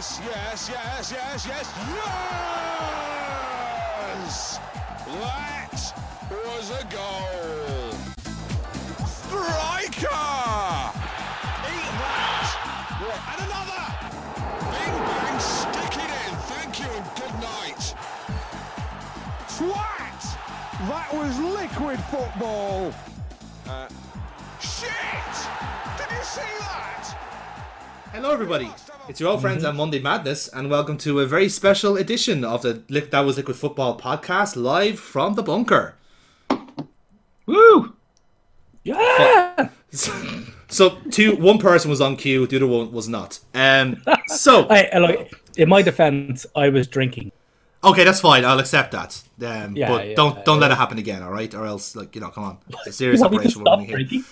Yes, 0.00 0.18
yes, 0.24 0.70
yes, 0.70 1.12
yes, 1.12 1.46
yes, 1.46 1.68
yes! 1.76 2.00
That 6.30 6.40
was 6.46 6.70
a 6.70 6.84
goal. 6.88 7.92
Striker! 9.04 10.24
Eat 11.68 11.92
that! 12.00 12.48
And 13.28 13.40
another! 13.44 13.84
Bing 14.72 14.96
bang, 15.04 15.38
stick 15.38 15.92
it 16.00 16.08
in. 16.08 16.32
Thank 16.48 16.72
you 16.80 16.88
and 16.96 17.04
good 17.16 17.36
night. 17.42 17.84
Twat! 19.48 20.22
That 20.88 21.08
was 21.12 21.38
liquid 21.40 22.00
football. 22.04 22.94
Uh, 23.68 23.88
shit! 24.62 25.34
Did 25.98 26.10
you 26.10 26.24
see 26.24 26.52
that? 26.60 27.04
Hello, 28.14 28.30
everybody. 28.30 28.70
It's 29.10 29.18
your 29.18 29.30
old 29.30 29.40
friends 29.40 29.64
at 29.64 29.74
Monday 29.74 29.98
Madness, 29.98 30.46
and 30.46 30.70
welcome 30.70 30.96
to 30.98 31.18
a 31.18 31.26
very 31.26 31.48
special 31.48 31.96
edition 31.96 32.44
of 32.44 32.62
the 32.62 32.74
That 33.10 33.20
Was 33.22 33.36
Liquid 33.38 33.56
Football 33.56 33.98
podcast, 33.98 34.54
live 34.54 35.00
from 35.00 35.34
the 35.34 35.42
bunker. 35.42 35.96
Woo! 37.44 37.96
Yeah. 38.84 39.70
So, 40.68 40.90
two, 41.10 41.34
one 41.34 41.58
person 41.58 41.90
was 41.90 42.00
on 42.00 42.14
cue, 42.14 42.46
the 42.46 42.54
other 42.54 42.68
one 42.68 42.92
was 42.92 43.08
not. 43.08 43.40
Um, 43.52 44.00
so, 44.28 44.66
I, 44.70 44.88
I 44.92 44.98
like, 44.98 45.34
in 45.56 45.68
my 45.68 45.82
defense, 45.82 46.46
I 46.54 46.68
was 46.68 46.86
drinking. 46.86 47.32
Okay, 47.84 48.04
that's 48.04 48.20
fine. 48.20 48.44
I'll 48.44 48.58
accept 48.58 48.92
that. 48.92 49.22
Um, 49.42 49.76
Yeah, 49.76 49.88
but 49.88 50.08
yeah, 50.08 50.14
don't 50.14 50.44
don't 50.44 50.56
yeah. 50.56 50.60
let 50.62 50.70
it 50.72 50.76
happen 50.76 50.98
again, 50.98 51.22
all 51.22 51.30
right? 51.30 51.52
Or 51.54 51.64
else, 51.66 51.96
like 51.96 52.14
you 52.14 52.20
know, 52.20 52.28
come 52.30 52.44
on, 52.44 52.58
it's 52.68 52.86
a 52.88 52.92
serious 52.92 53.20
You 53.20 53.28
want 53.28 53.44
me 53.44 53.50
to 53.50 53.58
operation. 53.58 53.62
stop 53.62 53.80
here. 53.80 53.96
drinking? 53.96 54.24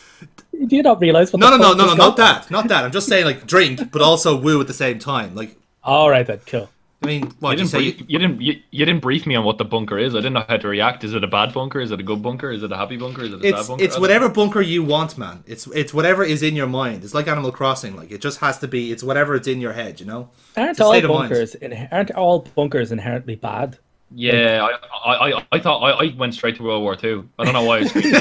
Do 0.66 0.76
you 0.76 0.82
not 0.82 1.00
realize 1.00 1.32
what 1.32 1.40
No, 1.40 1.50
no, 1.50 1.56
no, 1.56 1.72
no, 1.74 1.86
no, 1.86 1.94
not 1.94 2.16
that, 2.16 2.50
not 2.50 2.68
that. 2.68 2.84
I'm 2.84 2.90
just 2.92 3.06
saying, 3.08 3.24
like, 3.24 3.46
drink, 3.46 3.92
but 3.92 4.02
also 4.02 4.36
woo 4.36 4.60
at 4.60 4.66
the 4.66 4.74
same 4.74 4.98
time. 4.98 5.34
Like, 5.34 5.56
All 5.84 6.10
right, 6.10 6.26
then, 6.26 6.40
cool. 6.46 6.68
I 7.00 7.06
mean, 7.06 7.30
what 7.38 7.52
You 7.52 7.56
did 7.56 7.62
you 7.62 7.68
didn't, 7.68 7.70
say? 7.70 7.78
brief, 7.78 8.10
you 8.10 8.18
didn't 8.18 8.40
you, 8.40 8.60
you 8.72 8.84
didn't 8.84 9.02
brief 9.02 9.24
me 9.24 9.36
on 9.36 9.44
what 9.44 9.58
the 9.58 9.64
bunker 9.64 9.98
is. 9.98 10.14
I 10.14 10.18
didn't 10.18 10.32
know 10.32 10.44
how 10.48 10.56
to 10.56 10.68
react. 10.68 11.04
Is 11.04 11.14
it 11.14 11.22
a 11.22 11.28
bad 11.28 11.54
bunker? 11.54 11.80
Is 11.80 11.92
it 11.92 12.00
a 12.00 12.02
good 12.02 12.22
bunker? 12.22 12.50
Is 12.50 12.62
it 12.64 12.72
a 12.72 12.76
happy 12.76 12.96
bunker? 12.96 13.22
Is 13.22 13.32
it 13.34 13.40
a 13.40 13.42
sad 13.42 13.68
bunker? 13.68 13.84
it's 13.84 13.94
I 13.94 13.96
don't 13.96 14.00
whatever 14.00 14.28
bunker 14.28 14.60
you 14.60 14.82
want, 14.82 15.16
man. 15.16 15.44
It's 15.46 15.68
it's 15.68 15.94
whatever 15.94 16.24
is 16.24 16.42
in 16.42 16.56
your 16.56 16.66
mind. 16.66 17.04
It's 17.04 17.14
like 17.14 17.28
Animal 17.28 17.52
Crossing. 17.52 17.94
Like 17.94 18.10
it 18.10 18.20
just 18.20 18.40
has 18.40 18.58
to 18.58 18.68
be. 18.68 18.90
It's 18.90 19.04
whatever 19.04 19.36
it's 19.36 19.46
in 19.46 19.60
your 19.60 19.72
head. 19.74 20.00
You 20.00 20.06
know. 20.06 20.30
Aren't 20.56 20.80
all 20.80 20.92
state 20.92 21.04
of 21.04 21.10
mind. 21.10 21.30
bunkers 21.30 21.54
in, 21.54 21.88
aren't 21.92 22.10
all 22.12 22.40
bunkers 22.56 22.90
inherently 22.90 23.36
bad? 23.36 23.78
Yeah, 24.10 24.66
I, 25.04 25.10
I, 25.12 25.38
I, 25.38 25.46
I 25.52 25.58
thought 25.60 25.80
I, 25.80 26.06
I 26.06 26.14
went 26.16 26.32
straight 26.34 26.56
to 26.56 26.62
World 26.62 26.82
War 26.82 26.96
Two. 26.96 27.28
I 27.38 27.44
don't 27.44 27.52
know 27.52 27.62
why 27.64 27.78
I 27.78 27.84
screamed. 27.84 28.16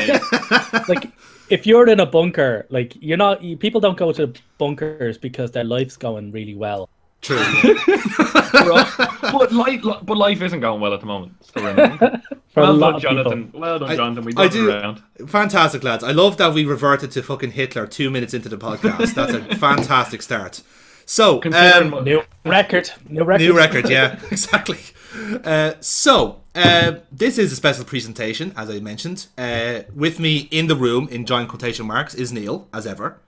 Like, 0.89 1.11
if 1.49 1.65
you're 1.65 1.87
in 1.89 1.99
a 2.01 2.05
bunker, 2.05 2.65
like 2.69 2.95
you're 2.99 3.17
not, 3.17 3.41
you, 3.41 3.55
people 3.57 3.79
don't 3.81 3.97
go 3.97 4.11
to 4.11 4.33
bunkers 4.57 5.17
because 5.17 5.51
their 5.51 5.63
life's 5.63 5.95
going 5.97 6.31
really 6.31 6.55
well. 6.55 6.89
True. 7.21 7.37
but 9.31 9.51
life, 9.51 9.81
but 10.03 10.17
life 10.17 10.41
isn't 10.41 10.59
going 10.59 10.79
well 10.81 10.93
at 10.93 10.99
the 11.01 11.05
moment. 11.05 11.33
So 11.53 11.63
remember. 11.63 12.21
For 12.49 12.61
well 12.61 12.77
done, 12.79 12.99
Jonathan. 12.99 13.43
people. 13.45 13.59
Well 13.59 13.79
done, 13.79 13.95
Jonathan. 13.95 14.25
We 14.25 14.31
I 14.33 14.35
got 14.45 14.51
do- 14.51 14.69
around. 14.71 15.03
fantastic, 15.27 15.83
lads. 15.83 16.03
I 16.03 16.11
love 16.11 16.37
that 16.37 16.53
we 16.53 16.65
reverted 16.65 17.11
to 17.11 17.21
fucking 17.23 17.51
Hitler 17.51 17.85
two 17.87 18.09
minutes 18.09 18.33
into 18.33 18.49
the 18.49 18.57
podcast. 18.57 19.13
That's 19.13 19.33
a 19.33 19.55
fantastic 19.57 20.21
start. 20.21 20.61
So, 21.05 21.41
um, 21.53 22.03
New 22.03 22.21
record, 22.45 22.89
new 23.07 23.23
record, 23.23 23.41
new 23.41 23.55
record. 23.55 23.89
Yeah, 23.89 24.19
exactly. 24.31 24.79
Uh, 25.43 25.73
so, 25.79 26.41
uh, 26.53 26.95
this 27.11 27.37
is 27.37 27.51
a 27.51 27.55
special 27.55 27.85
presentation, 27.85 28.53
as 28.57 28.69
I 28.69 28.79
mentioned. 28.79 29.27
Uh, 29.37 29.81
with 29.95 30.19
me 30.19 30.47
in 30.51 30.67
the 30.67 30.75
room, 30.75 31.07
in 31.09 31.25
giant 31.25 31.49
quotation 31.49 31.85
marks, 31.87 32.13
is 32.13 32.33
Neil, 32.33 32.67
as 32.73 32.85
ever. 32.87 33.19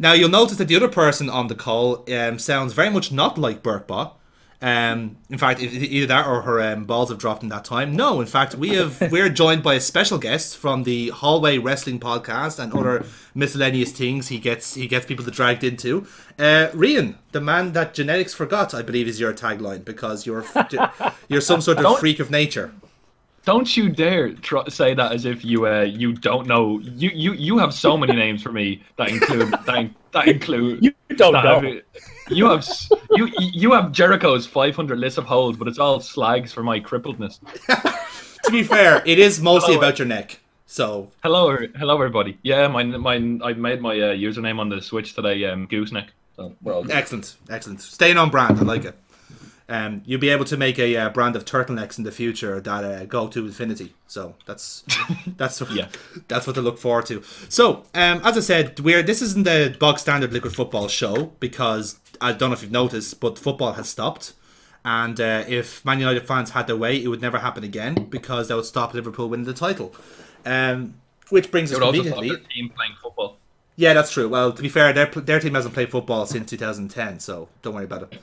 Now 0.00 0.14
you'll 0.14 0.30
notice 0.30 0.56
that 0.56 0.66
the 0.66 0.76
other 0.76 0.88
person 0.88 1.28
on 1.28 1.48
the 1.48 1.54
call 1.54 2.06
um, 2.10 2.38
sounds 2.38 2.72
very 2.72 2.88
much 2.88 3.12
not 3.12 3.36
like 3.36 3.62
Burkbot. 3.62 4.12
Um, 4.62 5.16
in 5.28 5.36
fact, 5.36 5.60
either 5.60 6.06
that 6.06 6.26
or 6.26 6.42
her 6.42 6.60
um, 6.60 6.84
balls 6.84 7.10
have 7.10 7.18
dropped 7.18 7.42
in 7.42 7.50
that 7.50 7.66
time. 7.66 7.94
No, 7.96 8.20
in 8.22 8.26
fact, 8.26 8.54
we 8.54 8.70
have 8.70 9.00
we're 9.12 9.28
joined 9.28 9.62
by 9.62 9.74
a 9.74 9.80
special 9.80 10.16
guest 10.16 10.56
from 10.56 10.84
the 10.84 11.08
Hallway 11.10 11.58
Wrestling 11.58 12.00
Podcast 12.00 12.58
and 12.58 12.72
other 12.72 13.04
miscellaneous 13.34 13.92
things 13.92 14.28
he 14.28 14.38
gets 14.38 14.74
he 14.74 14.86
gets 14.86 15.04
people 15.04 15.24
to 15.26 15.30
dragged 15.30 15.64
into. 15.64 16.06
Uh, 16.38 16.68
Rian, 16.72 17.16
the 17.32 17.40
man 17.42 17.72
that 17.72 17.92
genetics 17.92 18.32
forgot, 18.32 18.72
I 18.72 18.80
believe 18.80 19.06
is 19.06 19.20
your 19.20 19.34
tagline 19.34 19.84
because 19.84 20.24
you're 20.24 20.46
you're 21.28 21.42
some 21.42 21.60
sort 21.60 21.78
of 21.78 21.98
freak 21.98 22.20
of 22.20 22.30
nature. 22.30 22.72
Don't 23.44 23.74
you 23.76 23.88
dare 23.88 24.32
try, 24.34 24.68
say 24.68 24.92
that 24.94 25.12
as 25.12 25.24
if 25.24 25.44
you 25.44 25.66
uh, 25.66 25.80
you 25.82 26.12
don't 26.12 26.46
know. 26.46 26.78
You, 26.80 27.10
you 27.14 27.32
you 27.32 27.58
have 27.58 27.72
so 27.72 27.96
many 27.96 28.12
names 28.24 28.42
for 28.42 28.52
me 28.52 28.82
that 28.96 29.08
include 29.08 29.50
that, 29.66 29.78
in- 29.78 29.94
that 30.12 30.28
include. 30.28 30.84
You 31.10 31.16
don't 31.16 31.32
that 31.32 31.44
know. 31.44 31.60
have- 31.60 31.82
you 32.30 32.46
have 32.46 32.64
you 33.10 33.28
you 33.38 33.72
have 33.72 33.90
Jericho's 33.92 34.46
500 34.46 34.98
list 34.98 35.18
of 35.18 35.24
holes, 35.24 35.56
but 35.56 35.66
it's 35.68 35.78
all 35.78 35.98
slags 36.00 36.52
for 36.52 36.62
my 36.62 36.80
crippledness. 36.80 37.38
To 38.44 38.50
be 38.50 38.62
fair, 38.62 39.02
it 39.04 39.18
is 39.18 39.38
mostly 39.42 39.74
Hello. 39.74 39.86
about 39.86 39.98
your 39.98 40.08
neck. 40.08 40.40
So 40.66 41.10
Hello, 41.22 41.54
hello 41.76 41.94
everybody. 41.94 42.38
Yeah, 42.42 42.68
my 42.68 42.84
my 42.84 43.14
I 43.16 43.52
made 43.52 43.80
my 43.82 43.90
uh, 44.00 44.14
username 44.14 44.58
on 44.58 44.68
the 44.70 44.80
Switch 44.80 45.14
today, 45.14 45.44
um, 45.44 45.66
Gooseneck. 45.66 46.08
So 46.36 46.54
we're 46.62 46.72
all 46.74 46.82
good. 46.82 46.92
Excellent, 46.92 47.36
excellent. 47.50 47.80
Staying 47.82 48.16
on 48.16 48.30
brand, 48.30 48.58
I 48.58 48.62
like 48.62 48.84
it. 48.86 48.96
Um, 49.70 50.02
you'll 50.04 50.20
be 50.20 50.30
able 50.30 50.44
to 50.46 50.56
make 50.56 50.78
a 50.80 50.96
uh, 50.96 51.08
brand 51.10 51.36
of 51.36 51.44
turtlenecks 51.44 51.96
in 51.96 52.02
the 52.04 52.10
future 52.10 52.60
that 52.60 52.84
uh, 52.84 53.04
go 53.04 53.28
to 53.28 53.46
infinity. 53.46 53.94
So 54.08 54.34
that's 54.44 54.84
that's 55.36 55.62
Yeah. 55.70 55.88
that's 56.28 56.46
what 56.46 56.54
to 56.56 56.62
look 56.62 56.78
forward 56.78 57.06
to. 57.06 57.22
So 57.48 57.84
um, 57.94 58.20
as 58.24 58.36
I 58.36 58.40
said, 58.40 58.80
we're 58.80 59.02
this 59.02 59.22
isn't 59.22 59.44
the 59.44 59.76
bog 59.78 59.98
standard 60.00 60.32
liquid 60.32 60.54
football 60.56 60.88
show 60.88 61.32
because 61.38 62.00
I 62.20 62.32
don't 62.32 62.50
know 62.50 62.54
if 62.54 62.62
you've 62.62 62.72
noticed, 62.72 63.20
but 63.20 63.38
football 63.38 63.72
has 63.74 63.88
stopped. 63.88 64.32
And 64.84 65.20
uh, 65.20 65.44
if 65.46 65.84
Man 65.84 66.00
United 66.00 66.26
fans 66.26 66.50
had 66.50 66.66
their 66.66 66.76
way, 66.76 66.96
it 67.02 67.06
would 67.08 67.20
never 67.22 67.38
happen 67.38 67.62
again 67.64 67.94
because 68.10 68.48
that 68.48 68.56
would 68.56 68.64
stop 68.64 68.92
Liverpool 68.94 69.28
winning 69.28 69.46
the 69.46 69.54
title. 69.54 69.94
Um, 70.44 70.94
which 71.28 71.50
brings 71.52 71.70
They 71.70 71.76
us 71.76 71.80
would 71.80 71.86
also 71.86 72.02
stop 72.02 72.14
conveniently. 72.14 72.46
team 72.52 72.70
playing 72.70 72.92
football. 73.00 73.36
Yeah, 73.76 73.94
that's 73.94 74.10
true. 74.10 74.28
Well, 74.28 74.52
to 74.52 74.60
be 74.62 74.68
fair, 74.68 74.92
their 74.92 75.06
their 75.06 75.38
team 75.38 75.54
hasn't 75.54 75.74
played 75.74 75.90
football 75.90 76.26
since 76.26 76.50
2010, 76.50 77.20
so 77.20 77.48
don't 77.62 77.74
worry 77.74 77.84
about 77.84 78.02
it. 78.12 78.20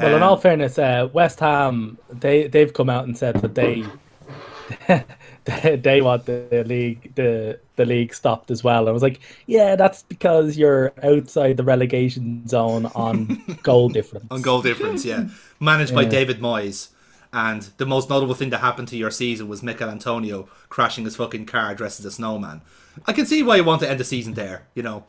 Well, 0.00 0.14
in 0.14 0.22
Um, 0.22 0.22
all 0.22 0.36
fairness, 0.36 0.78
uh, 0.78 1.08
West 1.12 1.40
Ham 1.40 1.98
they 2.10 2.48
they've 2.48 2.72
come 2.72 2.90
out 2.90 3.04
and 3.04 3.16
said 3.16 3.40
that 3.40 3.54
they 3.54 3.84
they, 5.44 5.76
they 5.82 6.00
want 6.02 6.26
the 6.26 6.64
league 6.66 7.14
the 7.14 7.60
the 7.76 7.84
league 7.86 8.14
stopped 8.14 8.50
as 8.50 8.64
well. 8.64 8.88
I 8.88 8.92
was 8.92 9.02
like, 9.02 9.20
yeah, 9.46 9.76
that's 9.76 10.02
because 10.02 10.56
you're 10.56 10.92
outside 11.02 11.56
the 11.56 11.64
relegation 11.64 12.46
zone 12.48 12.86
on 12.94 13.32
goal 13.62 13.88
difference. 13.88 14.26
on 14.30 14.42
goal 14.42 14.62
difference, 14.62 15.04
yeah. 15.04 15.24
Managed 15.60 15.94
by 15.94 16.04
David 16.04 16.40
Moyes. 16.40 16.88
And 17.34 17.62
the 17.78 17.86
most 17.86 18.10
notable 18.10 18.34
thing 18.34 18.50
that 18.50 18.58
happened 18.60 18.88
to 18.88 18.96
your 18.96 19.10
season 19.10 19.48
was 19.48 19.62
Michail 19.62 19.88
Antonio 19.88 20.48
crashing 20.68 21.04
his 21.04 21.16
fucking 21.16 21.46
car 21.46 21.74
dressed 21.74 21.98
as 21.98 22.04
a 22.04 22.10
snowman. 22.10 22.60
I 23.06 23.14
can 23.14 23.24
see 23.24 23.42
why 23.42 23.56
you 23.56 23.64
want 23.64 23.80
to 23.80 23.88
end 23.90 24.00
the 24.00 24.04
season 24.04 24.34
there, 24.34 24.66
you 24.74 24.82
know. 24.82 25.04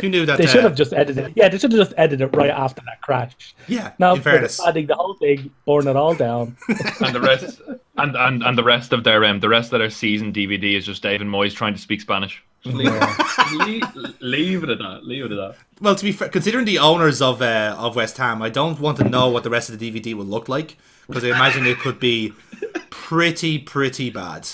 Who 0.00 0.08
knew 0.08 0.26
that? 0.26 0.38
They 0.38 0.46
should 0.46 0.64
have 0.64 0.74
just 0.74 0.92
edited 0.92 1.24
it. 1.26 1.32
Yeah, 1.36 1.48
they 1.48 1.58
should 1.58 1.72
have 1.72 1.80
just 1.80 1.94
edited 1.96 2.20
it 2.32 2.36
right 2.36 2.50
after 2.50 2.80
that 2.86 3.00
crash. 3.02 3.54
Yeah, 3.68 3.92
Now, 3.98 4.14
in 4.14 4.22
fairness. 4.22 4.60
adding 4.66 4.86
the 4.86 4.94
whole 4.94 5.14
thing, 5.14 5.50
boring 5.64 5.88
it 5.88 5.96
all 5.96 6.14
down. 6.14 6.56
and 7.00 7.14
the 7.14 7.20
rest 7.20 7.60
and, 7.98 8.16
and 8.16 8.42
and 8.42 8.56
the 8.58 8.64
rest 8.64 8.92
of 8.92 9.04
their 9.04 9.24
um 9.24 9.40
the 9.40 9.48
rest 9.48 9.72
of 9.72 9.78
their 9.80 9.90
season 9.90 10.32
DVD 10.32 10.76
is 10.76 10.86
just 10.86 11.02
David 11.02 11.26
Moyes 11.26 11.54
trying 11.54 11.74
to 11.74 11.80
speak 11.80 12.00
Spanish. 12.00 12.42
Leave, 12.64 12.92
leave, 13.56 13.82
leave 14.20 14.62
it 14.64 14.70
at 14.70 14.78
that. 14.78 15.00
Leave 15.04 15.24
it 15.24 15.32
at 15.32 15.36
that. 15.36 15.56
Well, 15.80 15.96
to 15.96 16.04
be 16.04 16.12
fair, 16.12 16.28
considering 16.28 16.64
the 16.64 16.78
owners 16.78 17.20
of 17.20 17.42
uh, 17.42 17.74
of 17.78 17.96
West 17.96 18.16
Ham, 18.18 18.40
I 18.40 18.48
don't 18.50 18.78
want 18.80 18.98
to 18.98 19.04
know 19.04 19.28
what 19.28 19.42
the 19.42 19.50
rest 19.50 19.68
of 19.68 19.78
the 19.78 19.90
DVD 19.90 20.14
will 20.14 20.24
look 20.24 20.48
like 20.48 20.76
because 21.08 21.24
I 21.24 21.28
imagine 21.28 21.66
it 21.66 21.78
could 21.80 21.98
be 21.98 22.32
pretty, 22.90 23.58
pretty 23.58 24.10
bad. 24.10 24.48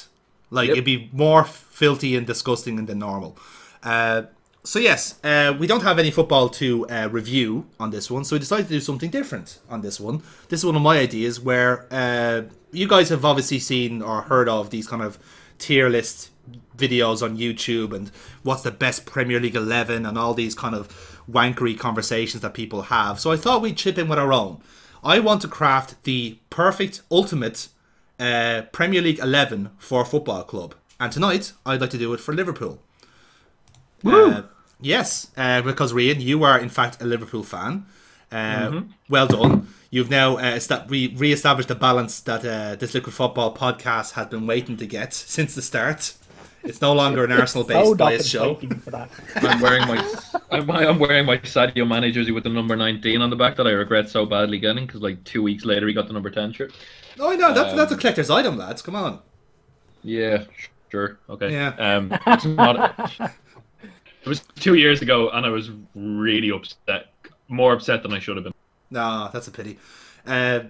Like 0.51 0.69
Yep. 0.69 0.73
it'd 0.73 0.85
be 0.87 1.11
more 1.13 1.45
filthy 1.45 2.17
and 2.17 2.27
disgusting 2.27 2.85
than 2.87 2.99
normal. 2.99 3.37
Uh, 3.83 4.23
so 4.69 4.79
yes, 4.79 5.19
uh, 5.25 5.57
we 5.59 5.67
don't 5.67 5.83
have 5.83 5.99
any 5.99 6.11
football 6.11 6.51
to 6.51 6.87
uh, 6.91 7.09
review 7.11 7.67
on 7.81 7.89
this 7.89 8.11
one, 8.11 8.23
so 8.23 8.37
we 8.37 8.41
decided 8.41 8.67
to 8.67 8.75
do 8.75 8.81
something 8.81 9.09
different 9.09 9.61
on 9.71 9.81
this 9.81 9.99
one. 9.99 10.23
This 10.51 10.61
is 10.61 10.67
one 10.67 10.77
of 10.77 10.83
my 10.83 10.99
ideas 10.99 11.41
where 11.41 11.87
uh, 11.91 12.43
you 12.71 12.87
guys 12.87 13.09
have 13.09 13.25
obviously 13.25 13.61
seen 13.61 14.03
or 14.03 14.21
heard 14.21 14.47
of 14.47 14.69
these 14.69 14.87
kind 14.87 15.01
of 15.01 15.19
tier 15.59 15.89
list 15.89 16.29
videos 16.77 17.23
on 17.23 17.39
YouTube 17.39 17.95
and 17.95 18.11
what's 18.43 18.61
the 18.61 18.71
best 18.71 19.07
Premier 19.07 19.41
League 19.41 19.57
11 19.57 20.05
and 20.05 20.19
all 20.19 20.35
these 20.35 20.55
kind 20.55 20.75
of 20.75 20.89
wankery 21.27 21.79
conversations 21.79 22.43
that 22.43 22.53
people 22.53 22.83
have. 22.83 23.19
So 23.19 23.33
I 23.33 23.39
thought 23.39 23.63
we'd 23.63 23.79
chip 23.79 23.97
in 23.97 24.07
with 24.07 24.19
our 24.19 24.35
own. 24.35 24.61
I 25.03 25.19
want 25.19 25.41
to 25.43 25.49
craft 25.49 26.05
the 26.05 26.41
perfect, 26.51 27.01
ultimate 27.11 27.69
uh, 28.21 28.65
Premier 28.73 29.01
League 29.01 29.19
11 29.19 29.71
for 29.79 30.03
a 30.03 30.05
football 30.05 30.43
club. 30.43 30.75
And 31.01 31.11
tonight, 31.11 31.55
I'd 31.65 31.81
like 31.81 31.89
to 31.89 31.99
do 31.99 32.13
it 32.13 32.21
for 32.21 32.35
Liverpool. 32.35 32.83
Uh, 34.05 34.43
yes, 34.81 35.29
uh, 35.37 35.63
because 35.63 35.93
Rian, 35.93 36.21
you 36.21 36.45
are 36.45 36.59
in 36.59 36.69
fact 36.69 37.03
a 37.03 37.05
Liverpool 37.07 37.43
fan. 37.43 37.87
Uh, 38.31 38.83
Well 39.09 39.27
done. 39.27 39.69
You've 39.91 40.11
now 40.11 40.37
uh, 40.37 40.43
esta- 40.43 40.85
re- 40.89 41.15
re-established 41.17 41.69
the 41.69 41.75
balance 41.75 42.21
that 42.21 42.45
uh, 42.45 42.77
this 42.77 42.93
Liquid 42.93 43.15
Football 43.15 43.55
podcast 43.57 44.13
has 44.13 44.27
been 44.27 44.47
waiting 44.47 44.77
to 44.77 44.87
get 44.87 45.15
since 45.37 45.55
the 45.55 45.63
start. 45.63 46.15
It's 46.65 46.81
no 46.83 46.93
longer 46.93 47.25
an 47.25 47.33
Arsenal 47.33 47.65
So 47.65 47.69
based 47.69 47.91
not 47.91 47.99
bias 47.99 48.29
show. 48.29 48.57
for 48.57 48.91
that. 48.91 49.09
I'm 49.37 49.61
wearing 49.61 49.87
my 49.89 50.15
I'm, 50.51 50.71
I'm 50.71 50.99
wearing 50.99 51.25
my 51.25 51.39
Sadio 51.39 51.87
Mane 51.89 52.13
jersey 52.13 52.33
with 52.33 52.43
the 52.45 52.51
number 52.51 52.77
19 52.77 53.23
on 53.23 53.31
the 53.31 53.37
back 53.37 53.57
that 53.57 53.67
I 53.67 53.71
regret 53.71 54.11
so 54.11 54.27
badly 54.27 54.59
getting 54.59 54.85
because 54.85 55.01
like 55.01 55.23
two 55.25 55.43
weeks 55.43 55.65
later 55.65 55.87
he 55.89 55.95
got 55.95 56.09
the 56.09 56.13
number 56.13 56.31
10 56.31 56.53
shirt. 56.53 56.73
Oh, 57.19 57.35
no, 57.35 57.55
that's, 57.55 57.75
that's 57.75 57.93
a 57.93 57.95
Um, 57.95 58.01
collector's 58.01 58.29
item, 58.29 58.59
lads. 58.59 58.83
Come 58.83 58.97
on. 58.97 59.21
Yeah, 60.03 60.45
sure, 60.91 61.19
okay. 61.31 61.51
Yeah. 61.53 61.69
Um, 61.79 62.13
it's 62.27 62.45
not. 62.45 63.11
It 64.23 64.29
was 64.29 64.41
two 64.57 64.75
years 64.75 65.03
ago, 65.03 65.31
and 65.31 65.47
I 65.47 65.49
was 65.49 65.71
really 65.95 66.51
upset, 66.51 67.07
more 67.49 67.73
upset 67.73 68.03
than 68.03 68.13
I 68.13 68.19
should 68.19 68.37
have 68.37 68.45
been. 68.45 68.55
No, 68.91 69.31
that's 69.33 69.49
a 69.49 69.51
pity. 69.51 69.79
Uh, 70.27 70.61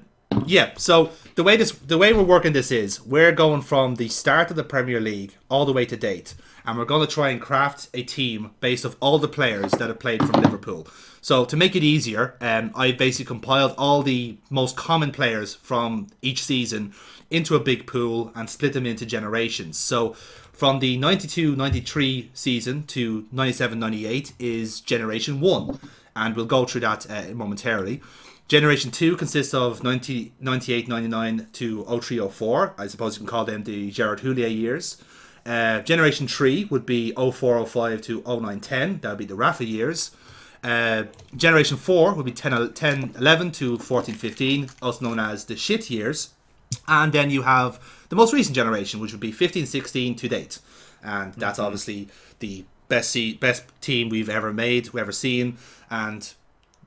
yeah, 0.47 0.73
so 0.77 1.11
the 1.35 1.43
way 1.43 1.57
this 1.57 1.73
the 1.73 1.99
way 1.99 2.13
we're 2.13 2.23
working 2.23 2.53
this 2.53 2.71
is 2.71 3.03
we're 3.03 3.33
going 3.33 3.63
from 3.63 3.97
the 3.97 4.09
start 4.09 4.51
of 4.51 4.57
the 4.57 4.65
Premier 4.65 5.01
League 5.01 5.35
all 5.49 5.65
the 5.65 5.73
way 5.73 5.85
to 5.87 5.97
date, 5.97 6.35
and 6.67 6.79
we're 6.79 6.85
going 6.85 7.07
to 7.07 7.13
try 7.13 7.31
and 7.31 7.41
craft 7.41 7.89
a 7.95 8.03
team 8.03 8.51
based 8.61 8.85
of 8.85 8.97
all 9.01 9.19
the 9.19 9.29
players 9.29 9.73
that 9.73 9.89
have 9.89 9.99
played 9.99 10.21
from 10.21 10.43
Liverpool. 10.43 10.87
So 11.21 11.45
to 11.45 11.57
make 11.57 11.75
it 11.75 11.83
easier, 11.83 12.37
um, 12.41 12.71
I 12.75 12.93
basically 12.93 13.27
compiled 13.27 13.75
all 13.77 14.03
the 14.03 14.39
most 14.51 14.77
common 14.77 15.11
players 15.11 15.55
from 15.55 16.09
each 16.23 16.43
season 16.45 16.95
into 17.31 17.55
a 17.55 17.61
big 17.61 17.87
pool 17.87 18.33
and 18.35 18.49
split 18.49 18.73
them 18.73 18.87
into 18.87 19.05
generations. 19.05 19.79
So 19.79 20.15
from 20.59 20.81
the 20.81 20.99
92-93 20.99 22.31
season 22.35 22.83
to 22.83 23.23
97-98 23.33 24.33
is 24.41 24.81
generation 24.81 25.41
1 25.41 25.79
and 26.17 26.35
we'll 26.35 26.47
go 26.47 26.65
through 26.65 26.81
that 26.81 27.09
uh, 27.09 27.33
momentarily. 27.33 28.03
Generation 28.49 28.91
2 28.91 29.15
consists 29.15 29.55
of 29.55 29.85
90, 29.85 30.33
98-99 30.43 31.53
to 31.53 31.85
03-04. 31.85 32.73
I 32.77 32.89
suppose 32.89 33.15
you 33.15 33.19
can 33.21 33.29
call 33.29 33.45
them 33.45 33.63
the 33.63 33.93
Gerard 33.93 34.19
Houllier 34.19 34.53
years. 34.53 35.01
Uh, 35.47 35.79
generation 35.83 36.27
3 36.27 36.65
would 36.65 36.85
be 36.85 37.13
04-05 37.17 38.03
to 38.03 38.23
09-10. 38.23 39.03
That 39.03 39.11
would 39.11 39.19
be 39.19 39.27
the 39.27 39.37
Rafa 39.37 39.65
years. 39.65 40.11
Uh, 40.65 41.05
generation 41.37 41.77
4 41.77 42.15
would 42.15 42.27
be 42.27 42.33
10, 42.33 42.73
10 42.73 43.15
11 43.17 43.53
to 43.53 43.79
14 43.79 44.13
15, 44.17 44.71
also 44.83 45.05
known 45.05 45.21
as 45.21 45.45
the 45.45 45.55
shit 45.55 45.89
years. 45.89 46.31
And 46.89 47.13
then 47.13 47.31
you 47.31 47.43
have 47.43 47.79
the 48.09 48.17
most 48.17 48.33
recent 48.33 48.55
generation, 48.55 49.01
which 49.01 49.13
would 49.13 49.21
be 49.21 49.33
15 49.33 49.67
16 49.67 50.15
to 50.17 50.29
date. 50.29 50.59
And 51.03 51.35
that's 51.35 51.59
obviously 51.59 52.09
the 52.41 52.65
best 52.89 53.11
se- 53.11 53.35
best 53.35 53.65
team 53.81 54.09
we've 54.09 54.29
ever 54.29 54.53
made, 54.53 54.91
we've 54.91 55.01
ever 55.01 55.13
seen. 55.13 55.59
And 55.91 56.33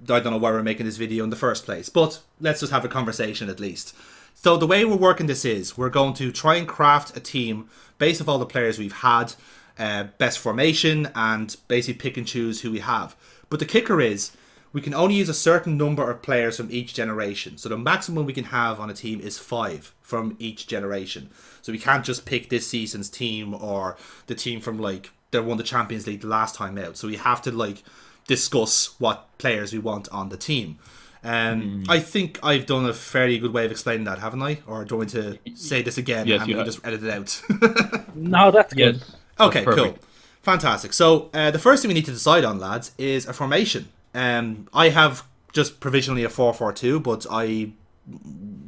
I 0.04 0.20
don't 0.20 0.32
know 0.32 0.38
why 0.38 0.52
we're 0.52 0.64
making 0.64 0.86
this 0.86 0.98
video 0.98 1.24
in 1.24 1.30
the 1.30 1.36
first 1.36 1.66
place, 1.66 1.90
but 1.90 2.22
let's 2.40 2.60
just 2.60 2.72
have 2.72 2.86
a 2.86 2.90
conversation 2.90 3.50
at 3.50 3.60
least. 3.60 3.96
So 4.34 4.58
the 4.58 4.68
way 4.68 4.84
we're 4.84 4.96
working 4.96 5.28
this 5.28 5.46
is 5.46 5.78
we're 5.78 5.90
going 5.90 6.16
to 6.16 6.32
try 6.32 6.56
and 6.56 6.68
craft 6.68 7.16
a 7.16 7.20
team 7.20 7.70
based 8.00 8.22
off 8.22 8.28
all 8.28 8.40
the 8.40 8.46
players 8.46 8.80
we've 8.80 8.92
had, 8.92 9.36
uh, 9.78 10.06
best 10.18 10.40
formation, 10.40 11.10
and 11.14 11.56
basically 11.68 12.00
pick 12.00 12.18
and 12.18 12.26
choose 12.26 12.62
who 12.62 12.72
we 12.72 12.80
have. 12.80 13.16
But 13.50 13.60
the 13.60 13.66
kicker 13.66 14.02
is 14.02 14.32
we 14.74 14.82
can 14.82 14.94
only 14.94 15.16
use 15.16 15.30
a 15.30 15.34
certain 15.34 15.78
number 15.78 16.10
of 16.10 16.22
players 16.22 16.58
from 16.58 16.70
each 16.72 16.94
generation. 16.94 17.58
So 17.58 17.70
the 17.70 17.78
maximum 17.78 18.26
we 18.26 18.34
can 18.34 18.46
have 18.46 18.80
on 18.80 18.90
a 18.90 18.94
team 18.94 19.20
is 19.20 19.38
five 19.38 19.94
from 20.02 20.36
each 20.40 20.68
generation. 20.68 21.30
So 21.62 21.72
we 21.72 21.78
can't 21.80 22.06
just 22.06 22.26
pick 22.26 22.50
this 22.50 22.68
season's 22.68 23.10
team 23.10 23.54
or 23.54 23.98
the 24.28 24.36
team 24.36 24.62
from 24.62 24.80
like 24.80 25.12
that 25.32 25.44
won 25.44 25.58
the 25.58 25.64
Champions 25.64 26.08
League 26.08 26.22
the 26.22 26.28
last 26.28 26.56
time 26.56 26.78
out. 26.78 26.98
So 26.98 27.08
we 27.08 27.18
have 27.18 27.42
to 27.44 27.52
like 27.52 27.84
discuss 28.28 28.96
what 29.00 29.28
players 29.38 29.74
we 29.74 29.80
want 29.80 30.08
on 30.10 30.30
the 30.30 30.38
team. 30.38 30.78
Um, 31.24 31.84
I 31.88 32.00
think 32.00 32.40
I've 32.42 32.66
done 32.66 32.86
a 32.86 32.94
fairly 32.94 33.38
good 33.38 33.54
way 33.54 33.66
of 33.66 33.72
explaining 33.72 34.06
that, 34.06 34.18
haven't 34.20 34.42
I? 34.42 34.60
Or 34.66 34.84
do 34.86 34.96
I 34.96 34.98
want 35.00 35.10
to 35.12 35.38
say 35.54 35.84
this 35.84 35.98
again 36.00 36.26
Yes, 36.26 36.42
and 36.42 36.50
you 36.50 36.56
we'll 36.56 36.66
have. 36.66 36.74
just 36.74 36.86
edit 36.86 37.04
it 37.04 37.10
out? 37.12 38.08
No, 38.16 38.52
that's 38.52 38.74
good. 38.74 38.96
Yes. 38.96 39.16
Okay, 39.40 39.64
That's 39.64 39.78
cool. 39.78 39.96
Fantastic. 40.42 40.94
So 40.94 41.30
uh, 41.34 41.52
the 41.52 41.60
first 41.60 41.82
thing 41.82 41.90
we 41.90 41.94
need 41.94 42.06
to 42.06 42.12
decide 42.12 42.44
on, 42.44 42.60
lads, 42.60 42.92
is 42.98 43.26
a 43.28 43.34
formation. 43.34 43.90
Um, 44.14 44.68
I 44.74 44.90
have 44.90 45.26
just 45.54 45.80
provisionally 45.80 46.24
a 46.24 46.30
4-4-2, 46.30 47.02
but 47.04 47.26
I 47.30 47.72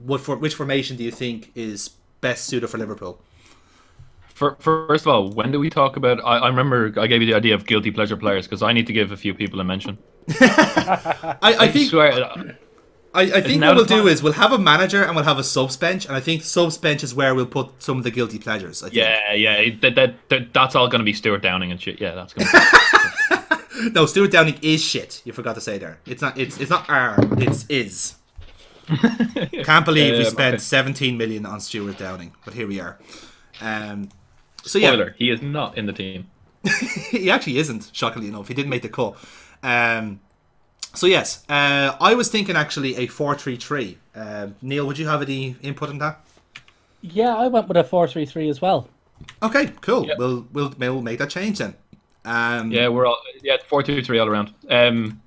what 0.05 0.21
for 0.21 0.35
which 0.35 0.53
formation 0.53 0.95
do 0.95 1.03
you 1.03 1.11
think 1.11 1.51
is 1.55 1.89
best 2.21 2.45
suited 2.45 2.67
for 2.67 2.77
Liverpool? 2.77 3.19
For, 4.27 4.55
first 4.59 5.05
of 5.05 5.07
all, 5.07 5.29
when 5.29 5.51
do 5.51 5.59
we 5.59 5.69
talk 5.69 5.95
about? 5.95 6.19
I, 6.23 6.37
I 6.37 6.47
remember 6.47 6.93
I 6.99 7.07
gave 7.07 7.21
you 7.21 7.27
the 7.27 7.35
idea 7.35 7.53
of 7.53 7.65
guilty 7.65 7.91
pleasure 7.91 8.17
players 8.17 8.47
because 8.47 8.63
I 8.63 8.73
need 8.73 8.87
to 8.87 8.93
give 8.93 9.11
a 9.11 9.17
few 9.17 9.33
people 9.33 9.59
a 9.59 9.63
mention. 9.63 9.97
I, 10.39 11.37
I 11.41 11.67
think 11.67 11.89
swear, 11.89 12.57
I, 13.13 13.21
I 13.21 13.41
think 13.41 13.61
what 13.61 13.75
we'll 13.75 13.85
do 13.85 14.07
is 14.07 14.23
we'll 14.23 14.33
have 14.33 14.51
a 14.51 14.57
manager 14.57 15.03
and 15.03 15.15
we'll 15.15 15.25
have 15.25 15.37
a 15.37 15.43
subs 15.43 15.77
bench, 15.77 16.05
and 16.05 16.15
I 16.15 16.19
think 16.19 16.41
subs 16.41 16.77
bench 16.77 17.03
is 17.03 17.13
where 17.13 17.35
we'll 17.35 17.45
put 17.45 17.69
some 17.81 17.99
of 17.99 18.03
the 18.03 18.11
guilty 18.11 18.39
pleasures. 18.39 18.81
I 18.81 18.87
think. 18.87 18.95
yeah, 18.95 19.33
yeah, 19.33 19.69
that, 19.81 19.95
that, 19.95 20.29
that 20.29 20.53
that's 20.53 20.75
all 20.75 20.87
going 20.87 20.99
to 20.99 21.05
be 21.05 21.13
Stuart 21.13 21.43
Downing 21.43 21.71
and 21.71 21.79
shit. 21.79 22.01
Yeah, 22.01 22.15
that's 22.15 22.33
going. 22.33 22.47
to 22.51 22.92
No, 23.91 24.05
Stuart 24.05 24.31
Downing 24.31 24.59
is 24.61 24.83
shit. 24.83 25.21
You 25.25 25.33
forgot 25.33 25.55
to 25.55 25.61
say 25.61 25.77
there. 25.77 25.99
It's 26.05 26.21
not. 26.21 26.37
It's 26.37 26.59
it's 26.59 26.69
not 26.69 26.89
R. 26.89 27.15
It's 27.37 27.65
is. 27.69 28.15
Can't 29.63 29.85
believe 29.85 30.13
we 30.17 30.25
Um, 30.25 30.31
spent 30.31 30.55
okay. 30.55 30.63
17 30.63 31.17
million 31.17 31.45
on 31.45 31.59
Stuart 31.61 31.97
Downing, 31.97 32.33
but 32.45 32.53
here 32.53 32.67
we 32.67 32.79
are. 32.81 32.99
Um, 33.61 34.09
so 34.63 34.77
yeah, 34.79 34.89
Spoiler: 34.89 35.15
He 35.17 35.29
is 35.29 35.41
not 35.41 35.77
in 35.77 35.85
the 35.85 35.93
team. 35.93 36.27
he 37.11 37.29
actually 37.31 37.57
isn't. 37.57 37.89
Shockingly 37.93 38.27
enough, 38.27 38.47
he 38.47 38.53
didn't 38.53 38.69
make 38.69 38.81
the 38.81 38.89
call. 38.89 39.15
Um, 39.63 40.19
so 40.93 41.07
yes, 41.07 41.43
uh, 41.49 41.95
I 41.99 42.13
was 42.13 42.29
thinking 42.29 42.55
actually 42.55 42.95
a 42.97 43.07
four-three-three. 43.07 43.97
Um 44.15 44.55
Neil, 44.61 44.85
would 44.85 44.97
you 44.99 45.07
have 45.07 45.21
any 45.21 45.55
input 45.61 45.89
on 45.89 45.97
that? 45.99 46.19
Yeah, 47.01 47.35
I 47.35 47.47
went 47.47 47.67
with 47.67 47.77
a 47.77 47.83
four-three-three 47.83 48.47
as 48.49 48.61
well. 48.61 48.87
Okay, 49.41 49.71
cool. 49.81 50.05
Yep. 50.05 50.17
We'll 50.17 50.47
we'll 50.53 50.73
we'll 50.77 51.01
make 51.01 51.19
that 51.19 51.29
change 51.29 51.57
then. 51.59 51.75
Um, 52.25 52.71
Yeah, 52.71 52.87
we're 52.89 53.05
all 53.05 53.17
yeah 53.41 53.57
four 53.67 53.83
two 53.83 54.01
three 54.03 54.19
all 54.19 54.27
around. 54.27 54.53
Um, 54.69 55.21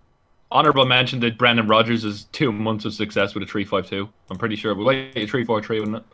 honorable 0.50 0.86
mention 0.86 1.20
that 1.20 1.36
Brendan 1.38 1.66
Rodgers 1.68 2.04
is 2.04 2.24
two 2.32 2.52
months 2.52 2.84
of 2.84 2.94
success 2.94 3.34
with 3.34 3.42
a 3.42 3.46
three 3.46 3.64
five 3.64 3.88
two. 3.88 4.08
I'm 4.30 4.38
pretty 4.38 4.56
sure, 4.56 4.74
but 4.74 4.84
wait, 4.84 5.12
a 5.16 5.26
three 5.26 5.44
four 5.44 5.62
three, 5.62 5.80
wouldn't 5.80 5.98
it? 5.98 6.04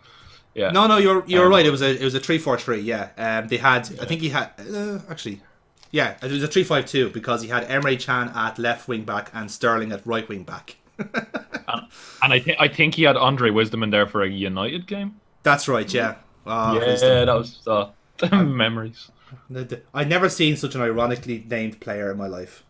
Yeah. 0.55 0.71
No, 0.71 0.87
no, 0.87 0.99
you're 0.99 1.25
you're 1.27 1.47
Um, 1.47 1.51
right. 1.53 1.65
It 1.65 1.71
was 1.71 1.83
a 1.83 1.91
it 2.01 2.05
was 2.05 2.15
a 2.15 2.21
three 2.21 2.39
four 2.39 2.59
three. 2.59 2.81
Yeah. 2.81 3.11
Um, 3.17 3.49
they 3.49 3.57
had. 3.59 3.89
I 4.01 4.05
think 4.05 4.21
he 4.21 4.29
had. 4.31 4.51
Uh, 4.59 4.99
actually, 5.09 5.41
yeah, 5.93 6.17
it 6.23 6.31
was 6.31 6.43
a 6.43 6.49
three 6.49 6.65
five 6.65 6.87
two 6.87 7.09
because 7.11 7.43
he 7.43 7.49
had 7.49 7.67
Emre 7.69 7.99
Can 7.99 8.29
at 8.35 8.59
left 8.59 8.87
wing 8.89 9.05
back 9.05 9.31
and 9.33 9.51
Sterling 9.51 9.93
at 9.93 10.05
right 10.07 10.29
wing 10.29 10.43
back. 10.45 10.77
And 12.23 12.33
I 12.33 12.39
think 12.39 12.57
I 12.61 12.69
think 12.69 12.95
he 12.95 13.03
had 13.03 13.17
Andre 13.17 13.51
Wisdom 13.51 13.83
in 13.83 13.91
there 13.91 14.07
for 14.07 14.23
a 14.23 14.29
United 14.29 14.87
game. 14.87 15.17
That's 15.43 15.67
right. 15.69 15.93
Yeah. 15.93 16.17
Oh, 16.47 16.75
yeah, 16.75 16.87
Wisdom. 16.87 17.27
that 17.27 17.35
was 17.35 17.67
uh, 17.67 17.91
memories. 18.45 19.11
I'd 19.95 20.09
never 20.09 20.29
seen 20.29 20.57
such 20.57 20.75
an 20.75 20.81
ironically 20.81 21.45
named 21.49 21.81
player 21.81 22.11
in 22.11 22.19
my 22.19 22.27
life. 22.27 22.65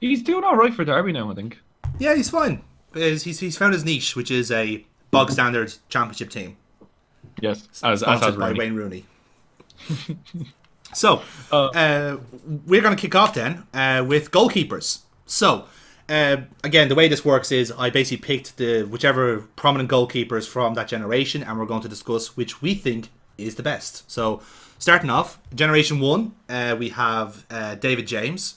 He's 0.00 0.22
doing 0.22 0.44
all 0.44 0.56
right 0.56 0.72
for 0.72 0.84
Derby 0.84 1.12
now, 1.12 1.30
I 1.30 1.34
think. 1.34 1.58
Yeah, 1.98 2.14
he's 2.14 2.30
fine. 2.30 2.62
He's, 2.94 3.24
he's, 3.24 3.40
he's 3.40 3.56
found 3.58 3.74
his 3.74 3.84
niche, 3.84 4.14
which 4.16 4.30
is 4.30 4.50
a 4.50 4.86
bog 5.10 5.30
standard 5.30 5.74
championship 5.88 6.30
team 6.30 6.56
Yes, 7.40 7.68
as 7.82 8.02
as 8.02 8.20
has 8.20 8.36
by 8.36 8.48
Rooney. 8.48 8.58
Wayne 8.58 8.74
Rooney. 8.74 9.04
so, 10.94 11.22
Uh, 11.52 11.66
uh, 11.66 12.16
we're 12.66 12.82
going 12.82 12.94
to 12.96 13.00
kick 13.00 13.14
off 13.14 13.34
then 13.34 13.64
uh, 13.74 14.04
with 14.06 14.30
goalkeepers. 14.30 15.00
So, 15.26 15.66
uh, 16.08 16.38
again, 16.64 16.88
the 16.88 16.94
way 16.94 17.08
this 17.08 17.24
works 17.24 17.52
is 17.52 17.72
I 17.72 17.90
basically 17.90 18.24
picked 18.26 18.56
the 18.56 18.84
whichever 18.84 19.40
prominent 19.56 19.90
goalkeepers 19.90 20.48
from 20.48 20.74
that 20.74 20.88
generation, 20.88 21.42
and 21.42 21.58
we're 21.58 21.66
going 21.66 21.82
to 21.82 21.88
discuss 21.88 22.36
which 22.36 22.62
we 22.62 22.74
think 22.74 23.08
is 23.36 23.54
the 23.56 23.62
best. 23.62 24.10
So, 24.10 24.42
starting 24.78 25.10
off, 25.10 25.38
generation 25.54 26.00
one, 26.00 26.32
uh, 26.48 26.76
we 26.78 26.90
have 26.90 27.44
uh, 27.50 27.74
David 27.76 28.06
James, 28.06 28.56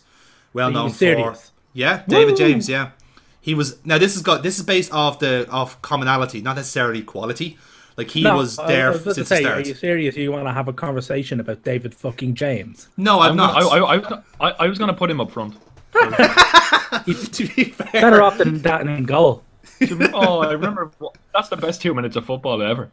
well 0.53 0.69
Are 0.69 0.71
known 0.71 0.91
for 0.91 1.35
yeah, 1.73 2.03
David 2.07 2.31
Woo! 2.31 2.37
James. 2.37 2.67
Yeah, 2.67 2.91
he 3.39 3.53
was. 3.53 3.83
Now 3.85 3.97
this 3.97 4.15
is 4.15 4.21
got 4.21 4.43
this 4.43 4.57
is 4.57 4.63
based 4.63 4.91
off 4.93 5.19
the 5.19 5.49
off 5.49 5.81
commonality, 5.81 6.41
not 6.41 6.55
necessarily 6.55 7.01
quality. 7.01 7.57
Like 7.97 8.09
he 8.09 8.23
No, 8.23 8.35
was 8.37 8.57
I- 8.57 8.67
there 8.67 8.87
I 8.89 8.91
was 8.91 9.15
since 9.15 9.27
say, 9.27 9.43
the 9.43 9.51
Are 9.51 9.59
you 9.61 9.73
serious? 9.73 10.15
You 10.15 10.31
want 10.31 10.47
to 10.47 10.53
have 10.53 10.67
a 10.67 10.73
conversation 10.73 11.39
about 11.39 11.63
David 11.63 11.93
fucking 11.93 12.35
James? 12.35 12.87
No, 12.97 13.19
I'm, 13.19 13.31
I'm 13.31 13.37
not. 13.37 13.55
I, 13.55 13.67
I, 13.77 13.95
I, 13.95 14.21
I, 14.39 14.51
I 14.59 14.67
was 14.67 14.77
going 14.77 14.87
to 14.89 14.93
put 14.95 15.09
him 15.11 15.19
up 15.21 15.31
front. 15.31 15.55
to 15.93 17.47
be 17.55 17.65
fair, 17.65 18.01
Better 18.01 18.21
off 18.21 18.37
than 18.37 18.61
that 18.61 18.81
in 18.87 19.03
goal. 19.03 19.43
oh, 20.13 20.39
I 20.39 20.51
remember. 20.53 20.91
That's 21.33 21.49
the 21.49 21.57
best 21.57 21.81
two 21.81 21.93
minutes 21.93 22.15
of 22.15 22.25
football 22.25 22.61
ever. 22.61 22.91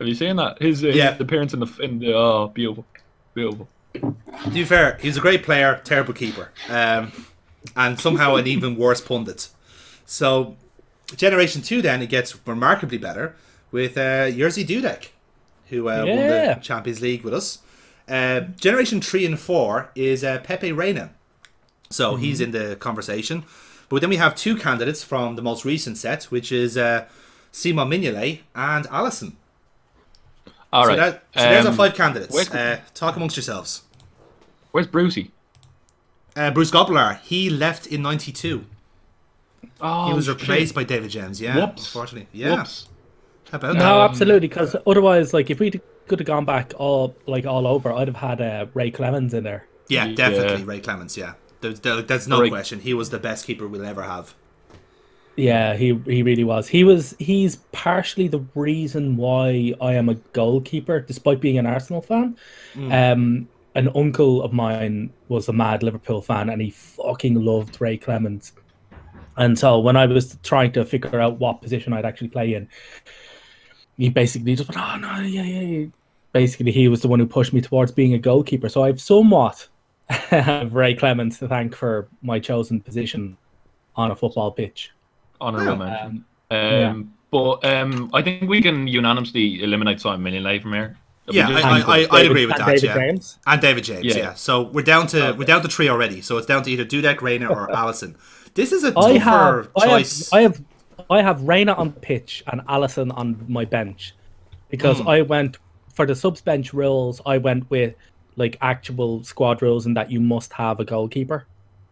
Have 0.00 0.08
you 0.08 0.14
seen 0.14 0.36
that? 0.36 0.60
His, 0.60 0.82
uh, 0.82 0.88
Yeah. 0.88 1.12
his 1.12 1.20
appearance 1.20 1.52
in 1.52 1.60
the 1.60 1.68
in 1.80 1.98
the 1.98 2.14
oh, 2.14 2.48
beautiful, 2.48 2.86
beautiful. 3.34 3.68
To 3.94 4.50
be 4.50 4.64
fair, 4.64 4.98
he's 5.00 5.16
a 5.18 5.20
great 5.20 5.42
player, 5.42 5.80
terrible 5.84 6.14
keeper, 6.14 6.50
um, 6.70 7.12
and 7.76 8.00
somehow 8.00 8.36
an 8.36 8.46
even 8.46 8.76
worse 8.76 9.00
pundit. 9.02 9.48
So, 10.06 10.56
Generation 11.16 11.60
Two 11.60 11.82
then 11.82 12.00
it 12.00 12.08
gets 12.08 12.34
remarkably 12.46 12.96
better 12.98 13.36
with 13.70 13.98
uh, 13.98 14.30
Jerzy 14.30 14.66
Dudek, 14.66 15.08
who 15.68 15.88
uh, 15.88 16.04
won 16.06 16.16
the 16.16 16.58
Champions 16.62 17.02
League 17.02 17.22
with 17.22 17.34
us. 17.34 17.58
Uh, 18.08 18.40
Generation 18.56 19.02
Three 19.02 19.26
and 19.26 19.38
Four 19.38 19.90
is 19.94 20.24
uh, 20.24 20.38
Pepe 20.38 20.72
Reina, 20.72 21.10
so 21.90 22.16
he's 22.16 22.40
in 22.40 22.52
the 22.52 22.76
conversation. 22.76 23.44
But 23.90 24.00
then 24.00 24.10
we 24.10 24.16
have 24.16 24.34
two 24.34 24.56
candidates 24.56 25.02
from 25.04 25.36
the 25.36 25.42
most 25.42 25.64
recent 25.66 25.98
set, 25.98 26.24
which 26.24 26.52
is 26.52 26.78
uh, 26.78 27.06
Simon 27.52 27.90
Mignolet 27.90 28.40
and 28.54 28.86
Alisson. 28.86 29.32
All 30.72 30.84
So, 30.84 30.88
right. 30.90 30.96
that, 30.96 31.24
so 31.34 31.40
there's 31.40 31.64
our 31.66 31.70
Um, 31.72 31.76
five 31.76 31.94
candidates. 31.94 32.50
Uh, 32.50 32.78
talk 32.94 33.16
amongst 33.16 33.36
yourselves. 33.36 33.82
Where's 34.70 34.86
Brucey? 34.86 35.32
Uh, 36.36 36.50
Bruce 36.52 36.70
Grobbelaar, 36.70 37.18
he 37.22 37.50
left 37.50 37.86
in 37.88 38.02
'92. 38.02 38.64
Oh, 39.80 40.06
He 40.08 40.12
was 40.14 40.26
shit. 40.26 40.40
replaced 40.40 40.74
by 40.74 40.84
David 40.84 41.10
James. 41.10 41.40
Yeah, 41.40 41.56
Whoops. 41.56 41.86
unfortunately. 41.86 42.28
Yeah. 42.32 42.56
Whoops. 42.56 42.86
How 43.50 43.58
about 43.58 43.74
No, 43.74 43.80
that? 43.80 44.10
absolutely. 44.10 44.46
Because 44.48 44.76
otherwise, 44.86 45.34
like, 45.34 45.50
if 45.50 45.58
we 45.58 45.72
could 46.06 46.20
have 46.20 46.26
gone 46.26 46.44
back 46.44 46.72
all 46.76 47.16
like 47.26 47.46
all 47.46 47.66
over, 47.66 47.92
I'd 47.92 48.06
have 48.08 48.16
had 48.16 48.40
uh, 48.40 48.66
Ray 48.74 48.90
Clemens 48.90 49.34
in 49.34 49.42
there. 49.44 49.66
Yeah, 49.88 50.04
Yeah. 50.06 50.14
definitely 50.14 50.64
Ray 50.64 50.78
Clemens. 50.80 51.16
Yeah, 51.16 51.32
there's, 51.62 51.80
there's 51.80 52.28
no 52.28 52.40
Ray- 52.42 52.48
question. 52.50 52.80
He 52.80 52.94
was 52.94 53.10
the 53.10 53.18
best 53.18 53.44
keeper 53.46 53.66
we'll 53.66 53.84
ever 53.84 54.02
have. 54.02 54.34
Yeah, 55.40 55.74
he 55.74 55.94
he 56.06 56.22
really 56.22 56.44
was. 56.44 56.68
He 56.68 56.84
was 56.84 57.14
he's 57.18 57.56
partially 57.72 58.28
the 58.28 58.40
reason 58.54 59.16
why 59.16 59.74
I 59.80 59.94
am 59.94 60.08
a 60.08 60.14
goalkeeper, 60.14 61.00
despite 61.00 61.40
being 61.40 61.58
an 61.58 61.66
Arsenal 61.66 62.02
fan. 62.02 62.36
Um, 62.92 63.48
an 63.74 63.88
uncle 63.94 64.42
of 64.42 64.52
mine 64.52 65.12
was 65.28 65.48
a 65.48 65.52
mad 65.52 65.82
Liverpool 65.82 66.20
fan, 66.20 66.50
and 66.50 66.60
he 66.60 66.70
fucking 66.70 67.34
loved 67.34 67.80
Ray 67.80 67.96
Clemens. 67.96 68.52
And 69.36 69.58
so 69.58 69.78
when 69.78 69.96
I 69.96 70.06
was 70.06 70.36
trying 70.42 70.72
to 70.72 70.84
figure 70.84 71.20
out 71.20 71.38
what 71.38 71.62
position 71.62 71.92
I'd 71.92 72.04
actually 72.04 72.28
play 72.28 72.54
in, 72.54 72.68
he 73.96 74.08
basically 74.08 74.54
just 74.56 74.68
went, 74.68 74.80
"Oh 74.80 74.96
no, 74.98 75.20
yeah, 75.20 75.42
yeah." 75.42 75.60
yeah." 75.60 75.86
Basically, 76.32 76.70
he 76.70 76.86
was 76.86 77.00
the 77.02 77.08
one 77.08 77.18
who 77.18 77.26
pushed 77.26 77.52
me 77.52 77.60
towards 77.60 77.90
being 77.90 78.14
a 78.14 78.18
goalkeeper. 78.18 78.68
So 78.68 78.84
I've 78.84 79.00
somewhat 79.00 79.66
Ray 80.70 80.94
Clemens 80.94 81.38
to 81.38 81.48
thank 81.48 81.74
for 81.74 82.08
my 82.22 82.38
chosen 82.38 82.80
position 82.80 83.36
on 83.96 84.10
a 84.10 84.16
football 84.16 84.52
pitch. 84.52 84.92
Honorable 85.40 85.72
Oh, 85.72 85.76
mention. 85.76 86.24
Um, 86.50 86.58
Um, 86.58 86.60
yeah. 86.60 87.02
But 87.30 87.64
um, 87.64 88.10
I 88.12 88.22
think 88.22 88.48
we 88.50 88.60
can 88.60 88.88
unanimously 88.88 89.62
eliminate 89.62 90.00
Simon 90.00 90.32
Mignolet 90.32 90.62
from 90.62 90.72
here. 90.72 90.96
Yeah, 91.30 91.48
I, 91.48 91.60
I, 91.60 91.78
I, 91.78 92.06
I'd 92.10 92.26
agree 92.26 92.44
with 92.44 92.56
and 92.58 92.66
that. 92.66 92.66
David 92.66 92.82
yeah, 92.82 92.94
James. 92.94 93.38
and 93.46 93.60
David 93.60 93.84
James. 93.84 94.04
Yeah. 94.04 94.16
Yeah. 94.16 94.34
So 94.34 94.62
we're 94.62 94.82
down 94.82 95.06
to 95.08 95.32
we're 95.38 95.44
down 95.44 95.62
to 95.62 95.68
three 95.68 95.88
already. 95.88 96.22
So 96.22 96.38
it's 96.38 96.46
down 96.46 96.64
to 96.64 96.70
either 96.72 96.84
Dudek, 96.84 97.20
Reina, 97.22 97.46
or 97.46 97.68
Alisson. 97.72 98.16
This 98.54 98.72
is 98.72 98.82
a 98.82 98.88
I 98.98 99.18
tougher 99.18 99.70
I 99.76 99.80
have, 99.86 99.88
choice. 99.88 100.32
I 100.32 100.40
have, 100.40 100.60
I 101.08 101.22
have 101.22 101.42
Reina 101.42 101.72
on 101.74 101.92
pitch 101.92 102.42
and 102.48 102.62
Alisson 102.62 103.16
on 103.16 103.44
my 103.46 103.64
bench 103.64 104.12
because 104.70 104.98
Hmm. 104.98 105.06
I 105.08 105.22
went 105.22 105.58
for 105.94 106.04
the 106.06 106.16
subs 106.16 106.40
bench 106.40 106.72
rules. 106.72 107.20
I 107.24 107.38
went 107.38 107.70
with 107.70 107.94
like 108.34 108.56
actual 108.60 109.22
squad 109.22 109.62
rules 109.62 109.86
and 109.86 109.96
that 109.96 110.10
you 110.10 110.20
must 110.20 110.52
have 110.54 110.80
a 110.80 110.84
goalkeeper. 110.84 111.46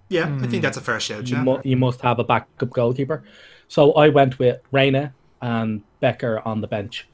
Yeah, 0.09 0.39
I 0.43 0.47
think 0.47 0.63
that's 0.63 0.77
a 0.77 0.81
fair 0.81 1.01
shout. 1.01 1.29
You, 1.29 1.37
mu- 1.39 1.61
you 1.65 1.77
must 1.77 2.01
have 2.01 2.19
a 2.19 2.25
backup 2.25 2.71
goalkeeper. 2.71 3.23
So 3.69 3.93
I 3.93 4.09
went 4.09 4.39
with 4.39 4.61
Reina 4.73 5.13
and 5.43 5.83
Becker 6.01 6.41
on 6.45 6.61
the 6.61 6.67
bench. 6.67 7.07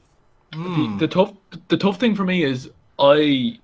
Hmm. 0.54 0.98
the 0.98 1.08
tough 1.08 1.32
the 1.66 1.76
tough 1.76 1.98
thing 1.98 2.14
for 2.14 2.22
me 2.24 2.44
is 2.44 2.70
I 3.00 3.58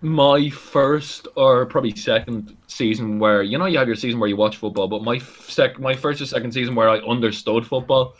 my 0.00 0.48
first 0.48 1.28
or 1.36 1.66
probably 1.66 1.94
second 1.94 2.56
season 2.68 3.18
where 3.18 3.42
you 3.42 3.58
know 3.58 3.66
you 3.66 3.76
have 3.78 3.86
your 3.86 3.96
season 3.96 4.18
where 4.18 4.28
you 4.28 4.36
watch 4.36 4.56
football, 4.56 4.88
but 4.88 5.02
my 5.02 5.18
sec 5.18 5.78
my 5.78 5.94
first 5.94 6.22
or 6.22 6.26
second 6.26 6.52
season 6.52 6.74
where 6.74 6.88
I 6.88 6.98
understood 7.00 7.66
football 7.66 8.14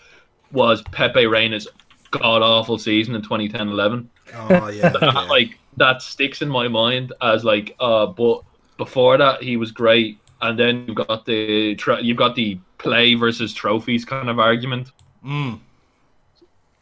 was 0.53 0.83
Pepe 0.93 1.27
Reina's 1.27 1.67
god 2.11 2.43
awful 2.43 2.79
season 2.79 3.15
in 3.15 3.23
2010-11. 3.23 4.07
Oh 4.35 4.69
yeah. 4.69 4.93
yeah. 5.03 5.21
like 5.23 5.59
that 5.77 6.03
sticks 6.03 6.43
in 6.43 6.49
my 6.49 6.69
mind 6.69 7.13
as 7.23 7.45
like 7.45 7.75
uh 7.81 8.07
but 8.07 8.43
before 8.77 9.17
that 9.19 9.43
he 9.43 9.57
was 9.57 9.71
great 9.73 10.19
and 10.43 10.59
then 10.59 10.85
you've 10.87 10.97
got 10.97 11.25
the 11.27 11.77
you've 12.03 12.17
got 12.17 12.35
the 12.35 12.59
play 12.79 13.15
versus 13.15 13.53
trophies 13.55 14.05
kind 14.05 14.29
of 14.29 14.39
argument 14.39 14.91
Mm. 15.25 15.59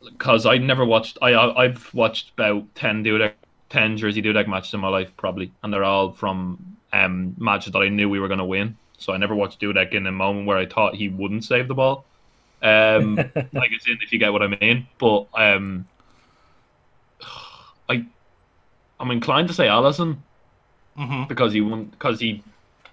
because 0.05 0.45
I 0.47 0.59
never 0.59 0.85
watched. 0.85 1.17
I 1.23 1.35
I've 1.35 1.93
watched 1.95 2.33
about 2.37 2.65
ten 2.75 3.03
Dudek, 3.05 3.33
ten 3.71 3.97
Jerzy 3.97 4.23
Dudek 4.25 4.47
matches 4.49 4.75
in 4.75 4.81
my 4.81 4.89
life 4.89 5.11
probably, 5.17 5.51
and 5.63 5.73
they're 5.73 5.85
all 5.85 6.13
from 6.13 6.77
um 6.93 7.35
matches 7.39 7.73
that 7.73 7.79
I 7.81 7.89
knew 7.89 8.09
we 8.11 8.21
were 8.21 8.29
going 8.29 8.39
to 8.39 8.45
win. 8.45 8.77
So 8.99 9.13
I 9.13 9.17
never 9.17 9.35
watched 9.35 9.61
Dudek 9.61 9.93
in 9.93 10.07
a 10.07 10.13
moment 10.13 10.47
where 10.47 10.59
I 10.59 10.67
thought 10.67 10.95
he 10.95 11.09
wouldn't 11.09 11.45
save 11.45 11.69
the 11.69 11.75
ball. 11.75 12.05
Um, 12.63 13.17
like 13.53 13.73
it's 13.73 13.87
in 13.87 13.99
if 14.03 14.13
you 14.13 14.19
get 14.19 14.33
what 14.33 14.43
I 14.43 14.49
mean. 14.61 14.87
But 14.99 15.27
um, 15.35 15.87
I 17.89 18.05
I'm 19.01 19.11
inclined 19.11 19.49
to 19.49 19.55
say 19.55 19.67
Alisson 19.67 20.19
Mhm. 20.99 21.29
because 21.29 21.53
he 21.53 21.61
won 21.61 21.85
because 21.87 22.21
he 22.21 22.43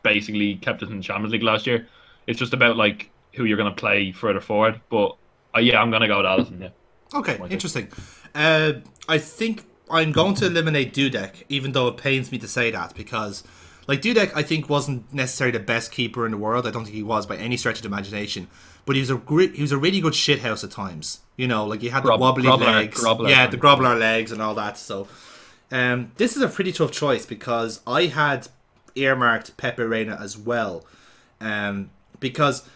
basically 0.04 0.56
kept 0.56 0.84
us 0.84 0.90
in 0.90 0.98
the 0.98 1.04
Champions 1.04 1.32
League 1.32 1.44
last 1.44 1.68
year. 1.68 1.88
It's 2.28 2.40
just 2.40 2.54
about 2.54 2.78
like 2.78 3.10
who 3.34 3.46
you're 3.46 3.58
going 3.58 3.74
to 3.74 3.80
play 3.80 4.12
further 4.12 4.42
forward. 4.42 4.82
But 4.90 5.16
uh, 5.56 5.60
yeah, 5.60 5.82
I'm 5.82 5.90
going 5.90 6.02
to 6.02 6.08
go 6.08 6.18
with 6.18 6.26
Alisson. 6.26 6.62
Yeah. 6.62 6.70
Okay, 7.14 7.40
interesting. 7.50 7.90
Uh, 8.34 8.74
I 9.10 9.18
think 9.18 9.66
I'm 9.90 10.12
going 10.12 10.36
to 10.36 10.46
eliminate 10.46 10.94
Dudek, 10.94 11.44
even 11.50 11.74
though 11.74 11.88
it 11.88 11.98
pains 11.98 12.32
me 12.32 12.38
to 12.38 12.48
say 12.48 12.72
that 12.72 12.96
because, 12.96 13.44
like 13.88 14.02
Dudek, 14.02 14.32
I 14.34 14.44
think 14.44 14.70
wasn't 14.70 15.14
necessarily 15.14 15.58
the 15.58 15.64
best 15.64 15.92
keeper 15.92 16.26
in 16.26 16.32
the 16.32 16.38
world. 16.38 16.66
I 16.66 16.72
don't 16.72 16.86
think 16.86 16.96
he 16.96 17.04
was 17.04 17.26
by 17.26 17.36
any 17.38 17.58
stretch 17.58 17.78
of 17.78 17.82
the 17.84 17.90
imagination. 17.90 18.48
But 18.86 18.96
he 18.96 19.02
was 19.02 19.10
a 19.10 19.16
great, 19.16 19.56
he 19.56 19.62
was 19.62 19.72
a 19.72 19.78
really 19.78 20.00
good 20.00 20.14
shithouse 20.14 20.64
at 20.64 20.72
times. 20.72 21.20
You 21.36 21.48
know, 21.48 21.66
like 21.66 21.82
he 21.82 21.90
had 21.90 22.04
the 22.04 22.08
Grob- 22.08 22.22
wobbly 22.22 22.44
Grobbelaar- 22.46 22.60
legs, 22.66 23.04
Grobbelaar 23.04 23.30
yeah, 23.30 23.48
the 23.48 23.58
Grobbelaar 23.58 24.00
legs 24.00 24.32
and 24.32 24.42
all 24.42 24.56
that. 24.56 24.78
So, 24.78 25.08
um, 25.72 26.12
this 26.18 26.36
is 26.36 26.42
a 26.42 26.48
pretty 26.48 26.72
tough 26.72 26.92
choice 26.92 27.26
because 27.26 27.82
I 27.86 28.06
had 28.06 28.48
earmarked 28.96 29.58
Pepe 29.58 29.84
Reina 29.84 30.18
as 30.20 30.38
well, 30.38 30.86
um, 31.40 31.90
because 32.20 32.68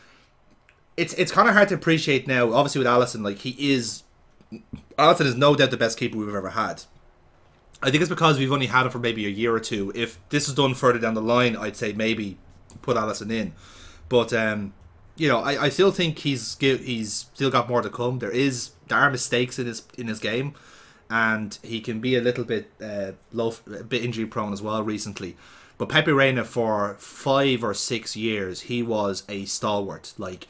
it's 0.98 1.13
it's 1.13 1.31
kind 1.31 1.48
of 1.48 1.55
hard 1.55 1.69
to 1.69 1.75
appreciate 1.75 2.27
now. 2.27 2.53
Obviously, 2.53 2.79
with 2.79 2.88
Alisson, 2.88 3.24
like 3.24 3.39
he 3.39 3.55
is 3.74 4.03
Alisson 4.98 5.25
is 5.25 5.36
no 5.36 5.55
doubt 5.55 5.72
the 5.72 5.77
best 5.77 5.98
keeper 5.98 6.17
we've 6.17 6.34
ever 6.34 6.51
had. 6.51 6.84
I 7.81 7.91
think 7.91 8.01
it's 8.01 8.10
because 8.10 8.39
we've 8.39 8.51
only 8.51 8.67
had 8.67 8.86
him 8.86 8.91
for 8.91 9.00
maybe 9.00 9.25
a 9.25 9.29
year 9.29 9.53
or 9.53 9.60
two. 9.60 9.91
If 9.93 10.17
this 10.29 10.48
is 10.48 10.53
done 10.53 10.74
further 10.74 11.00
down 11.00 11.13
the 11.13 11.22
line, 11.22 11.55
I'd 11.55 11.75
say 11.75 11.93
maybe 11.93 12.38
put 12.81 12.98
Alisson 12.98 13.31
in. 13.31 13.53
But 14.10 14.34
um, 14.34 14.74
you 15.15 15.27
know, 15.27 15.39
I, 15.39 15.63
I 15.63 15.69
still 15.69 15.91
think 15.91 16.19
he's 16.19 16.57
he's 16.60 17.13
still 17.13 17.51
got 17.51 17.69
more 17.69 17.81
to 17.81 17.89
come. 17.89 18.19
There 18.19 18.31
is 18.31 18.72
there 18.88 18.98
are 18.98 19.10
mistakes 19.10 19.60
in 19.60 19.67
his 19.67 19.84
in 19.98 20.07
his 20.07 20.19
game, 20.19 20.53
and 21.10 21.57
he 21.63 21.81
can 21.81 22.00
be 22.00 22.15
a 22.15 22.22
little 22.22 22.43
bit 22.43 22.72
uh, 22.81 23.12
low, 23.31 23.53
a 23.67 23.84
bit 23.84 24.03
injury 24.03 24.25
prone 24.25 24.53
as 24.53 24.62
well 24.62 24.84
recently. 24.84 25.36
But 25.77 25.89
Pepe 25.89 26.12
Reina 26.12 26.46
for 26.46 26.96
five 27.00 27.63
or 27.63 27.74
six 27.74 28.15
years, 28.15 28.62
he 28.62 28.82
was 28.82 29.24
a 29.27 29.46
stalwart. 29.46 30.13
Like 30.17 30.48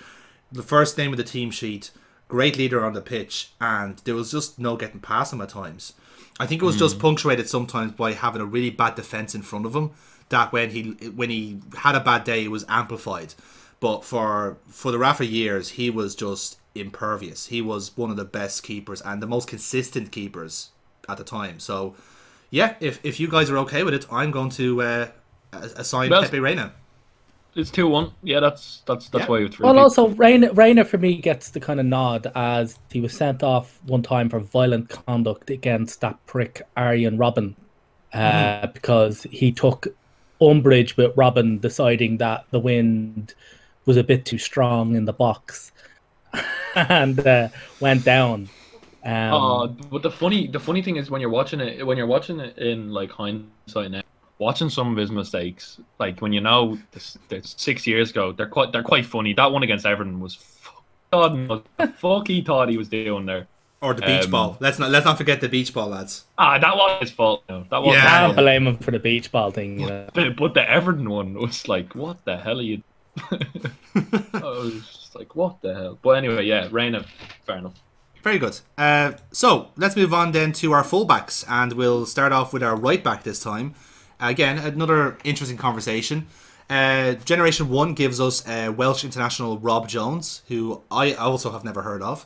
the 0.51 0.63
first 0.63 0.97
name 0.97 1.11
of 1.11 1.17
the 1.17 1.23
team 1.23 1.51
sheet, 1.51 1.91
great 2.27 2.57
leader 2.57 2.83
on 2.85 2.93
the 2.93 3.01
pitch, 3.01 3.51
and 3.59 3.97
there 3.99 4.15
was 4.15 4.31
just 4.31 4.59
no 4.59 4.75
getting 4.75 4.99
past 4.99 5.33
him 5.33 5.41
at 5.41 5.49
times. 5.49 5.93
I 6.39 6.45
think 6.45 6.61
it 6.61 6.65
was 6.65 6.77
just 6.77 6.95
hmm. 6.95 7.01
punctuated 7.01 7.47
sometimes 7.47 7.93
by 7.93 8.11
having 8.13 8.41
a 8.41 8.45
really 8.45 8.69
bad 8.69 8.95
defense 8.95 9.33
in 9.33 9.41
front 9.41 9.65
of 9.65 9.75
him. 9.75 9.91
That 10.29 10.51
when 10.51 10.71
he 10.71 10.91
when 11.09 11.29
he 11.29 11.59
had 11.77 11.95
a 11.95 11.99
bad 11.99 12.23
day, 12.23 12.43
it 12.43 12.51
was 12.51 12.65
amplified. 12.67 13.35
But 13.79 14.03
for 14.03 14.57
for 14.67 14.91
the 14.91 14.99
Rafa 14.99 15.25
years, 15.25 15.69
he 15.69 15.89
was 15.89 16.15
just 16.15 16.57
impervious. 16.73 17.47
He 17.47 17.61
was 17.61 17.95
one 17.95 18.09
of 18.09 18.17
the 18.17 18.25
best 18.25 18.63
keepers 18.63 19.01
and 19.01 19.21
the 19.21 19.27
most 19.27 19.47
consistent 19.47 20.11
keepers 20.11 20.69
at 21.07 21.17
the 21.17 21.23
time. 21.23 21.59
So, 21.59 21.95
yeah, 22.55 22.75
if 22.79 22.99
if 23.03 23.19
you 23.19 23.27
guys 23.27 23.49
are 23.49 23.57
okay 23.59 23.83
with 23.83 23.93
it, 23.93 24.05
I'm 24.09 24.31
going 24.31 24.49
to 24.51 24.81
uh, 24.81 25.07
assign 25.51 26.09
Well- 26.09 26.23
Pepe 26.23 26.39
Reina. 26.39 26.71
It's 27.53 27.71
two 27.71 27.87
one. 27.87 28.11
Yeah, 28.21 28.39
that's 28.41 28.81
that's 28.85 29.07
that's 29.09 29.23
Yeah. 29.23 29.29
why 29.29 29.39
you 29.39 29.47
three. 29.49 29.63
Well, 29.65 29.79
also 29.79 30.09
Reina, 30.09 30.51
Reina 30.53 30.83
for 30.83 30.97
me 30.97 31.15
gets 31.15 31.49
the 31.51 31.59
kind 31.61 31.79
of 31.79 31.85
nod 31.85 32.29
as 32.35 32.77
he 32.91 32.99
was 32.99 33.13
sent 33.13 33.43
off 33.43 33.79
one 33.85 34.01
time 34.01 34.29
for 34.29 34.39
violent 34.41 34.89
conduct 34.89 35.49
against 35.49 36.01
that 36.01 36.17
prick 36.25 36.61
Arjen 36.75 37.17
Robben, 37.17 37.55
uh, 38.13 38.67
because 38.67 39.23
he 39.31 39.53
took 39.53 39.87
umbrage 40.41 40.97
with 40.97 41.15
Robben 41.15 41.61
deciding 41.61 42.17
that 42.17 42.45
the 42.51 42.59
wind 42.59 43.33
was 43.85 43.95
a 43.95 44.03
bit 44.03 44.25
too 44.25 44.37
strong 44.37 44.95
in 44.95 45.05
the 45.05 45.13
box, 45.13 45.71
and 46.75 47.19
uh, 47.25 47.47
went 47.79 48.03
down. 48.03 48.49
Um, 49.05 49.33
Uh, 49.33 49.67
but 49.91 50.01
the 50.01 50.11
funny 50.11 50.47
the 50.47 50.59
funny 50.59 50.81
thing 50.81 50.95
is 50.97 51.11
when 51.11 51.21
you're 51.21 51.29
watching 51.29 51.59
it 51.59 51.85
when 51.85 51.97
you're 51.97 52.07
watching 52.07 52.39
it 52.39 52.57
in 52.57 52.91
like 52.91 53.11
hindsight 53.11 53.91
now, 53.91 54.01
watching 54.39 54.69
some 54.69 54.91
of 54.91 54.97
his 54.97 55.11
mistakes, 55.11 55.79
like 55.99 56.21
when 56.21 56.33
you 56.33 56.41
know 56.41 56.77
this, 56.91 57.17
this 57.29 57.53
six 57.57 57.85
years 57.85 58.09
ago, 58.09 58.31
they're 58.31 58.47
quite 58.47 58.71
they're 58.71 58.83
quite 58.83 59.05
funny. 59.05 59.33
That 59.33 59.51
one 59.51 59.61
against 59.63 59.85
Everton 59.85 60.19
was 60.19 60.35
fu- 60.35 60.71
God 61.13 61.35
knows 61.35 61.49
what 61.49 61.65
the 61.77 61.87
fuck 61.93 62.27
he 62.27 62.41
thought 62.41 62.69
he 62.69 62.77
was 62.77 62.89
doing 62.89 63.25
there. 63.27 63.47
Or 63.81 63.93
the 63.93 64.01
beach 64.01 64.25
Um, 64.25 64.31
ball. 64.31 64.57
Let's 64.59 64.79
not 64.79 64.89
let's 64.89 65.05
not 65.05 65.17
forget 65.17 65.39
the 65.41 65.49
beach 65.49 65.71
ball, 65.71 65.89
lads. 65.89 66.25
Ah, 66.39 66.57
that 66.57 66.75
was 66.75 67.01
his 67.01 67.11
fault. 67.11 67.43
No, 67.47 67.63
that 67.69 67.83
was 67.83 67.93
Yeah. 67.93 68.01
Can't 68.01 68.35
blame 68.37 68.65
him 68.65 68.77
for 68.77 68.89
the 68.89 68.99
beach 68.99 69.31
ball 69.31 69.51
thing, 69.51 69.79
you 69.81 69.87
know. 69.87 70.07
But, 70.15 70.35
but 70.35 70.53
the 70.55 70.67
Everton 70.67 71.07
one 71.09 71.35
was 71.35 71.67
like, 71.67 71.93
what 71.93 72.25
the 72.25 72.37
hell 72.37 72.57
are 72.57 72.63
you? 72.63 72.81
I 73.31 74.41
was 74.41 74.73
just 74.91 75.15
like, 75.15 75.35
what 75.35 75.61
the 75.61 75.73
hell? 75.75 75.99
But 76.01 76.11
anyway, 76.11 76.45
yeah, 76.45 76.67
Reina, 76.71 77.05
fair 77.45 77.57
enough. 77.57 77.75
Very 78.25 78.39
good. 78.39 78.59
Uh, 78.75 79.11
so 79.31 79.69
let's 79.77 79.95
move 79.95 80.11
on 80.11 80.31
then 80.31 80.51
to 80.53 80.71
our 80.71 80.81
fullbacks, 80.81 81.45
and 81.47 81.73
we'll 81.73 82.07
start 82.07 82.31
off 82.31 82.53
with 82.53 82.63
our 82.63 82.75
right 82.75 83.03
back 83.03 83.21
this 83.21 83.39
time. 83.39 83.75
Again, 84.19 84.57
another 84.57 85.19
interesting 85.23 85.57
conversation. 85.57 86.25
Uh, 86.67 87.13
Generation 87.13 87.69
One 87.69 87.93
gives 87.93 88.19
us 88.19 88.43
uh, 88.47 88.73
Welsh 88.75 89.03
international 89.05 89.59
Rob 89.59 89.87
Jones, 89.87 90.41
who 90.47 90.81
I 90.89 91.13
also 91.13 91.51
have 91.51 91.63
never 91.63 91.83
heard 91.83 92.01
of. 92.01 92.25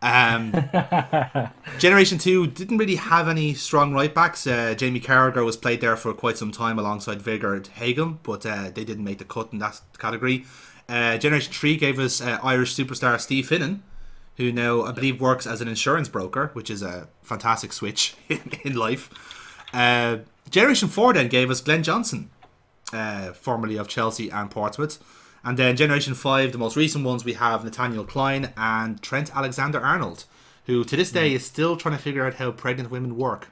Um, 0.00 0.52
Generation 1.78 2.16
2 2.16 2.46
didn't 2.46 2.78
really 2.78 2.96
have 2.96 3.28
any 3.28 3.52
strong 3.52 3.92
right 3.92 4.14
backs. 4.14 4.46
Uh, 4.46 4.72
Jamie 4.72 4.98
Carragher 4.98 5.44
was 5.44 5.58
played 5.58 5.82
there 5.82 5.96
for 5.96 6.14
quite 6.14 6.38
some 6.38 6.52
time 6.52 6.78
alongside 6.78 7.18
Vegard 7.20 7.68
Heggem, 7.68 8.16
but 8.22 8.46
uh, 8.46 8.70
they 8.74 8.82
didn't 8.82 9.04
make 9.04 9.18
the 9.18 9.26
cut 9.26 9.52
in 9.52 9.58
that 9.58 9.82
category. 9.98 10.46
Uh, 10.88 11.18
Generation 11.18 11.52
3 11.52 11.76
gave 11.76 11.98
us 11.98 12.22
uh, 12.22 12.38
Irish 12.42 12.74
superstar 12.74 13.20
Steve 13.20 13.46
Finnan, 13.46 13.80
who 14.36 14.52
now 14.52 14.82
I 14.82 14.92
believe 14.92 15.20
works 15.20 15.46
as 15.46 15.60
an 15.60 15.68
insurance 15.68 16.08
broker, 16.08 16.50
which 16.52 16.70
is 16.70 16.82
a 16.82 17.08
fantastic 17.22 17.72
switch 17.72 18.14
in, 18.28 18.40
in 18.64 18.74
life. 18.74 19.10
Uh, 19.72 20.18
Generation 20.50 20.88
4 20.88 21.14
then 21.14 21.28
gave 21.28 21.50
us 21.50 21.60
Glenn 21.60 21.82
Johnson, 21.82 22.30
uh, 22.92 23.32
formerly 23.32 23.76
of 23.76 23.88
Chelsea 23.88 24.30
and 24.30 24.50
Portsmouth. 24.50 25.02
And 25.42 25.58
then 25.58 25.76
Generation 25.76 26.14
5, 26.14 26.52
the 26.52 26.58
most 26.58 26.76
recent 26.76 27.04
ones, 27.04 27.24
we 27.24 27.34
have 27.34 27.64
Nathaniel 27.64 28.04
Clyne 28.04 28.52
and 28.56 29.00
Trent 29.02 29.34
Alexander 29.36 29.80
Arnold, 29.80 30.24
who 30.66 30.84
to 30.84 30.96
this 30.96 31.12
day 31.12 31.34
is 31.34 31.44
still 31.44 31.76
trying 31.76 31.96
to 31.96 32.02
figure 32.02 32.24
out 32.26 32.34
how 32.34 32.50
pregnant 32.50 32.90
women 32.90 33.16
work. 33.16 33.48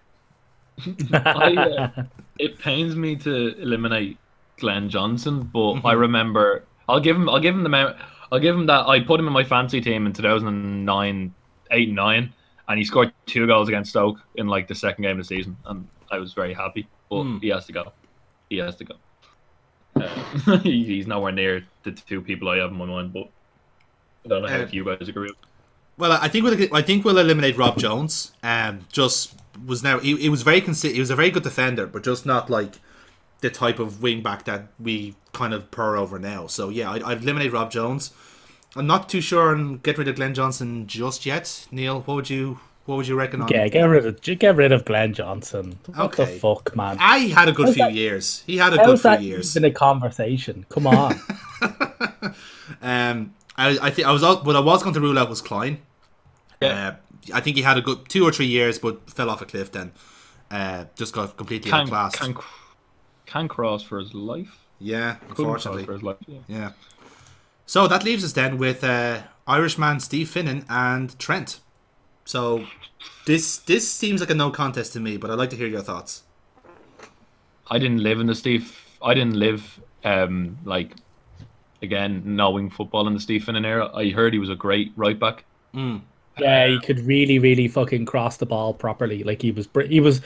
I, 1.13 1.55
uh, 1.97 2.05
it 2.39 2.59
pains 2.59 2.97
me 2.97 3.17
to 3.17 3.61
eliminate 3.61 4.17
Glenn 4.59 4.89
Johnson, 4.89 5.51
but 5.53 5.75
Mm-hmm. 5.75 5.87
I 5.87 5.93
remember 5.93 6.65
I'll 6.89 7.01
give 7.01 7.17
him 7.17 7.29
I'll 7.29 7.41
give 7.41 7.55
him 7.55 7.63
the 7.63 7.69
mount 7.69 7.97
I'll 8.33 8.41
give 8.41 8.57
him 8.57 8.67
that 8.67 8.89
I 8.89 8.99
put 9.01 9.21
him 9.21 9.27
in 9.29 9.33
my 9.33 9.45
fancy 9.45 9.81
team 9.81 10.07
in 10.07 10.13
2009 10.13 11.35
8 11.71 11.87
and 11.89 11.97
9 11.97 12.33
and 12.69 12.79
he 12.79 12.85
scored 12.85 13.13
two 13.27 13.47
goals 13.47 13.69
against 13.69 13.91
Stoke 13.91 14.19
in 14.37 14.47
like 14.49 14.67
the 14.69 14.75
second 14.75 15.03
game 15.03 15.13
of 15.21 15.29
the 15.29 15.37
season 15.37 15.57
and 15.67 15.87
I 16.11 16.19
was 16.19 16.33
very 16.33 16.55
happy 16.55 16.89
but 17.11 17.23
Hmm. 17.23 17.39
he 17.39 17.49
has 17.49 17.67
to 17.67 17.73
go 17.73 17.93
he 18.51 18.57
has 18.59 18.77
to 18.77 18.85
go 18.85 18.95
uh, 19.97 20.59
he's 20.63 21.07
nowhere 21.07 21.33
near 21.33 21.65
the 21.85 21.93
two 21.93 22.21
people 22.23 22.49
I 22.49 22.57
have 22.59 22.71
in 22.71 22.77
my 22.77 22.87
mind 22.87 23.13
but 23.13 23.29
I 24.25 24.29
don't 24.29 24.43
know 24.43 24.49
how 24.49 24.61
Uh, 24.63 24.69
you 24.71 24.85
guys 24.85 25.09
agree 25.09 25.29
with 25.29 25.37
Well, 25.99 26.13
I 26.13 26.29
think 26.29 26.45
we'll, 26.45 26.75
I 26.75 26.83
think 26.83 27.05
we'll 27.05 27.19
eliminate 27.19 27.57
Rob 27.59 27.77
Jones. 27.79 28.33
Um, 28.43 28.87
just 28.91 29.35
was 29.67 29.83
now 29.83 29.99
he, 29.99 30.17
he 30.17 30.29
was 30.31 30.43
very 30.43 30.61
consi- 30.63 30.95
he 30.95 31.01
was 31.01 31.11
a 31.11 31.17
very 31.17 31.31
good 31.31 31.43
defender, 31.43 31.87
but 31.87 32.03
just 32.03 32.25
not 32.25 32.49
like 32.49 32.75
the 33.43 33.51
type 33.51 33.79
of 33.79 34.03
wing 34.03 34.23
back 34.23 34.45
that 34.47 34.69
we 34.81 35.15
kind 35.33 35.53
of 35.55 35.71
purr 35.71 35.97
over 35.97 36.19
now. 36.19 36.47
So 36.47 36.71
yeah, 36.71 36.91
I'd, 36.91 37.03
I'd 37.03 37.23
eliminate 37.23 37.53
Rob 37.53 37.71
Jones. 37.71 38.13
I'm 38.75 38.87
not 38.87 39.09
too 39.11 39.21
sure 39.21 39.55
on 39.55 39.77
get 39.79 39.99
rid 39.99 40.09
of 40.09 40.17
Glenn 40.17 40.33
Johnson 40.35 40.87
just 40.87 41.27
yet. 41.27 41.67
Neil, 41.71 42.01
what 42.01 42.15
would 42.15 42.31
you 42.31 42.59
what 42.87 42.97
would 42.97 43.07
you 43.07 43.15
reckon 43.15 43.43
on? 43.43 43.49
yeah, 43.49 43.69
get 43.69 43.83
rid 43.85 44.07
of 44.07 44.21
get 44.23 44.57
rid 44.57 44.73
of 44.73 44.85
Glenn 44.85 45.13
Johnson. 45.13 45.79
What 45.95 46.13
the 46.17 46.23
Okay. 46.23 46.39
fuck, 46.39 46.75
man? 46.75 46.97
I 46.99 47.19
had 47.29 47.49
a 47.49 47.53
good 47.53 47.67
How's 47.67 47.75
few 47.75 47.85
that- 47.85 47.93
years. 47.95 48.43
He 48.47 48.57
had 48.57 48.73
a 48.73 48.77
good 48.79 48.87
How's 48.87 49.03
few 49.03 49.11
that 49.11 49.23
years. 49.23 49.57
even 49.57 49.71
a 49.71 49.75
conversation? 49.75 50.65
Come 50.71 50.87
on. 50.87 51.21
Um, 52.81 53.35
I, 53.57 53.79
I 53.81 53.91
think 53.91 54.09
I 54.09 54.13
was 54.13 54.25
out, 54.25 54.45
what 54.45 54.57
I 54.57 54.61
was 54.61 54.83
going 54.83 54.95
to 54.95 55.01
rule 55.01 55.19
out 55.19 55.29
was 55.29 55.41
Clyne. 55.43 55.79
Uh, 56.61 56.93
I 57.33 57.41
think 57.41 57.57
he 57.57 57.63
had 57.63 57.77
a 57.77 57.81
good 57.83 58.09
two 58.09 58.25
or 58.25 58.33
three 58.33 58.47
years, 58.47 58.79
but 58.79 59.11
fell 59.11 59.29
off 59.31 59.43
a 59.43 59.45
cliff. 59.45 59.71
Then 59.73 59.93
uh, 60.51 60.87
just 60.97 61.13
got 61.13 61.37
completely 61.37 61.71
can, 61.71 61.81
outclassed. 61.83 62.19
can, 62.21 62.35
can 63.33 63.49
cross 63.49 63.83
for 63.83 63.99
his 63.99 64.13
life 64.15 64.55
yeah, 64.79 65.15
Couldn't 65.15 65.31
unfortunately. 65.31 65.85
cross 65.85 65.87
for 65.87 65.93
his 65.93 66.03
life 66.03 66.17
yeah. 66.27 66.39
Yeah. 66.49 66.73
So 67.67 67.87
that 67.89 68.03
leaves 68.05 68.25
us 68.25 68.33
then 68.33 68.59
with 68.59 68.83
uh, 68.85 69.23
Irishman 69.47 70.01
Steve 70.01 70.29
Finnan 70.29 70.65
and 70.69 71.17
Trent. 71.19 71.61
So 72.25 72.67
this 73.27 73.59
this 73.59 73.85
seems 73.91 74.21
like 74.21 74.31
a 74.31 74.35
no 74.35 74.51
contest 74.51 74.93
to 74.95 75.01
me, 75.01 75.17
but 75.17 75.31
I'd 75.31 75.39
like 75.39 75.51
to 75.51 75.57
hear 75.57 75.69
your 75.69 75.83
thoughts. 75.83 76.25
I 77.71 77.79
didn't 77.79 78.03
live 78.03 78.21
in 78.21 78.27
the 78.27 78.35
Steve. 78.35 78.67
I 79.01 79.15
didn't 79.15 79.37
live 79.37 79.81
um 80.05 80.59
like 80.65 80.91
again 81.81 82.23
knowing 82.25 82.71
football 82.71 83.07
in 83.07 83.15
the 83.15 83.21
Steve 83.21 83.45
Finnan 83.45 83.65
era. 83.65 83.91
I 83.95 84.11
heard 84.11 84.33
he 84.33 84.39
was 84.39 84.51
a 84.51 84.57
great 84.57 84.93
right 84.97 85.19
back. 85.19 85.45
yeah, 86.39 86.67
he 86.67 86.81
could 86.81 87.01
really, 87.01 87.39
really 87.39 87.69
fucking 87.69 88.05
cross 88.07 88.37
the 88.39 88.47
ball 88.47 88.75
properly. 88.75 89.23
Like 89.25 89.43
he 89.43 89.53
was, 89.53 89.69
he 89.89 90.01
was 90.01 90.21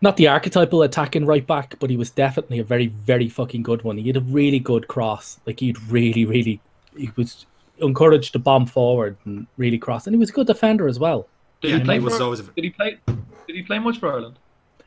not 0.00 0.16
the 0.16 0.28
archetypal 0.28 0.82
attacking 0.82 1.26
right 1.26 1.46
back, 1.46 1.76
but 1.80 1.90
he 1.90 1.96
was 1.96 2.10
definitely 2.10 2.58
a 2.58 2.64
very, 2.64 2.86
very 2.86 3.28
fucking 3.28 3.62
good 3.62 3.82
one. 3.82 3.98
He 3.98 4.06
had 4.06 4.16
a 4.16 4.20
really 4.20 4.58
good 4.60 4.88
cross. 4.88 5.40
Like 5.46 5.60
he'd 5.60 5.80
really, 5.90 6.24
really, 6.24 6.60
he 6.96 7.10
was 7.16 7.46
encouraged 7.80 8.32
to 8.32 8.38
bomb 8.38 8.66
forward 8.66 9.16
and 9.24 9.46
really 9.56 9.78
cross, 9.78 10.06
and 10.06 10.14
he 10.14 10.18
was 10.18 10.30
a 10.30 10.32
good 10.32 10.46
defender 10.46 10.86
as 10.88 10.98
well. 10.98 11.26
Did 11.60 11.70
Yeah, 11.70 11.78
he 11.78 11.84
play 11.84 11.98
was 11.98 12.16
for? 12.16 12.22
always 12.24 12.40
a- 12.40 12.44
Did 12.44 12.64
he 12.64 12.70
play? 12.70 12.98
Did 13.06 13.56
he 13.56 13.62
play 13.62 13.78
much 13.78 13.98
for 13.98 14.12
Ireland? 14.12 14.36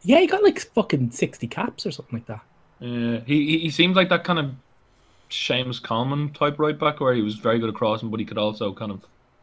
Yeah, 0.04 0.20
he 0.20 0.28
got 0.28 0.44
like 0.44 0.60
fucking 0.60 1.12
sixty 1.12 1.48
caps 1.48 1.86
or 1.86 1.92
something 1.92 2.20
like 2.20 2.28
that. 2.28 2.42
Yeah, 2.80 3.20
he 3.26 3.46
he, 3.46 3.58
he 3.60 3.70
seems 3.70 3.96
like 3.96 4.10
that 4.10 4.24
kind 4.24 4.40
of 4.40 4.52
Seamus 5.30 5.82
Coleman 5.82 6.32
type 6.34 6.58
right 6.60 6.78
back, 6.78 7.00
where 7.00 7.14
he 7.14 7.22
was 7.22 7.36
very 7.36 7.60
good 7.60 7.70
at 7.70 7.76
crossing, 7.76 8.10
but 8.10 8.20
he 8.20 8.26
could 8.26 8.38
also 8.38 8.74
kind 8.74 8.92
of 8.92 9.02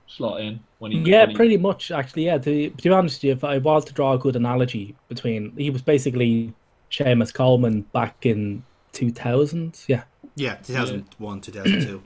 slot 0.08 0.40
in 0.40 0.58
when 0.78 0.90
he. 0.92 0.98
Yeah, 0.98 1.20
when 1.20 1.30
he- 1.30 1.36
pretty 1.36 1.56
much 1.56 1.90
actually. 1.90 2.26
Yeah, 2.26 2.38
to, 2.38 2.70
to 2.70 2.82
be 2.82 2.90
honest 2.90 3.18
with 3.18 3.24
you, 3.24 3.32
if 3.32 3.44
I 3.44 3.58
was 3.58 3.84
to 3.86 3.92
draw 3.92 4.14
a 4.14 4.18
good 4.18 4.34
analogy 4.36 4.96
between, 5.08 5.52
he 5.56 5.70
was 5.70 5.82
basically 5.82 6.52
Seamus 6.90 7.32
Coleman 7.32 7.82
back 7.92 8.26
in 8.26 8.62
two 8.92 9.10
thousand. 9.10 9.78
Yeah, 9.86 10.02
Yeah, 10.36 10.56
2001, 10.56 11.40
2002. 11.42 12.02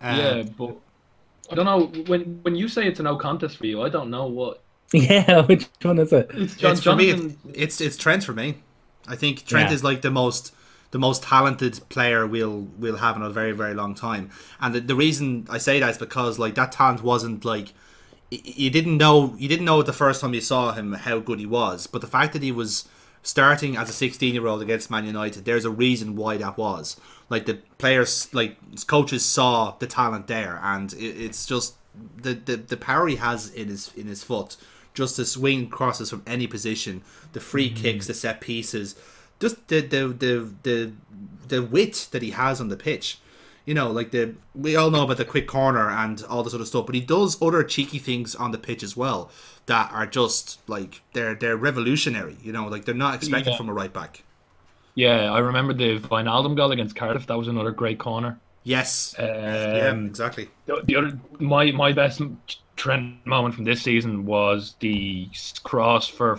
Uh, 0.00 0.16
Yeah, 0.16 0.42
but 0.58 0.76
I 1.50 1.54
don't 1.54 1.66
know 1.66 1.86
when 2.06 2.40
when 2.42 2.54
you 2.56 2.68
say 2.68 2.86
it's 2.86 3.00
a 3.00 3.02
no 3.02 3.16
contest 3.16 3.58
for 3.58 3.66
you. 3.66 3.82
I 3.82 3.88
don't 3.88 4.10
know 4.10 4.26
what. 4.26 4.62
yeah. 4.92 5.42
Which 5.42 5.66
one 5.82 5.98
is 5.98 6.12
it? 6.12 6.30
It's 6.34 6.56
John 6.56 6.72
it's 6.72 6.82
for 6.82 6.94
me. 6.96 7.10
It's, 7.10 7.34
it's 7.54 7.80
it's 7.80 7.96
Trent 7.96 8.24
for 8.24 8.32
me. 8.32 8.56
I 9.06 9.16
think 9.16 9.44
Trent 9.44 9.68
Yeah. 9.68 9.74
is 9.74 9.84
like 9.84 10.00
the 10.02 10.10
most 10.10 10.54
the 10.94 10.98
most 11.00 11.24
talented 11.24 11.80
player 11.88 12.24
we'll 12.24 12.68
we'll 12.78 12.98
have 12.98 13.16
in 13.16 13.22
a 13.22 13.28
very 13.28 13.50
very 13.50 13.74
long 13.74 13.96
time. 13.96 14.30
And 14.60 14.72
the, 14.72 14.80
the 14.80 14.94
reason 14.94 15.44
I 15.50 15.58
say 15.58 15.80
that 15.80 15.90
is 15.90 15.98
because 15.98 16.38
like 16.38 16.54
that 16.54 16.70
talent 16.70 17.02
wasn't 17.02 17.44
like 17.44 17.72
you 18.30 18.70
didn't 18.70 18.96
know 18.96 19.34
you 19.36 19.48
didn't 19.48 19.64
know 19.64 19.82
the 19.82 19.92
first 19.92 20.20
time 20.20 20.34
you 20.34 20.40
saw 20.40 20.70
him 20.70 20.92
how 20.92 21.18
good 21.18 21.40
he 21.40 21.46
was, 21.46 21.88
but 21.88 22.00
the 22.00 22.06
fact 22.06 22.32
that 22.34 22.44
he 22.44 22.52
was 22.52 22.88
starting 23.24 23.76
as 23.76 23.90
a 23.90 23.92
16 23.92 24.34
year 24.34 24.46
old 24.46 24.62
against 24.62 24.88
Man 24.88 25.04
United, 25.04 25.44
there's 25.44 25.64
a 25.64 25.70
reason 25.70 26.14
why 26.14 26.36
that 26.36 26.56
was. 26.56 26.96
Like 27.28 27.46
the 27.46 27.58
players, 27.78 28.32
like 28.32 28.56
coaches 28.86 29.24
saw 29.24 29.74
the 29.80 29.88
talent 29.88 30.28
there, 30.28 30.60
and 30.62 30.92
it, 30.92 31.16
it's 31.26 31.44
just 31.44 31.74
the, 32.16 32.34
the 32.34 32.54
the 32.54 32.76
power 32.76 33.08
he 33.08 33.16
has 33.16 33.50
in 33.50 33.66
his 33.66 33.90
in 33.96 34.06
his 34.06 34.22
foot, 34.22 34.56
just 34.94 35.16
to 35.16 35.24
swing 35.24 35.68
crosses 35.68 36.10
from 36.10 36.22
any 36.24 36.46
position, 36.46 37.02
the 37.32 37.40
free 37.40 37.68
mm-hmm. 37.68 37.82
kicks, 37.82 38.06
the 38.06 38.14
set 38.14 38.40
pieces, 38.40 38.94
just 39.44 39.56
the 39.68 39.80
the 39.94 40.02
the 40.24 40.32
the 40.68 40.76
the 41.52 41.60
wit 41.74 42.08
that 42.12 42.22
he 42.22 42.30
has 42.30 42.60
on 42.62 42.68
the 42.68 42.76
pitch. 42.88 43.06
You 43.66 43.74
know, 43.78 43.88
like 43.98 44.10
the 44.10 44.34
we 44.54 44.76
all 44.76 44.90
know 44.90 45.04
about 45.04 45.16
the 45.16 45.24
quick 45.34 45.46
corner 45.48 45.88
and 46.02 46.22
all 46.28 46.42
this 46.42 46.54
other 46.54 46.66
stuff, 46.66 46.84
but 46.86 46.94
he 46.94 47.00
does 47.00 47.40
other 47.40 47.62
cheeky 47.74 47.98
things 47.98 48.34
on 48.34 48.50
the 48.50 48.58
pitch 48.58 48.82
as 48.82 48.94
well 49.02 49.30
that 49.66 49.90
are 49.92 50.06
just 50.06 50.44
like 50.68 51.00
they're 51.14 51.34
they're 51.34 51.56
revolutionary. 51.56 52.36
You 52.42 52.52
know, 52.52 52.66
like 52.74 52.84
they're 52.84 52.94
not 53.06 53.14
expected 53.14 53.50
Yeah. 53.52 53.56
from 53.56 53.68
a 53.70 53.72
right 53.82 53.92
back. 54.00 54.22
Yeah, 54.96 55.32
I 55.32 55.38
remember 55.38 55.72
the 55.72 55.98
Wijnaldum 55.98 56.54
goal 56.56 56.72
against 56.72 56.94
Cardiff. 56.94 57.26
That 57.26 57.38
was 57.38 57.48
another 57.48 57.72
great 57.72 57.98
corner. 57.98 58.38
Yes. 58.64 59.14
Um, 59.18 59.26
yeah, 59.26 59.94
exactly. 60.12 60.48
the, 60.66 60.82
the 60.84 60.96
other, 60.96 61.18
my 61.38 61.72
my 61.72 61.92
best 61.92 62.20
Trent 62.76 63.24
moment 63.26 63.54
from 63.54 63.64
this 63.64 63.80
season 63.82 64.24
was 64.26 64.74
the 64.80 65.28
cross 65.62 66.06
for 66.08 66.38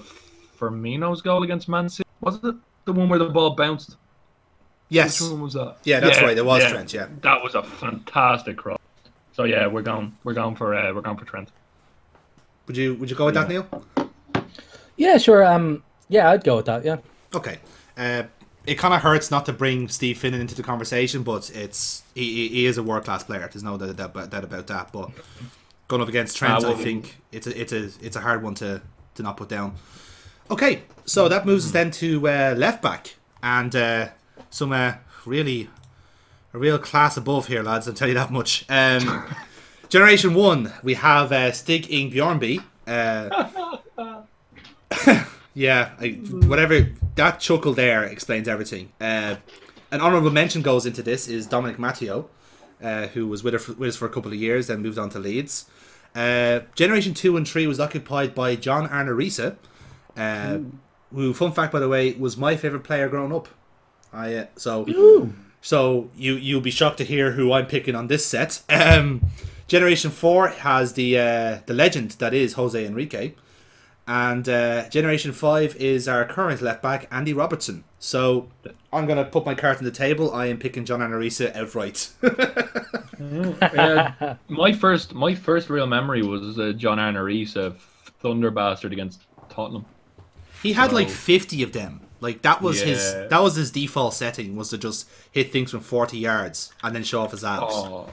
Firmino's 0.60 1.22
goal 1.22 1.44
against 1.44 1.68
Man 1.68 1.90
City. 1.90 2.08
Was 2.22 2.36
it 2.44 2.56
the 2.86 2.94
one 2.94 3.10
where 3.10 3.20
the 3.20 3.26
ball 3.30 3.52
bounced? 3.52 3.98
Yes. 4.90 5.20
Which 5.22 5.32
one 5.32 5.42
was 5.42 5.54
that? 5.54 5.78
Yeah, 5.84 6.00
that's 6.00 6.22
right. 6.22 6.38
It 6.38 6.46
was 6.46 6.64
Trent, 6.66 6.94
yeah. 6.94 7.08
that 7.22 7.44
was 7.44 7.56
a 7.56 7.64
fantastic 7.64 8.58
cross. 8.58 8.80
So 9.34 9.44
yeah, 9.44 9.68
we're 9.68 9.82
going 9.82 10.16
we're 10.24 10.34
going 10.34 10.56
for 10.56 10.74
uh, 10.76 10.94
we're 10.94 11.02
going 11.02 11.18
for 11.18 11.26
Trent. 11.26 11.50
Would 12.68 12.78
you 12.78 12.96
would 12.96 13.10
you 13.10 13.16
go 13.16 13.26
with 13.26 13.34
that, 13.36 13.50
Neil? 13.50 13.68
Yeah, 14.96 15.18
sure. 15.18 15.44
Um, 15.46 15.84
yeah, 16.08 16.30
I'd 16.30 16.44
go 16.44 16.56
with 16.56 16.66
that. 16.68 16.86
Yeah. 16.86 16.98
Okay. 17.34 17.60
Uh, 17.98 18.24
it 18.66 18.76
kind 18.76 18.94
of 18.94 19.02
hurts 19.02 19.30
not 19.30 19.46
to 19.48 19.54
bring 19.54 19.90
Steve 19.90 20.18
Finnan 20.18 20.40
into 20.40 20.56
the 20.56 20.64
conversation, 20.64 21.22
but 21.24 21.50
it's 21.54 22.04
he, 22.16 22.24
he- 22.24 22.48
he 22.50 22.66
is 22.66 22.78
a 22.78 22.84
world 22.84 23.04
class 23.06 23.24
player. 23.24 23.48
There's 23.52 23.62
no 23.64 23.78
doubt 23.78 23.90
about, 24.00 24.30
doubt 24.30 24.44
about 24.44 24.68
that. 24.68 24.92
But 24.92 25.12
going 25.88 26.02
up 26.02 26.08
against 26.08 26.38
Trent, 26.38 26.64
Ah, 26.64 26.68
well- 26.70 26.78
I 26.80 26.84
think 26.84 27.18
it's 27.32 27.46
a 27.48 27.60
it's 27.62 27.74
a 27.74 27.84
it's 28.06 28.16
a 28.16 28.22
hard 28.22 28.42
one 28.42 28.56
to 28.56 28.82
to 29.16 29.24
not 29.24 29.36
put 29.38 29.50
down. 29.50 29.76
Okay, 30.50 30.84
so 31.06 31.28
that 31.28 31.46
moves 31.46 31.66
us 31.66 31.72
then 31.72 31.90
to 31.92 32.28
uh, 32.28 32.54
left 32.56 32.82
back 32.82 33.16
and 33.42 33.76
uh, 33.76 34.10
some 34.52 34.72
uh, 34.72 34.94
really 35.26 35.70
a 36.54 36.58
real 36.60 36.78
class 36.78 37.18
above 37.18 37.48
here, 37.48 37.64
lads. 37.64 37.88
I'll 37.88 37.96
tell 37.96 38.08
you 38.08 38.14
that 38.14 38.32
much. 38.32 38.64
Um, 38.70 39.26
Generation 39.90 40.34
one, 40.34 40.72
we 40.84 40.94
have 40.96 41.32
uh, 41.32 41.52
Stig 41.52 41.92
Inge 41.92 42.14
Bjornebye. 42.14 42.64
Uh, 42.88 43.78
yeah, 45.54 45.92
I, 46.00 46.10
whatever 46.48 46.92
that 47.16 47.40
chuckle 47.40 47.74
there 47.74 48.04
explains 48.04 48.48
everything. 48.48 48.92
Uh, 49.02 49.38
an 49.92 50.02
honourable 50.02 50.32
mention 50.32 50.62
goes 50.62 50.86
into 50.86 51.02
this 51.02 51.28
is 51.28 51.48
Dominic 51.48 51.80
Matteo, 51.80 52.30
uh, 52.84 53.08
who 53.08 53.28
was 53.28 53.44
with, 53.44 53.54
her 53.54 53.74
with 53.74 53.90
us 53.90 53.96
for 53.96 54.06
a 54.06 54.10
couple 54.10 54.32
of 54.32 54.38
years, 54.38 54.68
then 54.68 54.82
moved 54.82 54.98
on 54.98 55.10
to 55.10 55.20
Leeds. 55.20 55.66
Uh, 56.14 56.62
Generation 56.76 57.14
two 57.14 57.36
and 57.36 57.48
three 57.48 57.68
was 57.68 57.80
occupied 57.80 58.34
by 58.36 58.56
John 58.56 58.88
Arne 58.88 59.08
Riise, 59.08 59.56
uh, 60.18 60.60
who, 61.14 61.34
fun 61.34 61.52
fact 61.52 61.72
by 61.72 61.80
the 61.80 61.90
way, 61.90 62.14
was 62.14 62.38
my 62.38 62.56
favourite 62.56 62.84
player 62.84 63.10
growing 63.10 63.34
up. 63.34 63.48
I 64.14 64.36
uh, 64.36 64.46
so 64.56 64.86
so 65.62 66.10
you 66.16 66.36
you'll 66.36 66.62
be 66.62 66.72
shocked 66.72 66.98
to 67.00 67.04
hear 67.04 67.32
who 67.32 67.52
I'm 67.52 67.68
picking 67.68 67.96
on 67.96 68.08
this 68.08 68.26
set. 68.26 68.62
Um, 68.70 69.22
Generation 69.68 70.12
Four 70.12 70.50
has 70.50 70.94
the 70.94 71.18
uh, 71.18 71.60
the 71.66 71.74
legend 71.74 72.12
that 72.12 72.34
is 72.34 72.54
Jose 72.54 72.86
Enrique, 72.86 73.34
and 74.08 74.48
uh, 74.48 74.88
Generation 74.90 75.32
Five 75.32 75.76
is 75.78 76.08
our 76.08 76.26
current 76.26 76.62
left 76.62 76.82
back 76.82 77.08
Andy 77.12 77.34
Robertson. 77.34 77.84
So 77.98 78.50
I'm 78.94 79.08
gonna 79.08 79.26
put 79.26 79.46
my 79.46 79.56
card 79.56 79.78
on 79.78 79.84
the 79.84 79.92
table. 79.92 80.32
I 80.34 80.46
am 80.48 80.60
picking 80.60 80.86
John 80.86 81.02
Arne 81.02 81.12
Riise 81.12 81.56
outright. 81.56 82.10
Uh, 83.18 84.36
my 84.50 84.74
first, 84.74 85.14
my 85.14 85.34
first 85.34 85.70
real 85.70 85.88
memory 85.88 86.22
was 86.22 86.60
uh, 86.60 86.74
John 86.76 87.00
Arne 87.00 87.16
a 87.16 87.72
thunder 88.20 88.52
bastard 88.52 88.92
against 88.92 89.24
Tottenham. 89.50 89.86
He 90.66 90.74
had 90.74 90.92
like 90.92 91.10
50 91.10 91.62
of 91.64 91.74
them. 91.74 92.02
Like 92.22 92.42
that 92.42 92.62
was 92.62 92.82
his 92.82 93.14
that 93.30 93.40
was 93.42 93.56
his 93.56 93.70
default 93.72 94.14
setting 94.16 94.56
was 94.56 94.70
to 94.70 94.78
just 94.78 95.08
hit 95.32 95.52
things 95.52 95.70
from 95.70 95.82
40 95.82 96.18
yards 96.18 96.74
and 96.82 96.96
then 96.96 97.04
show 97.04 97.22
off 97.22 97.32
his 97.32 97.44
abs. 97.44 97.66
Oh, 97.70 98.12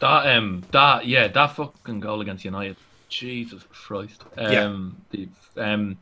that 0.00 0.36
um, 0.36 0.62
that 0.70 1.06
yeah, 1.06 1.26
that 1.28 1.56
fucking 1.56 2.00
goal 2.00 2.20
against 2.20 2.44
United. 2.44 2.76
Jesus 3.08 3.64
Christ. 3.72 4.22
Yeah. 4.36 4.64
Um, 4.64 5.02
the 5.10 5.28
um, 5.56 5.98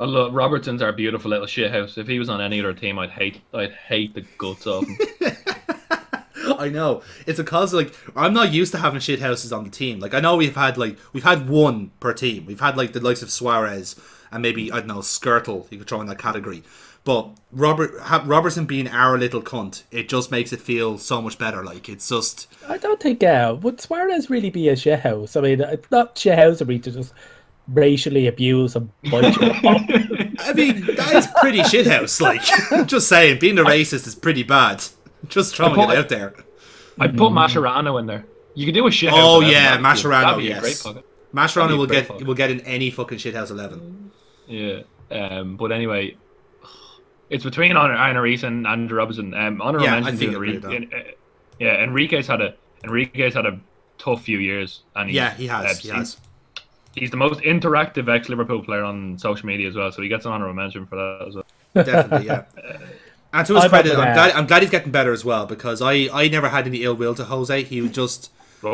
I 0.00 0.04
love, 0.04 0.32
Robertson's 0.32 0.80
our 0.80 0.92
beautiful 0.92 1.30
little 1.30 1.46
shithouse. 1.46 1.98
If 1.98 2.06
he 2.06 2.18
was 2.18 2.28
on 2.28 2.40
any 2.40 2.60
other 2.60 2.72
team, 2.72 2.98
I'd 2.98 3.10
hate, 3.10 3.40
I'd 3.52 3.72
hate 3.72 4.14
the 4.14 4.24
guts 4.38 4.66
of 4.66 4.86
him. 4.86 4.98
I 6.58 6.68
know. 6.68 7.02
It's 7.26 7.38
because 7.38 7.74
like 7.74 7.92
I'm 8.16 8.32
not 8.32 8.52
used 8.52 8.72
to 8.72 8.78
having 8.78 9.00
shit 9.00 9.20
houses 9.20 9.52
on 9.52 9.64
the 9.64 9.70
team. 9.70 10.00
Like 10.00 10.14
I 10.14 10.20
know 10.20 10.36
we've 10.36 10.54
had 10.54 10.78
like 10.78 10.96
we've 11.12 11.24
had 11.24 11.48
one 11.48 11.90
per 12.00 12.14
team. 12.14 12.46
We've 12.46 12.60
had 12.60 12.76
like 12.76 12.92
the 12.92 13.00
likes 13.00 13.22
of 13.22 13.30
Suarez 13.30 13.96
and 14.34 14.42
maybe 14.42 14.70
I 14.70 14.78
don't 14.80 14.88
know 14.88 14.98
Skrtel. 14.98 15.70
You 15.70 15.78
could 15.78 15.86
throw 15.88 16.00
in 16.02 16.06
that 16.08 16.18
category. 16.18 16.62
But 17.04 17.30
Robert 17.52 17.92
Robertson 18.24 18.64
being 18.64 18.88
our 18.88 19.18
little 19.18 19.42
cunt, 19.42 19.82
it 19.90 20.08
just 20.08 20.30
makes 20.30 20.52
it 20.54 20.60
feel 20.60 20.96
so 20.98 21.20
much 21.20 21.38
better. 21.38 21.62
Like 21.62 21.88
it's 21.88 22.08
just 22.08 22.48
I 22.68 22.78
don't 22.78 23.00
think 23.00 23.22
uh, 23.22 23.56
would 23.60 23.80
Suarez 23.80 24.30
really 24.30 24.50
be 24.50 24.68
a 24.68 24.72
shithouse. 24.74 25.36
I 25.36 25.40
mean, 25.42 25.60
it's 25.60 25.90
not 25.90 26.16
shithousery 26.16 26.82
to 26.82 26.90
just 26.90 27.12
racially 27.68 28.26
abuse 28.26 28.76
a 28.76 28.80
bunch 28.80 29.36
of 29.38 29.42
I 30.38 30.52
mean 30.54 30.84
that 30.96 31.14
is 31.14 31.26
pretty 31.40 31.60
shithouse. 31.60 32.20
Like 32.20 32.86
just 32.86 33.08
saying, 33.08 33.38
being 33.38 33.58
a 33.58 33.64
racist 33.64 34.06
is 34.06 34.14
pretty 34.14 34.42
bad. 34.42 34.82
Just 35.28 35.56
throwing 35.56 35.74
thought- 35.74 35.92
it 35.92 35.98
out 35.98 36.08
there. 36.08 36.34
I'd 36.98 37.16
put 37.18 37.32
Mascherano 37.32 37.98
in 38.00 38.06
there. 38.06 38.24
You 38.54 38.64
could 38.66 38.74
do 38.74 38.86
a 38.86 38.90
shithouse. 38.90 39.10
Oh 39.12 39.40
yeah, 39.40 39.76
that'd 39.76 39.84
Mascherano, 39.84 40.22
That'd 40.22 40.38
be 40.38 40.44
yes. 40.44 40.86
a. 40.86 41.02
Mascherano 41.34 41.76
will 41.76 41.86
get 41.86 42.08
will 42.24 42.34
get 42.34 42.50
in 42.50 42.60
any 42.60 42.90
fucking 42.90 43.18
shithouse 43.18 43.50
eleven. 43.50 44.12
Yeah. 44.46 44.82
Um, 45.10 45.56
but 45.56 45.72
anyway, 45.72 46.16
it's 47.30 47.44
between 47.44 47.72
John 47.72 47.90
Arne 47.90 48.16
Riise 48.16 48.44
and 48.44 48.66
Andrew 48.66 48.98
Robinson. 48.98 49.34
Um, 49.34 49.60
honorable 49.62 49.86
Yeah, 49.86 49.94
I 49.96 50.00
mention 50.00 50.18
think 50.18 50.30
to 50.32 50.36
I 50.38 50.40
Enrique. 50.40 50.66
with 50.66 50.74
en- 50.74 50.90
uh, 50.94 51.10
yeah, 51.58 51.82
Enrique's 51.84 52.26
had 52.26 52.40
a 52.40 52.54
Enrique's 52.84 53.34
had 53.34 53.46
a 53.46 53.58
tough 53.98 54.22
few 54.22 54.38
years, 54.38 54.82
and 54.96 55.08
he's, 55.08 55.16
Yeah, 55.16 55.32
he 55.34 55.46
has. 55.46 55.64
uh, 55.64 55.68
he 55.80 55.88
he's- 55.88 55.96
has. 55.96 56.16
He's 56.96 57.10
the 57.10 57.16
most 57.16 57.40
interactive 57.40 58.08
ex 58.08 58.28
Liverpool 58.28 58.62
player 58.62 58.84
on 58.84 59.18
social 59.18 59.46
media 59.46 59.68
as 59.68 59.74
well, 59.74 59.90
so 59.90 60.00
he 60.00 60.08
gets 60.08 60.26
an 60.26 60.32
honorable 60.32 60.54
mention 60.54 60.86
for 60.86 60.94
that 60.94 61.26
as 61.26 61.34
well. 61.34 61.44
Definitely, 61.74 62.26
yeah. 62.26 62.44
And 63.32 63.44
to 63.48 63.54
his 63.56 63.64
I'm 63.64 63.68
credit, 63.70 63.96
I'm 63.98 64.14
glad, 64.14 64.30
I'm 64.30 64.46
glad 64.46 64.62
he's 64.62 64.70
getting 64.70 64.92
better 64.92 65.12
as 65.12 65.24
well 65.24 65.44
because 65.44 65.82
I, 65.82 66.08
I 66.12 66.28
never 66.28 66.50
had 66.50 66.68
any 66.68 66.84
ill 66.84 66.94
will 66.94 67.16
to 67.16 67.24
Jose. 67.24 67.64
He 67.64 67.80
was 67.82 67.90
just 67.90 68.30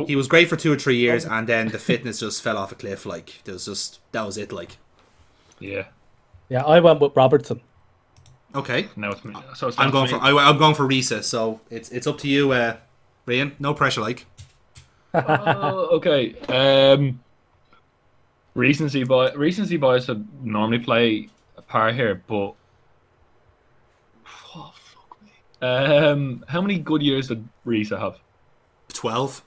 he 0.06 0.14
was 0.14 0.28
great 0.28 0.50
for 0.50 0.56
two 0.56 0.70
or 0.70 0.76
three 0.78 0.96
years, 0.98 1.24
and 1.24 1.46
then 1.48 1.68
the 1.68 1.78
fitness 1.78 2.20
just 2.20 2.42
fell 2.42 2.58
off 2.58 2.70
a 2.70 2.74
cliff. 2.74 3.06
Like 3.06 3.40
there 3.44 3.54
was 3.54 3.64
just 3.64 4.00
that 4.12 4.26
was 4.26 4.36
it. 4.36 4.52
Like 4.52 4.76
Yeah. 5.60 5.84
Yeah, 6.48 6.64
I 6.64 6.80
went 6.80 7.00
with 7.00 7.14
Robertson. 7.14 7.60
okay, 8.54 8.88
Now 8.96 9.12
it's 9.12 9.24
me. 9.24 9.34
So 9.54 9.68
it's 9.68 9.78
I'm 9.78 9.90
going 9.90 10.08
to 10.08 10.18
for 10.18 10.24
me. 10.24 10.38
I, 10.38 10.48
I'm 10.48 10.58
going 10.58 10.74
for 10.74 10.86
Riise. 10.88 11.22
So 11.22 11.60
it's 11.70 11.90
it's 11.90 12.06
up 12.06 12.18
to 12.18 12.28
you, 12.28 12.50
uh, 12.52 12.76
Ryan. 13.26 13.54
No 13.60 13.72
pressure, 13.74 14.00
like. 14.00 14.26
Oh, 15.14 15.88
okay. 15.96 16.34
Um, 16.48 17.20
recency 18.54 19.04
boy, 19.04 19.30
recency 19.36 19.76
boys 19.76 20.08
would 20.08 20.26
normally 20.44 20.78
play 20.80 21.28
a 21.56 21.62
part 21.62 21.94
here, 21.94 22.22
but 22.26 22.54
oh, 24.54 24.72
fuck 24.74 25.18
me. 25.22 25.66
Um, 25.66 26.44
how 26.48 26.60
many 26.60 26.78
good 26.78 27.02
years 27.02 27.28
did 27.28 27.46
Riise 27.64 27.96
have? 27.98 28.18
Twelve. 28.92 29.42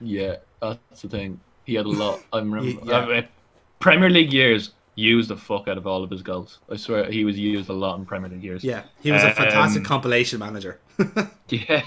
Yeah, 0.00 0.36
that's 0.60 1.02
the 1.02 1.08
thing. 1.08 1.40
He 1.64 1.74
had 1.74 1.86
a 1.86 1.90
lot. 1.90 2.20
I 2.32 2.38
remember. 2.38 2.80
Yeah. 2.84 2.98
uh, 2.98 3.22
Premier 3.80 4.08
League 4.10 4.32
years 4.32 4.72
used 4.96 5.28
the 5.28 5.36
fuck 5.36 5.68
out 5.68 5.78
of 5.78 5.86
all 5.86 6.02
of 6.02 6.10
his 6.10 6.22
goals. 6.22 6.58
I 6.70 6.76
swear 6.76 7.04
he 7.10 7.24
was 7.24 7.38
used 7.38 7.68
a 7.68 7.72
lot 7.72 7.98
in 7.98 8.04
Premier 8.06 8.28
League 8.30 8.42
years. 8.42 8.64
Yeah, 8.64 8.82
he 9.02 9.12
was 9.12 9.22
a 9.22 9.30
fantastic 9.32 9.80
Um, 9.80 9.84
compilation 9.86 10.40
manager. 10.40 10.80
Yeah. 11.48 11.82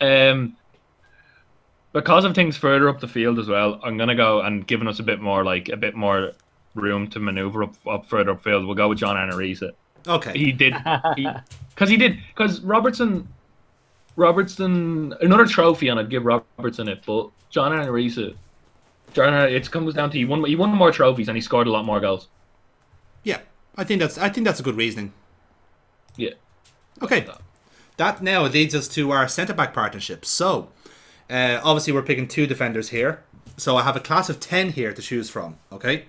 Um, 0.00 0.56
because 1.92 2.24
of 2.24 2.34
things 2.34 2.56
further 2.56 2.88
up 2.88 2.98
the 3.00 3.06
field 3.08 3.38
as 3.38 3.46
well, 3.48 3.78
I'm 3.84 3.96
gonna 3.96 4.14
go 4.14 4.40
and 4.40 4.66
giving 4.66 4.88
us 4.88 4.98
a 4.98 5.02
bit 5.02 5.20
more 5.20 5.44
like 5.44 5.68
a 5.68 5.76
bit 5.76 5.94
more 5.94 6.32
room 6.74 7.08
to 7.10 7.20
maneuver 7.20 7.64
up, 7.64 7.74
up 7.86 8.06
further 8.06 8.34
upfield. 8.34 8.66
We'll 8.66 8.74
go 8.74 8.88
with 8.88 8.98
John 8.98 9.16
Arne 9.16 9.30
Riise. 9.30 9.70
Okay. 10.06 10.32
He 10.38 10.50
did 10.52 10.74
because 10.74 11.88
he, 11.88 11.96
did 11.96 12.18
because 12.34 12.60
Robertson, 12.62 13.28
Robertson 14.16 15.14
another 15.20 15.46
trophy 15.46 15.88
and 15.88 16.00
I'd 16.00 16.10
give 16.10 16.24
Robertson 16.24 16.88
it, 16.88 17.02
but 17.06 17.28
John 17.50 17.72
Arne 17.72 17.88
Riise, 17.88 18.34
it 19.16 19.70
comes 19.70 19.94
down 19.94 20.10
to 20.10 20.18
he 20.18 20.24
won 20.24 20.44
he 20.44 20.56
won 20.56 20.70
more 20.70 20.92
trophies 20.92 21.28
and 21.28 21.36
he 21.36 21.42
scored 21.42 21.66
a 21.66 21.70
lot 21.70 21.84
more 21.84 22.00
goals. 22.00 22.28
Yeah, 23.22 23.40
I 23.76 23.84
think 23.84 24.00
that's 24.00 24.18
I 24.18 24.28
think 24.28 24.46
that's 24.46 24.60
a 24.60 24.62
good 24.62 24.76
reasoning. 24.76 25.12
Yeah. 26.16 26.34
Okay. 27.02 27.26
That 27.96 28.22
now 28.22 28.44
leads 28.46 28.74
us 28.74 28.88
to 28.88 29.10
our 29.10 29.28
centre 29.28 29.54
back 29.54 29.74
partnership. 29.74 30.24
So, 30.24 30.70
uh, 31.28 31.60
obviously, 31.62 31.92
we're 31.92 32.02
picking 32.02 32.28
two 32.28 32.46
defenders 32.46 32.90
here. 32.90 33.22
So, 33.56 33.76
I 33.76 33.82
have 33.82 33.96
a 33.96 34.00
class 34.00 34.30
of 34.30 34.40
10 34.40 34.70
here 34.70 34.92
to 34.92 35.02
choose 35.02 35.28
from. 35.28 35.58
Okay. 35.70 36.06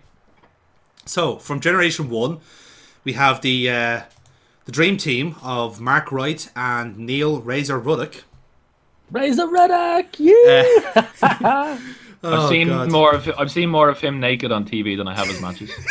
So, 1.05 1.37
from 1.37 1.59
Generation 1.59 2.09
1, 2.09 2.39
we 3.03 3.13
have 3.13 3.41
the 3.41 3.69
uh, 3.69 4.01
the 4.65 4.71
dream 4.71 4.97
team 4.97 5.35
of 5.41 5.81
Mark 5.81 6.11
Wright 6.11 6.49
and 6.55 6.97
Neil 6.97 7.41
Razor 7.41 7.79
Ruddock. 7.79 8.23
Razor 9.09 9.47
Ruddock, 9.47 10.17
yeah. 10.17 11.77
I've 12.23 12.33
Oh, 12.39 12.49
seen 12.49 12.67
God. 12.67 12.91
more 12.91 13.13
of 13.15 13.29
I've 13.37 13.51
seen 13.51 13.69
more 13.69 13.89
of 13.89 13.99
him 13.99 14.19
naked 14.19 14.51
on 14.51 14.65
TV 14.65 14.95
than 14.97 15.07
I 15.07 15.15
have 15.15 15.27
his 15.27 15.41
matches. 15.41 15.71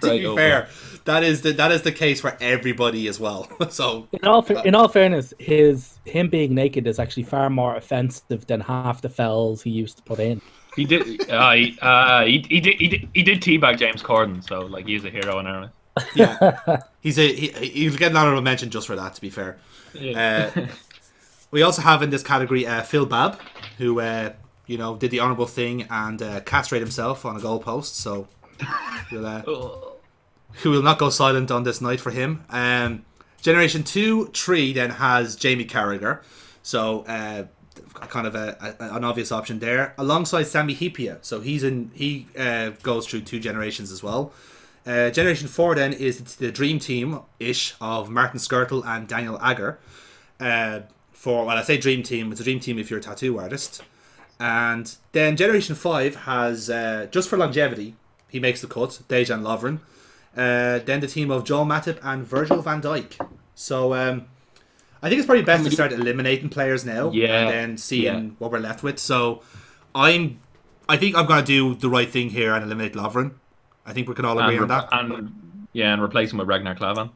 To 0.00 0.10
be 0.10 0.36
fair, 0.36 0.68
that 1.04 1.22
is 1.24 1.42
the 1.42 1.52
that 1.52 1.72
is 1.72 1.82
the 1.82 1.92
case 1.92 2.20
for 2.20 2.36
everybody 2.40 3.08
as 3.08 3.18
well. 3.18 3.48
so, 3.70 4.06
in 4.12 4.24
all 4.24 4.44
in 4.62 4.74
all 4.74 4.88
fairness, 4.88 5.32
his 5.38 5.98
him 6.04 6.28
being 6.28 6.54
naked 6.54 6.86
is 6.86 6.98
actually 6.98 7.22
far 7.24 7.50
more 7.50 7.76
offensive 7.76 8.46
than 8.46 8.60
half 8.60 9.02
the 9.02 9.08
fells 9.08 9.62
he 9.62 9.70
used 9.70 9.96
to 9.98 10.02
put 10.02 10.18
in. 10.20 10.40
He 10.76 10.84
did. 10.84 11.28
Uh, 11.30 11.52
he, 11.52 11.78
uh, 11.80 12.24
he, 12.24 12.44
he 12.48 12.60
did. 12.60 12.76
He 12.78 12.88
did. 12.88 13.08
He 13.14 13.22
did 13.22 13.40
teabag 13.40 13.78
James 13.78 14.02
Corden, 14.02 14.46
so 14.46 14.60
like 14.60 14.86
he's 14.86 15.04
a 15.04 15.10
hero 15.10 15.38
in 15.40 15.46
Ireland. 15.46 15.72
yeah, 16.14 16.82
he's 17.00 17.18
a 17.18 17.32
he, 17.32 17.48
he'll 17.68 17.96
get 17.96 18.10
an 18.12 18.16
honorable 18.18 18.42
mention 18.42 18.70
just 18.70 18.86
for 18.86 18.96
that. 18.96 19.14
To 19.14 19.20
be 19.20 19.30
fair. 19.30 19.58
Yeah. 19.94 20.50
Uh, 20.54 20.66
we 21.50 21.62
also 21.62 21.80
have 21.82 22.02
in 22.02 22.10
this 22.10 22.22
category 22.22 22.66
uh, 22.66 22.82
Phil 22.82 23.06
Babb, 23.06 23.38
who 23.78 24.00
uh, 24.00 24.32
you 24.66 24.78
know 24.78 24.96
did 24.96 25.10
the 25.10 25.20
honourable 25.20 25.46
thing 25.46 25.86
and 25.90 26.20
uh, 26.22 26.40
castrate 26.40 26.82
himself 26.82 27.24
on 27.24 27.36
a 27.36 27.40
goalpost. 27.40 27.94
So 27.94 28.28
we'll, 29.12 29.26
uh, 29.26 29.42
who 30.62 30.70
will 30.70 30.82
not 30.82 30.98
go 30.98 31.10
silent 31.10 31.50
on 31.50 31.64
this 31.64 31.80
night 31.80 32.00
for 32.00 32.10
him. 32.10 32.44
Um, 32.50 33.04
Generation 33.42 33.84
two, 33.84 34.26
three 34.34 34.72
then 34.72 34.90
has 34.90 35.36
Jamie 35.36 35.66
Carragher, 35.66 36.20
so 36.62 37.02
uh, 37.02 37.44
kind 38.08 38.26
of 38.26 38.34
a, 38.34 38.76
a, 38.80 38.96
an 38.96 39.04
obvious 39.04 39.30
option 39.30 39.60
there, 39.60 39.94
alongside 39.98 40.44
Sami 40.44 40.74
Hyypia. 40.74 41.18
So 41.22 41.40
he's 41.40 41.62
in 41.62 41.90
he 41.94 42.26
uh, 42.36 42.70
goes 42.82 43.06
through 43.06 43.20
two 43.20 43.38
generations 43.38 43.92
as 43.92 44.02
well. 44.02 44.32
Uh, 44.84 45.10
generation 45.10 45.46
four 45.48 45.74
then 45.74 45.92
is 45.92 46.36
the 46.36 46.50
dream 46.50 46.78
team 46.78 47.20
ish 47.38 47.74
of 47.80 48.08
Martin 48.08 48.40
Skrtel 48.40 48.84
and 48.84 49.06
Daniel 49.06 49.38
Agger. 49.40 49.78
For 51.26 51.44
well, 51.44 51.58
I 51.58 51.62
say 51.62 51.76
dream 51.76 52.04
team. 52.04 52.30
It's 52.30 52.40
a 52.40 52.44
dream 52.44 52.60
team 52.60 52.78
if 52.78 52.88
you're 52.88 53.00
a 53.00 53.02
tattoo 53.02 53.40
artist. 53.40 53.82
And 54.38 54.94
then 55.10 55.36
Generation 55.36 55.74
Five 55.74 56.14
has 56.14 56.70
uh, 56.70 57.08
just 57.10 57.28
for 57.28 57.36
longevity, 57.36 57.96
he 58.28 58.38
makes 58.38 58.60
the 58.60 58.68
cut. 58.68 59.00
Dejan 59.08 59.42
Lovren. 59.42 59.80
Uh, 60.36 60.78
then 60.84 61.00
the 61.00 61.08
team 61.08 61.32
of 61.32 61.42
Joel 61.42 61.66
Matip 61.66 61.98
and 62.04 62.24
Virgil 62.24 62.62
Van 62.62 62.80
Dijk. 62.80 63.18
So 63.56 63.92
um, 63.92 64.26
I 65.02 65.08
think 65.08 65.18
it's 65.18 65.26
probably 65.26 65.42
best 65.42 65.64
to 65.64 65.70
start 65.72 65.90
eliminating 65.90 66.48
players 66.48 66.84
now, 66.84 67.10
Yeah, 67.10 67.40
and 67.40 67.50
then 67.50 67.76
seeing 67.76 68.04
yeah. 68.24 68.30
what 68.38 68.52
we're 68.52 68.60
left 68.60 68.84
with. 68.84 69.00
So 69.00 69.42
I'm, 69.96 70.38
I 70.88 70.96
think 70.96 71.16
I'm 71.16 71.26
gonna 71.26 71.44
do 71.44 71.74
the 71.74 71.90
right 71.90 72.08
thing 72.08 72.30
here 72.30 72.54
and 72.54 72.64
eliminate 72.64 72.92
Lovren. 72.92 73.32
I 73.84 73.92
think 73.92 74.08
we 74.08 74.14
can 74.14 74.24
all 74.24 74.38
agree 74.38 74.58
and, 74.58 74.62
on 74.62 74.68
that. 74.68 74.88
and 74.92 75.66
yeah, 75.72 75.92
and 75.92 76.00
replace 76.00 76.30
him 76.30 76.38
with 76.38 76.46
Ragnar 76.46 76.76
Klavan. 76.76 77.10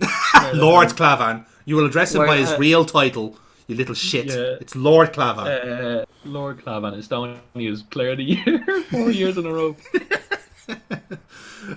Lord 0.54 0.96
Klavan. 0.96 1.44
You 1.66 1.76
will 1.76 1.84
address 1.86 2.14
him 2.14 2.20
Well, 2.20 2.28
by 2.28 2.36
his 2.38 2.52
uh, 2.52 2.56
real 2.58 2.84
title, 2.86 3.36
you 3.66 3.76
little 3.76 3.94
shit. 3.94 4.26
Yeah. 4.26 4.56
It's 4.60 4.74
Lord 4.74 5.12
Klavan. 5.12 5.46
Uh, 5.48 6.04
Lord 6.24 6.62
Klavan 6.62 6.94
is 6.94 7.08
down 7.08 7.38
his 7.54 7.82
player 7.82 8.12
of 8.12 8.18
the 8.18 8.24
year 8.24 8.82
four 8.90 9.10
years 9.10 9.36
in 9.36 9.44
a 9.46 9.52
row. 9.52 9.76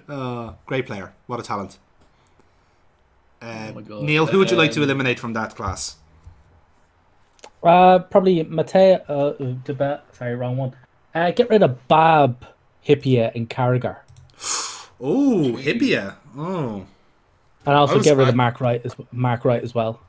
Uh, 0.08 0.54
great 0.66 0.86
player. 0.86 1.12
What 1.28 1.40
a 1.40 1.44
talent. 1.44 1.78
Uh, 3.42 3.68
Oh 3.70 3.74
my 3.74 3.82
God. 3.82 4.04
Neil, 4.04 4.26
who 4.28 4.38
would 4.38 4.52
you 4.52 4.58
like 4.58 4.72
to 4.74 4.80
Um, 4.80 4.84
eliminate 4.84 5.20
from 5.20 5.34
that 5.34 5.56
class? 5.56 5.96
Uh, 7.64 8.00
probably 8.00 8.44
Mateo. 8.44 8.96
Uh, 9.08 9.34
Deba- 9.66 10.02
sorry, 10.14 10.36
wrong 10.36 10.56
one. 10.58 10.74
Uh, 11.16 11.32
get 11.32 11.50
rid 11.50 11.64
of 11.64 11.88
Babb, 11.88 12.46
Hyypia, 12.88 13.34
and 13.36 13.50
Carragher, 13.50 13.98
Oh, 15.02 15.56
Hyypia. 15.58 16.16
Oh. 16.38 16.86
And 17.70 17.78
also 17.78 17.96
was- 17.98 18.04
get 18.06 18.18
rid 18.18 18.28
I- 18.28 18.30
of 18.30 18.36
Mark 18.36 18.62
Wright 18.62 18.82
as 18.84 18.96
Mark 19.12 19.46
Wright 19.46 19.64
as 19.64 19.74
well. 19.76 20.00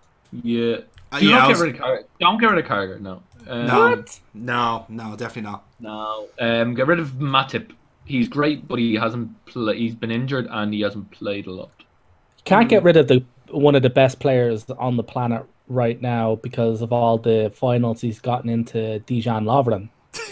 Yeah. 0.42 0.76
Uh, 1.12 1.18
don't, 1.20 1.32
I 1.34 1.48
get 1.48 1.58
rid 1.58 1.74
of 1.74 1.80
Carragher. 1.80 2.04
Don't 2.20 2.40
get 2.40 2.50
rid 2.50 2.64
of 2.64 2.70
Carragher. 2.70 3.00
No. 3.00 3.22
Um, 3.48 3.66
No. 3.66 4.04
No, 4.34 4.86
no, 4.88 5.16
definitely 5.16 5.50
not. 5.50 5.64
No. 5.80 6.26
Um, 6.38 6.74
get 6.74 6.86
rid 6.86 7.00
of 7.00 7.12
Matip. 7.14 7.70
He's 8.04 8.28
great, 8.28 8.68
but 8.68 8.78
he 8.78 8.94
hasn't. 8.94 9.44
Play- 9.46 9.78
he's 9.78 9.94
been 9.94 10.10
injured 10.10 10.46
and 10.50 10.72
he 10.72 10.80
hasn't 10.82 11.10
played 11.10 11.46
a 11.46 11.52
lot. 11.52 11.70
You 11.78 12.44
can't 12.44 12.68
get 12.68 12.82
rid 12.84 12.96
of 12.96 13.08
the 13.08 13.24
one 13.50 13.74
of 13.74 13.82
the 13.82 13.90
best 13.90 14.20
players 14.20 14.64
on 14.78 14.96
the 14.96 15.02
planet 15.02 15.44
right 15.66 16.00
now 16.00 16.36
because 16.36 16.80
of 16.82 16.92
all 16.92 17.18
the 17.18 17.50
finals 17.54 18.00
he's 18.00 18.20
gotten 18.20 18.48
into. 18.48 19.00
Dijon 19.00 19.44
Lovren. 19.44 19.88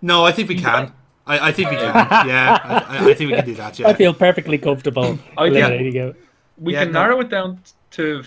No, 0.00 0.24
I 0.24 0.30
think 0.32 0.48
we 0.48 0.54
can. 0.54 0.92
I, 1.26 1.48
I 1.48 1.52
think 1.52 1.70
we 1.70 1.76
can. 1.76 1.92
Yeah, 2.28 2.56
I, 2.62 2.74
I- 2.98 3.10
I 3.10 3.14
think 3.14 3.30
we 3.30 3.36
can 3.36 3.44
do 3.44 3.54
that. 3.56 3.78
Yeah. 3.78 3.88
I 3.88 3.94
feel 3.94 4.14
perfectly 4.14 4.56
comfortable 4.58 5.04
I 5.36 5.50
think- 5.50 5.56
eliminating 5.56 5.92
him. 5.94 6.14
We 6.60 6.72
Yeah, 6.72 6.84
can 6.84 6.92
no. 6.92 7.02
narrow 7.02 7.20
it 7.20 7.28
down 7.30 7.60
to 7.92 8.22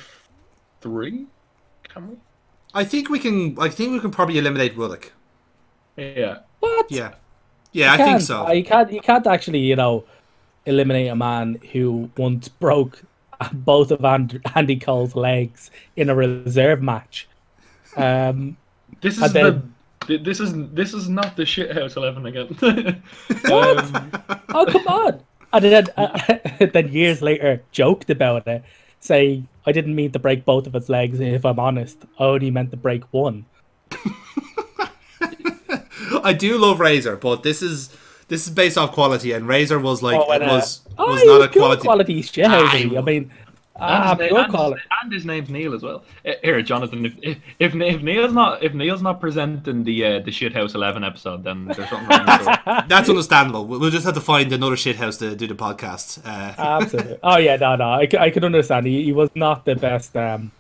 three. 0.81 1.25
Can 1.83 2.09
we? 2.09 2.15
I 2.73 2.83
think 2.85 3.09
we 3.09 3.19
can. 3.19 3.57
I 3.59 3.69
think 3.69 3.91
we 3.91 3.99
can 3.99 4.11
probably 4.11 4.37
eliminate 4.37 4.77
Ruddock. 4.77 5.11
Yeah. 5.97 6.39
What? 6.59 6.89
Yeah. 6.91 7.13
Yeah, 7.73 7.93
I 7.93 7.97
think 7.97 8.21
so. 8.21 8.47
uh, 8.47 8.51
You 8.51 8.63
can't. 8.63 8.91
You 8.91 9.01
can't 9.01 9.27
actually, 9.27 9.59
you 9.59 9.75
know, 9.75 10.03
eliminate 10.65 11.07
a 11.09 11.15
man 11.15 11.59
who 11.71 12.09
once 12.17 12.47
broke 12.47 13.01
both 13.53 13.91
of 13.91 14.03
And- 14.05 14.41
Andy 14.55 14.77
Cole's 14.77 15.15
legs 15.15 15.71
in 15.95 16.09
a 16.09 16.15
reserve 16.15 16.81
match. 16.81 17.27
Um, 17.97 18.57
This 19.01 19.17
is 19.17 19.23
And 19.23 19.33
the. 19.35 20.17
This 20.17 20.39
is 20.39 20.51
this 20.73 20.93
is 20.95 21.07
not 21.07 21.35
the 21.35 21.43
shithouse 21.43 21.95
eleven 21.95 22.25
again. 22.25 22.47
um, 23.51 24.11
oh 24.49 24.65
come 24.67 24.87
on! 24.87 25.19
And 25.53 25.63
then, 25.65 25.87
uh, 25.97 26.37
then 26.73 26.91
years 26.93 27.21
later, 27.21 27.61
joked 27.71 28.09
about 28.09 28.47
it, 28.47 28.63
saying, 28.99 29.47
"I 29.65 29.71
didn't 29.71 29.95
mean 29.95 30.11
to 30.11 30.19
break 30.19 30.45
both 30.45 30.67
of 30.67 30.73
his 30.73 30.89
legs. 30.89 31.19
If 31.19 31.45
I'm 31.45 31.59
honest, 31.59 32.05
I 32.19 32.23
only 32.25 32.51
meant 32.51 32.71
to 32.71 32.77
break 32.77 33.03
one." 33.11 33.45
I 36.23 36.33
do 36.33 36.57
love 36.57 36.79
Razor, 36.79 37.15
but 37.17 37.43
this 37.43 37.61
is 37.61 37.95
this 38.27 38.47
is 38.47 38.53
based 38.53 38.77
off 38.77 38.91
quality, 38.93 39.31
and 39.33 39.47
Razor 39.47 39.79
was 39.79 40.01
like 40.01 40.21
and, 40.29 40.43
uh, 40.43 40.47
was 40.47 40.81
oh, 40.97 41.07
was 41.11 41.21
he 41.21 41.27
not 41.27 41.41
a 41.41 41.47
quality. 41.47 41.81
quality 41.81 42.21
shit. 42.21 42.45
I- 42.45 42.97
I 42.97 43.01
mean, 43.01 43.31
ah, 43.81 44.09
his 44.15 44.19
name- 44.19 44.29
pure 44.29 44.39
and 44.41 44.73
his- 44.73 44.81
and 45.03 45.13
his 45.13 45.25
name's 45.25 45.49
Neil 45.49 45.73
as 45.73 45.81
well. 45.83 46.03
Here, 46.43 46.61
Jonathan, 46.61 47.05
if 47.05 47.13
if, 47.21 47.37
if, 47.59 47.75
if 47.75 48.01
Neil's 48.01 48.33
not 48.33 48.63
if 48.63 48.73
Neil's 48.73 49.01
not 49.01 49.19
presenting 49.19 49.83
the 49.83 50.05
uh, 50.05 50.19
the 50.19 50.31
shithouse 50.31 50.75
eleven 50.75 51.03
episode, 51.03 51.43
then 51.43 51.65
there's 51.65 51.89
something 51.89 52.07
wrong 52.07 52.25
with 52.25 52.47
it. 52.47 52.59
That's 52.87 53.09
understandable. 53.09 53.65
We- 53.65 53.77
We'll 53.77 53.89
just 53.91 54.05
have 54.05 54.13
to 54.15 54.21
find 54.21 54.51
another 54.53 54.75
shithouse 54.75 55.17
to 55.19 55.35
do 55.35 55.47
the 55.47 55.55
podcast. 55.55 56.19
Uh, 56.25 56.53
Absolutely. 56.57 57.17
Oh 57.23 57.37
yeah, 57.37 57.55
no, 57.57 57.75
no. 57.75 57.89
I 57.91 58.05
could 58.05 58.43
understand. 58.43 58.85
He, 58.85 59.03
he 59.03 59.11
was 59.11 59.29
not 59.35 59.65
the 59.65 59.75
best. 59.75 60.15
Um, 60.15 60.51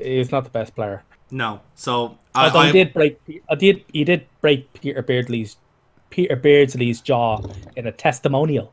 he's 0.00 0.30
not 0.30 0.44
the 0.44 0.50
best 0.50 0.74
player. 0.74 1.02
no, 1.30 1.60
so 1.74 2.18
I, 2.34 2.46
Although 2.46 2.58
I 2.60 2.66
he 2.66 2.72
did 2.72 2.92
break. 2.92 3.20
I 3.50 3.54
did. 3.54 3.84
He 3.92 4.04
did 4.04 4.26
break 4.40 4.72
Peter 4.74 5.02
Beardsley's 5.02 5.56
Peter 6.10 6.36
Beardsley's 6.36 7.00
jaw 7.00 7.40
in 7.76 7.86
a 7.86 7.92
testimonial. 7.92 8.72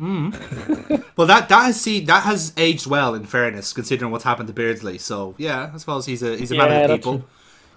Mm. 0.00 1.04
well 1.16 1.26
that 1.26 1.48
that 1.48 1.62
has 1.64 1.80
see 1.80 2.00
that 2.00 2.24
has 2.24 2.52
aged 2.58 2.86
well. 2.86 3.14
In 3.14 3.24
fairness, 3.24 3.72
considering 3.72 4.10
what's 4.12 4.24
happened 4.24 4.46
to 4.48 4.52
Beardsley, 4.52 4.98
so 4.98 5.34
yeah, 5.38 5.70
I 5.72 5.76
suppose 5.78 6.04
he's 6.04 6.22
a 6.22 6.36
he's 6.36 6.50
a 6.52 6.56
man 6.56 6.82
of 6.84 6.88
the 6.90 6.96
people. 6.98 7.18
true. 7.20 7.28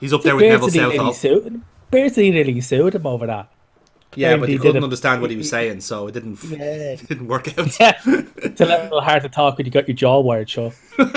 He's 0.01 0.11
up 0.13 0.23
there 0.23 0.35
with 0.35 0.43
Neville 0.45 0.67
Beardsley 0.69 0.79
nearly 0.81 0.97
Southall. 0.97 1.13
sued. 1.13 1.61
Beardsley 1.91 2.29
nearly 2.31 2.59
sued 2.61 2.95
him 2.95 3.07
over 3.07 3.25
that. 3.27 3.49
Yeah, 4.15 4.31
and 4.31 4.39
but 4.41 4.49
he 4.49 4.53
he 4.53 4.57
did 4.57 4.63
couldn't 4.63 4.81
a- 4.83 4.85
understand 4.85 5.21
what 5.21 5.29
he 5.31 5.37
was 5.37 5.49
saying, 5.49 5.79
so 5.81 6.07
it 6.07 6.13
didn't 6.13 6.43
Yeah. 6.43 6.57
it 6.59 7.07
didn't 7.07 7.27
work 7.27 7.57
out. 7.57 7.69
Yeah, 7.79 7.97
it's 8.05 8.59
a 8.59 8.65
little 8.65 9.01
hard 9.01 9.21
to 9.23 9.29
talk 9.29 9.57
when 9.57 9.65
you 9.65 9.71
got 9.71 9.87
your 9.87 9.95
jaw 9.95 10.19
wired 10.19 10.49
shut. 10.49 10.73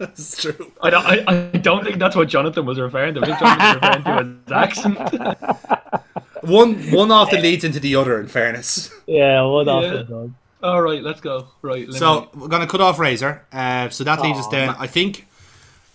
It's 0.00 0.42
true. 0.42 0.72
I 0.82 0.90
don't, 0.90 1.06
I, 1.06 1.24
I 1.28 1.58
don't 1.58 1.84
think 1.84 2.00
that's 2.00 2.16
what 2.16 2.28
Jonathan 2.28 2.66
was 2.66 2.80
referring 2.80 3.14
to. 3.14 3.20
I 3.20 3.26
think 3.26 3.38
Jonathan 3.38 3.80
was 3.80 3.98
referring 3.98 4.42
to 4.42 4.42
his 4.44 4.52
accent. 4.52 6.11
One 6.42 6.74
one 6.92 7.10
often 7.10 7.40
leads 7.42 7.64
into 7.64 7.80
the 7.80 7.94
other. 7.96 8.20
In 8.20 8.28
fairness. 8.28 8.90
Yeah, 9.06 9.42
what 9.42 9.66
Yeah. 9.66 9.72
off 9.72 10.08
dog. 10.08 10.32
All 10.62 10.80
right, 10.82 11.02
let's 11.02 11.20
go. 11.20 11.48
Right. 11.62 11.88
let 11.88 11.98
So 11.98 12.20
me- 12.22 12.28
we're 12.36 12.48
gonna 12.48 12.66
cut 12.66 12.80
off 12.80 12.98
Razor. 12.98 13.44
Uh, 13.52 13.88
so 13.88 14.04
that 14.04 14.20
leaves 14.22 14.38
us 14.38 14.46
Aw, 14.46 14.50
down. 14.50 14.66
man. 14.68 14.76
I 14.78 14.86
think. 14.86 15.26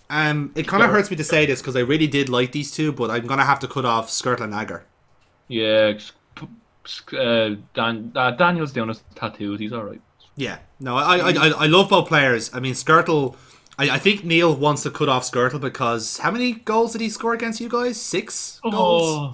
Um, 0.09 0.51
it 0.55 0.67
kind 0.67 0.83
of 0.83 0.89
hurts 0.89 1.11
me 1.11 1.17
to 1.17 1.23
say 1.23 1.45
this 1.45 1.61
because 1.61 1.75
I 1.75 1.81
really 1.81 2.07
did 2.07 2.29
like 2.29 2.53
these 2.53 2.71
two, 2.71 2.91
but 2.93 3.11
I'm 3.11 3.27
gonna 3.27 3.43
have 3.45 3.59
to 3.59 3.67
cut 3.67 3.83
off 3.85 4.09
Skrtel 4.09 4.41
and 4.41 4.53
Agger. 4.53 4.85
yeah, 5.49 5.93
s- 5.95 6.11
p- 6.35 6.47
s- 6.85 7.13
uh, 7.13 7.55
Dan, 7.73 8.11
uh, 8.15 8.31
Daniel's 8.31 8.71
doing 8.71 8.87
his 8.89 9.01
tattoos. 9.15 9.59
He's 9.59 9.73
all 9.73 9.83
right. 9.83 10.01
Yeah, 10.37 10.59
no, 10.79 10.95
I 10.95 11.17
I, 11.17 11.31
I, 11.31 11.47
I 11.49 11.65
love 11.67 11.89
both 11.89 12.07
players. 12.07 12.49
I 12.53 12.59
mean, 12.61 12.73
Skrtel. 12.73 13.35
I, 13.79 13.91
I 13.91 13.99
think 13.99 14.23
Neil 14.23 14.55
wants 14.55 14.83
to 14.83 14.89
cut 14.91 15.07
off 15.09 15.23
Skrtel 15.29 15.59
because 15.61 16.17
how 16.19 16.31
many 16.31 16.53
goals 16.53 16.93
did 16.93 17.01
he 17.01 17.09
score 17.09 17.33
against 17.33 17.59
you 17.61 17.67
guys? 17.69 17.99
Six 18.01 18.59
goals. 18.63 19.33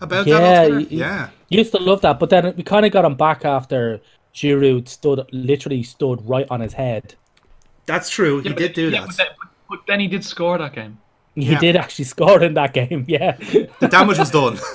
Oh, 0.00 0.04
About 0.04 0.26
Yeah, 0.26 0.38
that 0.40 0.70
altogether? 0.72 0.94
yeah. 0.94 1.28
Used 1.48 1.72
to 1.72 1.78
love 1.78 2.00
that, 2.02 2.18
but 2.20 2.30
then 2.30 2.54
we 2.56 2.62
kind 2.62 2.86
of 2.86 2.92
got 2.92 3.04
him 3.04 3.14
back 3.16 3.44
after 3.44 4.00
Giroud 4.34 4.88
stood 4.88 5.26
literally 5.32 5.82
stood 5.82 6.20
right 6.28 6.46
on 6.50 6.60
his 6.60 6.74
head. 6.74 7.14
That's 7.86 8.08
true. 8.10 8.40
He 8.40 8.50
Yeah, 8.50 8.54
did 8.54 8.72
do 8.74 8.90
yeah, 8.90 9.00
that. 9.00 9.06
But 9.06 9.16
then, 9.16 9.26
but 9.70 9.78
then 9.88 10.00
he 10.00 10.06
did 10.06 10.24
score 10.24 10.58
that 10.58 10.74
game. 10.74 10.98
He 11.34 11.52
Yeah. 11.52 11.58
did 11.58 11.76
actually 11.76 12.04
score 12.04 12.42
in 12.42 12.54
that 12.54 12.72
game. 12.74 13.04
Yeah, 13.08 13.36
The 13.80 13.88
damage 13.90 14.18
was 14.18 14.30
done. 14.30 14.58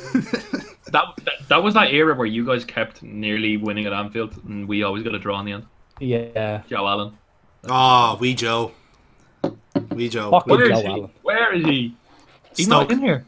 That, 0.92 1.06
that 1.24 1.34
that 1.50 1.64
was 1.64 1.74
that 1.74 1.92
era 1.92 2.14
where 2.14 2.28
you 2.28 2.46
guys 2.46 2.64
kept 2.66 3.02
nearly 3.02 3.58
winning 3.58 3.88
at 3.88 3.94
Anfield, 3.94 4.36
and 4.48 4.68
we 4.68 4.84
always 4.84 5.02
got 5.02 5.16
a 5.16 5.20
draw 5.20 5.40
in 5.40 5.46
the 5.48 5.54
end. 5.54 5.66
yeah. 6.00 6.62
Joe 6.70 6.86
Allen. 6.88 7.18
Ah, 7.68 8.16
we 8.20 8.36
Joe. 8.36 8.74
We 9.90 10.08
Joe. 10.10 10.30
Fuck 10.30 10.46
Wee- 10.46 10.58
Where 10.58 10.68
Joe 10.68 10.74
is 10.76 10.82
he? 10.82 10.88
Allen. 10.88 11.10
Where 11.24 11.54
is 11.56 11.66
he? 11.66 11.96
He's 12.56 12.68
Stoke. 12.68 12.90
not 12.90 12.92
in 12.92 13.00
here. 13.00 13.26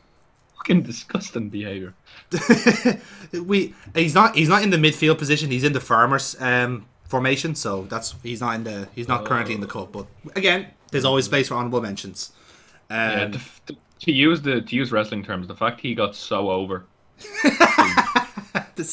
Fucking 0.66 0.82
disgusting 0.82 1.50
behavior. 1.50 1.94
we 3.34 3.76
he's 3.94 4.16
not 4.16 4.36
he's 4.36 4.50
not 4.50 4.64
in 4.64 4.72
the 4.72 4.78
midfield 4.78 5.20
position. 5.20 5.52
He's 5.52 5.64
in 5.64 5.74
the 5.74 5.80
farmers 5.80 6.36
um, 6.42 6.88
formation, 7.08 7.54
so 7.54 7.84
that's 7.84 8.16
he's 8.24 8.42
not 8.42 8.56
in 8.56 8.64
the 8.64 8.88
he's 8.96 9.08
not 9.08 9.26
currently 9.26 9.54
in 9.54 9.62
the 9.62 9.68
cup. 9.68 9.92
But 9.92 10.08
again, 10.36 10.66
there's 10.90 11.06
always 11.06 11.26
space 11.26 11.50
for 11.50 11.54
honorable 11.54 11.82
mentions. 11.82 12.32
Um, 12.90 12.98
Yeah, 12.98 13.28
to, 13.28 13.40
to, 13.68 13.76
to 14.00 14.12
use 14.12 14.42
the 14.42 14.62
to 14.62 14.76
use 14.76 14.92
wrestling 14.92 15.24
terms, 15.24 15.48
the 15.48 15.56
fact 15.56 15.82
he 15.82 15.94
got 15.94 16.16
so 16.16 16.50
over 16.50 16.86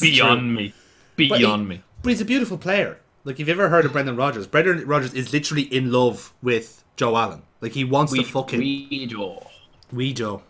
beyond 0.00 0.40
true. 0.40 0.40
me, 0.42 0.74
But 1.16 1.22
he- 1.24 1.28
beyond 1.38 1.68
me. 1.70 1.82
But 2.02 2.10
he's 2.10 2.20
a 2.20 2.26
beautiful 2.26 2.58
player. 2.58 2.98
Like, 3.24 3.34
if 3.40 3.48
you've 3.48 3.48
ever 3.60 3.70
heard 3.70 3.86
of 3.86 3.92
Brendan 3.92 4.16
Rodgers, 4.16 4.46
Brendan 4.46 4.84
Rodgers 4.86 5.14
is 5.14 5.32
literally 5.32 5.62
in 5.62 5.90
love 5.92 6.34
with 6.42 6.84
Joe 6.96 7.16
Allen. 7.16 7.42
Like, 7.62 7.72
he 7.72 7.84
wants 7.84 8.12
to 8.12 8.24
fuck 8.24 8.52
him. 8.52 8.58
we 8.58 9.06
Joe. 9.06 9.46
Wee 9.92 10.12
Joe. 10.12 10.42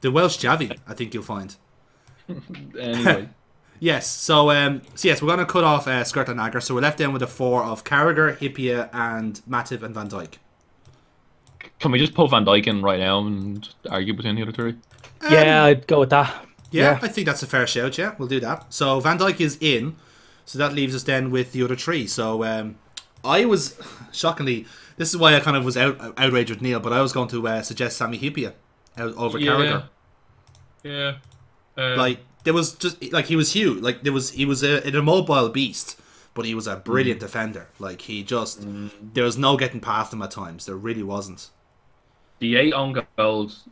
The 0.00 0.10
Welsh 0.10 0.38
Javi, 0.38 0.76
I 0.86 0.94
think 0.94 1.14
you'll 1.14 1.22
find. 1.22 1.54
Anyway, 2.78 3.28
Yes, 3.78 4.08
so 4.08 4.50
um, 4.50 4.80
so 4.94 5.06
yes, 5.08 5.20
we're 5.20 5.28
gonna 5.28 5.44
cut 5.46 5.62
off 5.64 5.86
uh, 5.86 6.02
Skirt 6.04 6.28
and 6.28 6.40
Agger. 6.40 6.60
So 6.60 6.74
we're 6.74 6.80
left 6.80 6.98
down 6.98 7.12
with 7.12 7.22
a 7.22 7.26
four 7.26 7.62
of 7.62 7.84
Carragher, 7.84 8.36
Hippia, 8.38 8.88
and 8.92 9.40
Matip 9.48 9.82
and 9.82 9.94
Van 9.94 10.08
Dijk. 10.08 10.34
can 11.78 11.92
we 11.92 11.98
just 11.98 12.14
pull 12.14 12.26
Van 12.26 12.44
Dijk 12.44 12.66
in 12.66 12.80
right 12.82 12.98
now 12.98 13.18
and 13.20 13.62
just 13.62 13.76
argue 13.90 14.14
between 14.14 14.34
the 14.36 14.42
other 14.42 14.52
three? 14.52 14.76
Yeah, 15.30 15.64
I'd 15.64 15.86
go 15.86 16.00
with 16.00 16.10
that. 16.10 16.34
Yeah, 16.70 16.92
Yeah. 16.92 16.98
I 17.02 17.08
think 17.08 17.26
that's 17.26 17.42
a 17.42 17.46
fair 17.46 17.66
shout. 17.66 17.98
Yeah, 17.98 18.14
we'll 18.18 18.28
do 18.28 18.40
that. 18.40 18.72
So 18.72 18.98
Van 19.00 19.18
Dijk 19.18 19.40
is 19.40 19.58
in, 19.60 19.96
so 20.46 20.58
that 20.58 20.72
leaves 20.72 20.94
us 20.94 21.02
then 21.02 21.30
with 21.30 21.52
the 21.52 21.62
other 21.62 21.76
three. 21.76 22.06
So 22.06 22.44
um, 22.44 22.76
I 23.24 23.44
was 23.44 23.78
shockingly, 24.12 24.66
this 24.96 25.10
is 25.10 25.18
why 25.18 25.36
I 25.36 25.40
kind 25.40 25.56
of 25.56 25.64
was 25.66 25.76
out, 25.76 26.00
outraged 26.16 26.48
with 26.50 26.62
Neil, 26.62 26.80
but 26.80 26.92
I 26.94 27.02
was 27.02 27.12
going 27.12 27.28
to 27.28 27.46
uh, 27.46 27.62
suggest 27.62 27.98
Sami 27.98 28.18
Hyypia 28.18 28.54
out 28.96 29.14
over 29.16 29.38
Carragher. 29.38 29.88
Yeah. 30.82 31.16
Uh, 31.76 31.96
Like 31.96 32.20
there 32.44 32.54
was 32.54 32.74
just 32.74 33.02
like 33.12 33.26
he 33.26 33.36
was 33.36 33.52
huge. 33.52 33.82
Like 33.82 34.02
there 34.02 34.12
was 34.12 34.30
he 34.32 34.44
was 34.44 34.62
a, 34.62 34.82
an 34.86 34.94
immobile 34.94 35.48
beast, 35.48 36.00
but 36.34 36.44
he 36.44 36.54
was 36.54 36.66
a 36.66 36.76
brilliant 36.76 37.20
defender. 37.20 37.68
Like 37.78 38.02
he 38.02 38.22
just 38.22 38.66
there 39.00 39.24
was 39.24 39.36
no 39.38 39.56
getting 39.56 39.80
past 39.80 40.12
him 40.12 40.22
at 40.22 40.30
times. 40.30 40.66
There 40.66 40.76
really 40.76 41.02
wasn't. 41.02 41.50
the 42.38 42.56
eight 42.56 42.72
on 42.74 43.02
goals 43.16 43.68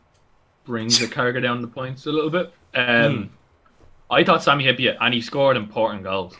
brings 0.65 0.99
the 0.99 1.07
Carragher 1.07 1.43
down 1.43 1.63
the 1.63 1.69
points 1.69 2.07
a 2.07 2.13
little 2.13 2.31
bit. 2.31 2.53
Um, 2.75 3.31
I 4.11 4.25
thought 4.25 4.43
Sami 4.43 4.65
Hyypia, 4.65 4.97
and 5.01 5.15
he 5.15 5.21
scored 5.21 5.57
important 5.57 6.03
goals. 6.05 6.35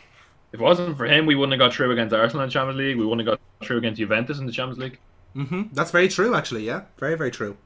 If 0.53 0.59
it 0.59 0.63
wasn't 0.63 0.97
for 0.97 1.05
him, 1.05 1.25
we 1.25 1.35
wouldn't 1.35 1.59
have 1.59 1.69
got 1.69 1.75
through 1.75 1.91
against 1.91 2.13
Arsenal 2.13 2.43
in 2.43 2.49
the 2.49 2.53
Champions 2.53 2.77
League. 2.79 2.97
We 2.97 3.05
wouldn't 3.05 3.27
have 3.27 3.37
got 3.39 3.67
through 3.67 3.77
against 3.79 3.99
Juventus 3.99 4.39
in 4.39 4.45
the 4.45 4.51
Champions 4.51 4.79
League. 4.79 4.99
hmm 5.33 5.63
That's 5.73 5.91
very 5.91 6.07
true, 6.07 6.35
actually. 6.35 6.65
Yeah, 6.65 6.83
very 6.99 7.15
very 7.15 7.31
true. 7.31 7.57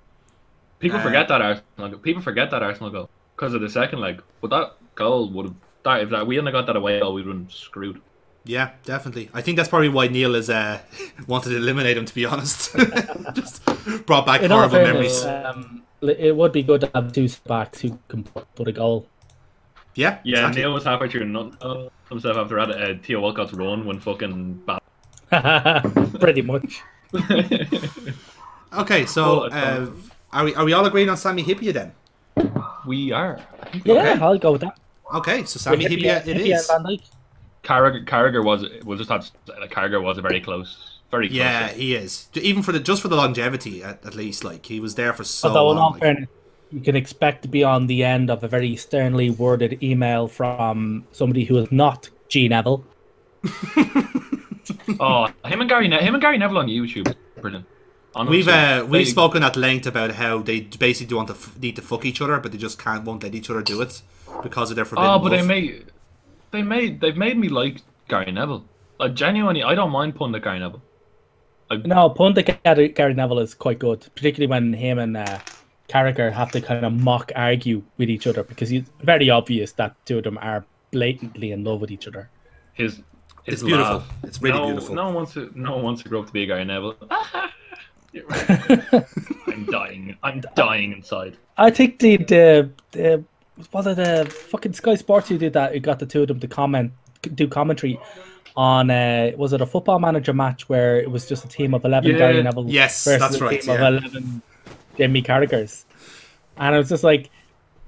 People 0.80 1.00
Uh, 1.00 1.04
forget 1.04 1.28
that 1.28 1.42
Arsenal. 1.42 2.00
People 2.00 2.22
forget 2.22 2.50
that 2.52 2.64
Arsenal 2.64 2.90
goal 2.90 3.10
because 3.36 3.54
of 3.54 3.62
the 3.62 3.70
second 3.70 4.00
leg. 4.00 4.22
But 4.42 4.50
that 4.52 4.74
goal 4.96 5.30
would 5.32 5.46
have 5.48 5.56
that 5.84 6.02
if 6.04 6.10
that 6.10 6.26
we 6.28 6.36
hadn't 6.36 6.52
got 6.52 6.66
that 6.68 6.76
away 6.76 7.00
goal, 7.00 7.14
we 7.14 7.22
would 7.22 7.36
have 7.36 7.48
been 7.48 7.50
screwed. 7.54 8.02
Yeah, 8.46 8.72
definitely. 8.86 9.30
I 9.34 9.42
think 9.42 9.58
that's 9.58 9.70
probably 9.70 9.90
why 9.90 10.08
Neil 10.08 10.34
has 10.34 10.50
uh, 10.50 10.80
wanted 11.28 11.50
to 11.50 11.58
eliminate 11.58 11.98
him. 11.98 12.06
To 12.06 12.16
be 12.16 12.26
honest, 12.26 12.76
just 13.34 13.64
brought 14.06 14.26
back 14.26 14.42
In 14.42 14.52
horrible 14.52 14.76
fairness, 14.78 15.26
memories. 15.26 15.46
um, 15.46 15.84
it 16.02 16.36
would 16.36 16.54
be 16.54 16.64
good 16.64 16.82
to 16.82 16.92
have 16.96 17.12
two 17.12 17.28
backs 17.46 17.82
who 17.82 18.00
can 18.08 18.24
put 18.24 18.54
put 18.56 18.68
a 18.68 18.72
goal. 18.72 19.08
Yeah, 19.96 20.20
Yeah, 20.24 20.38
exactly. 20.48 20.62
Neil 20.62 20.74
was 20.74 20.86
halfway 20.86 21.10
through 21.10 21.26
not 21.26 21.62
uh, 21.62 21.90
himself 22.10 22.38
after 22.38 22.56
that 22.56 22.70
uh, 22.72 22.94
Theo 23.04 23.20
Walcott's 23.22 23.54
run 23.54 23.86
when 23.86 24.00
fucking 24.00 24.62
bad. 24.66 24.80
Pretty 26.20 26.42
much. 26.42 26.82
Okay, 28.74 29.06
so 29.06 29.42
Well, 29.42 29.54
uh, 29.54 29.86
fine. 29.88 30.09
Are 30.32 30.44
we 30.46 30.56
are 30.56 30.66
we 30.66 30.74
all 30.74 30.86
agreeing 30.86 31.10
on 31.10 31.18
Sami 31.18 31.44
Hyypia 31.44 31.74
then? 31.74 31.92
we 32.86 33.12
are. 33.12 33.40
Yeah, 33.84 34.18
I'll 34.22 34.38
go 34.38 34.52
with 34.54 34.62
that. 34.62 34.80
Okay, 35.14 35.44
so 35.46 35.60
Sami 35.60 35.78
With 35.78 35.92
Hyypia, 35.92 36.26
it 36.28 36.38
Hippie 36.38 36.56
is. 36.56 36.70
and 36.70 36.86
Van 36.86 36.98
Dijk. 36.98 37.04
Carragher, 37.64 38.06
Carragher 38.06 38.44
was. 38.44 38.66
We'll 38.84 38.98
just 38.98 39.10
have 39.10 39.26
to. 39.46 39.54
Like, 39.60 39.72
Carragher 39.72 40.02
was 40.02 40.18
a 40.18 40.22
very 40.22 40.40
close. 40.40 41.00
Very 41.12 41.28
close. 41.28 41.38
Yeah, 41.38 41.68
he 41.70 41.96
is. 41.96 42.30
Even 42.36 42.62
for 42.64 42.72
the 42.72 42.80
just 42.80 43.02
for 43.02 43.08
the 43.08 43.16
longevity, 43.16 43.84
at, 43.84 44.06
at 44.06 44.16
least, 44.16 44.44
like 44.44 44.66
he 44.66 44.80
was 44.80 44.96
there 44.96 45.12
for 45.14 45.24
so 45.24 45.48
Although, 45.50 45.72
in 45.72 45.78
all 45.78 45.84
long. 45.84 45.92
like- 45.94 46.02
fairness, 46.02 46.30
you 46.72 46.80
can 46.82 46.96
expect 46.96 47.42
to 47.42 47.48
be 47.48 47.64
on 47.64 47.88
the 47.88 48.04
end 48.04 48.30
of 48.30 48.44
a 48.44 48.48
very 48.48 48.76
sternly 48.76 49.32
worded 49.32 49.82
email 49.82 50.28
from 50.28 51.06
somebody 51.12 51.44
who 51.44 51.58
is 51.58 51.72
not 51.72 52.10
G 52.30 52.48
Neville. 52.48 52.86
Oh, 55.00 55.28
him 55.46 55.62
and 55.62 55.70
Gary. 55.70 55.88
Ne- 55.88 56.02
him 56.04 56.14
and 56.16 56.22
Gary 56.22 56.38
Neville 56.38 56.58
on 56.60 56.68
YouTube. 56.68 57.14
Brilliant. 57.42 57.66
Honestly, 58.16 58.38
We've 58.38 58.48
uh, 58.48 58.86
we've 58.88 59.06
they- 59.06 59.12
spoken 59.12 59.44
at 59.44 59.56
length 59.56 59.86
about 59.86 60.12
how 60.16 60.40
they 60.40 60.62
basically 60.62 61.08
do 61.08 61.16
want 61.18 61.28
to 61.30 61.36
f- 61.36 61.58
need 61.60 61.76
to 61.76 61.82
fuck 61.82 62.06
each 62.06 62.22
other, 62.22 62.40
but 62.40 62.52
they 62.52 62.58
just 62.58 62.80
can't 62.80 63.04
won't 63.04 63.22
let 63.24 63.36
each 63.36 63.50
other 63.50 63.62
do 63.62 63.82
it 63.82 64.02
because 64.42 64.70
of 64.72 64.76
their 64.76 64.86
forbidden 64.86 65.12
Oh, 65.12 65.20
but 65.20 65.30
they 65.30 65.42
made. 65.44 65.86
They 66.52 66.64
made. 66.64 67.00
They've 67.02 67.16
made 67.18 67.38
me 67.38 67.50
like 67.50 67.82
Gary 68.08 68.32
Neville. 68.32 68.66
Like 69.00 69.14
genuinely, 69.14 69.64
I 69.64 69.76
don't 69.76 69.92
mind 69.92 70.16
putting 70.16 70.32
the 70.32 70.40
Gary 70.40 70.60
Neville. 70.60 70.82
No, 71.86 72.10
Pundit 72.10 72.64
Gary, 72.64 72.90
Gary 72.90 73.14
Neville 73.14 73.40
is 73.40 73.54
quite 73.54 73.78
good, 73.78 74.08
particularly 74.16 74.50
when 74.50 74.74
him 74.74 74.98
and 74.98 75.16
uh, 75.16 75.38
Carragher 75.88 76.32
have 76.34 76.52
to 76.54 76.62
kind 76.62 76.84
of 76.84 76.92
mock 76.94 77.32
argue 77.36 77.84
with 77.98 78.10
each 78.10 78.26
other 78.26 78.42
because 78.44 78.72
it's 78.72 78.90
very 79.02 79.30
obvious 79.30 79.72
that 79.74 79.96
two 80.08 80.18
of 80.18 80.24
them 80.24 80.40
are 80.42 80.66
blatantly 80.90 81.52
in 81.52 81.64
love 81.64 81.80
with 81.80 81.92
each 81.92 82.08
other. 82.08 82.28
His. 82.74 82.96
his 83.44 83.54
It's 83.56 83.64
beautiful. 83.64 83.98
laugh. 83.98 84.10
It's 84.24 84.42
really 84.42 84.58
no, 84.58 84.66
beautiful. 84.66 84.96
No 84.96 85.06
one 85.06 85.14
wants 85.14 85.34
to. 85.34 85.52
No 85.54 85.76
one 85.76 85.84
wants 85.84 86.02
to 86.02 86.10
grow 86.10 86.22
up 86.22 86.26
to 86.28 86.34
be 86.34 86.42
a 86.42 86.48
Gary 86.48 86.66
Neville. 86.66 86.96
I'm 89.48 89.66
dying. 89.66 90.18
I'm 90.24 90.42
dying 90.56 90.94
inside. 90.94 91.38
I 91.58 91.70
think 91.70 92.00
the 92.00 92.18
the, 92.18 92.70
the 92.92 93.24
was 93.72 93.88
it 93.88 93.98
the 93.98 94.30
fucking 94.30 94.74
Sky 94.74 94.96
Sports 94.96 95.30
who 95.30 95.38
did 95.38 95.54
that? 95.54 95.74
Who 95.74 95.80
got 95.80 96.00
the 96.00 96.06
two 96.06 96.22
of 96.22 96.28
them 96.28 96.40
to 96.40 96.48
comment, 96.48 96.92
do 97.36 97.48
commentary 97.48 98.00
on? 98.56 98.90
Uh, 98.90 99.32
was 99.36 99.54
it 99.54 99.62
a 99.62 99.66
football 99.66 100.00
manager 100.00 100.34
match 100.34 100.70
where 100.70 101.00
it 101.00 101.12
was 101.12 101.28
just 101.28 101.46
a 101.46 101.48
team 101.48 101.74
of 101.74 101.86
eleven 101.86 102.12
Yeah. 102.12 102.18
Gary 102.18 102.42
Neville 102.44 102.70
Yes, 102.70 103.04
versus 103.04 103.20
that's 103.20 103.36
a 103.36 103.44
right, 103.44 103.62
team 103.62 103.74
yeah. 103.76 103.88
of 103.88 104.04
eleven 104.04 104.42
Jimmy 104.98 105.22
Carragher's, 105.22 105.86
and 106.58 106.76
I 106.76 106.78
was 106.78 106.90
just 106.90 107.04
like, 107.04 107.30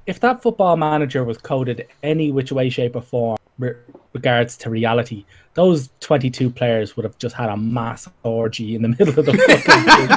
if 0.05 0.19
that 0.19 0.41
football 0.41 0.77
manager 0.77 1.23
was 1.23 1.37
coded 1.37 1.87
any 2.03 2.31
which 2.31 2.51
way, 2.51 2.69
shape, 2.69 2.95
or 2.95 3.01
form 3.01 3.37
re- 3.61 3.73
regards 4.13 4.57
to 4.57 4.69
reality, 4.69 5.25
those 5.53 5.89
twenty-two 6.01 6.49
players 6.49 6.95
would 6.97 7.03
have 7.05 7.17
just 7.17 7.35
had 7.35 7.49
a 7.49 7.55
mass 7.57 8.07
orgy 8.23 8.75
in 8.75 8.81
the 8.81 8.89
middle 8.99 9.17
of 9.17 9.25
the 9.25 9.33
fucking 9.33 10.07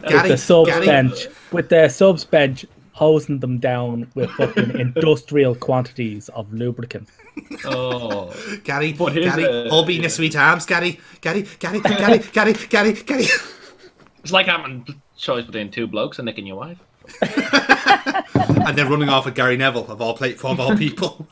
with 0.02 0.10
Gary, 0.10 0.28
the 0.30 0.38
subs 0.38 0.70
Gary, 0.70 0.86
bench, 0.86 1.26
with 1.52 1.68
their 1.68 1.88
subs 1.88 2.24
bench 2.24 2.64
hosing 2.92 3.38
them 3.40 3.58
down 3.58 4.10
with 4.14 4.30
fucking 4.30 4.78
industrial 4.80 5.54
quantities 5.54 6.30
of 6.30 6.50
lubricant. 6.52 7.06
Oh. 7.66 8.32
Gary, 8.64 8.94
But 8.94 9.12
Gary, 9.12 9.44
a- 9.44 9.68
all 9.68 9.84
being 9.84 10.00
yeah. 10.00 10.06
a 10.06 10.10
sweet 10.10 10.34
arms, 10.34 10.64
Gary, 10.64 10.98
Gary, 11.20 11.46
Gary, 11.58 11.80
Gary, 11.80 12.18
Gary, 12.32 12.54
Gary, 12.54 12.92
Gary. 12.94 13.26
It's 14.22 14.32
like 14.32 14.46
having 14.46 14.86
choice 15.18 15.44
between 15.44 15.70
two 15.70 15.86
blokes 15.86 16.18
and 16.18 16.24
nicking 16.24 16.46
your 16.46 16.56
wife. 16.56 16.78
and 17.22 18.76
then 18.76 18.88
running 18.88 19.10
off 19.10 19.26
with 19.26 19.34
Gary 19.34 19.56
Neville 19.58 19.86
of 19.90 20.00
all 20.00 20.16
play, 20.16 20.32
of 20.34 20.58
all 20.60 20.74
people. 20.76 21.26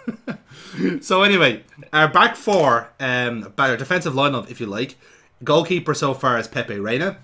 so 1.01 1.23
anyway, 1.23 1.62
our 1.93 2.09
back 2.09 2.37
four, 2.37 2.93
um, 3.01 3.53
our 3.59 3.77
defensive 3.77 4.14
lineup, 4.14 4.51
if 4.51 4.61
you 4.61 4.67
like, 4.67 4.97
goalkeeper 5.43 5.95
so 5.95 6.14
far 6.14 6.38
is 6.38 6.49
Pepe 6.49 6.79
Reina, 6.79 7.19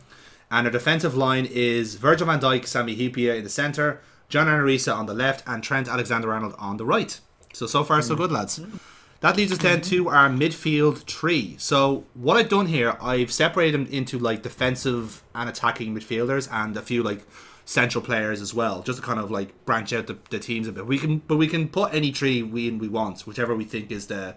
and 0.51 0.67
our 0.67 0.73
defensive 0.73 1.17
line 1.17 1.47
is 1.47 1.95
Virgil 1.97 2.27
Van 2.27 2.41
Dijk, 2.41 2.67
Sami 2.67 2.97
Hyypia 2.97 3.37
in 3.37 3.45
the 3.45 3.51
centre, 3.51 4.01
John 4.29 4.47
Arisa 4.47 4.95
on 4.95 5.07
the 5.07 5.15
left, 5.15 5.43
and 5.47 5.63
Trent 5.63 5.89
Alexander-Arnold 5.89 6.55
on 6.59 6.77
the 6.77 6.85
right. 6.85 7.19
So 7.53 7.67
so 7.67 7.85
far 7.85 8.01
so 8.03 8.15
mm. 8.15 8.19
good, 8.19 8.33
lads. 8.33 8.59
Mm-hmm. 8.59 8.77
That 9.21 9.37
leads 9.37 9.53
us 9.53 9.59
then 9.59 9.81
mm-hmm. 9.81 9.91
to 9.91 10.09
our 10.09 10.31
midfield 10.31 11.05
tree. 11.05 11.57
So 11.59 12.05
what 12.15 12.39
I've 12.39 12.49
done 12.49 12.67
here, 12.67 12.97
I've 13.03 13.31
separated 13.31 13.75
them 13.75 13.87
into 13.93 14.19
like 14.19 14.43
defensive 14.43 15.23
and 15.35 15.49
attacking 15.49 15.95
midfielders, 15.95 16.49
and 16.51 16.77
a 16.77 16.83
few 16.83 17.03
like 17.03 17.27
central 17.71 18.03
players 18.03 18.41
as 18.41 18.53
well, 18.53 18.83
just 18.83 18.99
to 18.99 19.05
kind 19.05 19.21
of 19.21 19.31
like 19.31 19.49
branch 19.65 19.93
out 19.93 20.07
the, 20.09 20.17
the 20.31 20.39
teams 20.41 20.67
a 20.67 20.73
bit. 20.73 20.87
We 20.87 20.99
can, 20.99 21.19
but 21.29 21.37
we 21.37 21.47
can 21.47 21.69
put 21.69 21.95
any 21.95 22.11
tree 22.11 22.43
we 22.43 22.71
we 22.71 22.89
want, 22.89 23.17
whichever 23.29 23.55
we 23.55 23.65
think 23.65 23.93
is 23.93 24.07
the 24.09 24.35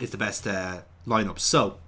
is 0.00 0.10
the 0.10 0.18
best 0.18 0.46
uh, 0.46 0.82
lineup. 1.06 1.38
So. 1.38 1.78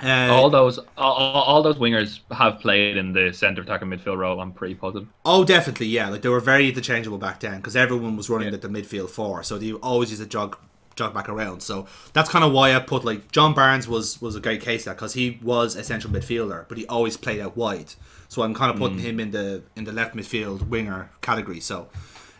Uh, 0.00 0.28
All 0.30 0.48
those, 0.48 0.78
all, 0.96 1.12
all 1.14 1.42
all 1.42 1.62
those 1.64 1.74
wingers 1.76 2.20
have 2.30 2.60
played 2.60 2.96
in 2.96 3.12
the 3.12 3.32
centre 3.32 3.62
attacking 3.62 3.88
midfield 3.88 4.16
role. 4.16 4.40
I'm 4.40 4.52
pretty 4.52 4.76
positive. 4.76 5.08
Oh, 5.24 5.42
definitely, 5.44 5.86
yeah. 5.88 6.08
Like 6.08 6.22
they 6.22 6.28
were 6.28 6.38
very 6.52 6.68
interchangeable 6.68 7.18
back 7.18 7.40
then 7.40 7.56
because 7.56 7.74
everyone 7.74 8.16
was 8.16 8.30
running 8.30 8.48
Yeah. 8.48 8.54
at 8.54 8.62
the 8.62 8.68
midfield 8.68 9.10
four, 9.10 9.42
so 9.42 9.58
they 9.58 9.72
always 9.72 10.10
used 10.10 10.22
to 10.22 10.28
jog 10.28 10.56
jog 10.94 11.12
back 11.14 11.28
around. 11.28 11.62
So 11.64 11.86
that's 12.12 12.30
kind 12.30 12.44
of 12.44 12.52
why 12.52 12.66
I 12.76 12.78
put 12.78 13.04
like 13.04 13.32
John 13.32 13.54
Barnes 13.54 13.88
was 13.88 14.22
was 14.22 14.36
a 14.36 14.40
great 14.40 14.60
case 14.60 14.84
that 14.84 14.94
because 14.96 15.14
he 15.14 15.40
was 15.42 15.74
a 15.74 15.82
central 15.82 16.12
midfielder, 16.12 16.60
but 16.68 16.78
he 16.78 16.86
always 16.86 17.16
played 17.16 17.40
out 17.40 17.56
wide. 17.56 17.94
So 18.32 18.40
I'm 18.40 18.54
kind 18.54 18.70
of 18.70 18.78
putting 18.78 18.98
him 18.98 19.20
in 19.20 19.30
the 19.30 19.62
in 19.76 19.84
the 19.84 19.92
left 19.92 20.16
midfield 20.16 20.66
winger 20.66 21.10
category. 21.20 21.60
So 21.60 21.88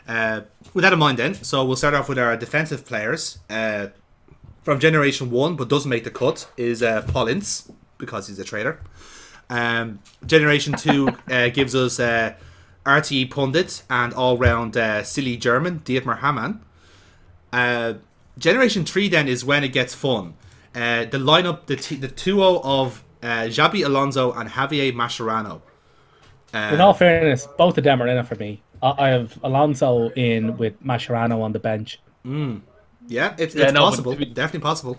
uh, 0.09 0.41
with 0.73 0.85
that 0.85 0.95
in 0.95 0.99
mind, 0.99 1.19
then, 1.19 1.35
so 1.35 1.63
we'll 1.67 1.77
start 1.77 1.93
off 1.93 2.09
with 2.09 2.19
our 2.19 2.35
defensive 2.35 2.87
players. 2.87 3.41
Uh, 3.51 3.89
from 4.63 4.81
Generation 4.81 5.31
One, 5.31 5.55
but 5.55 5.69
doesn't 5.69 5.91
make 5.91 6.05
the 6.05 6.11
cut, 6.11 6.51
is 6.57 6.83
uh, 6.83 7.03
Paul 7.03 7.29
Ince 7.29 7.71
because 7.99 8.29
he's 8.29 8.39
a 8.39 8.45
traitor. 8.45 8.81
Um, 9.51 9.99
Generation 10.25 10.73
2 10.73 11.09
uh, 11.31 11.49
gives 11.51 11.75
us 11.75 12.01
uh, 12.01 12.37
RTE 12.87 13.31
Pundit 13.31 13.83
and 13.91 14.15
all 14.15 14.39
round 14.39 14.79
uh, 14.79 15.03
silly 15.03 15.37
German, 15.37 15.81
Dietmar 15.81 16.21
Hamann. 16.21 16.63
Uh, 17.53 17.95
Generation 18.39 18.87
3 18.87 19.11
then 19.11 19.29
is 19.29 19.45
when 19.45 19.63
it 19.63 19.75
gets 19.75 19.95
fun. 19.95 20.33
Uh, 20.75 21.05
the 21.05 21.19
lineup, 21.19 21.67
the, 21.67 21.77
t- 21.77 21.97
the 21.97 22.09
duo 22.09 22.63
of 22.65 23.05
uh, 23.23 23.43
Xabi 23.43 23.85
Alonso 23.85 24.33
and 24.33 24.49
Javier 24.49 24.91
Mascherano. 24.95 25.61
In 26.55 26.81
all 26.81 26.91
um, 26.91 26.97
fairness, 26.97 27.49
both 27.57 27.79
of 27.79 27.85
them 27.85 28.03
are 28.03 28.07
in 28.09 28.17
it 28.19 28.27
for 28.27 28.35
me. 28.35 28.63
I, 28.83 28.95
I 28.99 29.09
have 29.09 29.39
Alonso 29.43 30.11
in 30.11 30.57
with 30.59 30.83
Mascherano 30.85 31.41
on 31.43 31.53
the 31.53 31.59
bench. 31.59 32.01
Hmm. 32.25 32.59
Yeah, 33.09 33.35
it's, 33.39 33.55
Yeah, 33.55 33.65
it's 33.65 33.73
no, 33.73 33.81
possible. 33.81 34.15
be- 34.15 34.27
Definitely 34.27 34.61
possible. 34.61 34.95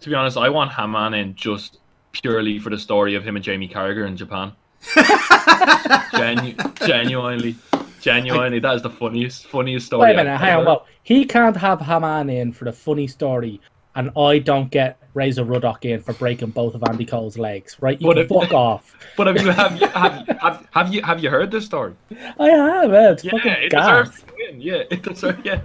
To 0.00 0.08
be 0.08 0.14
honest, 0.14 0.36
I 0.36 0.48
want 0.48 0.72
Hamann 0.72 1.14
in 1.14 1.34
just 1.34 1.78
purely 2.12 2.58
for 2.58 2.70
the 2.70 2.78
story 2.78 3.14
of 3.14 3.24
him 3.24 3.36
and 3.36 3.44
Jamie 3.44 3.68
Carragher 3.68 4.06
in 4.06 4.16
Japan. 4.16 4.52
Genu- 6.12 6.54
genuinely, 6.86 7.56
genuinely, 8.00 8.58
that 8.60 8.74
is 8.76 8.82
the 8.82 8.90
funniest, 8.90 9.46
funniest 9.46 9.86
story. 9.86 10.02
Wait 10.08 10.14
a 10.14 10.16
minute, 10.24 10.38
hang 10.38 10.58
on. 10.58 10.64
Well, 10.64 10.86
he 11.02 11.24
can't 11.24 11.56
have 11.56 11.80
Hamann 11.80 12.30
in 12.30 12.52
for 12.52 12.64
the 12.66 12.72
funny 12.72 13.06
story, 13.06 13.60
and 13.96 14.10
I 14.16 14.38
don't 14.38 14.70
get 14.70 14.98
Razor 15.14 15.44
Ruddock 15.44 15.84
in 15.86 16.00
for 16.00 16.12
breaking 16.12 16.50
both 16.50 16.74
of 16.74 16.84
Andy 16.88 17.04
Cole's 17.06 17.36
legs, 17.38 17.76
right? 17.80 18.00
You 18.00 18.08
can 18.10 18.18
if- 18.18 18.28
fuck 18.28 18.52
off. 18.52 18.94
But 19.16 19.26
have 19.28 19.40
you 19.42 19.50
have 19.50 19.80
you 19.80 19.86
have, 19.88 20.28
have, 20.40 20.68
have 20.72 20.94
you 20.94 21.02
have 21.02 21.22
you 21.22 21.30
heard 21.30 21.50
this 21.50 21.64
story? 21.64 21.94
I 22.38 22.48
have, 22.50 22.90
man. 22.90 23.12
It's 23.14 23.24
Yeah, 23.24 23.30
fucking 23.32 23.52
it 23.52 23.70
gas. 23.70 24.08
deserves 24.08 24.22
to 24.22 24.34
win. 24.36 24.60
Yeah, 24.60 24.82
it 24.90 25.02
deserves. 25.02 25.38
Yeah. 25.42 25.60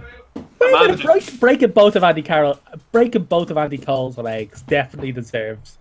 A 0.64 0.96
break, 0.96 1.40
breaking 1.40 1.70
both 1.72 1.96
of 1.96 2.04
Andy 2.04 2.22
Carroll, 2.22 2.58
breaking 2.92 3.24
both 3.24 3.50
of 3.50 3.58
Andy 3.58 3.76
Cole's 3.78 4.16
legs 4.16 4.62
definitely 4.62 5.12
deserves. 5.12 5.76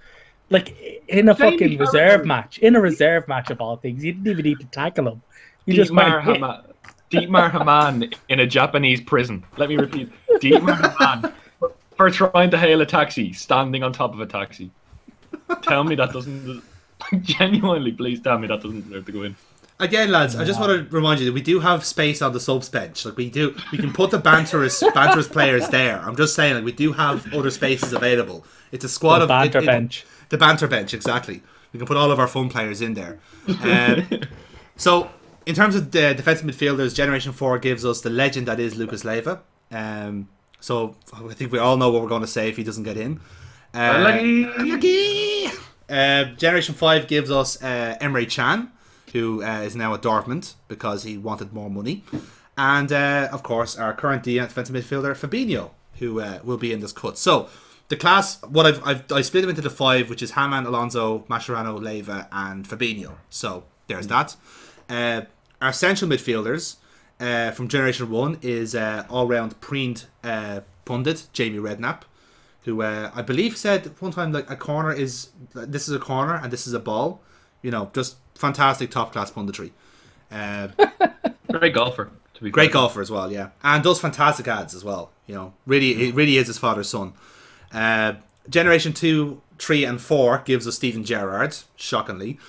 Like 0.50 0.76
in 1.08 1.30
a 1.30 1.34
Jamie 1.34 1.52
fucking 1.58 1.78
reserve 1.78 2.26
match, 2.26 2.58
in 2.58 2.76
a 2.76 2.82
reserve 2.82 3.28
match 3.30 3.50
of 3.52 3.62
all 3.62 3.78
things, 3.78 4.04
you 4.04 4.12
didn't 4.12 4.28
even 4.28 4.44
need 4.44 4.60
to 4.60 4.66
tackle 4.66 5.08
him. 5.08 5.22
You 5.66 5.76
just 5.76 5.92
Dietmar 5.92 6.26
went, 6.26 6.38
Hamann, 6.38 6.62
Dietmar 7.10 7.52
Hamann 7.52 8.10
in 8.28 8.40
a 8.42 8.48
Japanese 8.48 9.00
prison. 9.00 9.46
Let 9.56 9.70
me 9.70 9.78
repeat. 9.78 10.12
Dietmar 10.42 10.98
Hamann 11.00 11.34
for, 12.10 12.12
for 12.12 12.32
trying 12.32 12.52
to 12.52 12.58
hail 12.58 12.82
a 12.82 12.86
taxi, 12.86 13.34
standing 13.34 13.84
on 13.84 13.94
top 13.94 14.14
of 14.14 14.20
a 14.20 14.26
taxi. 14.26 14.72
Tell 15.64 15.84
me 15.84 15.96
that 15.96 16.12
doesn't. 16.12 16.64
Genuinely, 17.22 17.92
please 17.92 18.20
tell 18.22 18.38
me 18.38 18.48
that 18.48 18.62
doesn't 18.62 18.82
deserve 18.84 19.06
to 19.06 19.12
go 19.12 19.24
in. 19.24 19.36
Again, 19.80 20.12
lads, 20.12 20.36
I 20.36 20.44
just 20.46 20.60
want 20.60 20.88
to 20.90 20.96
remind 20.96 21.20
you 21.20 21.26
that 21.26 21.34
we 21.34 21.42
do 21.42 21.60
have 21.60 21.84
space 21.84 22.22
on 22.22 22.34
the 22.34 22.40
subs 22.40 22.70
bench. 22.70 23.04
Like 23.04 23.18
we 23.18 23.32
do, 23.32 23.56
we 23.72 23.80
can 23.80 23.92
put 23.92 24.12
the 24.12 24.20
banterous, 24.20 24.84
banterous 24.94 25.30
players 25.32 25.68
there. 25.70 26.00
I'm 26.00 26.16
just 26.16 26.36
saying, 26.36 26.54
like 26.54 26.64
we 26.64 26.72
do 26.72 26.94
have 26.94 27.34
other 27.34 27.50
spaces 27.50 27.92
available. 27.92 28.46
It's 28.72 28.86
a 28.86 28.90
squad 28.90 29.18
The 29.20 29.24
of 29.24 29.28
banter 29.30 29.58
it- 29.58 29.64
it- 29.64 29.68
bench. 29.68 30.06
The 30.30 30.38
banter 30.38 30.68
bench, 30.68 30.94
exactly. 30.94 31.42
We 31.74 31.78
can 31.80 31.88
put 31.88 31.98
all 31.98 32.12
of 32.12 32.20
our 32.20 32.28
fun 32.28 32.48
players 32.50 32.82
in 32.82 32.94
there. 32.94 33.20
Um, 33.64 34.08
so, 34.78 35.10
in 35.46 35.56
terms 35.56 35.76
of 35.76 35.92
the 35.92 36.14
defensive 36.14 36.46
midfielders, 36.46 36.94
Generation 36.96 37.34
Four 37.34 37.58
gives 37.60 37.84
us 37.84 38.00
the 38.02 38.10
legend 38.10 38.48
that 38.48 38.60
is 38.60 38.76
Lucas 38.78 39.04
Leiva. 39.04 39.42
Um, 39.72 40.30
So 40.62 40.96
I 41.14 41.34
think 41.34 41.52
we 41.52 41.60
all 41.60 41.76
know 41.76 41.92
what 41.92 42.02
we're 42.02 42.08
going 42.08 42.22
to 42.22 42.28
say 42.28 42.48
if 42.48 42.56
he 42.56 42.64
doesn't 42.64 42.84
get 42.84 42.96
in. 42.96 43.20
Uh, 43.74 43.94
Unlucky. 43.96 44.44
Unlucky. 44.44 45.48
Uh, 45.90 46.24
Generation 46.36 46.74
5 46.74 47.08
gives 47.08 47.30
us 47.30 47.62
uh, 47.62 47.98
Emre 48.00 48.30
Can, 48.30 48.72
who 49.12 49.44
uh, 49.44 49.62
is 49.62 49.76
now 49.76 49.94
at 49.94 50.02
Dortmund 50.02 50.54
because 50.70 51.04
he 51.04 51.18
wanted 51.18 51.52
more 51.52 51.70
money. 51.70 52.04
And, 52.58 52.92
uh, 52.92 53.28
of 53.32 53.44
course, 53.44 53.78
our 53.78 53.94
current 53.94 54.24
defensive 54.24 54.76
midfielder, 54.76 55.16
Fabinho, 55.16 55.72
who 55.96 56.22
uh, 56.22 56.40
will 56.44 56.58
be 56.58 56.72
in 56.72 56.80
this 56.80 56.94
cut. 56.94 57.18
So, 57.18 57.50
the 57.90 57.98
class, 57.98 58.42
what 58.44 58.66
I've, 58.66 58.88
I've 58.88 59.12
I 59.12 59.22
split 59.22 59.42
them 59.42 59.50
into 59.50 59.62
the 59.62 59.70
five, 59.70 60.10
which 60.10 60.22
is 60.22 60.32
Hamann, 60.32 60.66
Alonso, 60.66 61.26
Mascherano, 61.30 61.82
Leiva, 61.82 62.30
and 62.32 62.66
Fabinho. 62.68 63.16
So, 63.30 63.64
there's 63.88 64.08
that. 64.08 64.36
Uh, 64.90 65.22
our 65.62 65.74
central 65.74 66.10
midfielders 66.10 66.78
uh, 67.22 67.52
from 67.52 67.68
Generation 67.68 68.10
1 68.10 68.40
is 68.42 68.76
uh, 68.76 69.06
all 69.10 69.28
round 69.28 69.60
preened 69.62 70.06
uh, 70.24 70.62
pundit, 70.86 71.28
Jamie 71.32 71.60
Redknapp 71.60 72.02
who 72.64 72.82
uh, 72.82 73.12
I 73.14 73.22
believe 73.22 73.58
said 73.58 73.92
one 74.00 74.12
time 74.12 74.32
like 74.32 74.50
a 74.50 74.56
corner 74.56 74.94
is 74.94 75.30
this 75.54 75.88
is 75.88 75.96
a 75.96 76.00
corner 76.00 76.36
and 76.36 76.52
this 76.52 76.68
is 76.68 76.74
a 76.74 76.80
ball. 76.80 77.22
You 77.62 77.72
know, 77.72 77.92
just 77.94 78.18
fantastic 78.36 78.92
top 78.92 79.12
class 79.12 79.32
punditry. 79.32 79.72
Uh, 80.32 80.70
Great 81.52 81.74
golfer. 81.74 82.10
To 82.36 82.44
be 82.44 82.50
great 82.50 82.72
fair. 82.72 82.74
golfer 82.74 83.02
as 83.02 83.12
well, 83.12 83.32
yeah, 83.32 83.50
and 83.62 83.84
does 83.84 84.00
fantastic 84.00 84.48
ads 84.48 84.74
as 84.74 84.84
well. 84.84 85.12
You 85.28 85.36
know, 85.36 85.54
really, 85.68 86.08
it 86.08 86.16
really 86.16 86.38
is 86.38 86.48
his 86.48 86.58
father's 86.58 86.90
son. 86.90 87.14
Uh, 87.72 88.14
Generation 88.50 88.94
two, 88.94 89.42
three, 89.60 89.84
and 89.86 90.02
four 90.02 90.42
gives 90.44 90.66
us 90.66 90.76
Steven 90.76 91.04
Gerrard. 91.04 91.56
Shockingly, 91.76 92.40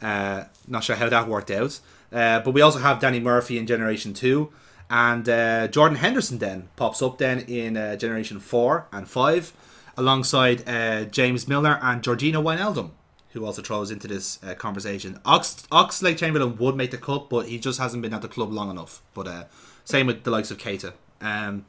uh, 0.00 0.44
not 0.66 0.84
sure 0.84 0.96
how 0.96 1.08
that 1.10 1.28
worked 1.28 1.50
out. 1.50 1.80
Uh, 2.12 2.40
but 2.40 2.52
we 2.52 2.60
also 2.60 2.78
have 2.78 3.00
Danny 3.00 3.20
Murphy 3.20 3.58
in 3.58 3.66
Generation 3.66 4.12
two, 4.12 4.52
and 4.90 5.28
uh, 5.28 5.68
Jordan 5.68 5.96
Henderson 5.98 6.38
then 6.38 6.68
pops 6.76 7.00
up 7.00 7.18
then 7.18 7.40
in 7.40 7.76
uh, 7.76 7.96
Generation 7.96 8.38
four 8.40 8.86
and 8.92 9.08
five, 9.08 9.52
alongside 9.96 10.68
uh, 10.68 11.04
James 11.04 11.48
Milner 11.48 11.78
and 11.82 12.02
Georginio 12.02 12.42
Wijnaldum, 12.42 12.90
who 13.30 13.44
also 13.46 13.62
throws 13.62 13.90
into 13.90 14.06
this 14.06 14.42
uh, 14.44 14.54
conversation. 14.54 15.18
Ox 15.24 15.64
Oxlade 15.72 16.18
Chamberlain 16.18 16.56
would 16.58 16.76
make 16.76 16.90
the 16.90 16.98
cut, 16.98 17.30
but 17.30 17.46
he 17.46 17.58
just 17.58 17.78
hasn't 17.78 18.02
been 18.02 18.12
at 18.12 18.22
the 18.22 18.28
club 18.28 18.52
long 18.52 18.70
enough. 18.70 19.02
But 19.14 19.26
uh, 19.26 19.44
same 19.84 20.06
with 20.06 20.24
the 20.24 20.30
likes 20.30 20.50
of 20.50 20.58
Keita. 20.58 20.92
Um, 21.22 21.64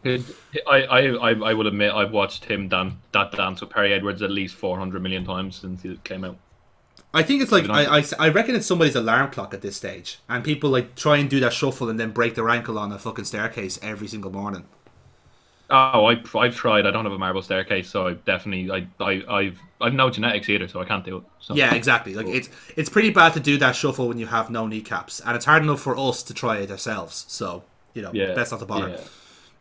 I, 0.67 0.81
I, 0.89 1.29
I, 1.29 1.53
would 1.53 1.67
admit 1.67 1.93
I've 1.93 2.11
watched 2.11 2.45
him 2.45 2.69
dan- 2.69 2.97
that 3.11 3.31
dance 3.33 3.61
with 3.61 3.69
Perrie 3.69 3.93
Edwards 3.93 4.23
at 4.23 4.31
least 4.31 4.55
400 4.55 4.99
million 4.99 5.23
times 5.23 5.57
since 5.57 5.83
he 5.83 5.95
came 6.03 6.23
out. 6.23 6.37
I 7.13 7.21
think 7.23 7.41
it's 7.41 7.51
like 7.51 7.69
I, 7.69 7.99
I, 7.99 8.03
I 8.19 8.29
reckon 8.29 8.55
it's 8.55 8.65
somebody's 8.65 8.95
alarm 8.95 9.31
clock 9.31 9.53
at 9.53 9.61
this 9.61 9.75
stage, 9.77 10.19
and 10.27 10.43
people 10.43 10.69
like 10.71 10.95
try 10.95 11.17
and 11.17 11.29
do 11.29 11.39
that 11.41 11.53
shuffle 11.53 11.89
and 11.89 11.99
then 11.99 12.11
break 12.11 12.35
their 12.35 12.49
ankle 12.49 12.77
on 12.79 12.91
a 12.91 12.99
fucking 12.99 13.25
staircase 13.25 13.79
every 13.83 14.07
single 14.07 14.31
morning. 14.31 14.65
Oh, 15.69 16.05
I, 16.05 16.21
I've 16.37 16.55
tried. 16.55 16.85
I 16.85 16.91
don't 16.91 17.05
have 17.05 17.13
a 17.13 17.17
marble 17.17 17.41
staircase, 17.41 17.89
so 17.89 18.07
I 18.07 18.13
definitely 18.13 18.69
I, 18.69 19.03
I 19.03 19.23
I've 19.39 19.59
I've 19.81 19.93
no 19.93 20.09
genetics 20.09 20.49
either, 20.49 20.67
so 20.67 20.81
I 20.81 20.85
can't 20.85 21.05
do 21.05 21.17
it. 21.17 21.23
So. 21.39 21.55
Yeah, 21.55 21.73
exactly. 21.73 22.13
Like 22.15 22.27
it's 22.27 22.49
it's 22.75 22.89
pretty 22.89 23.09
bad 23.11 23.33
to 23.33 23.39
do 23.39 23.57
that 23.57 23.75
shuffle 23.75 24.07
when 24.07 24.17
you 24.17 24.27
have 24.27 24.49
no 24.49 24.67
kneecaps, 24.67 25.21
and 25.21 25.35
it's 25.35 25.45
hard 25.45 25.63
enough 25.63 25.81
for 25.81 25.97
us 25.97 26.21
to 26.23 26.33
try 26.33 26.57
it 26.57 26.69
ourselves. 26.69 27.25
So 27.27 27.63
you 27.93 28.01
know, 28.01 28.11
Yeah, 28.11 28.33
best 28.33 28.51
not 28.51 28.59
to 28.59 28.65
bother. 28.65 28.89
yeah. 28.89 28.99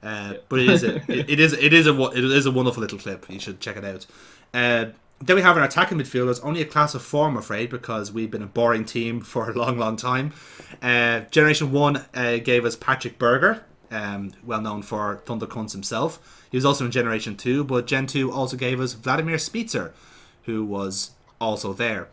Uh, 0.03 0.35
but 0.49 0.59
it 0.59 0.69
is 0.69 0.83
a, 0.83 0.97
it, 1.11 1.31
it 1.31 1.41
is 1.41 1.53
it 1.53 1.73
is 1.73 1.87
a 1.87 2.03
it 2.11 2.25
is 2.25 2.47
a 2.47 2.51
wonderful 2.51 2.81
little 2.81 2.99
clip. 2.99 3.27
You 3.31 3.39
should 3.39 3.61
check 3.61 3.77
it 3.77 3.85
out. 3.85 4.07
Uh, 4.53 4.87
then 5.23 5.37
we 5.37 5.43
have 5.43 5.57
our 5.57 5.63
attacking 5.63 5.99
midfielders, 5.99 6.41
only 6.43 6.61
a 6.61 6.65
class 6.65 6.95
of 6.95 7.03
four, 7.03 7.29
I'm 7.29 7.37
afraid, 7.37 7.71
because 7.71 8.11
we've 8.11 8.31
been 8.31 8.43
a 8.43 8.47
boring 8.47 8.85
team 8.85 9.21
for 9.33 9.51
a 9.51 9.55
long, 9.55 9.79
long 9.79 9.97
time. 9.97 10.33
Uh, 10.83 11.21
Generation 11.31 11.71
one 11.73 12.05
uh, 12.15 12.39
gave 12.39 12.65
us 12.65 12.77
Patrik 12.77 13.19
Berger, 13.19 13.65
um, 13.91 14.33
well 14.45 14.61
known 14.61 14.83
for 14.83 15.23
Thunder 15.25 15.47
Cunts 15.47 15.73
himself. 15.73 16.47
He 16.51 16.57
was 16.57 16.65
also 16.65 16.85
in 16.85 16.91
Generation 16.91 17.37
two, 17.37 17.65
but 17.65 17.87
Gen 17.87 18.07
two 18.07 18.33
also 18.33 18.57
gave 18.57 18.81
us 18.81 18.95
Vladimir 18.95 19.37
Smicer, 19.37 19.93
who 20.45 20.65
was 20.65 21.13
also 21.41 21.73
there. 21.73 22.09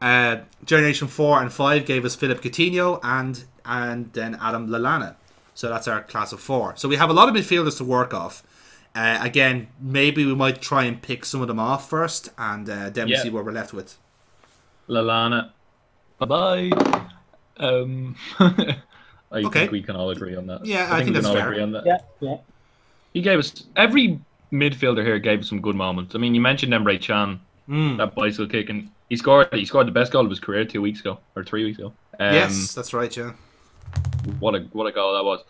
Uh, 0.00 0.38
Generation 0.64 1.08
four 1.08 1.40
and 1.40 1.52
five 1.52 1.84
gave 1.84 2.04
us 2.04 2.14
Philippe 2.14 2.48
Coutinho 2.48 3.00
and 3.02 3.44
and 3.64 4.12
then 4.12 4.36
Adam 4.40 4.68
Lallana. 4.68 5.16
So 5.54 5.68
that's 5.68 5.88
our 5.88 6.02
class 6.02 6.32
of 6.32 6.40
four. 6.40 6.76
So 6.76 6.88
we 6.88 6.96
have 6.96 7.10
a 7.10 7.14
lot 7.14 7.28
of 7.28 7.34
midfielders 7.34 7.78
to 7.78 7.84
work 7.84 8.12
off. 8.12 8.42
Uh, 8.96 9.18
again, 9.20 9.68
maybe 9.80 10.24
we 10.24 10.34
might 10.34 10.62
try 10.62 10.84
and 10.84 11.02
pick 11.02 11.24
some 11.26 11.42
of 11.42 11.48
them 11.48 11.60
off 11.60 11.88
first, 11.90 12.30
and 12.38 12.68
uh, 12.70 12.88
then 12.90 13.06
we 13.06 13.12
Yeah. 13.12 13.22
see 13.22 13.30
what 13.30 13.44
we're 13.44 13.52
left 13.52 13.74
with. 13.74 13.98
Lallana. 14.88 15.50
Bye 16.18 16.26
bye. 16.26 17.08
Um, 17.58 18.16
I 18.38 18.76
Okay. 19.32 19.60
think 19.60 19.72
we 19.72 19.82
can 19.82 19.96
all 19.96 20.10
agree 20.10 20.34
on 20.34 20.46
that. 20.46 20.64
Yeah, 20.64 20.88
I 20.90 20.96
think 20.98 21.08
we 21.08 21.12
that's 21.14 21.26
can 21.26 21.36
all 21.36 21.42
fair. 21.42 21.50
agree 21.50 21.62
on 21.62 21.72
that. 21.72 21.82
Yeah, 21.84 21.98
yeah. 22.20 22.36
He 23.12 23.20
gave 23.20 23.38
us 23.38 23.64
every 23.76 24.18
midfielder 24.52 25.04
here 25.04 25.18
gave 25.18 25.40
us 25.40 25.48
some 25.48 25.60
good 25.60 25.76
moments. 25.76 26.14
I 26.14 26.18
mean, 26.18 26.34
you 26.34 26.40
mentioned 26.40 26.72
Emre 26.72 27.00
Can, 27.00 27.40
Hmm. 27.66 27.96
that 27.98 28.14
bicycle 28.14 28.46
kick, 28.46 28.70
and 28.70 28.88
he 29.10 29.16
scored. 29.16 29.52
He 29.52 29.64
scored 29.66 29.88
the 29.88 29.92
best 29.92 30.12
goal 30.12 30.24
of 30.24 30.30
his 30.30 30.40
career 30.40 30.64
two 30.64 30.80
weeks 30.80 31.00
ago 31.00 31.18
or 31.34 31.44
three 31.44 31.64
weeks 31.64 31.78
ago. 31.78 31.92
Um, 32.18 32.32
yes, 32.34 32.72
that's 32.72 32.94
right. 32.94 33.14
Yeah, 33.14 33.32
what 34.38 34.54
a 34.54 34.60
what 34.72 34.86
a 34.86 34.92
goal 34.92 35.14
that 35.14 35.24
was. 35.24 35.40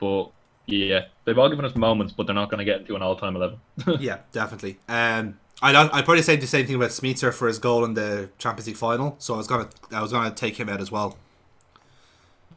But 0.00 0.32
yeah, 0.66 1.06
they've 1.24 1.38
all 1.38 1.48
given 1.48 1.64
us 1.64 1.74
moments, 1.74 2.12
but 2.12 2.26
they're 2.26 2.34
not 2.34 2.50
going 2.50 2.58
to 2.58 2.64
get 2.64 2.80
into 2.80 2.96
an 2.96 3.02
all-time 3.02 3.36
eleven. 3.36 3.58
yeah, 4.00 4.18
definitely. 4.32 4.78
Um, 4.88 5.38
I'd, 5.62 5.74
I'd 5.76 6.04
probably 6.04 6.22
say 6.22 6.36
the 6.36 6.46
same 6.46 6.66
thing 6.66 6.76
about 6.76 6.90
Smicer 6.90 7.32
for 7.34 7.46
his 7.48 7.58
goal 7.58 7.84
in 7.84 7.94
the 7.94 8.30
Champions 8.38 8.66
League 8.68 8.76
final. 8.76 9.16
So 9.18 9.34
I 9.34 9.36
was 9.36 9.46
gonna 9.46 9.68
I 9.92 10.00
was 10.02 10.12
gonna 10.12 10.30
take 10.30 10.58
him 10.58 10.68
out 10.68 10.80
as 10.80 10.90
well. 10.90 11.16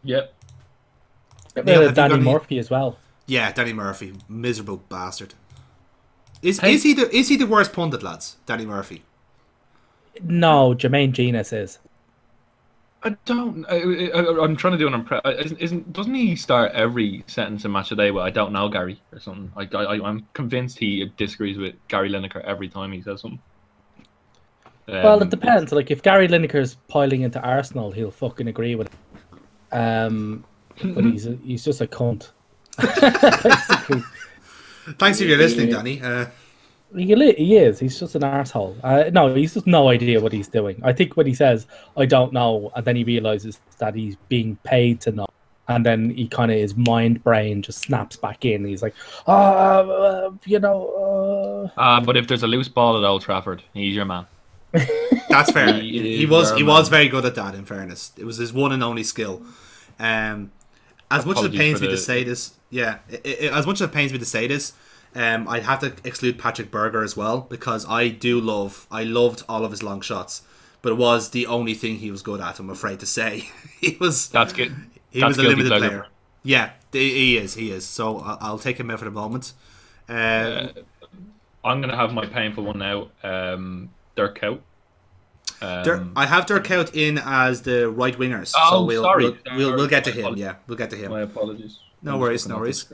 yep. 0.04 0.34
Bit 1.54 1.66
Neil, 1.66 1.88
of 1.88 1.94
Danny 1.94 2.10
got 2.10 2.20
any- 2.20 2.32
Murphy 2.32 2.58
as 2.60 2.70
well. 2.70 2.98
Yeah, 3.28 3.52
Danny 3.52 3.74
Murphy, 3.74 4.14
miserable 4.28 4.78
bastard. 4.90 5.34
Is 6.42 6.60
Hey. 6.60 6.74
is 6.74 6.84
he 6.84 6.94
the 6.94 7.10
is 7.16 7.30
he 7.30 7.36
the 7.38 7.48
worst 7.48 7.74
pundit, 7.74 8.04
lads? 8.04 8.38
Danny 8.46 8.66
Murphy. 8.66 9.04
No, 10.22 10.74
Jermaine 10.76 11.12
Jenas 11.14 11.52
is. 11.54 11.80
I 13.06 13.16
don't. 13.26 13.66
I, 13.70 13.76
I, 14.18 14.44
I'm 14.44 14.56
trying 14.56 14.74
to 14.74 14.78
do 14.78 14.88
an 14.88 14.94
impre- 15.04 15.44
isn't, 15.44 15.58
isn't 15.60 15.92
doesn't 15.94 16.14
he 16.14 16.36
start 16.36 16.72
every 16.74 17.24
sentence 17.28 17.66
in 17.66 17.72
match 17.72 17.92
a 17.92 17.96
day 17.96 18.12
with 18.12 18.24
"I 18.24 18.30
don't 18.30 18.54
know 18.54 18.70
Gary" 18.70 19.02
or 19.12 19.20
something? 19.20 19.52
I, 19.58 19.68
I 19.76 20.08
I'm 20.08 20.26
convinced 20.34 20.80
he 20.80 21.12
disagrees 21.18 21.58
with 21.58 21.76
Gary 21.90 22.10
Lineker 22.10 22.42
every 22.44 22.70
time 22.70 22.92
he 22.94 23.02
says 23.02 23.22
something. 23.22 23.40
Well, 24.88 25.18
Um, 25.18 25.24
it 25.24 25.30
depends. 25.30 25.72
Like 25.72 25.92
if 25.92 26.02
Gary 26.02 26.28
Lineker's 26.28 26.76
piling 26.88 27.22
into 27.22 27.42
Arsenal, 27.42 27.92
he'll 27.92 28.12
fucking 28.12 28.48
agree 28.48 28.76
with 28.76 28.88
it. 28.88 29.76
Um, 29.76 30.44
but 30.82 31.04
he's 31.06 31.26
a, 31.28 31.38
he's 31.44 31.64
just 31.64 31.82
a 31.82 31.88
cunt. 31.88 32.32
Thanks 35.00 35.22
if 35.22 35.28
you're 35.28 35.38
listening, 35.38 35.70
Danny. 35.70 36.02
Uh, 36.02 36.26
he, 36.96 37.16
li- 37.16 37.36
he 37.36 37.58
is. 37.58 37.80
He's 37.80 38.00
just 38.00 38.16
an 38.16 38.24
asshole. 38.24 38.76
Uh, 38.84 39.06
no, 39.12 39.34
he's 39.34 39.54
just 39.54 39.68
no 39.68 39.90
idea 39.90 40.20
what 40.20 40.32
he's 40.32 40.48
doing. 40.48 40.80
I 40.84 40.94
think 40.94 41.16
when 41.16 41.28
he 41.28 41.34
says 41.34 41.68
"I 41.98 42.06
don't 42.06 42.34
know," 42.34 42.72
and 42.76 42.86
then 42.86 42.96
he 42.96 43.04
realizes 43.04 43.60
that 43.80 43.96
he's 43.96 44.16
being 44.30 44.58
paid 44.64 45.02
to 45.02 45.12
know, 45.12 45.28
and 45.68 45.86
then 45.86 46.10
he 46.10 46.28
kind 46.28 46.52
of 46.52 46.58
his 46.58 46.76
mind 46.76 47.24
brain 47.24 47.62
just 47.62 47.80
snaps 47.80 48.16
back 48.16 48.46
in. 48.46 48.66
He's 48.66 48.82
like, 48.82 48.96
"Ah, 49.28 49.80
uh, 49.80 50.32
you 50.46 50.60
know." 50.60 51.70
Uh... 51.78 51.80
Uh, 51.80 52.02
but 52.02 52.18
if 52.18 52.28
there's 52.28 52.44
a 52.44 52.48
loose 52.48 52.68
ball 52.68 52.98
at 52.98 53.04
Old 53.04 53.22
Trafford, 53.22 53.64
he's 53.74 53.96
your 53.96 54.06
man. 54.06 54.26
That's 55.30 55.52
fair. 55.52 55.74
He 55.74 56.02
he, 56.02 56.18
he 56.18 56.26
was 56.26 56.52
he 56.52 56.64
man. 56.64 56.68
was 56.68 56.90
very 56.90 57.08
good 57.08 57.26
at 57.26 57.36
that. 57.36 57.56
In 57.56 57.66
fairness, 57.66 58.12
it 58.18 58.26
was 58.26 58.38
his 58.38 58.54
one 58.54 58.72
and 58.72 58.84
only 58.84 59.04
skill. 59.04 59.44
Um, 60.00 60.52
as 61.12 61.26
much 61.26 61.38
as 61.38 61.46
it 61.46 61.54
pains 61.54 61.80
for 61.80 61.86
me 61.86 61.92
to 61.92 61.98
say 61.98 62.24
this, 62.24 62.54
yeah, 62.72 62.98
i 63.12 63.16
i 63.44 63.60
as 63.60 63.68
much 63.68 63.76
as 63.76 63.82
it 63.82 63.92
pains 63.92 64.12
me 64.12 64.18
to 64.18 64.26
say 64.26 64.48
this, 64.48 64.74
um, 65.16 65.48
I'd 65.48 65.64
have 65.64 65.80
to 65.80 65.94
exclude 66.04 66.38
Patrik 66.40 66.72
Berger 66.72 67.04
as 67.04 67.16
well 67.18 67.42
because 67.42 67.86
I 67.88 68.10
do 68.10 68.40
love, 68.40 68.88
I 68.92 69.04
loved 69.04 69.44
all 69.48 69.64
of 69.66 69.72
his 69.72 69.84
long 69.84 70.02
shots, 70.02 70.42
but 70.82 70.92
it 70.92 70.98
was 70.98 71.30
the 71.30 71.46
only 71.48 71.74
thing 71.74 71.98
he 71.98 72.12
was 72.12 72.22
good 72.22 72.42
at. 72.42 72.60
I'm 72.60 72.70
afraid 72.70 73.00
to 73.02 73.06
say 73.06 73.50
he 73.80 73.98
was 74.00 74.30
That's 74.30 74.54
good. 74.54 74.74
he 75.12 75.20
that's 75.20 75.38
was 75.38 75.46
a 75.46 75.50
limited 75.50 75.70
player. 75.72 76.08
Yeah, 76.44 76.72
he 76.92 77.38
is, 77.38 77.54
he 77.56 77.72
is. 77.72 77.86
So 77.86 78.20
I'll, 78.20 78.38
I'll 78.42 78.60
take 78.60 78.80
him 78.80 78.92
out 78.92 79.00
for 79.00 79.06
the 79.06 79.12
moment. 79.12 79.54
Uh, 80.10 80.68
I'm 81.64 81.80
gonna 81.80 81.96
have 81.96 82.14
my 82.14 82.26
painful 82.26 82.66
one 82.66 82.80
now. 82.80 83.08
Um, 83.24 83.90
Dirk 84.16 84.40
Kuyt. 84.40 84.60
Um, 85.62 85.84
Dirk, 85.84 86.04
I 86.18 86.26
have 86.26 86.46
Dirk 86.46 86.70
out 86.72 86.94
in 86.94 87.18
as 87.24 87.62
the 87.62 87.90
right 87.90 88.18
wingers, 88.18 88.48
so 88.48 88.58
Oh, 88.62 88.84
we'll, 88.86 89.04
sorry. 89.04 89.24
we'll, 89.24 89.38
we'll 89.56 89.76
we'll 89.78 89.88
get 89.88 90.04
to 90.04 90.12
him. 90.12 90.36
Yeah, 90.36 90.56
we'll 90.68 90.78
get 90.78 90.90
to 90.90 90.98
him. 90.98 91.12
my 91.12 91.22
apologies. 91.22 91.80
No 92.02 92.18
worries, 92.18 92.46
no 92.48 92.58
worries. 92.58 92.86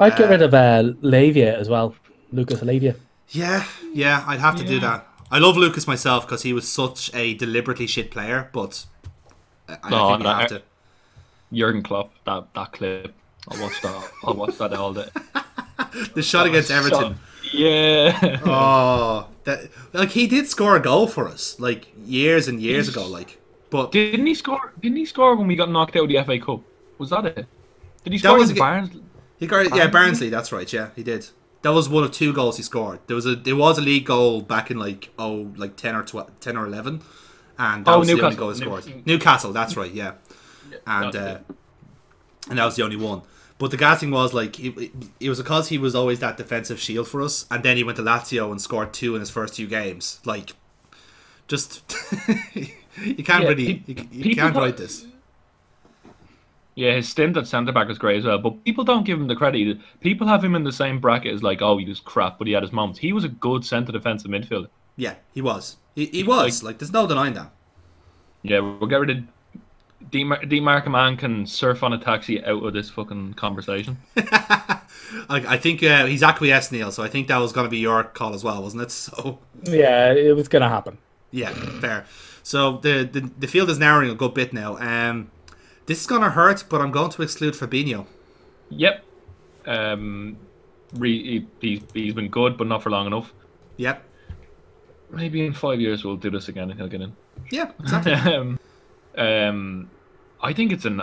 The 0.00 0.10
screen. 0.10 0.12
I'd 0.12 0.18
get 0.18 0.26
Uh, 0.26 0.30
rid 0.30 0.42
of 0.42 0.54
uh, 0.54 0.92
Leiva 1.02 1.56
as 1.58 1.68
well, 1.68 1.94
Lucas 2.32 2.62
Leiva. 2.62 2.94
Yeah, 3.28 3.64
yeah, 3.92 4.24
I'd 4.26 4.40
have 4.40 4.56
to 4.56 4.64
do 4.64 4.80
that. 4.80 5.06
I 5.30 5.38
love 5.38 5.56
Lucas 5.56 5.86
myself 5.86 6.26
because 6.26 6.42
he 6.42 6.52
was 6.52 6.68
such 6.68 7.10
a 7.14 7.34
deliberately 7.34 7.86
shit 7.86 8.10
player, 8.10 8.48
but 8.52 8.84
I, 9.68 9.76
I 9.84 9.90
No, 9.90 10.08
think 10.10 10.22
you 10.22 10.28
have 10.28 10.48
to. 10.48 10.62
Jurgen 11.52 11.82
Klopp. 11.82 12.10
That 12.24 12.52
that 12.54 12.72
clip. 12.72 13.14
I 13.48 13.60
watched 13.60 13.82
that. 13.82 14.10
I'll 14.24 14.34
watch 14.34 14.58
that 14.58 14.72
all 14.74 14.92
day. 14.92 15.08
The 16.14 16.22
shot 16.22 16.46
against 16.46 16.70
Everton. 16.70 17.16
Yeah. 17.52 18.40
Oh, 18.44 19.26
that 19.44 19.70
like 19.92 20.10
he 20.10 20.26
did 20.28 20.46
score 20.46 20.76
a 20.76 20.80
goal 20.80 21.06
for 21.08 21.26
us 21.26 21.58
like 21.58 21.88
years 22.04 22.48
and 22.48 22.60
years 22.60 22.88
ago. 22.88 23.06
Like, 23.06 23.40
but 23.70 23.90
Didn't 23.92 24.26
he 24.26 24.34
score? 24.34 24.72
Didn't 24.80 24.98
he 24.98 25.04
score 25.06 25.34
when 25.36 25.46
we 25.48 25.56
got 25.56 25.70
knocked 25.70 25.96
out 25.96 26.04
of 26.04 26.08
the 26.08 26.22
FA 26.22 26.38
Cup? 26.38 26.60
Was 26.98 27.10
that 27.10 27.24
it? 27.26 27.46
Did 28.04 28.12
he 28.12 28.18
That 28.18 28.28
score 28.28 28.38
was 28.38 28.50
against 28.50 28.62
aga- 28.62 28.88
Barnes? 28.90 28.90
He 29.40 29.46
got 29.48 29.74
yeah 29.74 29.88
Barnsley. 29.88 30.28
That's 30.28 30.52
right. 30.52 30.70
Yeah, 30.72 30.90
he 30.94 31.02
did. 31.02 31.26
That 31.62 31.70
was 31.70 31.88
one 31.88 32.04
of 32.04 32.12
two 32.12 32.32
goals 32.32 32.56
he 32.58 32.62
scored. 32.62 33.00
There 33.08 33.16
was 33.16 33.26
a 33.26 33.34
there 33.34 33.56
was 33.56 33.76
a 33.78 33.80
league 33.82 34.06
goal 34.06 34.40
back 34.42 34.70
in 34.70 34.78
like 34.78 35.08
oh 35.18 35.50
like 35.56 35.76
ten 35.76 35.94
or 35.96 36.04
12, 36.04 36.38
10 36.40 36.56
or 36.56 36.66
eleven, 36.66 37.02
and 37.58 37.84
that 37.84 37.90
Oh, 37.94 37.98
was 37.98 38.08
the 38.08 38.14
only 38.14 38.22
Newcastle. 38.36 38.38
goal 38.38 38.52
he 38.52 38.60
New- 38.60 38.80
scored. 38.80 39.06
Newcastle. 39.06 39.52
That's 39.52 39.76
right. 39.76 39.92
Yeah, 39.92 40.12
and 40.86 41.16
uh, 41.16 41.38
and 42.48 42.58
that 42.58 42.64
was 42.64 42.76
the 42.76 42.82
only 42.84 42.96
one. 42.96 43.22
But 43.58 43.70
the 43.70 43.76
gas 43.76 44.00
thing 44.00 44.10
was 44.10 44.32
like 44.32 44.58
it, 44.58 44.74
it, 44.78 44.92
it 45.20 45.28
was 45.28 45.38
because 45.38 45.68
he 45.68 45.76
was 45.76 45.94
always 45.94 46.18
that 46.20 46.36
defensive 46.38 46.80
shield 46.80 47.08
for 47.08 47.20
us, 47.20 47.44
and 47.50 47.62
then 47.62 47.76
he 47.76 47.84
went 47.84 47.96
to 47.96 48.02
Lazio 48.02 48.50
and 48.50 48.60
scored 48.60 48.94
two 48.94 49.14
in 49.14 49.20
his 49.20 49.28
first 49.30 49.54
two 49.54 49.66
games. 49.66 50.18
Like, 50.24 50.52
just 51.46 51.82
you 52.54 53.22
can't 53.22 53.42
Yeah, 53.44 53.48
really 53.50 53.82
you, 53.86 54.06
you 54.10 54.34
can't 54.34 54.54
write 54.56 54.78
this. 54.78 55.06
Yeah, 56.76 56.94
his 56.94 57.08
stint 57.08 57.36
at 57.36 57.46
centre 57.46 57.72
back 57.72 57.88
was 57.88 57.98
great 57.98 58.18
as 58.18 58.24
well, 58.24 58.38
but 58.38 58.64
people 58.64 58.84
don't 58.84 59.04
give 59.04 59.18
him 59.20 59.26
the 59.26 59.36
credit. 59.36 59.78
People 60.00 60.26
have 60.28 60.42
him 60.42 60.54
in 60.54 60.64
the 60.64 60.72
same 60.72 61.00
bracket 61.00 61.34
as 61.34 61.42
like, 61.42 61.60
oh, 61.60 61.76
he 61.78 61.84
was 61.84 62.00
crap, 62.00 62.38
but 62.38 62.46
he 62.46 62.52
had 62.52 62.62
his 62.62 62.72
moments. 62.72 63.00
He 63.00 63.12
was 63.12 63.24
a 63.24 63.28
good 63.28 63.64
centre 63.64 63.92
defensive 63.92 64.30
midfielder. 64.30 64.68
Yeah, 64.96 65.14
he 65.34 65.42
was. 65.42 65.76
He, 65.94 66.06
he 66.06 66.22
was 66.22 66.62
like 66.62 66.78
there's 66.78 66.92
no 66.92 67.06
denying 67.06 67.34
that. 67.34 67.50
Yeah, 68.42 68.60
we'll 68.60 68.88
get 68.88 69.00
rid 69.00 69.10
of 69.10 69.16
D. 70.10 70.24
Mar- 70.24 70.44
D. 70.44 70.60
Markham 70.60 70.92
man 70.92 71.16
can 71.16 71.44
surf 71.44 71.82
on 71.82 71.92
a 71.92 71.98
taxi 71.98 72.42
out 72.44 72.64
of 72.64 72.72
this 72.72 72.88
fucking 72.88 73.34
conversation. 73.34 73.98
I, 74.16 74.80
I 75.28 75.56
think 75.58 75.82
uh, 75.82 76.06
he's 76.06 76.22
acquiesced, 76.22 76.72
Neil. 76.72 76.90
So 76.92 77.02
I 77.02 77.08
think 77.08 77.28
that 77.28 77.36
was 77.38 77.52
going 77.52 77.66
to 77.66 77.70
be 77.70 77.78
your 77.78 78.04
call 78.04 78.32
as 78.34 78.42
well, 78.44 78.62
wasn't 78.62 78.82
it? 78.84 78.90
So 78.92 79.40
Yeah, 79.64 80.12
it 80.12 80.34
was 80.36 80.48
gonna 80.48 80.68
happen. 80.68 80.98
yeah, 81.32 81.50
fair. 81.80 82.06
So 82.42 82.78
the, 82.78 83.08
the 83.10 83.30
the 83.38 83.46
field 83.46 83.68
is 83.70 83.78
narrowing 83.78 84.10
a 84.10 84.14
good 84.14 84.32
bit 84.34 84.52
now. 84.52 84.76
Um, 84.78 85.30
this 85.90 86.02
is 86.02 86.06
going 86.06 86.22
to 86.22 86.30
hurt, 86.30 86.62
but 86.68 86.80
I'm 86.80 86.92
going 86.92 87.10
to 87.10 87.22
exclude 87.22 87.54
Fabinho. 87.54 88.06
Yep. 88.68 89.04
Um, 89.66 90.36
re- 90.94 91.44
he, 91.60 91.82
he's, 91.92 92.14
been 92.14 92.28
good, 92.28 92.56
but 92.56 92.68
not 92.68 92.84
for 92.84 92.90
long 92.90 93.08
enough. 93.08 93.34
Yep. 93.76 94.00
Maybe 95.10 95.44
in 95.44 95.52
five 95.52 95.80
years 95.80 96.04
we'll 96.04 96.14
do 96.14 96.30
this 96.30 96.46
again 96.46 96.70
and 96.70 96.78
he'll 96.78 96.86
get 96.86 97.00
in. 97.00 97.16
Yeah, 97.50 97.72
exactly. 97.80 98.12
um, 98.36 98.60
um, 99.18 99.90
I 100.40 100.52
think 100.52 100.70
it's 100.70 100.84
an. 100.84 101.02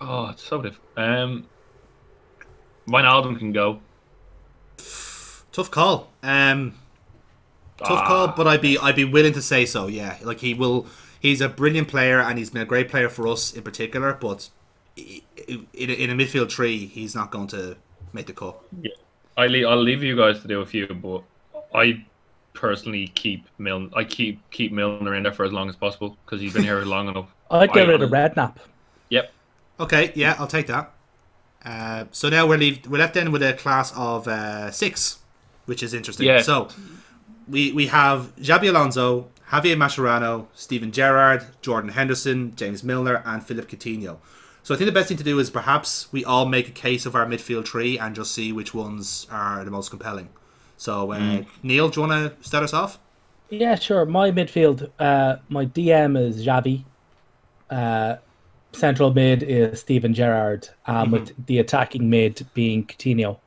Oh, 0.00 0.28
it's 0.28 0.44
so 0.44 0.62
diff. 0.62 0.78
Um, 0.96 1.48
Wijnaldum 2.86 3.40
can 3.40 3.50
go. 3.50 3.80
Tough 5.50 5.72
call. 5.72 6.12
Um, 6.22 6.74
tough 7.78 7.90
Ah. 7.90 8.06
call, 8.06 8.28
but 8.28 8.46
I'd 8.46 8.60
be 8.60 8.78
I'd 8.78 8.94
be 8.94 9.04
willing 9.04 9.32
to 9.32 9.42
say 9.42 9.66
so. 9.66 9.88
Yeah, 9.88 10.16
like 10.22 10.38
he 10.38 10.54
will. 10.54 10.86
He's 11.20 11.40
a 11.40 11.48
brilliant 11.48 11.86
player, 11.88 12.18
and 12.20 12.38
he's 12.38 12.50
been 12.50 12.62
a 12.62 12.66
great 12.66 12.88
player 12.88 13.08
for 13.08 13.28
us 13.28 13.52
in 13.52 13.62
particular. 13.62 14.14
But 14.14 14.48
i- 14.98 15.22
i- 15.48 15.64
in 15.74 16.10
a, 16.10 16.14
midfield 16.14 16.48
tree, 16.48 16.86
he's 16.86 17.14
not 17.14 17.30
going 17.30 17.46
to 17.48 17.76
make 18.12 18.26
the 18.26 18.32
cut. 18.32 18.58
I 19.36 19.46
le- 19.46 19.68
I'll 19.68 19.80
leave 19.82 20.02
you 20.02 20.16
guys 20.16 20.40
to 20.42 20.48
do 20.48 20.60
a 20.62 20.66
few, 20.66 20.86
but 20.88 21.22
I 21.74 22.04
personally 22.54 23.08
keep 23.14 23.46
Milner. 23.58 23.88
I 23.94 24.04
keep 24.04 24.40
keep 24.50 24.72
Milner 24.72 25.14
in 25.14 25.22
there 25.22 25.32
for 25.32 25.44
as 25.44 25.52
long 25.52 25.68
as 25.68 25.76
possible 25.76 26.16
because 26.24 26.40
he's 26.40 26.52
been 26.54 26.64
here 26.64 26.80
long 26.84 27.08
enough. 27.12 27.28
I'd 27.50 27.72
get 27.72 27.86
I- 27.86 27.92
rid 27.92 28.02
of 28.02 28.10
Redknapp. 28.10 28.56
Yep. 29.10 29.32
Okay, 29.80 30.12
yeah, 30.14 30.36
I'll 30.38 30.46
take 30.46 30.66
that. 30.68 30.92
Uh, 31.64 32.04
so 32.10 32.28
now 32.30 32.46
we're 32.46 32.56
leave, 32.56 32.86
we're 32.86 32.98
left 32.98 33.16
in 33.16 33.30
with 33.32 33.42
a 33.42 33.52
class 33.52 33.92
of 33.94 34.26
uh, 34.26 34.70
six, 34.70 35.18
which 35.66 35.82
is 35.82 35.92
interesting. 35.94 36.26
Yeah. 36.26 36.40
So 36.40 36.68
we 37.48 37.72
we 37.72 37.86
have 37.88 38.34
Xabi 38.36 38.68
Alonso, 38.70 39.28
Javier 39.50 39.76
Mascherano, 39.76 40.46
Steven 40.54 40.92
Gerrard, 40.92 41.44
Jordan 41.60 41.90
Henderson, 41.90 42.54
James 42.54 42.84
Milner, 42.84 43.22
and 43.24 43.42
Philippe 43.42 43.76
Coutinho. 43.76 44.18
So 44.62 44.74
I 44.74 44.78
think 44.78 44.86
the 44.86 44.92
best 44.92 45.08
thing 45.08 45.16
to 45.16 45.24
do 45.24 45.38
is 45.38 45.50
perhaps 45.50 46.12
we 46.12 46.24
all 46.24 46.46
make 46.46 46.68
a 46.68 46.72
case 46.72 47.06
of 47.06 47.14
our 47.14 47.26
midfield 47.26 47.64
tree 47.64 47.98
and 47.98 48.14
just 48.14 48.32
see 48.32 48.52
which 48.52 48.74
ones 48.74 49.26
are 49.30 49.64
the 49.64 49.70
most 49.70 49.90
compelling. 49.90 50.28
So 50.76 51.12
uh, 51.12 51.42
Neil, 51.62 51.88
do 51.88 52.00
you 52.00 52.08
want 52.08 52.40
to 52.40 52.48
start 52.48 52.64
us 52.64 52.72
off? 52.72 52.98
Yeah, 53.48 53.74
sure. 53.74 54.06
My 54.06 54.30
midfield, 54.30 54.90
uh, 54.98 55.36
my 55.48 55.66
DM 55.66 56.18
is 56.18 56.46
Xavi. 56.46 56.84
Uh, 57.68 58.16
central 58.72 59.12
mid 59.12 59.42
is 59.42 59.80
Steven 59.80 60.14
Gerrard, 60.14 60.68
um, 60.86 61.10
with 61.10 61.46
the 61.46 61.58
attacking 61.58 62.08
mid 62.08 62.46
being 62.54 62.84
Coutinho. 62.84 63.38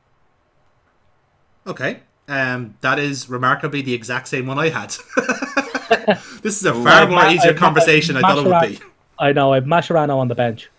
Okay. 1.66 2.00
Um, 2.28 2.76
that 2.82 2.98
is 2.98 3.28
remarkably 3.28 3.82
the 3.82 3.94
exact 3.94 4.28
same 4.28 4.46
one 4.46 4.58
I 4.58 4.68
had. 4.68 4.94
this 6.42 6.56
is 6.60 6.64
a 6.64 6.72
far 6.72 7.06
more 7.06 7.22
Ma- 7.24 7.30
easier 7.30 7.52
Ma- 7.52 7.58
conversation 7.58 8.16
I 8.16 8.20
thought 8.20 8.38
it 8.38 8.44
would 8.48 8.78
be. 8.78 8.84
I 9.18 9.32
know. 9.32 9.52
I've 9.52 9.64
Mascherano 9.64 10.16
on 10.16 10.28
the 10.28 10.34
bench. 10.34 10.70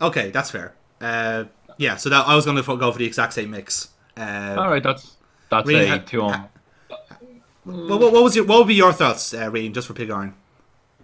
Okay, 0.00 0.30
that's 0.30 0.50
fair. 0.50 0.74
Uh, 1.00 1.44
yeah, 1.78 1.96
so 1.96 2.08
that 2.10 2.26
I 2.26 2.34
was 2.34 2.44
going 2.44 2.56
to 2.62 2.76
go 2.76 2.92
for 2.92 2.98
the 2.98 3.06
exact 3.06 3.32
same 3.32 3.50
mix. 3.50 3.88
Uh, 4.16 4.54
All 4.58 4.68
right, 4.70 4.82
that's 4.82 5.16
that's 5.50 5.66
Really, 5.66 5.88
a 5.90 5.98
two 5.98 6.22
on. 6.22 6.48
what, 7.64 8.00
what, 8.00 8.12
what 8.12 8.22
was 8.22 8.36
your 8.36 8.44
what 8.44 8.58
would 8.58 8.68
be 8.68 8.74
your 8.74 8.92
thoughts, 8.92 9.32
uh, 9.34 9.50
Rian, 9.50 9.72
just 9.72 9.86
for 9.88 9.94
Pig 9.94 10.10
Iron? 10.10 10.34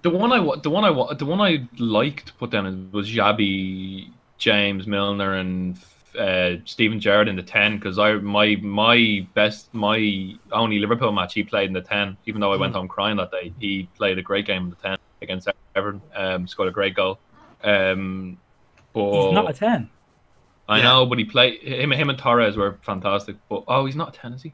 The 0.02 0.10
one 0.10 0.32
I 0.32 0.38
wa- 0.40 0.56
the 0.56 0.70
one 0.70 0.84
I 0.84 0.90
wa- 0.90 1.12
the 1.14 1.26
one 1.26 1.40
I 1.40 1.68
liked 1.78 2.26
to 2.28 2.32
put 2.34 2.50
down 2.50 2.90
was 2.92 3.10
Xabi, 3.10 4.08
James 4.38 4.86
Milner, 4.86 5.34
and 5.34 5.76
uh, 6.16 6.56
Steven 6.64 6.98
Gerrard 7.00 7.28
in 7.28 7.36
the 7.36 7.42
ten 7.42 7.76
because 7.76 7.98
I 7.98 8.14
my 8.14 8.56
my 8.62 9.26
best 9.34 9.72
my 9.74 10.34
only 10.52 10.78
Liverpool 10.78 11.12
match 11.12 11.34
he 11.34 11.42
played 11.42 11.68
in 11.68 11.72
the 11.72 11.80
ten. 11.80 12.16
Even 12.26 12.40
though 12.40 12.52
I 12.52 12.56
went 12.56 12.74
home 12.74 12.88
crying 12.88 13.16
that 13.18 13.30
day, 13.30 13.52
he 13.60 13.88
played 13.96 14.18
a 14.18 14.22
great 14.22 14.46
game 14.46 14.64
in 14.64 14.70
the 14.70 14.76
ten 14.76 14.98
against 15.22 15.48
Everton. 15.76 16.00
Um, 16.14 16.46
scored 16.48 16.68
a 16.68 16.72
great 16.72 16.94
goal. 16.94 17.18
Um, 17.62 18.38
but 18.92 19.24
He's 19.26 19.34
not 19.34 19.50
a 19.50 19.52
ten. 19.52 19.90
I 20.68 20.78
Yeah. 20.78 20.84
know, 20.84 21.06
but 21.06 21.18
he 21.18 21.24
played 21.24 21.60
him. 21.62 21.90
Him 21.92 22.10
and 22.10 22.18
Torres 22.18 22.56
were 22.56 22.78
fantastic. 22.82 23.36
But 23.48 23.64
oh, 23.68 23.86
he's 23.86 23.96
not 23.96 24.16
a 24.16 24.18
ten, 24.18 24.32
is 24.32 24.42
he? 24.42 24.52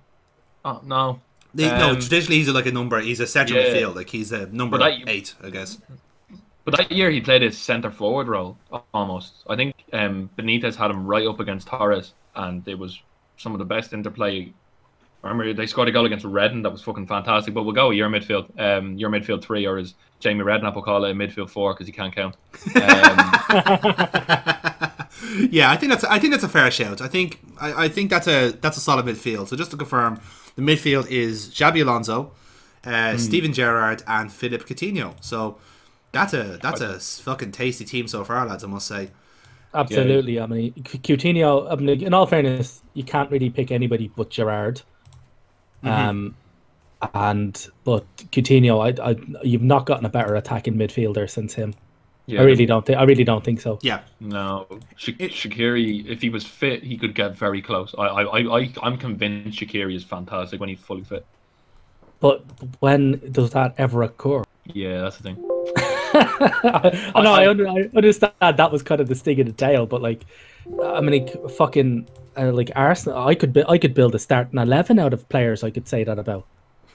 Oh 0.65 0.81
no. 0.85 1.21
The- 1.55 1.69
no, 1.69 1.91
Um, 1.91 2.01
traditionally 2.01 2.37
he's 2.39 2.49
like 2.49 2.67
a 2.67 2.73
number. 2.73 3.01
He's 3.01 3.21
a 3.21 3.27
central 3.27 3.59
Yeah. 3.61 3.69
midfield. 3.73 3.95
Like 3.95 4.11
he's 4.11 4.31
a 4.33 4.47
number 4.47 4.77
But 4.79 4.93
I- 4.93 5.03
eight, 5.07 5.35
I 5.43 5.51
guess. 5.51 5.81
But 6.67 6.77
that 6.77 6.93
year 6.93 7.11
he 7.11 7.21
played 7.21 7.43
his 7.43 7.57
centre 7.57 7.91
forward 7.93 8.27
role 8.29 8.59
almost. 8.93 9.45
I 9.49 9.57
think 9.57 9.75
um, 9.93 10.29
Benitez 10.37 10.75
had 10.75 10.91
him 10.91 11.07
right 11.07 11.27
up 11.27 11.39
against 11.41 11.69
Torres, 11.69 12.13
and 12.35 12.67
it 12.67 12.79
was 12.79 13.01
some 13.39 13.53
of 13.55 13.59
the 13.61 13.65
best 13.65 13.93
interplay. 13.93 14.53
I 15.23 15.29
remember 15.29 15.55
they 15.55 15.67
scored 15.67 15.89
a 15.89 15.93
goal 15.93 16.07
against 16.07 16.25
Redden 16.25 16.63
that 16.63 16.71
was 16.71 16.83
fucking 16.83 17.07
fantastic. 17.07 17.55
But 17.55 17.63
we'll 17.63 17.75
go 17.75 17.91
your 17.91 18.09
midfield, 18.09 18.51
um, 18.61 18.97
your 18.99 19.11
midfield 19.11 19.43
three, 19.43 19.65
or 19.65 19.79
as 19.79 19.95
Jamie 20.21 20.43
Redknapp 20.45 20.75
will 20.75 20.83
call 20.83 21.05
it, 21.05 21.13
a 21.13 21.15
midfield 21.15 21.51
four 21.51 21.73
because 21.73 21.87
he 21.87 21.93
can't 21.93 22.15
count. 22.15 22.37
Um, 22.75 22.77
yeah, 25.51 25.71
I 25.71 25.77
think 25.77 25.91
that's 25.93 26.05
I 26.05 26.19
think 26.19 26.33
that's 26.33 26.45
a 26.45 26.49
fair 26.49 26.71
shout. 26.71 27.01
I 27.01 27.09
think 27.09 27.41
I, 27.61 27.85
I 27.85 27.89
think 27.89 28.11
that's 28.11 28.27
a 28.27 28.51
that's 28.51 28.77
a 28.77 28.81
solid 28.81 29.07
midfield. 29.07 29.49
So 29.49 29.57
just 29.57 29.71
to 29.71 29.77
confirm, 29.77 30.21
the 30.57 30.63
midfield 30.63 31.09
is 31.11 31.49
Xabi 31.49 31.83
Alonso, 31.83 32.33
uh, 32.85 33.13
Hmm. 33.13 33.19
Steven 33.19 33.53
Gerrard, 33.53 34.03
and 34.07 34.33
Philippe 34.33 34.65
Coutinho. 34.65 35.15
So 35.21 35.59
that's 36.21 36.35
a 36.35 36.59
that's 36.63 36.81
a 36.81 36.99
fucking 37.23 37.53
tasty 37.53 37.85
team 37.85 38.07
so 38.09 38.25
far, 38.25 38.47
lads. 38.47 38.65
I 38.65 38.67
must 38.67 38.87
say. 38.87 39.11
Absolutely. 39.75 40.41
I 40.41 40.47
mean, 40.47 40.73
C- 40.87 40.99
Coutinho. 40.99 41.71
I 41.71 41.75
mean, 41.77 42.03
in 42.03 42.15
all 42.15 42.27
fairness, 42.27 42.83
you 42.95 43.05
can't 43.05 43.31
really 43.31 43.51
pick 43.51 43.71
anybody 43.71 44.11
but 44.17 44.31
Gerrard. 44.31 44.83
Um, 45.83 46.35
and 47.15 47.69
but 47.85 48.05
Coutinho, 48.33 48.81
I, 48.99 49.11
I, 49.11 49.17
you've 49.45 49.63
not 49.63 49.85
gotten 49.87 50.07
a 50.07 50.09
better 50.09 50.35
attacking 50.35 50.75
midfielder 50.75 51.29
since 51.29 51.53
him. 51.55 51.75
yeah, 52.27 52.41
I 52.41 52.45
really 52.45 52.65
don't 52.67 52.85
think. 52.87 52.99
I 52.99 53.03
really 53.05 53.23
don't 53.25 53.45
think 53.45 53.61
so. 53.61 53.79
Yeah, 53.83 54.01
No, 54.19 54.67
Sha- 54.97 55.13
Shaqiri, 55.13 56.07
if 56.07 56.23
he 56.23 56.31
was 56.31 56.45
fit, 56.45 56.83
he 56.83 56.97
could 56.97 57.15
get 57.15 57.37
very 57.37 57.61
close. 57.61 57.95
I, 57.99 58.03
I, 58.07 58.23
I, 58.23 58.59
I- 58.61 58.73
I'm 58.83 58.97
convinced 58.97 59.59
Shaqiri 59.61 59.95
is 59.95 60.05
fantastic 60.05 60.59
when 60.59 60.71
he's 60.71 60.81
fully 60.81 61.05
fit. 61.05 61.27
But 62.19 62.45
when 62.81 63.21
does 63.31 63.51
that 63.51 63.75
ever 63.77 64.03
occur? 64.03 64.43
Yeah, 64.73 65.03
that's 65.03 65.19
the 65.19 65.23
thing. 65.23 65.37
I 66.21 67.23
know. 67.23 67.33
I, 67.33 67.45
I 67.45 67.89
understand 67.97 68.33
that 68.41 68.71
was 68.73 68.83
kind 68.83 69.01
of 69.01 69.09
the 69.09 69.15
sting 69.15 69.39
in 69.39 69.47
the 69.47 69.53
tail, 69.53 69.87
but 69.87 70.03
like, 70.03 70.23
I 70.83 71.01
mean, 71.01 71.27
like, 71.27 71.51
fucking, 71.51 72.09
uh, 72.37 72.53
like 72.53 72.71
Arsenal. 72.77 73.27
I 73.27 73.35
could, 73.35 73.53
bu- 73.53 73.65
I 73.69 73.79
could 73.79 73.95
build 73.95 74.15
a 74.15 74.19
starting 74.19 74.59
eleven 74.59 74.99
out 74.99 75.13
of 75.13 75.29
players. 75.29 75.63
I 75.65 75.71
could 75.71 75.89
say 75.89 76.05
that 76.05 76.19
about. 76.19 76.45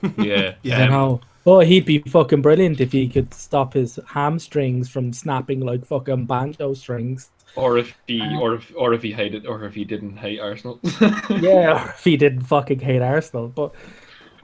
Yeah, 0.17 0.55
Yeah. 0.63 0.83
You 0.85 0.89
know, 0.89 1.21
oh, 1.45 1.59
he'd 1.59 1.85
be 1.85 1.99
fucking 1.99 2.41
brilliant 2.41 2.81
if 2.81 2.91
he 2.91 3.07
could 3.07 3.33
stop 3.33 3.73
his 3.73 3.99
hamstrings 4.07 4.89
from 4.89 5.13
snapping 5.13 5.59
like 5.59 5.85
fucking 5.85 6.25
banjo 6.25 6.73
strings. 6.73 7.29
Or 7.55 7.77
if 7.77 7.93
he, 8.07 8.21
or 8.39 8.55
if, 8.55 8.71
or 8.77 8.93
if 8.93 9.03
he 9.03 9.11
hated, 9.11 9.45
or 9.45 9.63
if 9.65 9.73
he 9.75 9.83
didn't 9.83 10.17
hate 10.17 10.39
Arsenal. 10.39 10.79
Yeah, 11.29 11.85
or 11.85 11.89
if 11.89 12.03
he 12.03 12.17
didn't 12.17 12.43
fucking 12.43 12.79
hate 12.79 13.01
Arsenal, 13.01 13.49
but 13.49 13.75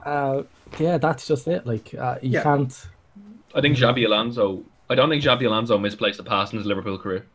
uh, 0.05 0.43
yeah, 0.77 0.97
that's 0.97 1.25
just 1.27 1.47
it. 1.47 1.65
Like, 1.65 1.93
uh, 1.97 2.17
you 2.21 2.31
Yeah. 2.33 2.43
can't. 2.43 2.87
I 3.57 3.61
think 3.61 3.75
Xabi 3.77 4.05
Alonso. 4.05 4.63
I 4.89 4.95
don't 4.95 5.09
think 5.09 5.23
Xabi 5.23 5.45
Alonso 5.45 5.77
misplaced 5.77 6.19
a 6.19 6.23
pass 6.23 6.51
in 6.53 6.59
his 6.59 6.67
Liverpool 6.67 6.97
career. 6.97 7.25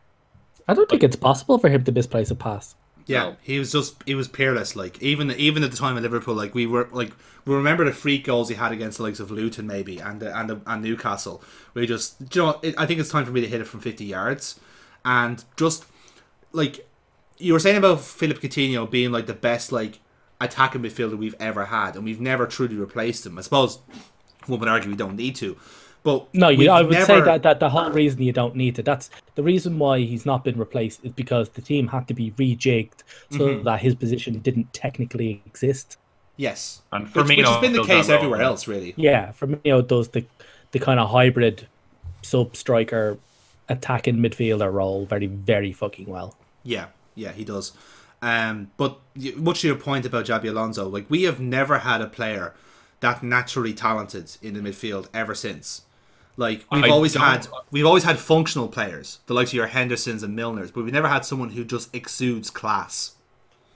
I 0.67 0.73
don't 0.73 0.89
think 0.89 1.03
it's 1.03 1.15
possible 1.17 1.57
for 1.59 1.69
him 1.69 1.83
to 1.83 1.91
misplace 1.91 2.31
a 2.31 2.35
pass. 2.35 2.75
yeah. 3.05 3.23
No. 3.23 3.35
He 3.41 3.59
was 3.59 3.71
just 3.71 4.01
he 4.05 4.15
was 4.15 4.27
peerless. 4.29 4.75
Like 4.75 5.01
even 5.01 5.29
even 5.31 5.61
at 5.63 5.71
the 5.71 5.77
time 5.77 5.97
of 5.97 6.03
Liverpool, 6.03 6.33
like 6.33 6.55
we 6.55 6.65
were 6.65 6.87
like 6.91 7.11
we 7.45 7.53
remember 7.53 7.83
the 7.83 7.91
freak 7.91 8.23
goals 8.23 8.47
he 8.47 8.55
had 8.55 8.71
against 8.71 8.97
the 8.97 9.03
likes 9.03 9.19
of 9.19 9.29
Luton 9.29 9.67
maybe 9.67 9.99
and 9.99 10.21
the, 10.21 10.35
and 10.39 10.49
the, 10.49 10.61
and 10.65 10.81
Newcastle. 10.81 11.43
We 11.73 11.85
just 11.85 12.29
do 12.29 12.39
you 12.39 12.45
know 12.45 12.59
it, 12.63 12.75
I 12.77 12.85
think 12.85 12.99
it's 13.01 13.09
time 13.11 13.25
for 13.25 13.31
me 13.31 13.41
to 13.41 13.47
hit 13.47 13.59
it 13.59 13.67
from 13.67 13.81
fifty 13.81 14.05
yards, 14.05 14.59
and 15.03 15.43
just 15.57 15.85
like 16.53 16.87
you 17.37 17.51
were 17.51 17.59
saying 17.59 17.77
about 17.77 17.99
Philippe 17.99 18.47
Coutinho 18.47 18.89
being 18.89 19.11
like 19.11 19.25
the 19.25 19.33
best 19.33 19.73
like 19.73 19.99
attacking 20.39 20.81
midfielder 20.81 21.17
we've 21.17 21.35
ever 21.41 21.65
had, 21.65 21.95
and 21.95 22.05
we've 22.05 22.21
never 22.21 22.47
truly 22.47 22.75
replaced 22.75 23.25
him. 23.25 23.37
I 23.37 23.41
suppose 23.41 23.79
one 24.47 24.59
would 24.61 24.69
argue 24.69 24.89
we 24.89 24.95
don't 24.95 25.15
need 25.17 25.35
to, 25.37 25.57
but 26.03 26.33
No, 26.33 26.49
you, 26.49 26.69
I 26.69 26.81
would 26.81 27.05
say 27.05 27.21
that, 27.21 27.43
that 27.43 27.59
the 27.59 27.69
whole 27.69 27.89
reason 27.91 28.21
you 28.21 28.33
don't 28.33 28.55
need 28.55 28.77
it. 28.79 28.83
That's 28.85 29.09
the 29.35 29.43
reason 29.43 29.79
why 29.79 29.99
he's 29.99 30.25
not 30.25 30.43
been 30.43 30.57
replaced 30.57 31.03
is 31.05 31.11
because 31.13 31.49
the 31.49 31.61
team 31.61 31.87
had 31.87 32.07
to 32.09 32.13
be 32.13 32.31
rejigged 32.31 33.03
so 33.31 33.39
Mm-hmm. 33.39 33.63
that 33.63 33.79
his 33.81 33.95
position 33.95 34.39
didn't 34.39 34.73
technically 34.73 35.41
exist. 35.45 35.97
yes, 36.37 36.81
And 36.91 37.07
which, 37.15 37.27
which 37.27 37.45
has 37.47 37.61
been 37.61 37.73
the 37.73 37.83
case 37.83 38.07
that 38.07 38.13
role, 38.15 38.17
everywhere 38.23 38.41
else, 38.41 38.67
really. 38.67 38.93
Yeah, 38.97 39.31
Firmino 39.39 39.87
does 39.87 40.09
the 40.09 40.25
the 40.71 40.79
kind 40.79 40.99
of 40.99 41.09
hybrid 41.11 41.67
sub 42.23 42.55
striker 42.55 43.17
attacking 43.69 44.17
midfielder 44.17 44.71
role 44.73 45.05
very 45.05 45.27
very 45.27 45.71
fucking 45.71 46.07
well. 46.07 46.35
Yeah, 46.63 46.87
yeah, 47.15 47.31
he 47.31 47.45
does. 47.45 47.71
Um, 48.21 48.71
but 48.77 48.97
y- 49.15 49.33
much 49.35 49.61
to 49.61 49.67
your 49.67 49.75
point 49.75 50.05
about 50.05 50.25
Jabi 50.25 50.49
Alonso, 50.49 50.87
like 50.89 51.05
we 51.09 51.23
have 51.23 51.39
never 51.39 51.79
had 51.79 52.01
a 52.01 52.07
player 52.07 52.53
that 53.01 53.21
naturally 53.21 53.73
talented 53.73 54.35
in 54.41 54.53
the 54.55 54.61
midfield 54.61 55.07
ever 55.13 55.35
since. 55.35 55.83
Like 56.35 56.65
we've 56.71 56.85
I 56.85 56.89
always 56.89 57.13
don't- 57.13 57.23
had, 57.23 57.47
we've 57.71 57.85
always 57.85 58.03
had 58.03 58.17
functional 58.17 58.67
players, 58.67 59.19
the 59.27 59.33
likes 59.35 59.51
of 59.51 59.55
your 59.55 59.67
Hendersons 59.67 60.23
and 60.23 60.37
Milners, 60.37 60.73
but 60.73 60.83
we've 60.83 60.93
never 60.93 61.07
had 61.07 61.25
someone 61.25 61.49
who 61.51 61.63
just 61.63 61.93
exudes 61.95 62.49
class. 62.49 63.15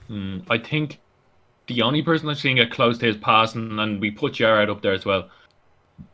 Hmm, 0.07 0.39
I 0.49 0.57
think 0.57 0.99
the 1.67 1.81
only 1.83 2.01
person 2.01 2.29
I've 2.29 2.39
seen 2.39 2.55
get 2.55 2.71
close 2.71 2.97
to 2.99 3.05
his 3.05 3.17
passing, 3.17 3.77
and 3.77 4.01
we 4.01 4.09
put 4.09 4.33
Jared 4.33 4.69
up 4.69 4.81
there 4.81 4.93
as 4.93 5.05
well, 5.05 5.29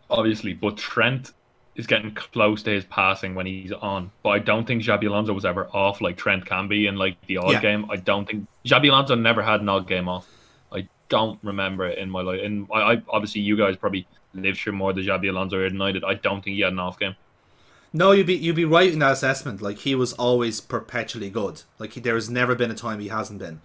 obviously, 0.09 0.53
but 0.53 0.77
Trent 0.77 1.31
is 1.75 1.87
getting 1.87 2.13
close 2.13 2.61
to 2.63 2.71
his 2.71 2.83
passing 2.85 3.33
when 3.35 3.45
he's 3.45 3.71
on. 3.71 4.11
But 4.21 4.29
I 4.29 4.39
don't 4.39 4.65
think 4.67 4.83
Xabi 4.83 5.07
Alonso 5.07 5.33
was 5.33 5.45
ever 5.45 5.67
off 5.73 6.01
like 6.01 6.17
Trent 6.17 6.45
can 6.45 6.67
be 6.67 6.87
in 6.87 6.97
like 6.97 7.15
the 7.27 7.37
odd 7.37 7.53
Yeah. 7.53 7.61
game. 7.61 7.89
I 7.89 7.95
don't 7.95 8.27
think 8.27 8.45
Xabi 8.65 8.89
Alonso 8.89 9.15
never 9.15 9.41
had 9.41 9.61
an 9.61 9.69
odd 9.69 9.87
game 9.87 10.07
off. 10.07 10.27
I 10.71 10.87
don't 11.09 11.39
remember 11.41 11.85
it 11.87 11.97
in 11.97 12.09
my 12.11 12.21
life. 12.21 12.41
And 12.43 12.67
I, 12.71 12.93
I 12.93 13.01
obviously 13.09 13.41
you 13.41 13.57
guys 13.57 13.75
probably 13.75 14.05
lived 14.33 14.59
through 14.59 14.73
more 14.73 14.93
the 14.93 15.07
Javi 15.07 15.29
Alonso 15.29 15.61
than 15.67 15.81
I. 15.81 16.13
Don't 16.13 16.43
think 16.43 16.55
he 16.55 16.61
had 16.61 16.73
an 16.73 16.79
off 16.79 16.99
game. 16.99 17.15
No, 17.91 18.11
you'd 18.11 18.27
be 18.27 18.35
you'd 18.35 18.55
be 18.55 18.65
right 18.65 18.91
in 18.91 18.99
that 18.99 19.13
assessment. 19.13 19.61
Like 19.61 19.79
he 19.79 19.93
was 19.93 20.13
always 20.13 20.59
perpetually 20.59 21.29
good. 21.29 21.61
Like 21.77 21.93
he, 21.93 21.99
there 21.99 22.15
has 22.15 22.29
never 22.29 22.55
been 22.55 22.71
a 22.71 22.75
time 22.75 22.99
he 22.99 23.09
hasn't 23.09 23.39
been. 23.39 23.61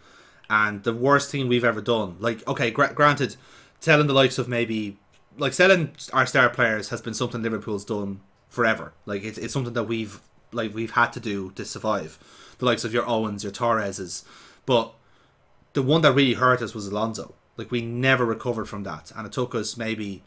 And 0.51 0.83
the 0.85 0.95
worst 0.95 1.31
thing 1.31 1.49
we've 1.49 1.65
ever 1.65 1.81
done, 1.81 2.17
like 2.21 2.47
okay, 2.47 2.71
gra- 2.71 2.93
granted, 2.93 3.37
telling 3.81 4.07
the 4.07 4.13
likes 4.13 4.39
of 4.39 4.49
maybe 4.49 4.99
like 5.39 5.55
selling 5.55 5.93
our 6.13 6.27
star 6.27 6.51
players 6.51 6.91
has 6.91 7.01
been 7.01 7.15
something 7.15 7.43
Liverpool's 7.43 7.85
done 7.85 8.21
forever. 8.49 8.93
Like 9.07 9.25
it's 9.25 9.39
it's 9.39 9.53
something 9.53 9.75
that 9.75 9.85
we've 9.85 10.21
like 10.53 10.75
we've 10.75 10.93
had 10.93 11.13
to 11.15 11.21
do 11.21 11.51
to 11.53 11.65
survive. 11.65 12.19
The 12.59 12.67
likes 12.67 12.85
of 12.85 12.93
your 12.93 13.09
Owens, 13.09 13.45
your 13.45 13.53
Torreses, 13.53 14.25
but 14.67 14.93
the 15.73 15.83
one 15.83 16.03
that 16.03 16.13
really 16.13 16.35
hurt 16.35 16.61
us 16.61 16.75
was 16.75 16.89
Alonso. 16.89 17.35
Like 17.57 17.71
we 17.71 17.81
never 17.81 18.25
recovered 18.25 18.69
from 18.69 18.83
that, 18.85 19.11
and 19.17 19.27
it 19.27 19.33
took 19.33 19.55
us 19.55 19.77
maybe 19.77 20.23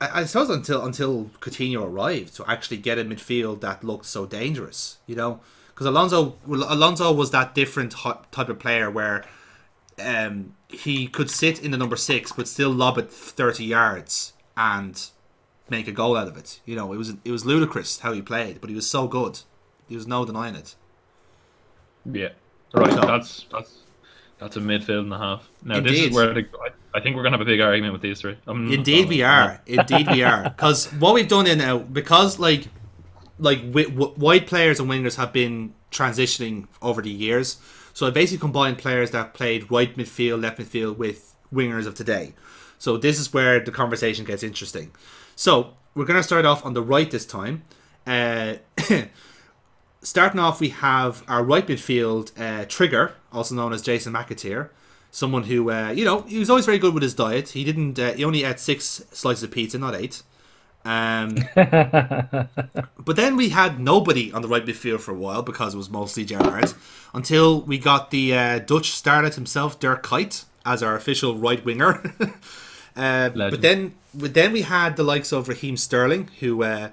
I, 0.00 0.20
I 0.20 0.24
suppose 0.24 0.50
until 0.50 0.84
until 0.84 1.30
Coutinho 1.40 1.84
arrived 1.84 2.34
to 2.36 2.44
actually 2.50 2.78
get 2.78 2.98
a 2.98 3.04
midfield 3.04 3.60
that 3.60 3.84
looked 3.84 4.06
so 4.06 4.26
dangerous, 4.26 4.98
you 5.06 5.14
know, 5.16 5.40
because 5.68 5.86
Alonso 5.86 6.36
Alonso 6.46 7.12
was 7.12 7.30
that 7.32 7.54
different 7.54 7.92
type 7.92 8.48
of 8.48 8.58
player 8.58 8.90
where 8.90 9.24
um, 10.02 10.54
he 10.68 11.06
could 11.06 11.30
sit 11.30 11.62
in 11.62 11.70
the 11.70 11.76
number 11.78 11.96
six 11.96 12.32
but 12.32 12.48
still 12.48 12.70
lob 12.70 12.98
it 12.98 13.10
thirty 13.10 13.64
yards 13.64 14.32
and 14.56 15.08
make 15.68 15.86
a 15.86 15.92
goal 15.92 16.16
out 16.16 16.28
of 16.28 16.36
it. 16.36 16.60
You 16.64 16.76
know, 16.76 16.92
it 16.92 16.96
was 16.96 17.14
it 17.24 17.30
was 17.30 17.44
ludicrous 17.44 18.00
how 18.00 18.12
he 18.12 18.22
played, 18.22 18.60
but 18.60 18.70
he 18.70 18.76
was 18.76 18.88
so 18.88 19.06
good. 19.06 19.40
There 19.88 19.96
was 19.96 20.06
no 20.06 20.24
denying 20.24 20.54
it. 20.54 20.74
Yeah. 22.10 22.30
Right. 22.72 22.92
So- 22.92 23.00
That's 23.00 23.46
that's 23.52 23.78
that's 24.38 24.56
a 24.56 24.60
midfield 24.60 25.00
and 25.00 25.12
a 25.12 25.18
half. 25.18 25.48
Now 25.62 25.80
this 25.80 25.98
is 26.00 26.14
where 26.14 26.32
the, 26.32 26.46
I, 26.64 26.68
I 26.94 27.00
think 27.00 27.16
we're 27.16 27.22
gonna 27.22 27.36
have 27.38 27.46
a 27.46 27.50
big 27.50 27.60
argument 27.60 27.92
with 27.92 28.02
these 28.02 28.20
three. 28.20 28.36
I'm- 28.46 28.72
Indeed, 28.72 29.00
I'm- 29.00 29.08
we 29.08 29.22
are. 29.22 29.60
Indeed, 29.66 30.08
we 30.10 30.22
are. 30.22 30.44
Because 30.44 30.86
what 30.94 31.14
we've 31.14 31.28
done 31.28 31.46
in 31.46 31.58
now, 31.58 31.78
because 31.78 32.38
like, 32.38 32.66
like 33.38 33.60
wi- 33.60 33.90
w- 33.90 34.14
wide 34.16 34.46
players 34.46 34.80
and 34.80 34.90
wingers 34.90 35.16
have 35.16 35.32
been 35.32 35.74
transitioning 35.90 36.66
over 36.82 37.00
the 37.02 37.10
years. 37.10 37.58
So 37.92 38.06
I 38.06 38.10
basically 38.10 38.38
combined 38.40 38.78
players 38.78 39.10
that 39.12 39.34
played 39.34 39.70
right 39.70 39.94
midfield, 39.96 40.42
left 40.42 40.58
midfield 40.58 40.96
with 40.96 41.34
wingers 41.52 41.86
of 41.86 41.94
today. 41.94 42.34
So 42.78 42.96
this 42.96 43.18
is 43.20 43.32
where 43.32 43.60
the 43.60 43.70
conversation 43.72 44.24
gets 44.24 44.42
interesting. 44.42 44.90
So 45.36 45.74
we're 45.94 46.04
gonna 46.06 46.22
start 46.22 46.44
off 46.44 46.64
on 46.64 46.74
the 46.74 46.82
right 46.82 47.10
this 47.10 47.26
time. 47.26 47.62
Uh, 48.06 48.54
starting 50.02 50.40
off, 50.40 50.60
we 50.60 50.70
have 50.70 51.22
our 51.28 51.42
right 51.44 51.66
midfield 51.66 52.32
uh, 52.40 52.64
trigger, 52.68 53.14
also 53.32 53.54
known 53.54 53.72
as 53.72 53.82
Jason 53.82 54.12
McAteer, 54.12 54.70
someone 55.10 55.44
who 55.44 55.70
uh, 55.70 55.90
you 55.90 56.04
know 56.04 56.22
he 56.22 56.38
was 56.38 56.50
always 56.50 56.66
very 56.66 56.78
good 56.78 56.94
with 56.94 57.02
his 57.02 57.14
diet. 57.14 57.50
He 57.50 57.64
didn't. 57.64 57.98
Uh, 57.98 58.12
he 58.12 58.24
only 58.24 58.44
ate 58.44 58.60
six 58.60 59.04
slices 59.12 59.42
of 59.42 59.50
pizza, 59.50 59.78
not 59.78 59.94
eight. 59.94 60.22
Um, 60.84 61.36
but 61.54 63.16
then 63.16 63.36
we 63.36 63.50
had 63.50 63.78
nobody 63.78 64.32
on 64.32 64.42
the 64.42 64.48
right 64.48 64.64
midfield 64.64 65.00
for 65.00 65.12
a 65.12 65.14
while 65.14 65.42
because 65.42 65.74
it 65.74 65.76
was 65.76 65.90
mostly 65.90 66.24
Gerrard, 66.24 66.72
until 67.12 67.60
we 67.60 67.78
got 67.78 68.10
the 68.10 68.34
uh, 68.34 68.58
Dutch 68.60 68.90
starlet 68.90 69.34
himself, 69.34 69.78
Dirk 69.78 70.02
Kuyt, 70.04 70.44
as 70.64 70.82
our 70.82 70.96
official 70.96 71.36
right 71.36 71.62
winger. 71.64 72.14
uh, 72.96 73.28
but 73.30 73.60
then, 73.60 73.94
but 74.14 74.34
then 74.34 74.52
we 74.52 74.62
had 74.62 74.96
the 74.96 75.02
likes 75.02 75.32
of 75.32 75.48
Raheem 75.48 75.76
Sterling, 75.76 76.30
who 76.40 76.62
uh, 76.62 76.90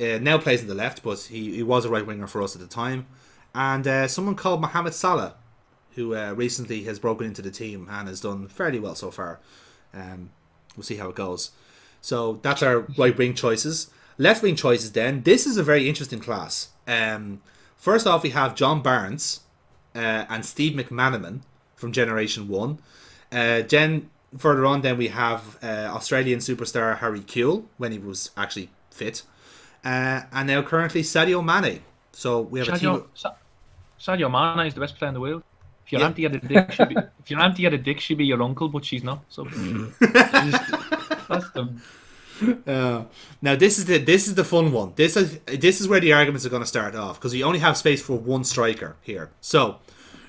uh, 0.00 0.18
now 0.20 0.38
plays 0.38 0.62
in 0.62 0.68
the 0.68 0.74
left, 0.74 1.02
but 1.02 1.20
he, 1.20 1.56
he 1.56 1.62
was 1.62 1.84
a 1.84 1.88
right 1.88 2.06
winger 2.06 2.26
for 2.26 2.42
us 2.42 2.54
at 2.56 2.60
the 2.60 2.66
time, 2.66 3.06
and 3.54 3.86
uh, 3.86 4.08
someone 4.08 4.34
called 4.34 4.60
Mohamed 4.60 4.94
Salah, 4.94 5.34
who 5.98 6.14
uh, 6.14 6.32
recently 6.32 6.84
has 6.84 7.00
broken 7.00 7.26
into 7.26 7.42
the 7.42 7.50
team 7.50 7.88
and 7.90 8.06
has 8.06 8.20
done 8.20 8.46
fairly 8.46 8.78
well 8.78 8.94
so 8.94 9.10
far. 9.10 9.40
Um, 9.92 10.30
we'll 10.76 10.84
see 10.84 10.96
how 10.96 11.08
it 11.08 11.16
goes. 11.16 11.50
So 12.00 12.38
that's 12.42 12.62
our 12.62 12.86
right 12.96 13.16
wing 13.18 13.34
choices. 13.34 13.90
Left 14.16 14.40
wing 14.40 14.54
choices. 14.54 14.92
Then 14.92 15.22
this 15.22 15.44
is 15.44 15.56
a 15.56 15.64
very 15.64 15.88
interesting 15.88 16.20
class. 16.20 16.68
Um, 16.86 17.42
first 17.76 18.06
off, 18.06 18.22
we 18.22 18.30
have 18.30 18.54
John 18.54 18.80
Barnes 18.80 19.40
uh, 19.94 20.24
and 20.30 20.44
Steve 20.44 20.74
McManaman 20.74 21.40
from 21.74 21.90
Generation 21.90 22.46
One. 22.46 22.78
Uh, 23.32 23.62
Gen 23.62 24.08
further 24.36 24.64
on, 24.66 24.82
then 24.82 24.96
we 24.98 25.08
have 25.08 25.58
uh, 25.64 25.90
Australian 25.90 26.38
superstar 26.38 26.98
Harry 26.98 27.20
Kewell 27.20 27.64
when 27.76 27.90
he 27.90 27.98
was 27.98 28.30
actually 28.36 28.70
fit, 28.90 29.22
uh, 29.84 30.22
and 30.32 30.46
now 30.46 30.62
currently 30.62 31.02
Sadio 31.02 31.44
Mane. 31.44 31.80
So 32.12 32.40
we 32.40 32.60
have 32.60 32.68
a 32.68 32.78
team. 32.78 33.04
Sadio 33.98 34.30
Mane 34.30 34.66
is 34.66 34.74
the 34.74 34.80
best 34.80 34.96
player 34.96 35.08
in 35.08 35.14
the 35.14 35.20
world. 35.20 35.42
If 35.88 35.92
your 35.92 36.02
Yeah. 36.02 36.06
auntie 36.08 36.22
had 36.24 36.34
a 36.34 36.38
dick, 36.40 36.70
she'd 36.72 36.88
be, 36.90 36.96
if 37.18 37.30
your 37.30 37.40
auntie 37.40 37.64
had 37.64 37.72
a 37.72 37.78
dick, 37.78 37.98
she'd 37.98 38.18
be 38.18 38.26
your 38.26 38.42
uncle, 38.42 38.68
but 38.68 38.84
she's 38.84 39.02
not. 39.02 39.24
So 39.30 39.44
that's 39.44 41.50
the 41.52 41.74
Uh, 42.68 43.02
now 43.42 43.56
this 43.56 43.78
is 43.78 43.86
the 43.86 43.98
this 43.98 44.28
is 44.28 44.36
the 44.36 44.44
fun 44.44 44.70
one. 44.70 44.92
This 44.94 45.16
is 45.16 45.40
this 45.46 45.80
is 45.80 45.88
where 45.88 45.98
the 45.98 46.12
arguments 46.12 46.46
are 46.46 46.50
going 46.50 46.62
to 46.62 46.68
start 46.68 46.94
off 46.94 47.18
because 47.18 47.32
we 47.32 47.42
only 47.42 47.58
have 47.58 47.76
space 47.76 48.00
for 48.00 48.16
one 48.16 48.44
striker 48.44 48.94
here. 49.00 49.30
So, 49.40 49.78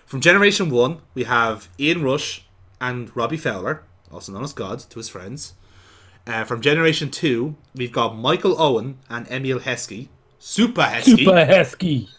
from 0.07 0.19
Generation 0.19 0.71
One, 0.71 1.01
we 1.13 1.25
have 1.25 1.69
Ian 1.79 2.01
Rush 2.01 2.45
and 2.81 3.15
Robbie 3.15 3.37
Fowler, 3.37 3.83
also 4.11 4.31
known 4.31 4.43
as 4.43 4.53
God 4.53 4.79
to 4.79 4.97
his 4.97 5.07
friends. 5.07 5.53
Uh, 6.25 6.45
from 6.45 6.61
Generation 6.61 7.11
Two, 7.11 7.55
we've 7.75 7.91
got 7.91 8.17
Michael 8.17 8.59
Owen 8.59 8.97
and 9.07 9.29
Emile 9.29 9.59
Heskey, 9.59 10.07
Super 10.39 10.81
Heskey. 10.81 11.19
Super 11.19 11.45
Heskey. 11.45 12.09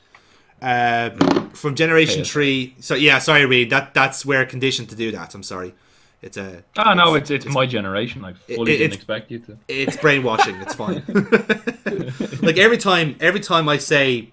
Uh, 0.62 1.10
from 1.54 1.74
Generation 1.74 2.20
Okay. 2.20 2.28
Three, 2.28 2.74
so 2.80 2.94
yeah, 2.94 3.18
sorry, 3.18 3.46
Reed, 3.46 3.70
that 3.70 3.94
that's 3.94 4.24
where 4.26 4.44
conditioned 4.44 4.88
to 4.90 4.94
do 4.96 5.10
that. 5.12 5.34
I'm 5.34 5.42
sorry, 5.42 5.74
it's 6.22 6.36
a. 6.36 6.62
Ah 6.76 6.94
no, 6.94 7.14
it's 7.14 7.30
it's 7.30 7.46
my 7.46 7.66
generation. 7.66 8.24
I 8.24 8.34
fully 8.34 8.74
it- 8.74 8.78
didn't 8.78 8.94
expect 8.94 9.30
you 9.30 9.38
to. 9.40 9.58
It's 9.68 9.96
brainwashing. 9.96 10.56
It's 10.56 10.74
fine. 10.74 11.02
like 12.42 12.58
every 12.58 12.78
time, 12.78 13.16
every 13.20 13.40
time 13.40 13.68
I 13.68 13.78
say 13.78 14.30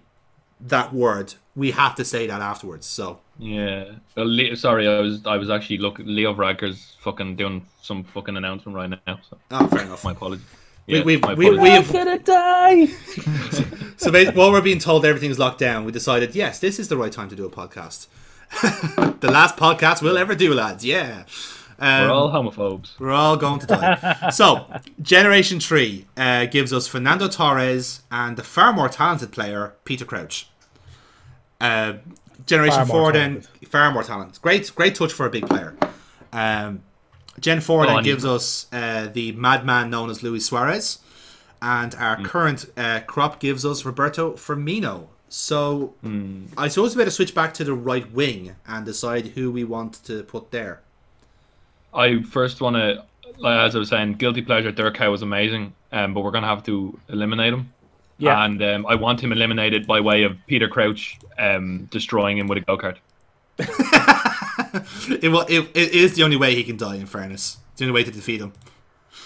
that 0.61 0.93
word, 0.93 1.35
we 1.55 1.71
have 1.71 1.95
to 1.95 2.05
say 2.05 2.27
that 2.27 2.41
afterwards. 2.41 2.85
So 2.85 3.19
Yeah. 3.39 3.91
Well, 4.15 4.27
Le- 4.27 4.55
sorry, 4.55 4.87
I 4.87 4.99
was 4.99 5.25
I 5.25 5.37
was 5.37 5.49
actually 5.49 5.77
looking. 5.79 6.07
Leo 6.07 6.33
Varadkar's 6.33 6.95
fucking 6.99 7.35
doing 7.37 7.65
some 7.81 8.03
fucking 8.03 8.35
announcement 8.35 8.75
right 8.75 8.89
now. 8.89 9.19
So 9.29 9.37
oh, 9.51 9.67
fair 9.67 9.83
enough. 9.85 10.03
my 10.03 10.11
apologies. 10.11 10.45
We- 10.87 10.97
Yeah, 10.97 11.03
we- 11.03 11.17
my 11.17 11.33
we- 11.33 11.47
apologies. 11.47 11.61
we- 11.63 11.69
I'm 11.71 11.83
have- 11.83 11.93
gonna 11.93 12.19
die. 12.19 12.87
So 13.99 14.11
ba- 14.11 14.31
while 14.33 14.51
we're 14.51 14.61
being 14.61 14.77
told 14.79 15.05
everything's 15.05 15.39
locked 15.39 15.57
down, 15.59 15.83
we 15.83 15.91
decided 15.91 16.35
yes, 16.35 16.59
this 16.59 16.77
is 16.79 16.87
the 16.87 16.95
right 16.97 17.11
time 17.11 17.29
to 17.29 17.35
do 17.35 17.45
a 17.45 17.49
podcast. 17.49 18.07
the 19.21 19.29
last 19.31 19.57
podcast 19.57 20.03
we'll 20.03 20.19
ever 20.19 20.35
do, 20.35 20.53
lads. 20.53 20.85
Yeah. 20.85 21.23
Um, 21.79 22.03
We're 22.07 22.11
all 22.13 22.31
homophobes. 22.31 22.91
We're 22.99 23.11
all 23.11 23.37
going 23.37 23.59
to 23.59 23.65
die. 23.67 24.29
so, 24.29 24.67
Generation 25.01 25.59
3 25.59 26.05
uh, 26.15 26.45
gives 26.45 26.71
us 26.71 26.87
Fernando 26.87 27.27
Torres 27.27 28.01
and 28.11 28.37
the 28.37 28.43
far 28.43 28.71
more 28.71 28.87
talented 28.87 29.31
player, 29.31 29.73
Peter 29.83 30.05
Crouch. 30.05 30.47
Uh, 31.59 31.93
Generation 32.45 32.77
Far 32.77 32.85
more 32.85 33.11
4 33.11 33.13
then, 33.13 33.41
far 33.67 33.91
more 33.91 34.03
talent. 34.03 34.39
Great 34.43 34.71
great 34.75 34.93
touch 34.95 35.11
for 35.11 35.25
a 35.25 35.29
big 35.29 35.47
player. 35.47 35.75
Um, 36.31 36.83
Gen 37.39 37.61
4 37.61 37.83
Oh, 37.83 37.87
then 37.87 37.97
and 37.97 38.05
he's- 38.05 38.13
gives 38.15 38.25
us 38.25 38.67
uh, 38.73 39.09
the 39.13 39.31
madman 39.33 39.89
known 39.89 40.09
as 40.09 40.23
Luis 40.23 40.45
Suarez. 40.45 40.99
And 41.61 41.95
our 41.95 42.21
current 42.21 42.65
uh, 42.77 42.99
crop 43.07 43.39
gives 43.39 43.65
us 43.65 43.83
Roberto 43.83 44.33
Firmino, 44.33 45.07
So 45.29 45.95
I 46.55 46.67
suppose 46.67 46.95
we 46.95 47.01
better 47.01 47.09
switch 47.11 47.33
back 47.33 47.53
to 47.55 47.63
the 47.63 47.73
right 47.73 48.09
wing 48.11 48.55
and 48.67 48.85
decide 48.85 49.27
who 49.29 49.51
we 49.51 49.63
want 49.63 50.03
to 50.05 50.21
put 50.23 50.51
there. 50.51 50.81
I 51.95 52.21
first 52.21 52.61
want 52.61 52.75
to, 52.75 53.03
as 53.43 53.75
I 53.75 53.79
was 53.79 53.89
saying, 53.89 54.13
guilty 54.13 54.43
pleasure. 54.43 54.71
Dirk 54.71 54.97
Kuyt 54.97 55.09
was 55.09 55.23
amazing, 55.23 55.73
um, 55.91 56.13
but 56.13 56.21
we're 56.21 56.29
gonna 56.31 56.45
have 56.45 56.63
to 56.65 56.99
eliminate 57.09 57.53
him. 57.53 57.73
Yeah. 58.19 58.43
And 58.45 58.61
um, 58.61 58.85
I 58.85 58.93
want 58.93 59.19
him 59.21 59.31
eliminated 59.31 59.87
by 59.87 59.99
way 59.99 60.23
of 60.23 60.37
Peter 60.45 60.67
Crouch 60.67 61.17
um, 61.39 61.85
destroying 61.89 62.37
him 62.37 62.45
with 62.47 62.59
a 62.59 62.61
go 62.61 62.77
kart. 62.77 62.97
It, 65.21 65.29
wa- 65.29 65.45
it, 65.47 65.69
it 65.75 65.93
is 65.93 66.15
the 66.15 66.23
only 66.23 66.37
way 66.37 66.55
he 66.55 66.63
can 66.63 66.77
die. 66.77 66.95
In 66.95 67.05
fairness, 67.05 67.57
it's 67.71 67.79
the 67.79 67.85
only 67.85 67.93
way 67.93 68.03
to 68.03 68.11
defeat 68.11 68.41
him. 68.41 68.53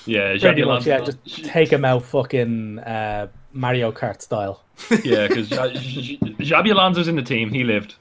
Yeah, 0.05 0.37
Pretty 0.39 0.63
much, 0.63 0.85
yeah. 0.87 1.01
Just 1.01 1.45
take 1.45 1.71
him 1.71 1.85
out, 1.85 2.03
fucking 2.03 2.79
uh, 2.79 3.27
Mario 3.53 3.91
Kart 3.91 4.21
style. 4.21 4.63
yeah, 5.03 5.27
because 5.27 5.49
Xabi 5.49 6.71
Alonso's 6.71 7.07
in 7.07 7.15
the 7.15 7.21
team. 7.21 7.51
He 7.51 7.63
lived. 7.63 7.95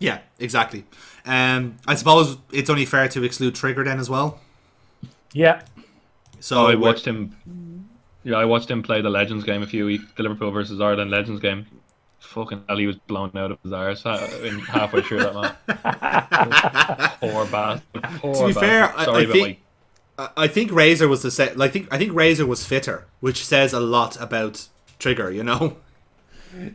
Yeah, 0.00 0.20
exactly. 0.38 0.84
Um, 1.24 1.76
I 1.86 1.94
suppose 1.94 2.36
it's 2.52 2.70
only 2.70 2.84
fair 2.84 3.08
to 3.08 3.22
exclude 3.24 3.54
Trigger 3.54 3.84
then 3.84 3.98
as 3.98 4.10
well. 4.10 4.38
Yeah. 5.32 5.62
So 6.40 6.66
I 6.66 6.74
watched 6.74 7.06
him. 7.06 7.88
Yeah, 8.24 8.36
I 8.36 8.44
watched 8.44 8.70
him 8.70 8.82
play 8.82 9.00
the 9.00 9.10
Legends 9.10 9.44
game 9.44 9.62
a 9.62 9.66
few 9.66 9.86
weeks. 9.86 10.04
The 10.16 10.22
Liverpool 10.22 10.50
versus 10.50 10.80
Ireland 10.80 11.10
Legends 11.10 11.40
game. 11.40 11.66
Fucking 12.20 12.64
hell, 12.68 12.76
he 12.78 12.86
was 12.86 12.96
blown 12.96 13.30
out 13.36 13.52
of 13.52 13.58
his 13.62 13.72
arse 13.72 14.02
ha- 14.02 14.26
in 14.42 14.58
halfway 14.60 15.02
through 15.02 15.20
that 15.20 15.34
man. 15.34 17.10
Poor 17.20 17.46
bastard. 17.46 18.02
Poor 18.20 18.34
To 18.34 18.46
be 18.48 18.52
fair, 18.52 18.82
bastard. 18.88 19.00
I- 19.00 19.04
Sorry 19.04 19.18
I 19.18 19.22
about 19.24 19.32
think- 19.32 19.46
my- 20.18 20.24
I- 20.24 20.30
I 20.44 20.48
think 20.48 20.72
Razor 20.72 21.06
was 21.08 21.22
the 21.22 21.30
set. 21.30 21.56
Like, 21.56 21.70
I 21.70 21.72
think 21.72 21.88
I 21.92 21.98
think 21.98 22.12
Razor 22.12 22.44
was 22.44 22.66
fitter, 22.66 23.06
which 23.20 23.44
says 23.46 23.72
a 23.72 23.78
lot 23.80 24.20
about 24.20 24.66
Trigger. 24.98 25.30
You 25.30 25.44
know, 25.44 25.76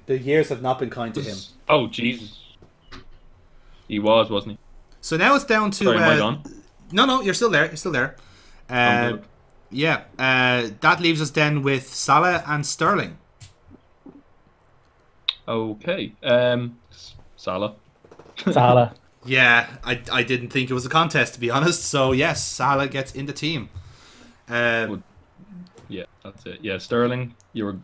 the 0.05 0.17
years 0.17 0.47
have 0.49 0.61
not 0.61 0.79
been 0.79 0.89
kind 0.89 1.13
to 1.15 1.21
him. 1.21 1.37
Oh 1.67 1.87
Jesus. 1.87 2.39
He 3.89 3.99
was, 3.99 4.29
wasn't 4.29 4.53
he? 4.53 4.57
So 5.01 5.17
now 5.17 5.35
it's 5.35 5.43
down 5.43 5.71
to. 5.71 5.83
Sorry, 5.83 5.97
am 5.97 6.03
I 6.03 6.13
uh, 6.15 6.17
gone? 6.17 6.43
No, 6.93 7.05
no, 7.05 7.21
you're 7.21 7.33
still 7.33 7.49
there. 7.49 7.65
You're 7.65 7.75
still 7.75 7.91
there. 7.91 8.15
Uh, 8.69 9.17
yeah, 9.69 10.03
uh, 10.17 10.69
that 10.79 11.01
leaves 11.01 11.21
us 11.21 11.31
then 11.31 11.63
with 11.63 11.93
Salah 11.93 12.43
and 12.47 12.65
Sterling. 12.65 13.17
Okay. 15.47 16.13
Um, 16.23 16.77
S- 16.91 17.15
Salah. 17.35 17.75
Salah. 18.51 18.93
Yeah, 19.25 19.69
I, 19.85 20.01
I 20.11 20.21
didn't 20.23 20.49
think 20.49 20.69
it 20.69 20.73
was 20.73 20.85
a 20.85 20.89
contest 20.89 21.35
to 21.35 21.39
be 21.39 21.49
honest. 21.49 21.81
So 21.85 22.11
yes, 22.11 22.45
Salah 22.45 22.89
gets 22.89 23.13
in 23.15 23.25
the 23.25 23.31
team. 23.31 23.69
Uh, 24.49 24.87
Would- 24.89 25.03
Yeah, 25.87 26.03
that's 26.25 26.45
it. 26.45 26.59
Yeah, 26.61 26.77
Sterling, 26.77 27.33
you 27.53 27.63
were, 27.63 27.77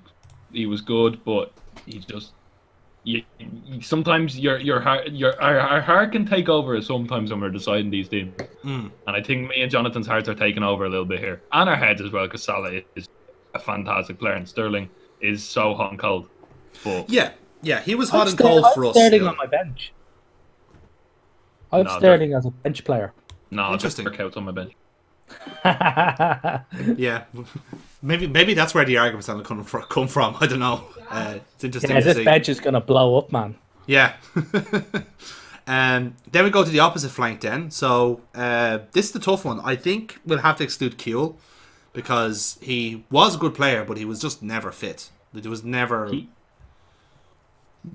he 0.52 0.66
was 0.66 0.82
good, 0.82 1.24
but 1.24 1.54
he's 1.86 2.04
just. 2.04 2.34
You, 3.06 3.24
you- 3.40 3.82
sometimes 3.82 4.38
your 4.38 4.58
your 4.60 4.82
heart 4.82 5.12
your 5.14 5.42
our, 5.42 5.58
our 5.62 5.80
heart 5.80 6.12
can 6.12 6.26
take 6.26 6.50
over 6.50 6.82
sometimes 6.82 7.32
when 7.32 7.40
we're 7.40 7.50
deciding 7.52 7.90
these 7.90 8.10
teams, 8.10 8.34
Mm. 8.66 8.92
and 9.08 9.16
I 9.16 9.24
think 9.24 9.48
me 9.50 9.62
and 9.62 9.72
Jonathan's 9.72 10.08
hearts 10.08 10.28
are 10.28 10.36
taking 10.36 10.64
over 10.64 10.84
a 10.84 10.90
little 10.90 11.06
bit 11.06 11.20
here, 11.22 11.42
and 11.54 11.70
our 11.70 11.78
heads 11.78 12.02
as 12.02 12.12
well, 12.12 12.26
because 12.26 12.44
Salah 12.44 12.82
is 12.98 13.08
a 13.54 13.60
fantastic 13.60 14.20
player, 14.20 14.34
and 14.34 14.46
Sterling 14.48 14.90
is 15.22 15.42
so 15.42 15.74
hot 15.74 15.92
and 15.92 16.00
cold. 16.00 16.28
But 16.84 17.10
yeah, 17.10 17.32
yeah, 17.62 17.82
he 17.82 17.96
was 17.96 18.10
hot 18.10 18.22
I've 18.22 18.28
and 18.28 18.38
Ster- 18.40 18.44
cold 18.44 18.66
I've 18.66 18.74
for 18.74 18.86
us. 18.86 18.96
Sterling 18.96 19.20
still. 19.20 19.28
on 19.30 19.38
my 19.38 19.46
bench. 19.46 19.94
I've 21.72 21.86
No, 21.86 21.98
Sterling 21.98 22.34
as 22.34 22.46
a 22.46 22.52
bench 22.52 22.84
player. 22.84 23.14
no, 23.52 23.72
Interesting. 23.74 24.06
Interesting. 24.06 24.06
Dirk 24.06 24.34
Kuyt's 24.34 24.38
on 24.38 24.46
my 24.46 24.52
bench. 24.52 24.74
Yeah, 26.98 27.26
maybe 28.02 28.26
maybe 28.28 28.54
that's 28.56 28.74
where 28.74 28.86
the 28.86 28.98
argument's 28.98 29.28
gonna 29.28 29.44
come 29.44 29.64
from. 29.64 29.84
Come 29.84 30.08
from. 30.08 30.36
I 30.40 30.48
don't 30.48 30.60
know. 30.60 30.84
Uh, 31.10 31.38
it's 31.56 31.64
interesting 31.64 31.92
yeah, 31.92 32.00
to 32.00 32.04
this 32.06 32.18
see. 32.18 32.24
bench 32.24 32.50
is 32.50 32.60
gonna 32.60 32.82
blow 32.82 33.18
up, 33.18 33.32
man. 33.32 33.56
Yeah. 33.86 34.14
um, 35.68 36.16
then 36.32 36.44
we 36.44 36.50
go 36.50 36.64
to 36.64 36.70
the 36.70 36.80
opposite 36.80 37.10
flank 37.10 37.42
then. 37.42 37.70
So 37.72 38.22
uh, 38.36 38.80
this 38.94 39.08
is 39.08 39.12
the 39.12 39.20
tough 39.20 39.46
one. 39.46 39.60
I 39.64 39.76
think 39.76 40.20
we'll 40.26 40.40
have 40.40 40.58
to 40.58 40.64
exclude 40.64 40.98
Kewell 40.98 41.36
because 41.94 42.58
he 42.62 43.04
was 43.12 43.36
a 43.36 43.38
good 43.38 43.54
player, 43.54 43.84
but 43.84 43.98
he 43.98 44.06
was 44.06 44.20
just 44.20 44.42
never 44.42 44.72
fit. 44.72 45.10
There 45.34 45.50
was 45.52 45.64
never. 45.64 46.08
He- 46.08 46.30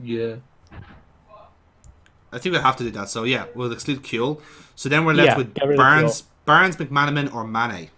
Yeah. 0.03 0.37
I 2.33 2.39
think 2.39 2.53
we'll 2.53 2.63
have 2.63 2.77
to 2.77 2.85
do 2.85 2.91
that. 2.93 3.09
So 3.09 3.25
yeah, 3.25 3.47
we'll 3.55 3.73
exclude 3.73 4.03
Kewell. 4.03 4.41
So 4.75 4.89
then 4.89 5.05
we're 5.05 5.15
left 5.15 5.27
Yeah, 5.29 5.37
with 5.37 5.55
get 5.55 5.65
rid 5.69 5.75
of 5.75 5.79
Barnes, 5.79 6.23
Barnes, 6.45 6.77
McManaman, 6.77 7.33
or 7.33 7.47
Mane. 7.47 7.91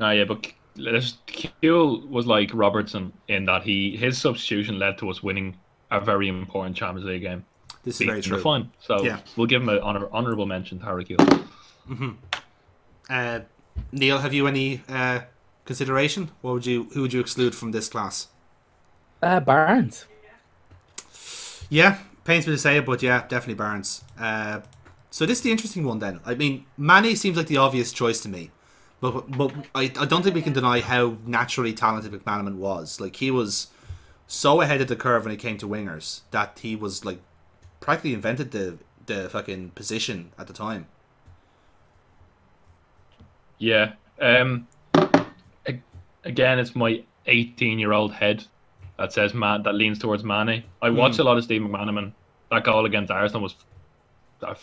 Ah, 0.00 0.10
yeah, 0.10 0.24
but 0.24 0.52
let's- 0.76 1.18
Kewell 1.28 2.04
was 2.08 2.26
like 2.26 2.50
Robertson 2.52 3.12
in 3.28 3.44
that 3.44 3.62
he 3.62 3.96
his 3.96 4.18
substitution 4.18 4.78
led 4.80 4.98
to 4.98 5.08
us 5.10 5.22
winning 5.22 5.56
a 5.92 6.00
very 6.00 6.28
important 6.28 6.76
Champions 6.76 7.06
League 7.06 7.22
game. 7.22 7.44
This 7.84 8.00
is 8.00 8.06
very 8.06 8.18
in 8.18 8.24
true. 8.24 8.36
the 8.38 8.42
final. 8.42 8.66
So 8.80 9.04
Yeah. 9.04 9.18
we'll 9.36 9.46
give 9.46 9.62
him 9.62 9.68
an 9.68 9.78
honor, 9.80 10.08
honorable 10.10 10.46
mention 10.46 10.78
to 10.80 10.84
Harry 10.86 11.04
Kewell. 11.04 12.16
Uh, 13.08 13.40
Neil, 13.92 14.18
have 14.18 14.32
you 14.34 14.46
any 14.48 14.82
uh, 14.88 15.20
consideration? 15.64 16.30
What 16.40 16.54
would 16.54 16.66
you? 16.66 16.84
Who 16.94 17.02
would 17.02 17.12
you 17.12 17.20
exclude 17.20 17.54
from 17.54 17.70
this 17.72 17.88
class? 17.88 18.28
Uh, 19.22 19.38
Barnes. 19.40 20.06
Yeah, 21.68 21.98
pains 22.24 22.46
me 22.46 22.52
to 22.52 22.58
say 22.58 22.78
it, 22.78 22.86
but 22.86 23.02
yeah, 23.02 23.20
definitely 23.22 23.54
Barnes. 23.54 24.04
Uh, 24.18 24.60
so 25.10 25.26
this 25.26 25.38
is 25.38 25.44
the 25.44 25.50
interesting 25.50 25.84
one 25.84 25.98
then. 25.98 26.20
I 26.24 26.34
mean, 26.34 26.66
Manny 26.76 27.14
seems 27.14 27.36
like 27.36 27.46
the 27.46 27.56
obvious 27.58 27.92
choice 27.92 28.20
to 28.22 28.28
me, 28.28 28.50
but 29.00 29.30
but 29.30 29.52
I, 29.74 29.84
I 29.98 30.06
don't 30.06 30.22
think 30.22 30.34
we 30.34 30.42
can 30.42 30.52
deny 30.52 30.80
how 30.80 31.18
naturally 31.24 31.72
talented 31.72 32.12
McManaman 32.12 32.56
was. 32.56 33.00
Like 33.00 33.16
he 33.16 33.30
was 33.30 33.68
so 34.26 34.60
ahead 34.60 34.80
of 34.80 34.88
the 34.88 34.96
curve 34.96 35.24
when 35.24 35.32
it 35.32 35.38
came 35.38 35.58
to 35.58 35.68
wingers 35.68 36.22
that 36.30 36.58
he 36.60 36.74
was 36.74 37.04
like 37.04 37.20
practically 37.80 38.14
invented 38.14 38.50
the 38.50 38.78
the 39.06 39.28
fucking 39.28 39.70
position 39.70 40.32
at 40.38 40.46
the 40.46 40.52
time. 40.52 40.86
Yeah. 43.58 43.92
Um. 44.20 44.66
Again, 46.26 46.58
it's 46.58 46.74
my 46.74 47.04
18-year-old 47.28 48.14
head 48.14 48.46
that 48.98 49.12
says 49.12 49.34
man 49.34 49.62
that 49.64 49.74
leans 49.74 49.98
towards 49.98 50.22
Manny. 50.24 50.64
I 50.80 50.90
watched 50.90 51.18
a 51.18 51.24
lot 51.24 51.36
of 51.36 51.44
Steve 51.44 51.62
McManaman. 51.62 52.12
That 52.50 52.64
goal 52.64 52.86
against 52.86 53.10
Arsenal 53.10 53.42
was 53.42 53.54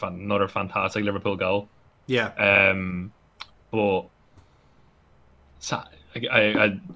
another 0.01 0.47
fantastic 0.47 1.03
Liverpool 1.03 1.35
goal. 1.35 1.67
Yeah, 2.07 2.27
Um, 2.71 3.11
but 3.71 4.03
I, 5.71 6.27
I, 6.29 6.39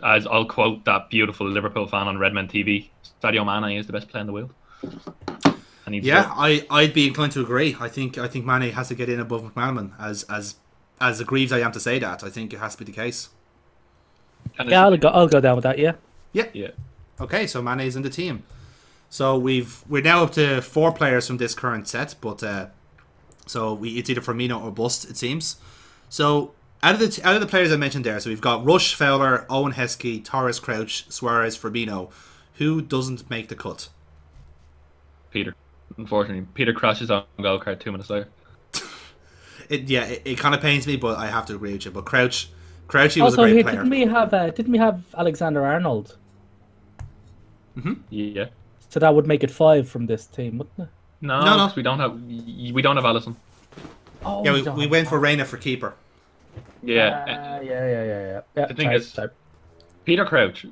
I, 0.04 0.16
as 0.18 0.28
I'll 0.28 0.46
quote 0.46 0.84
that 0.86 1.10
beautiful 1.10 1.48
Liverpool 1.48 1.88
fan 1.88 2.08
on 2.08 2.18
Redmen 2.18 2.48
TV, 2.48 2.90
Sadio 3.24 3.46
Mane 3.46 3.78
is 3.78 3.88
the 3.88 3.94
best 3.94 4.10
player 4.10 4.22
in 4.22 4.28
the 4.28 4.34
world. 4.34 4.54
And 5.86 5.94
he's 5.94 6.04
yeah, 6.04 6.32
I 6.32 6.66
I'd 6.70 6.94
be 6.94 7.08
inclined 7.08 7.32
to 7.34 7.42
agree. 7.42 7.76
I 7.80 7.88
think 7.88 8.18
I 8.18 8.28
think 8.28 8.46
Manny 8.46 8.72
has 8.72 8.88
to 8.88 8.96
get 8.96 9.08
in 9.08 9.20
above 9.20 9.44
McManaman. 9.44 9.92
As 10.00 10.24
as 10.24 10.56
as 11.00 11.20
aggrieved 11.20 11.54
I 11.54 11.60
am 11.60 11.72
to 11.74 11.80
say 11.80 12.00
that, 12.00 12.24
I 12.24 12.30
think 12.30 12.54
it 12.54 12.60
has 12.60 12.76
to 12.76 12.84
be 12.84 12.92
the 12.92 12.96
case. 12.96 13.30
Yeah, 14.66 14.86
I'll 14.86 14.98
go. 14.98 15.10
I'll 15.10 15.28
go 15.28 15.40
down 15.40 15.56
with 15.56 15.64
that. 15.64 15.78
Yeah. 15.78 15.94
Yeah. 16.34 16.48
yeah. 16.54 16.72
Okay, 17.20 17.47
so 17.47 17.61
Mane's 17.61 17.95
in 17.95 18.01
the 18.01 18.09
team. 18.09 18.43
So 19.09 19.38
we've 19.38 19.84
we're 19.88 20.01
now 20.03 20.24
up 20.24 20.32
to 20.34 20.61
four 20.61 20.91
players 20.91 21.28
from 21.28 21.38
this 21.38 21.53
current 21.55 21.88
set, 21.88 22.16
but 22.20 22.43
uh, 22.43 22.68
so 23.45 23.74
we 23.74 23.91
it's 23.97 24.09
either 24.09 24.22
Firmino 24.22 24.61
or 24.61 24.72
bust 24.72 25.09
it 25.09 25.16
seems. 25.18 25.57
So 26.09 26.53
out 26.84 26.95
of 26.95 26.99
the 26.99 27.22
out 27.24 27.36
of 27.36 27.41
the 27.41 27.47
players 27.47 27.72
I 27.72 27.78
mentioned 27.78 28.05
there, 28.05 28.20
so 28.20 28.30
we've 28.30 28.41
got 28.41 28.66
Rush, 28.66 28.95
Fowler, 28.95 29.45
Owen 29.49 29.74
Heskey, 29.74 30.24
Torres, 30.24 30.59
Crouch, 30.59 31.09
Suarez, 31.09 31.57
Firmino. 31.57 32.11
Who 32.55 32.82
doesn't 32.82 33.30
make 33.30 33.47
the 33.49 33.55
cut? 33.55 33.89
Peter. 35.32 35.55
Unfortunately, 35.97 36.45
Peter 36.53 36.74
crashes 36.74 37.11
on 37.11 37.24
goal 37.41 37.59
card 37.59 37.80
two 37.80 37.91
minutes 37.91 38.09
later. 38.09 38.28
It 39.68 39.89
yeah, 39.89 40.03
it, 40.05 40.22
it 40.26 40.38
kind 40.38 40.53
of 40.53 40.61
pains 40.61 40.86
me, 40.86 40.95
but 40.95 41.18
I 41.18 41.26
have 41.26 41.47
to 41.47 41.55
agree 41.55 41.74
with 41.74 41.86
you. 41.86 41.91
But 41.91 42.05
Crouch, 42.05 42.49
Crouchy 42.88 43.20
was 43.20 43.34
Also, 43.34 43.41
a 43.41 43.45
great 43.45 43.55
here, 43.55 43.63
player. 43.63 43.76
didn't 43.78 43.89
we 43.89 44.01
have? 44.01 44.32
Uh, 44.32 44.51
didn't 44.51 44.72
we 44.72 44.78
have 44.78 45.01
Alexander 45.18 45.66
Arnold? 45.66 46.18
Yeah. 48.09 48.45
So 48.89 48.99
that 48.99 49.13
would 49.13 49.28
make 49.28 49.43
it 49.43 49.51
five 49.51 49.89
from 49.89 50.05
this 50.05 50.26
team, 50.26 50.57
wouldn't 50.59 50.80
it? 50.80 50.88
No, 51.21 51.39
No, 51.41 51.57
no. 51.57 51.67
'cause 51.67 51.76
we 51.76 51.84
don't 51.84 51.99
have 51.99 52.13
we 52.21 52.82
don't 52.82 52.95
have 52.95 53.05
Alisson. 53.05 53.36
Oh, 54.23 54.43
yeah, 54.43 54.53
we, 54.53 54.61
don't 54.63 54.78
we 54.78 54.88
went 54.88 55.07
for 55.07 55.19
Reina 55.19 55.45
for 55.45 55.57
keeper. 55.57 55.93
Yeah. 56.84 57.57
Uh, 57.59 57.63
yeah, 57.63 57.63
yeah, 57.63 57.88
yeah, 57.88 58.05
yeah. 58.05 58.41
yeah 58.55 58.65
The 58.67 58.73
thing 58.73 58.86
sorry, 58.88 58.95
is- 58.97 59.11
sorry. 59.11 59.30
Peter 60.05 60.26
Crouch. 60.26 60.65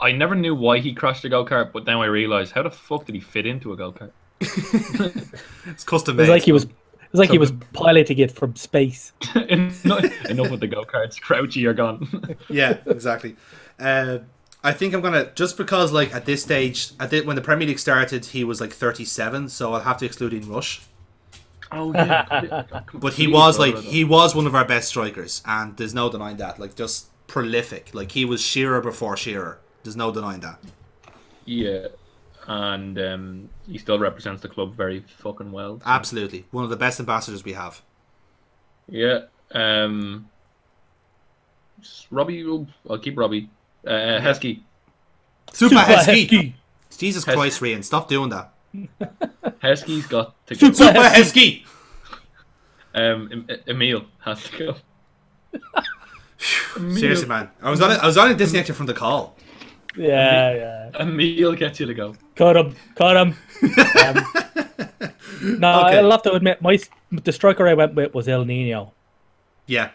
I 0.00 0.12
never 0.12 0.34
knew 0.36 0.54
why 0.54 0.78
he 0.78 0.92
crashed 0.94 1.24
a 1.24 1.28
go 1.28 1.44
kart, 1.44 1.72
but 1.72 1.84
then 1.84 1.96
I 1.96 2.04
realized 2.06 2.52
how 2.52 2.62
the 2.62 2.70
fuck 2.70 3.04
did 3.06 3.14
he 3.16 3.20
fit 3.20 3.46
into 3.46 3.72
a 3.72 3.76
go 3.76 3.90
kart? 3.92 4.12
It's 5.66 5.84
custom 5.84 6.16
it 6.16 6.20
was 6.22 6.28
made. 6.28 6.34
like 6.34 6.42
he 6.42 6.52
was. 6.52 6.64
It 6.64 7.12
was 7.12 7.20
like 7.20 7.30
he 7.30 7.38
was 7.38 7.52
piloting 7.72 8.18
it 8.18 8.30
from 8.30 8.54
space. 8.54 9.12
enough, 9.34 10.26
enough 10.26 10.50
with 10.50 10.60
the 10.60 10.66
go 10.66 10.84
karts. 10.84 11.18
Crouchy, 11.20 11.56
you're 11.60 11.72
gone. 11.74 12.36
yeah, 12.50 12.76
exactly. 12.86 13.34
Uh, 13.80 14.18
I 14.68 14.72
think 14.72 14.94
I'm 14.94 15.00
gonna 15.00 15.30
just 15.34 15.56
because 15.56 15.92
like 15.92 16.14
at 16.14 16.24
this 16.26 16.42
stage, 16.42 16.90
at 17.00 17.10
the, 17.10 17.22
when 17.22 17.36
the 17.36 17.42
Premier 17.42 17.66
League 17.68 17.78
started, 17.78 18.26
he 18.26 18.44
was 18.44 18.60
like 18.60 18.72
37, 18.72 19.48
so 19.48 19.72
I'll 19.74 19.80
have 19.80 19.98
to 19.98 20.06
exclude 20.06 20.34
in 20.34 20.48
Rush. 20.48 20.82
oh 21.72 21.92
yeah. 21.94 22.64
But 22.94 23.14
he 23.14 23.26
was 23.26 23.58
like 23.58 23.76
he 23.78 24.04
was 24.04 24.34
one 24.34 24.46
of 24.46 24.54
our 24.54 24.64
best 24.64 24.88
strikers, 24.88 25.42
and 25.46 25.76
there's 25.76 25.94
no 25.94 26.10
denying 26.10 26.36
that. 26.38 26.58
Like 26.58 26.74
just 26.74 27.08
prolific. 27.26 27.94
Like 27.94 28.12
he 28.12 28.24
was 28.24 28.40
Shearer 28.42 28.80
before 28.80 29.16
Shearer. 29.16 29.60
There's 29.82 29.96
no 29.96 30.12
denying 30.12 30.40
that. 30.40 30.58
Yeah. 31.46 31.88
and 32.46 32.98
um, 32.98 33.50
he 33.66 33.78
still 33.78 33.98
represents 33.98 34.42
the 34.42 34.48
club 34.48 34.74
very 34.74 35.00
fucking 35.18 35.52
well. 35.52 35.80
Absolutely, 35.86 36.46
one 36.50 36.64
of 36.64 36.70
the 36.70 36.76
best 36.76 37.00
ambassadors 37.00 37.44
we 37.44 37.54
have. 37.54 37.82
Yeah. 38.88 39.20
Um, 39.52 40.28
Robbie, 42.10 42.44
I'll 42.88 42.98
keep 42.98 43.16
Robbie. 43.18 43.50
Uh, 43.86 43.90
Heskey. 44.20 44.62
Super, 45.52 45.76
Super 45.76 45.82
Heskey. 45.82 46.28
Heskey. 46.28 46.52
Jesus 46.96 47.24
Hes- 47.24 47.34
Christ, 47.34 47.60
Rian, 47.60 47.84
stop 47.84 48.08
doing 48.08 48.30
that. 48.30 48.52
Heskey's 49.62 50.06
got 50.06 50.34
to 50.46 50.54
go. 50.54 50.58
Super- 50.58 50.74
Super 50.74 51.00
Heskey. 51.00 51.64
Um, 52.94 53.46
Emile 53.68 54.04
has 54.24 54.42
to 54.44 54.58
go. 54.58 54.76
Emile, 56.76 56.96
Seriously, 56.96 57.26
man, 57.28 57.50
I 57.62 57.70
was 57.70 57.80
on 57.80 57.90
it. 57.92 57.98
I 58.00 58.06
was 58.06 58.16
on 58.16 58.30
a 58.30 58.34
disconnected 58.34 58.76
from 58.76 58.86
the 58.86 58.94
call. 58.94 59.36
Yeah, 59.96 60.54
yeah. 60.54 60.90
Emile 61.00 61.54
gets 61.54 61.80
you 61.80 61.86
to 61.86 61.94
go. 61.94 62.14
Cut 62.36 62.56
him. 62.56 62.74
Cut 62.94 63.16
him. 63.16 63.34
Um, 63.62 64.26
no, 65.60 65.86
Okay. 65.86 65.98
I'll 65.98 66.10
have 66.10 66.22
to 66.22 66.32
admit, 66.32 66.60
my 66.62 66.78
the 67.10 67.32
striker 67.32 67.66
I 67.66 67.74
went 67.74 67.94
with 67.94 68.14
was 68.14 68.28
El 68.28 68.44
Nino. 68.44 68.92
Yeah, 69.66 69.90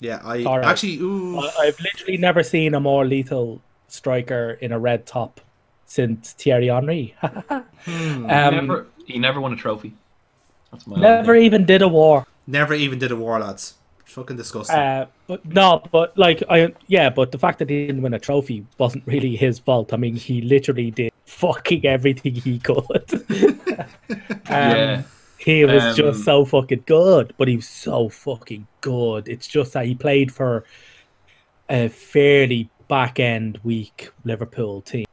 yeah. 0.00 0.20
I 0.24 0.44
All 0.44 0.58
right. 0.58 0.68
actually, 0.68 0.98
ooh, 0.98 1.38
I- 1.38 1.52
I've 1.60 1.80
literally 1.80 2.16
never 2.16 2.42
seen 2.42 2.74
a 2.74 2.80
more 2.80 3.04
lethal 3.04 3.60
striker 3.88 4.58
in 4.60 4.72
a 4.72 4.78
red 4.78 5.06
top 5.06 5.40
since 5.86 6.32
Thierry 6.32 6.68
Henry. 6.68 7.14
um, 7.22 8.26
never, 8.26 8.86
he 9.06 9.18
never 9.18 9.40
won 9.40 9.52
a 9.52 9.56
trophy. 9.56 9.94
That's 10.72 10.86
my 10.86 10.98
never 11.00 11.36
even 11.36 11.64
did 11.64 11.82
a 11.82 11.88
war. 11.88 12.26
never 12.46 12.74
even 12.74 12.98
did 12.98 13.12
a 13.12 13.16
war, 13.16 13.38
lads. 13.38 13.74
Fucking 14.06 14.36
disgusting. 14.36 14.76
Uh, 14.76 15.06
but 15.26 15.44
no, 15.44 15.82
but 15.90 16.16
like 16.16 16.42
I 16.48 16.72
yeah, 16.86 17.10
but 17.10 17.32
the 17.32 17.38
fact 17.38 17.58
that 17.58 17.68
he 17.68 17.86
didn't 17.86 18.02
win 18.02 18.14
a 18.14 18.18
trophy 18.18 18.64
wasn't 18.78 19.04
really 19.06 19.34
his 19.34 19.58
fault. 19.58 19.92
I 19.92 19.96
mean, 19.96 20.14
he 20.14 20.40
literally 20.40 20.92
did 20.92 21.12
fucking 21.26 21.84
everything 21.84 22.34
he 22.36 22.60
could. 22.60 22.78
um, 23.10 23.88
Yeah. 24.48 25.02
He 25.44 25.64
was 25.64 25.82
Um, 25.82 25.94
just 25.94 26.24
so 26.24 26.44
fucking 26.44 26.84
good, 26.86 27.34
but 27.36 27.48
he 27.48 27.56
was 27.56 27.68
so 27.68 28.08
fucking 28.08 28.66
good. 28.80 29.28
It's 29.28 29.46
just 29.46 29.74
that 29.74 29.84
he 29.84 29.94
played 29.94 30.32
for 30.32 30.64
a 31.68 31.88
fairly 31.88 32.70
back 32.88 33.20
end 33.20 33.58
weak 33.62 34.10
Liverpool 34.24 34.80
team. 34.80 35.04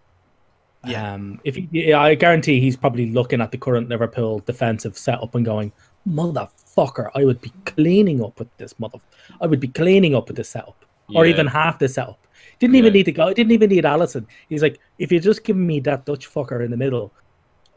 Yeah. 0.85 1.13
Um, 1.13 1.39
if 1.43 1.55
he, 1.55 1.93
I 1.93 2.15
guarantee 2.15 2.59
he's 2.59 2.77
probably 2.77 3.11
looking 3.11 3.41
at 3.41 3.51
the 3.51 3.57
current 3.57 3.89
Liverpool 3.89 4.39
defensive 4.39 4.97
setup 4.97 5.35
and 5.35 5.45
going, 5.45 5.71
"Motherfucker, 6.07 7.09
I 7.13 7.25
would 7.25 7.41
be 7.41 7.51
cleaning 7.65 8.23
up 8.23 8.39
with 8.39 8.47
this 8.57 8.79
mother. 8.79 8.99
I 9.41 9.47
would 9.47 9.59
be 9.59 9.67
cleaning 9.67 10.15
up 10.15 10.27
with 10.27 10.37
this 10.37 10.49
setup, 10.49 10.85
or 11.13 11.25
even 11.25 11.45
half 11.45 11.77
the 11.77 11.87
setup. 11.87 12.25
Didn't 12.59 12.75
even 12.75 12.93
need 12.93 13.03
to 13.03 13.11
go. 13.11 13.33
Didn't 13.33 13.51
even 13.51 13.69
need 13.69 13.83
Alisson. 13.83 14.25
He's 14.49 14.61
like, 14.63 14.79
if 14.97 15.11
you 15.11 15.19
just 15.19 15.43
give 15.43 15.57
me 15.57 15.79
that 15.81 16.05
Dutch 16.05 16.27
fucker 16.31 16.63
in 16.63 16.71
the 16.71 16.77
middle, 16.77 17.13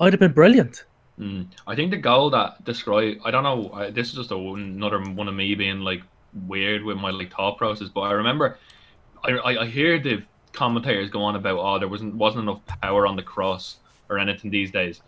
I'd 0.01 0.13
have 0.13 0.21
been 0.21 0.33
brilliant. 0.33 0.85
Mm. 1.19 1.47
I 1.67 1.77
think 1.77 1.91
the 1.91 1.97
goal 1.97 2.31
that 2.31 2.65
describe 2.65 3.19
I 3.25 3.31
don't 3.31 3.45
know. 3.45 3.71
I, 3.73 3.91
this 3.91 4.09
is 4.09 4.15
just 4.15 4.31
a, 4.31 4.37
another 4.37 5.01
one 5.01 5.29
of 5.29 5.35
me 5.35 5.55
being 5.55 5.81
like 5.81 6.03
weird 6.49 6.83
with 6.83 6.97
my 6.97 7.11
like 7.11 7.33
thought 7.33 7.57
process. 7.57 7.89
But 7.89 8.03
I 8.03 8.12
remember, 8.12 8.59
I, 9.23 9.31
I, 9.33 9.62
I 9.62 9.67
hear 9.67 9.99
the 10.01 10.23
commentators 10.53 11.11
go 11.11 11.23
on 11.23 11.37
about 11.37 11.59
oh 11.59 11.79
there 11.79 11.89
wasn't 11.89 12.15
wasn't 12.15 12.43
enough 12.43 12.65
power 12.67 13.07
on 13.07 13.17
the 13.17 13.23
cross 13.23 13.77
or 14.09 14.19
anything 14.19 14.51
these 14.51 14.71
days. 14.71 15.03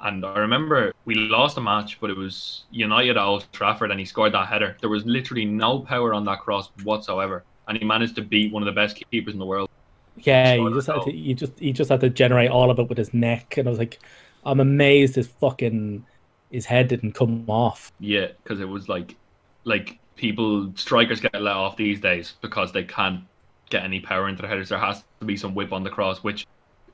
And 0.00 0.26
I 0.26 0.38
remember 0.38 0.92
we 1.06 1.14
lost 1.14 1.56
a 1.56 1.60
match, 1.62 1.98
but 2.00 2.10
it 2.10 2.16
was 2.16 2.64
United 2.70 3.16
at 3.16 3.16
Old 3.16 3.46
Trafford, 3.52 3.90
and 3.90 3.98
he 3.98 4.04
scored 4.04 4.32
that 4.32 4.46
header. 4.46 4.76
There 4.80 4.90
was 4.90 5.06
literally 5.06 5.46
no 5.46 5.80
power 5.80 6.12
on 6.12 6.26
that 6.26 6.40
cross 6.40 6.70
whatsoever, 6.84 7.44
and 7.66 7.78
he 7.78 7.84
managed 7.84 8.14
to 8.16 8.22
beat 8.22 8.52
one 8.52 8.62
of 8.62 8.66
the 8.66 8.78
best 8.78 9.02
keepers 9.10 9.32
in 9.32 9.38
the 9.38 9.46
world. 9.46 9.70
Yeah, 10.18 10.52
of 10.52 10.74
just 10.74 10.86
had 10.86 11.02
to, 11.02 11.14
you 11.14 11.34
just 11.34 11.58
he 11.58 11.72
just 11.72 11.90
had 11.90 12.00
to 12.00 12.10
generate 12.10 12.50
all 12.50 12.70
of 12.70 12.78
it 12.78 12.88
with 12.90 12.98
his 12.98 13.14
neck, 13.14 13.56
and 13.56 13.66
I 13.66 13.70
was 13.70 13.78
like, 13.78 13.98
I'm 14.46 14.60
amazed 14.60 15.16
his 15.16 15.26
fucking 15.26 16.04
his 16.50 16.64
head 16.64 16.88
didn't 16.88 17.12
come 17.12 17.44
off. 17.48 17.92
Yeah, 18.00 18.28
because 18.42 18.60
it 18.60 18.68
was 18.68 18.88
like, 18.88 19.16
like 19.64 19.98
people 20.16 20.72
strikers 20.76 21.20
get 21.20 21.34
let 21.40 21.56
off 21.56 21.76
these 21.76 22.00
days 22.00 22.34
because 22.40 22.72
they 22.72 22.84
can't 22.84 23.20
get 23.68 23.82
any 23.82 24.00
power 24.00 24.28
into 24.28 24.42
their 24.42 24.48
headers. 24.48 24.68
There 24.68 24.78
has 24.78 25.02
to 25.20 25.26
be 25.26 25.36
some 25.36 25.54
whip 25.54 25.72
on 25.72 25.82
the 25.82 25.90
cross, 25.90 26.22
which 26.22 26.46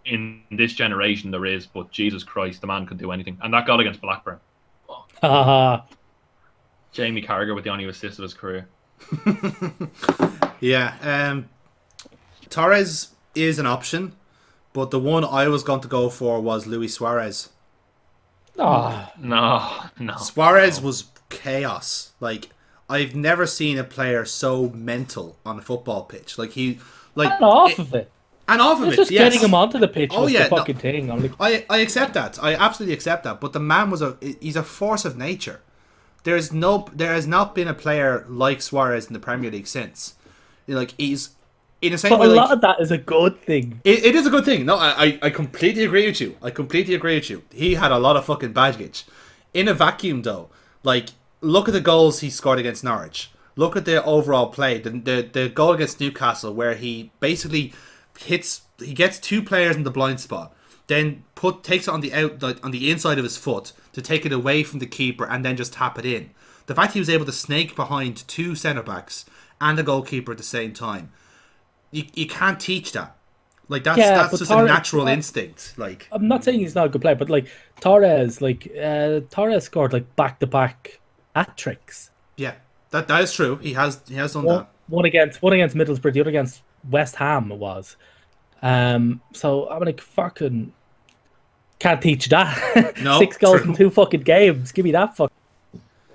in 0.06 0.42
this 0.50 0.72
generation 0.72 1.30
there 1.30 1.46
is. 1.46 1.66
But 1.66 1.90
Jesus 1.90 2.24
Christ, 2.24 2.60
the 2.60 2.66
man 2.66 2.86
could 2.86 2.98
do 2.98 3.12
anything, 3.12 3.38
and 3.42 3.54
that 3.54 3.66
goal 3.66 3.80
against 3.80 4.00
Blackburn, 4.00 4.40
Haha. 5.20 5.82
Jamie 6.92 7.22
Carragher 7.22 7.54
with 7.54 7.64
the 7.64 7.70
only 7.70 7.86
assist 7.86 8.18
of 8.18 8.24
his 8.24 8.34
career. 8.34 8.68
Yeah, 10.62 10.94
um, 11.02 11.48
Torres 12.48 13.08
is 13.34 13.58
an 13.58 13.66
option, 13.66 14.14
but 14.72 14.90
the 14.90 14.98
one 14.98 15.24
I 15.24 15.48
was 15.48 15.62
going 15.62 15.80
to 15.82 15.88
go 15.88 16.08
for 16.08 16.40
was 16.40 16.66
Luis 16.66 16.94
Suarez. 16.94 17.50
Ah, 18.58 19.12
No, 19.18 19.84
no. 19.98 20.16
Suarez 20.16 20.80
was 20.80 21.04
chaos. 21.30 22.12
Like 22.20 22.50
I've 22.88 23.14
never 23.14 23.46
seen 23.46 23.78
a 23.78 23.84
player 23.84 24.24
so 24.24 24.68
mental 24.70 25.36
on 25.46 25.58
a 25.58 25.62
football 25.62 26.04
pitch. 26.04 26.36
Like 26.38 26.50
he, 26.52 26.78
like 27.14 27.32
and 27.32 27.42
off 27.44 27.78
of 27.78 27.94
it. 27.94 28.10
and 28.48 28.60
off 28.60 28.80
of 28.82 28.88
It's 28.88 28.94
it. 28.94 28.96
just 28.96 29.10
yes. 29.10 29.32
getting 29.32 29.48
him 29.48 29.54
onto 29.54 29.78
the 29.78 29.88
pitch 29.88 30.12
Oh, 30.14 30.22
was 30.22 30.32
yeah, 30.32 30.44
the 30.44 30.50
no. 30.50 30.56
fucking 30.58 30.76
thing. 30.76 31.10
I'm 31.10 31.22
like, 31.22 31.32
I, 31.40 31.64
I 31.70 31.78
accept 31.78 32.14
that. 32.14 32.38
I 32.42 32.54
absolutely 32.54 32.94
accept 32.94 33.24
that. 33.24 33.40
But 33.40 33.52
the 33.54 33.60
man 33.60 33.90
was 33.90 34.02
a 34.02 34.16
he's 34.40 34.56
a 34.56 34.62
force 34.62 35.04
of 35.04 35.16
nature. 35.16 35.60
There's 36.24 36.52
no 36.52 36.86
there 36.94 37.12
has 37.14 37.26
not 37.26 37.54
been 37.54 37.68
a 37.68 37.74
player 37.74 38.26
like 38.28 38.60
Suarez 38.62 39.06
in 39.06 39.14
the 39.14 39.18
Premier 39.20 39.50
League 39.50 39.66
since. 39.66 40.14
Like 40.68 40.94
he's 40.98 41.30
in 41.82 41.92
the 41.92 41.98
same 41.98 42.10
but 42.10 42.20
a 42.26 42.28
Like, 42.28 42.36
lot 42.36 42.52
of 42.52 42.60
that 42.62 42.80
is 42.80 42.90
a 42.90 42.98
good 42.98 43.40
thing. 43.42 43.80
it, 43.84 44.04
it 44.04 44.14
is 44.14 44.26
a 44.26 44.30
good 44.30 44.44
thing. 44.44 44.64
No, 44.64 44.76
I, 44.76 45.18
I 45.20 45.30
completely 45.30 45.84
agree 45.84 46.06
with 46.06 46.20
you. 46.20 46.36
I 46.42 46.50
completely 46.50 46.94
agree 46.94 47.16
with 47.16 47.28
you. 47.30 47.42
He 47.52 47.74
had 47.74 47.92
a 47.92 47.98
lot 47.98 48.16
of 48.16 48.24
fucking 48.24 48.52
baggage. 48.52 49.04
In 49.52 49.68
a 49.68 49.74
vacuum, 49.74 50.22
though, 50.22 50.48
like 50.82 51.10
look 51.40 51.68
at 51.68 51.74
the 51.74 51.80
goals 51.80 52.20
he 52.20 52.30
scored 52.30 52.58
against 52.58 52.84
Norwich. 52.84 53.30
Look 53.56 53.76
at 53.76 53.84
the 53.84 54.02
overall 54.04 54.46
play. 54.46 54.78
The, 54.78 54.90
the 54.90 55.28
the 55.32 55.48
goal 55.50 55.72
against 55.74 56.00
Newcastle, 56.00 56.54
where 56.54 56.74
he 56.74 57.10
basically 57.20 57.74
hits, 58.18 58.62
he 58.78 58.94
gets 58.94 59.18
two 59.18 59.42
players 59.42 59.76
in 59.76 59.82
the 59.82 59.90
blind 59.90 60.20
spot, 60.20 60.54
then 60.86 61.24
put 61.34 61.62
takes 61.62 61.86
it 61.88 61.90
on 61.90 62.00
the 62.00 62.14
out 62.14 62.42
like, 62.42 62.64
on 62.64 62.70
the 62.70 62.90
inside 62.90 63.18
of 63.18 63.24
his 63.24 63.36
foot 63.36 63.72
to 63.92 64.00
take 64.00 64.24
it 64.24 64.32
away 64.32 64.62
from 64.62 64.78
the 64.78 64.86
keeper, 64.86 65.26
and 65.26 65.44
then 65.44 65.56
just 65.56 65.74
tap 65.74 65.98
it 65.98 66.06
in. 66.06 66.30
The 66.66 66.74
fact 66.74 66.94
he 66.94 67.00
was 67.00 67.10
able 67.10 67.26
to 67.26 67.32
snake 67.32 67.76
behind 67.76 68.26
two 68.26 68.54
centre 68.54 68.82
backs 68.82 69.26
and 69.60 69.78
a 69.78 69.82
goalkeeper 69.82 70.32
at 70.32 70.38
the 70.38 70.44
same 70.44 70.72
time, 70.72 71.12
you, 71.92 72.04
you 72.14 72.26
can't 72.26 72.58
teach 72.58 72.92
that. 72.92 73.16
Like 73.68 73.84
that's 73.84 73.96
Yeah, 73.98 74.16
that's 74.16 74.38
just 74.38 74.50
Torres- 74.50 74.68
a 74.70 74.72
natural 74.72 75.04
Tor- 75.04 75.12
instinct. 75.14 75.74
Like 75.78 76.08
I'm 76.12 76.26
not 76.28 76.42
saying 76.44 76.58
he's 76.58 76.74
not 76.74 76.86
a 76.86 76.88
good 76.88 77.00
player, 77.00 77.14
but 77.14 77.30
like 77.30 77.46
Torres, 77.80 78.40
like 78.42 78.70
uh, 78.76 79.20
Torres 79.30 79.64
scored 79.64 79.92
like 79.92 80.14
back 80.16 80.40
to 80.40 80.46
back 80.46 81.00
hat 81.34 81.56
tricks. 81.56 82.10
yeah, 82.36 82.54
that 82.90 83.08
that 83.08 83.22
is 83.22 83.32
true. 83.32 83.56
He 83.56 83.72
has 83.74 84.00
he 84.08 84.14
has 84.16 84.32
done 84.34 84.42
One, 84.44 84.56
that. 84.58 84.68
one 84.88 85.04
against 85.04 85.40
one 85.42 85.52
against 85.52 85.76
Middlesbrough, 85.76 86.12
the 86.12 86.20
other 86.20 86.30
against 86.30 86.62
West 86.90 87.14
Ham 87.16 87.50
it 87.52 87.56
was. 87.58 87.96
Um, 88.62 89.20
so 89.32 89.68
I'm 89.70 89.82
like 89.84 90.00
fucking 90.00 90.72
can't 91.78 92.00
teach 92.02 92.28
that. 92.28 92.94
No, 93.02 93.18
Six 93.18 93.38
goals 93.38 93.60
true. 93.62 93.70
in 93.70 93.76
two 93.76 93.90
fucking 93.90 94.20
games. 94.22 94.70
Give 94.72 94.84
me 94.84 94.92
that 94.92 95.16
fuck. 95.16 95.32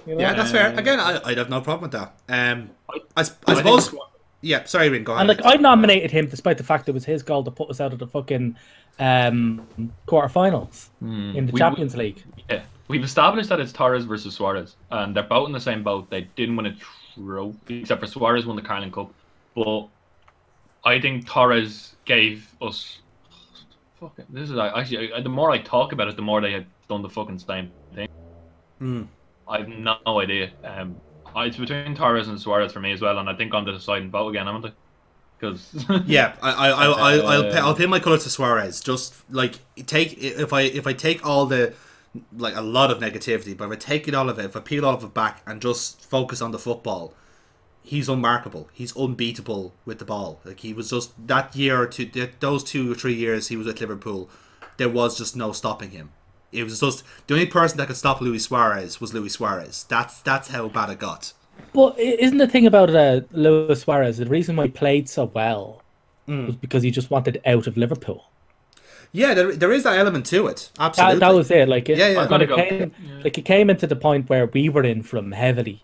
You 0.05 0.15
know? 0.15 0.21
Yeah, 0.21 0.33
that's 0.33 0.51
fair. 0.51 0.73
Again, 0.77 0.99
I, 0.99 1.19
I'd 1.25 1.37
have 1.37 1.49
no 1.49 1.59
problem 1.61 1.89
with 1.89 1.91
that. 1.91 2.13
Um, 2.29 2.69
I, 3.17 3.21
s- 3.21 3.35
I 3.47 3.51
I 3.51 3.55
suppose. 3.55 3.89
think- 3.89 4.01
Yeah, 4.41 4.63
sorry, 4.65 4.89
Rian, 4.89 5.03
go 5.03 5.13
ahead. 5.13 5.29
And 5.29 5.39
like 5.43 5.45
I 5.45 5.57
nominated 5.59 6.11
him 6.11 6.27
despite 6.27 6.57
the 6.57 6.63
fact 6.63 6.87
it 6.87 6.91
was 6.91 7.05
his 7.05 7.23
goal 7.23 7.43
to 7.43 7.51
put 7.51 7.69
us 7.69 7.81
out 7.81 7.91
of 7.93 7.99
the 7.99 8.07
fucking 8.07 8.55
um 8.99 9.67
quarterfinals 10.07 10.89
in 11.01 11.45
the 11.47 11.51
We- 11.51 11.59
Champions 11.59 11.95
League. 11.95 12.23
Yeah, 12.49 12.61
we've 12.87 13.03
established 13.03 13.49
that 13.49 13.59
it's 13.59 13.71
Torres 13.73 14.05
versus 14.05 14.35
Suarez, 14.35 14.75
and 14.91 15.15
they're 15.15 15.23
both 15.23 15.47
in 15.47 15.53
the 15.53 15.59
same 15.59 15.83
boat. 15.83 16.09
They 16.09 16.21
didn't 16.35 16.55
win 16.55 16.67
a 16.67 16.75
trophy, 17.15 17.79
except 17.81 18.01
for 18.01 18.07
Suarez 18.07 18.45
won 18.45 18.55
the 18.55 18.61
Carling 18.61 18.91
Cup. 18.91 19.11
But 19.55 19.87
I 20.85 20.99
think 21.01 21.27
Torres 21.27 21.95
gave 22.05 22.47
us. 22.61 22.99
Fuck 23.99 24.19
it, 24.19 24.27
this 24.29 24.51
is 24.51 24.57
actually 24.59 25.09
the 25.21 25.29
more 25.29 25.49
I 25.49 25.57
talk 25.57 25.91
about 25.93 26.07
it, 26.09 26.15
the 26.15 26.21
more 26.21 26.39
they 26.41 26.51
had 26.53 26.67
done 26.87 27.01
the 27.01 27.09
fucking 27.09 27.39
same 27.39 27.71
thing. 27.95 28.07
Hmm. 28.77 29.03
I 29.47 29.57
have 29.59 29.67
no 29.69 29.97
idea. 30.05 30.51
Um, 30.63 30.95
I- 30.95 31.06
it's 31.45 31.57
between 31.57 31.95
Torres 31.95 32.27
and 32.27 32.39
Suarez 32.39 32.73
for 32.73 32.79
me 32.79 32.91
as 32.91 33.01
well, 33.01 33.17
and 33.19 33.29
I 33.29 33.35
think 33.35 33.53
I'm 33.53 33.65
the 33.65 33.71
deciding 33.71 34.09
vote 34.09 34.29
again, 34.29 34.47
haven't 34.47 34.65
I? 34.65 34.71
Because 35.39 35.85
Yeah, 36.05 36.35
I, 36.41 36.51
I, 36.51 36.69
I, 36.69 36.85
I 36.85 37.17
I'll, 37.17 37.43
pay, 37.43 37.57
I'll 37.57 37.75
pay 37.75 37.85
my 37.85 37.99
colours 37.99 38.23
to 38.23 38.29
Suarez. 38.29 38.81
Just 38.81 39.13
like 39.29 39.59
take 39.85 40.17
if 40.17 40.51
I 40.51 40.61
if 40.61 40.87
I 40.87 40.93
take 40.93 41.25
all 41.25 41.45
the 41.45 41.73
like 42.35 42.55
a 42.55 42.61
lot 42.61 42.91
of 42.91 42.99
negativity, 42.99 43.55
but 43.55 43.65
if 43.65 43.71
I 43.71 43.75
take 43.75 44.07
it 44.07 44.15
all 44.15 44.29
of 44.29 44.39
it, 44.39 44.45
if 44.45 44.55
I 44.55 44.59
peel 44.59 44.85
all 44.85 44.95
of 44.95 45.03
it 45.03 45.13
back 45.13 45.41
and 45.45 45.61
just 45.61 46.01
focus 46.09 46.41
on 46.41 46.51
the 46.51 46.59
football, 46.59 47.13
he's 47.83 48.09
unmarkable. 48.09 48.69
He's 48.73 48.95
unbeatable 48.95 49.73
with 49.85 49.99
the 49.99 50.05
ball. 50.05 50.39
Like 50.43 50.59
he 50.61 50.73
was 50.73 50.89
just 50.89 51.11
that 51.27 51.55
year 51.55 51.81
or 51.81 51.87
two, 51.87 52.09
those 52.39 52.63
two 52.63 52.91
or 52.91 52.95
three 52.95 53.13
years 53.13 53.47
he 53.47 53.55
was 53.55 53.67
at 53.67 53.79
Liverpool, 53.79 54.29
there 54.77 54.89
was 54.89 55.17
just 55.17 55.35
no 55.35 55.51
stopping 55.51 55.91
him. 55.91 56.11
It 56.51 56.63
was 56.63 56.79
just 56.79 57.03
the 57.27 57.33
only 57.33 57.45
person 57.45 57.77
that 57.77 57.87
could 57.87 57.97
stop 57.97 58.21
Luis 58.21 58.45
Suarez 58.45 59.01
was 59.01 59.13
Luis 59.13 59.33
Suarez. 59.33 59.85
That's 59.89 60.21
that's 60.21 60.47
how 60.49 60.67
bad 60.69 60.89
it 60.89 60.99
got. 60.99 61.33
But 61.73 61.97
isn't 61.99 62.37
the 62.37 62.47
thing 62.47 62.65
about 62.67 62.89
uh, 62.95 63.21
Luis 63.31 63.81
Suarez 63.81 64.17
the 64.17 64.25
reason 64.25 64.55
why 64.55 64.63
he 64.65 64.69
played 64.71 65.09
so 65.09 65.25
well 65.25 65.81
Hmm. 66.25 66.47
was 66.47 66.55
because 66.57 66.83
he 66.83 66.91
just 66.91 67.09
wanted 67.09 67.41
out 67.45 67.67
of 67.67 67.77
Liverpool. 67.77 68.25
Yeah, 69.13 69.33
there, 69.33 69.55
there 69.55 69.71
is 69.71 69.83
that 69.83 69.97
element 69.97 70.25
to 70.27 70.47
it. 70.47 70.69
Absolutely. 70.77 71.19
That, 71.19 71.19
that 71.27 71.33
was 71.35 71.49
it. 71.51 71.69
Like 71.69 71.87
it, 71.87 71.97
Yeah, 71.97 72.09
yeah. 72.09 72.27
when 72.29 72.41
it 72.41 72.47
Gotta 72.47 72.47
go. 72.47 72.55
came, 72.69 72.91
like 73.23 73.37
it 73.37 73.45
came 73.45 73.69
into 73.69 73.87
the 73.87 73.95
point 73.95 74.29
where 74.29 74.45
we 74.45 74.67
were 74.67 74.83
in 74.83 75.03
from 75.03 75.31
heavily, 75.31 75.83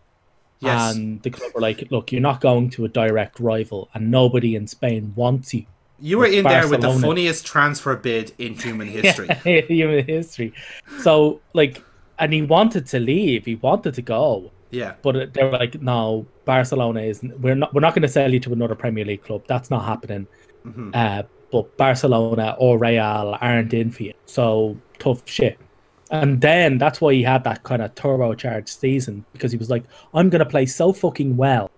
Yes. 0.59 0.95
and 0.95 1.21
the 1.23 1.29
club 1.29 1.51
were 1.55 1.61
like, 1.61 1.89
"Look, 1.91 2.11
you're 2.11 2.19
not 2.21 2.41
going 2.41 2.69
to 2.71 2.83
a 2.83 2.89
direct 2.89 3.39
rival, 3.39 3.89
and 3.93 4.11
nobody 4.11 4.55
in 4.55 4.67
Spain 4.67 5.13
wants 5.15 5.53
you." 5.53 5.65
You 6.03 6.17
were 6.17 6.25
in 6.25 6.43
there 6.43 6.67
with 6.67 6.81
the 6.81 6.91
funniest 6.99 7.45
transfer 7.45 7.95
bid 7.95 8.33
in 8.37 8.55
human 8.55 8.87
history. 8.99 9.29
yeah, 9.45 9.61
human 9.67 10.05
history. 10.05 10.53
So 10.99 11.39
like, 11.53 11.81
and 12.19 12.33
he 12.33 12.41
wanted 12.41 12.85
to 12.87 12.99
leave. 12.99 13.45
He 13.45 13.55
wanted 13.55 13.93
to 13.93 14.01
go, 14.01 14.51
yeah. 14.69 14.95
but 15.01 15.33
they 15.33 15.43
were 15.43 15.51
like, 15.51 15.81
"No, 15.81 16.27
Barcelona 16.43 17.01
isn't. 17.01 17.39
We're 17.39 17.55
not. 17.55 17.73
We're 17.73 17.81
not 17.81 17.95
going 17.95 18.01
to 18.01 18.09
sell 18.09 18.31
you 18.31 18.41
to 18.41 18.51
another 18.51 18.75
Premier 18.75 19.05
League 19.05 19.23
club. 19.23 19.43
That's 19.47 19.71
not 19.71 19.85
happening." 19.85 20.27
Mm-hmm. 20.65 20.91
Uh, 20.93 21.23
but 21.51 21.77
Barcelona 21.77 22.55
or 22.59 22.77
Real 22.77 23.37
aren't 23.39 23.73
in 23.73 23.89
for 23.89 24.03
you. 24.03 24.13
So 24.25 24.77
tough 24.99 25.21
shit. 25.25 25.57
And 26.11 26.41
then 26.41 26.77
that's 26.77 26.99
why 26.99 27.13
he 27.13 27.23
had 27.23 27.43
that 27.45 27.63
kind 27.63 27.81
of 27.81 27.95
turbocharged 27.95 28.69
season 28.69 29.25
because 29.33 29.51
he 29.51 29.57
was 29.57 29.69
like, 29.69 29.83
I'm 30.13 30.29
going 30.29 30.43
to 30.43 30.49
play 30.49 30.65
so 30.65 30.93
fucking 30.93 31.37
well 31.37 31.71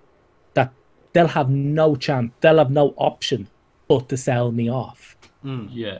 that 0.55 0.71
they'll 1.13 1.27
have 1.27 1.49
no 1.49 1.95
chance, 1.95 2.31
they'll 2.41 2.57
have 2.57 2.71
no 2.71 2.93
option 2.97 3.47
but 3.87 4.09
to 4.09 4.17
sell 4.17 4.51
me 4.51 4.69
off. 4.69 5.15
Yeah. 5.43 5.99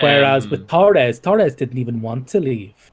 Whereas 0.00 0.44
Um, 0.46 0.50
with 0.50 0.68
Torres, 0.68 1.18
Torres 1.20 1.54
didn't 1.54 1.78
even 1.78 2.00
want 2.00 2.26
to 2.28 2.40
leave. 2.40 2.90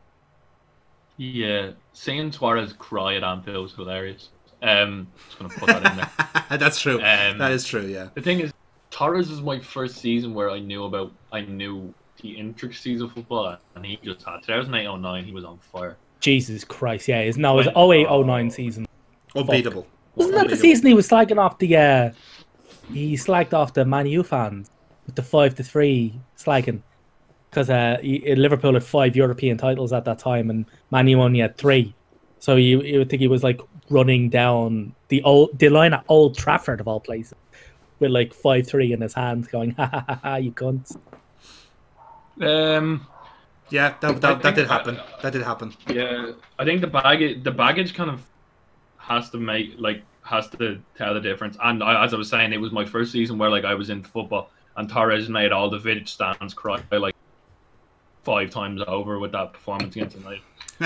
yeah, 1.17 1.71
seeing 1.93 2.31
Suarez 2.31 2.73
cry 2.73 3.15
at 3.15 3.23
Anfield 3.23 3.63
was 3.63 3.73
hilarious. 3.73 4.29
Um, 4.61 5.07
just 5.27 5.39
gonna 5.39 5.49
put 5.53 5.67
that 5.67 5.91
in 5.91 5.97
there. 5.97 6.57
That's 6.57 6.79
true. 6.79 6.95
Um, 6.95 7.37
that 7.37 7.51
is 7.51 7.63
true, 7.65 7.81
yeah. 7.85 8.09
The 8.13 8.21
thing 8.21 8.39
is, 8.39 8.51
Torres 8.91 9.29
was 9.29 9.41
my 9.41 9.59
first 9.59 9.97
season 9.97 10.33
where 10.33 10.49
I 10.49 10.59
knew 10.59 10.83
about, 10.85 11.11
I 11.31 11.41
knew 11.41 11.93
the 12.21 12.31
intricacies 12.37 13.01
of 13.01 13.11
football, 13.13 13.57
and 13.75 13.85
he 13.85 13.97
just 14.03 14.23
had 14.25 14.41
2008 14.43 14.97
09. 14.99 15.23
He 15.23 15.31
was 15.31 15.43
on 15.45 15.57
fire. 15.59 15.97
Jesus 16.19 16.63
Christ, 16.63 17.07
yeah. 17.07 17.19
It's, 17.19 17.37
no, 17.37 17.53
it 17.59 17.65
was 17.65 17.75
When- 17.75 18.07
08 18.07 18.07
09 18.25 18.49
season. 18.51 18.87
Unbeatable. 19.35 19.85
Wasn't 20.15 20.35
that 20.35 20.49
the 20.49 20.55
season 20.57 20.87
he 20.87 20.95
was 20.95 21.07
slagging 21.07 21.37
off 21.37 21.59
the, 21.59 21.75
uh, 21.77 22.11
he 22.91 23.13
slagged 23.15 23.53
off 23.53 23.73
the 23.73 23.85
Man 23.85 24.07
U 24.07 24.23
fans 24.23 24.69
with 25.05 25.15
the 25.15 25.23
5 25.23 25.55
to 25.55 25.63
3 25.63 26.13
slagging? 26.37 26.81
Because 27.49 27.69
uh, 27.69 27.97
he- 28.01 28.35
Liverpool 28.35 28.73
had 28.73 28.83
five 28.83 29.15
European 29.15 29.57
titles 29.57 29.93
at 29.93 30.03
that 30.05 30.19
time, 30.19 30.49
and 30.49 30.65
Man 30.91 31.07
U 31.07 31.21
only 31.21 31.39
had 31.39 31.57
three. 31.57 31.93
So 32.39 32.55
you, 32.55 32.81
you 32.81 32.99
would 32.99 33.09
think 33.09 33.21
he 33.21 33.27
was 33.27 33.43
like 33.43 33.59
running 33.89 34.29
down 34.29 34.93
the 35.07 35.23
old 35.23 35.57
the 35.57 35.69
line 35.69 35.93
at 35.93 36.03
Old 36.09 36.37
Trafford 36.37 36.81
of 36.81 36.87
all 36.87 36.99
places, 36.99 37.35
with 37.99 38.11
like 38.11 38.33
five 38.33 38.67
three 38.67 38.91
in 38.93 39.01
his 39.01 39.13
hands, 39.13 39.47
going 39.47 39.71
ha 39.71 39.87
ha 39.87 40.03
ha 40.07 40.19
ha 40.21 40.35
you 40.35 40.51
cunts. 40.51 40.97
Um, 42.41 43.07
Yeah, 43.69 43.95
that, 44.01 44.21
that, 44.21 44.41
that 44.43 44.55
did 44.55 44.67
I- 44.67 44.73
happen. 44.73 44.99
That 45.21 45.33
did 45.33 45.41
happen. 45.43 45.73
yeah, 45.89 46.31
I 46.59 46.65
think 46.65 46.81
the 46.81 46.87
baggage, 46.87 47.43
the 47.43 47.51
baggage 47.51 47.93
kind 47.93 48.09
of 48.09 48.21
has 48.97 49.29
to 49.31 49.37
make 49.37 49.75
like 49.79 50.03
has 50.27 50.47
to 50.49 50.79
tell 50.97 51.13
the 51.13 51.21
difference. 51.21 51.57
And 51.63 51.81
I, 51.81 52.03
as 52.03 52.13
I 52.13 52.17
was 52.17 52.29
saying, 52.29 52.53
it 52.53 52.61
was 52.61 52.71
my 52.71 52.85
first 52.85 53.11
season 53.11 53.37
where 53.37 53.49
like 53.49 53.65
I 53.65 53.73
was 53.73 53.89
in 53.89 54.03
football, 54.03 54.51
and 54.75 54.89
Torres 54.89 55.29
made 55.29 55.51
all 55.51 55.69
the 55.69 55.79
Vidic 55.79 56.07
stands 56.07 56.53
cry 56.53 56.81
like 56.91 57.15
five 58.23 58.49
times 58.49 58.81
over 58.87 59.19
with 59.19 59.31
that 59.31 59.53
performance 59.53 59.95
against 59.95 60.17
United. 60.17 60.41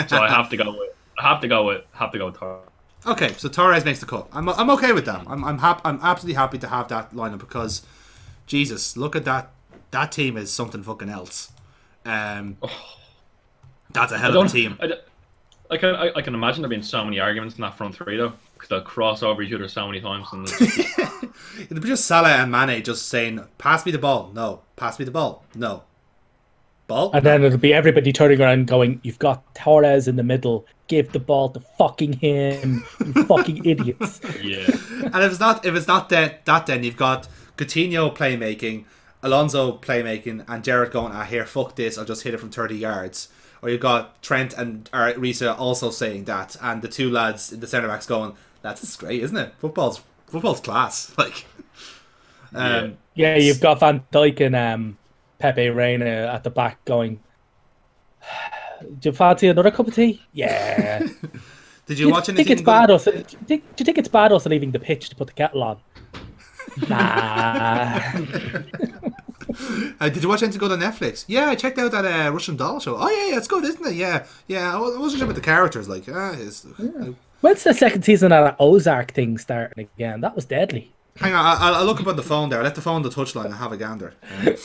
So 0.08 0.18
I 0.18 0.30
have 0.30 0.50
to 0.50 0.58
go 0.58 0.72
with, 0.78 0.92
I 1.20 1.28
have 1.28 1.42
to 1.42 1.48
go 1.48 1.66
with, 1.66 1.84
have 1.92 2.12
to 2.12 2.18
go 2.18 2.28
with 2.28 2.38
Torres. 2.38 2.68
Okay, 3.06 3.34
so 3.34 3.50
Torres 3.50 3.84
makes 3.84 4.00
the 4.00 4.06
cut. 4.06 4.28
I'm, 4.32 4.48
I'm 4.48 4.70
okay 4.72 4.94
with 4.94 5.06
that. 5.06 5.24
I'm 5.28 5.44
I'm 5.44 5.58
hap- 5.58 5.82
I'm 5.84 6.00
absolutely 6.04 6.36
happy 6.36 6.60
to 6.60 6.68
have 6.68 6.88
that 6.89 7.14
lineup 7.14 7.39
because, 7.39 7.82
Jesus, 8.46 8.96
look 8.96 9.16
at 9.16 9.26
that. 9.26 9.52
That 9.89 10.12
team 10.12 10.38
is 10.38 10.54
something 10.54 10.84
fucking 10.84 11.10
else. 11.10 11.52
Um, 12.06 12.58
that's 13.92 14.12
a 14.12 14.20
hell 14.20 14.38
of 14.38 14.46
a 14.46 14.50
team. 14.50 14.78
I, 14.80 14.94
I 15.72 15.78
can 15.78 15.96
I, 15.96 16.12
I 16.16 16.22
can 16.22 16.36
imagine 16.36 16.62
there 16.62 16.70
being 16.70 16.84
so 16.84 17.04
many 17.04 17.20
arguments 17.20 17.56
in 17.56 17.62
that 17.62 17.76
front 17.76 17.96
three 17.96 18.18
though, 18.18 18.34
because 18.62 18.70
they'll 18.70 18.82
cross 18.82 19.24
over 19.24 19.41
each 19.41 19.51
other 19.53 19.68
so 19.68 19.88
many 19.88 19.99
times. 19.99 20.28
And 20.32 20.47
it's- 20.47 20.97
It'd 21.59 21.82
be 21.82 21.88
just 21.89 22.05
Salah 22.05 22.30
and 22.30 22.51
Mane 22.51 22.84
just 22.84 23.07
saying, 23.09 23.43
"Pass 23.57 23.86
me 23.86 23.91
the 23.91 23.97
ball." 23.97 24.32
No, 24.34 24.62
pass 24.76 24.99
me 24.99 25.05
the 25.05 25.12
ball. 25.12 25.43
No, 25.55 25.84
ball. 26.88 27.12
And 27.14 27.26
then 27.26 27.43
it'll 27.43 27.57
be 27.57 27.74
everybody 27.74 28.12
turning 28.14 28.39
around 28.41 28.68
going, 28.68 28.99
You've 29.03 29.20
got 29.20 29.55
Torres 29.55 30.07
in 30.07 30.16
the 30.16 30.24
middle, 30.24 30.66
give 30.88 31.12
the 31.12 31.20
ball 31.20 31.49
to 31.49 31.59
fucking 31.78 32.14
him, 32.14 32.84
you 32.99 33.14
fucking 33.26 33.66
idiots. 33.66 34.22
yeah, 34.41 34.66
And 35.14 35.24
if 35.24 35.32
it's 35.32 35.39
not 35.39 35.66
if 35.66 35.76
it's 35.76 35.88
not 35.88 36.09
that 36.09 36.45
that 36.45 36.66
then 36.68 36.84
you've 36.84 36.97
got 36.97 37.28
Coutinho 37.57 38.16
playmaking, 38.16 38.86
Alonso 39.24 39.78
playmaking, 39.78 40.45
and 40.47 40.64
Gerrard 40.64 40.91
going, 40.91 41.14
ah 41.14 41.24
here, 41.24 41.45
fuck 41.45 41.76
this, 41.76 41.97
I'll 41.97 42.05
just 42.05 42.24
hit 42.24 42.34
it 42.34 42.39
from 42.39 42.51
thirty 42.51 42.76
yards. 42.78 43.30
Or 43.62 43.70
you've 43.70 43.82
got 43.82 44.22
Trent 44.24 44.53
and 44.53 44.89
or 44.91 45.14
Riise 45.14 45.43
also 45.59 45.91
saying 45.91 46.24
that, 46.26 46.55
and 46.62 46.82
the 46.82 46.88
two 46.88 47.12
lads 47.12 47.51
in 47.51 47.59
the 47.59 47.68
centre 47.68 47.88
backs 47.88 48.07
going, 48.07 48.34
That's 48.62 48.82
just 48.82 48.99
great, 48.99 49.24
isn't 49.24 49.38
it? 49.38 49.53
Football's 49.59 50.01
football's 50.28 50.62
class. 50.62 51.14
Like 51.18 51.45
um 52.53 52.97
Yeah, 53.16 53.38
you've 53.38 53.62
got 53.62 53.80
Van 53.80 54.03
Dijk 54.12 54.41
and 54.41 54.55
um, 54.55 54.97
Pepe 55.39 55.70
Reina 55.70 56.05
at 56.05 56.43
the 56.43 56.49
back 56.49 56.84
going, 56.86 57.20
Do 58.99 59.09
you 59.09 59.14
fancy 59.14 59.47
another 59.47 59.72
cup 59.72 59.88
of 59.88 59.95
tea? 59.95 60.22
Yeah. 60.34 60.99
did 60.99 61.20
Do 61.86 61.93
you 61.95 62.07
you 62.07 62.12
watch 62.12 62.26
think 62.26 62.49
it's 62.49 62.62
bad 62.62 62.91
us? 62.91 63.05
Do 63.05 63.12
you 63.12 63.24
think, 63.24 63.64
do 63.76 63.82
you 63.82 63.86
think 63.86 63.97
it's 63.97 64.09
bad 64.09 64.34
us 64.34 64.45
leaving 64.45 64.72
the 64.72 64.80
pitch 64.80 65.09
to 65.09 65.16
put 65.16 65.28
the 65.28 65.34
kettle 65.34 65.64
on? 65.64 65.80
Nah. 66.88 67.99
Uh, 69.99 70.09
did 70.09 70.24
you 70.24 70.30
watch 70.30 70.41
anything 70.41 70.59
good 70.59 70.72
on 70.72 70.80
Netflix? 70.80 71.26
Yeah, 71.28 71.49
I 71.49 71.55
checked 71.55 71.78
out 71.78 71.91
that 71.91 72.05
uh, 72.05 72.32
Russian 72.32 72.55
doll 72.55 72.80
show. 72.80 72.95
Oh 72.97 73.09
yeah, 73.09 73.32
yeah, 73.32 73.38
it's 73.38 73.47
good, 73.47 73.64
isn't 73.66 73.86
it? 73.86 73.95
Yeah, 73.95 74.26
yeah. 74.47 74.74
I 74.74 74.80
wasn't 74.80 75.20
sure 75.20 75.26
about 75.26 75.36
the 75.36 75.41
characters. 75.41 75.89
Like, 75.89 76.05
ah, 76.09 76.34
it's, 76.38 76.66
When's 77.42 77.64
the 77.64 77.74
second 77.74 78.04
season 78.04 78.32
of 78.32 78.46
that 78.46 78.56
Ozark 78.60 79.12
thing 79.12 79.38
starting 79.38 79.88
again? 79.96 80.22
That 80.22 80.36
was 80.36 80.46
deadly. 80.46 80.92
hang 81.18 81.34
on, 81.34 81.44
I, 81.46 81.54
I'll, 81.60 81.76
I'll 81.76 81.86
look 81.86 82.00
up 82.00 82.08
on 82.08 82.16
the 82.16 82.24
phone 82.24 82.50
there. 82.50 82.60
I 82.60 82.64
let 82.64 82.76
the 82.76 82.82
phone 82.82 82.96
on 82.98 83.02
the 83.02 83.10
touchline 83.10 83.46
and 83.46 83.56
have 83.56 83.72
a 83.72 83.78
gander. 83.78 84.14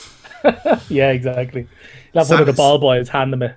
Yeah, 0.87 1.09
exactly. 1.11 1.67
Have 2.13 2.29
one 2.29 2.39
of 2.39 2.45
the 2.45 2.53
ball 2.53 2.77
boys 2.77 3.09
hand 3.09 3.33
them 3.33 3.41
it. 3.41 3.55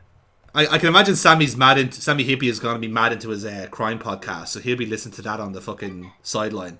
I, 0.54 0.66
I 0.66 0.78
can 0.78 0.88
imagine 0.88 1.14
Sami's 1.14 1.54
mad 1.56 1.78
into 1.78 2.00
Sami 2.00 2.24
Hyypia 2.24 2.48
is 2.48 2.58
going 2.58 2.74
to 2.74 2.80
be 2.80 2.88
mad 2.88 3.12
into 3.12 3.28
his 3.28 3.44
uh, 3.44 3.68
crime 3.70 3.98
podcast, 3.98 4.48
so 4.48 4.60
he'll 4.60 4.78
be 4.78 4.86
listening 4.86 5.14
to 5.16 5.22
that 5.22 5.38
on 5.38 5.52
the 5.52 5.60
fucking 5.60 6.10
sideline 6.22 6.78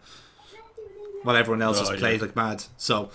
while 1.23 1.37
everyone 1.37 1.61
else 1.63 1.77
Oh, 1.77 1.81
just 1.83 1.93
yeah. 1.93 1.99
plays 1.99 2.23
like 2.23 2.35
mad. 2.35 2.65
So, 2.79 3.11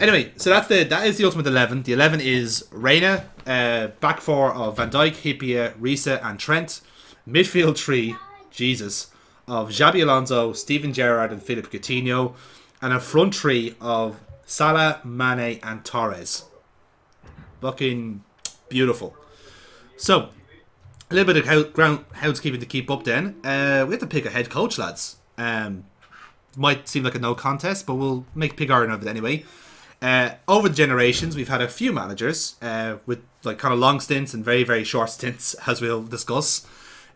anyway, 0.00 0.32
so 0.36 0.48
that's 0.50 0.68
the 0.68 0.84
that 0.84 1.06
is 1.06 1.18
the 1.18 1.24
ultimate 1.24 1.46
eleven. 1.48 1.82
The 1.82 1.92
eleven 1.92 2.20
is 2.20 2.64
Reina, 2.70 3.24
uh, 3.46 3.88
back 4.00 4.20
four 4.20 4.54
of 4.54 4.76
Van 4.76 4.90
Dijk, 4.90 5.16
Hyypia, 5.16 5.74
Riise, 5.78 6.18
and 6.24 6.38
Trent. 6.38 6.80
Midfield 7.28 7.76
three, 7.76 8.14
Jesus, 8.58 9.10
of 9.46 9.70
Xabi 9.70 10.02
Alonso, 10.02 10.52
Steven 10.52 10.92
Gerrard, 10.92 11.30
and 11.30 11.42
Philippe 11.42 11.68
Coutinho, 11.68 12.34
and 12.82 12.92
a 12.92 13.00
front 13.00 13.34
three 13.34 13.76
of 13.80 14.20
Salah, 14.44 15.00
Mane, 15.04 15.60
and 15.62 15.84
Torres. 15.84 16.44
Fucking 17.60 18.22
beautiful. 18.68 19.16
So, 19.96 20.30
a 21.10 21.14
little 21.14 21.32
bit 21.32 21.36
of 21.36 21.46
how, 21.46 21.62
ground 21.62 22.04
housekeeping 22.14 22.60
to 22.60 22.66
keep 22.66 22.90
up. 22.90 23.04
Then 23.04 23.36
uh, 23.44 23.84
we 23.86 23.92
have 23.94 24.00
to 24.00 24.06
pick 24.06 24.26
a 24.26 24.30
head 24.30 24.50
coach, 24.50 24.76
lads. 24.76 25.16
Um, 25.36 25.84
might 26.56 26.88
seem 26.88 27.04
like 27.04 27.14
a 27.14 27.18
no 27.18 27.34
contest, 27.34 27.86
but 27.86 27.94
we'll 27.94 28.26
make 28.34 28.56
pig 28.56 28.70
iron 28.70 28.90
of 28.90 29.02
it 29.02 29.08
anyway. 29.08 29.44
Uh, 30.02 30.30
over 30.46 30.68
the 30.68 30.74
generations, 30.74 31.36
we've 31.36 31.48
had 31.48 31.62
a 31.62 31.68
few 31.68 31.92
managers 31.92 32.56
uh, 32.60 32.96
with 33.06 33.20
like 33.44 33.58
kind 33.58 33.72
of 33.72 33.80
long 33.80 34.00
stints 34.00 34.34
and 34.34 34.44
very 34.44 34.64
very 34.64 34.84
short 34.84 35.10
stints, 35.16 35.54
as 35.66 35.80
we'll 35.80 36.02
discuss. 36.02 36.66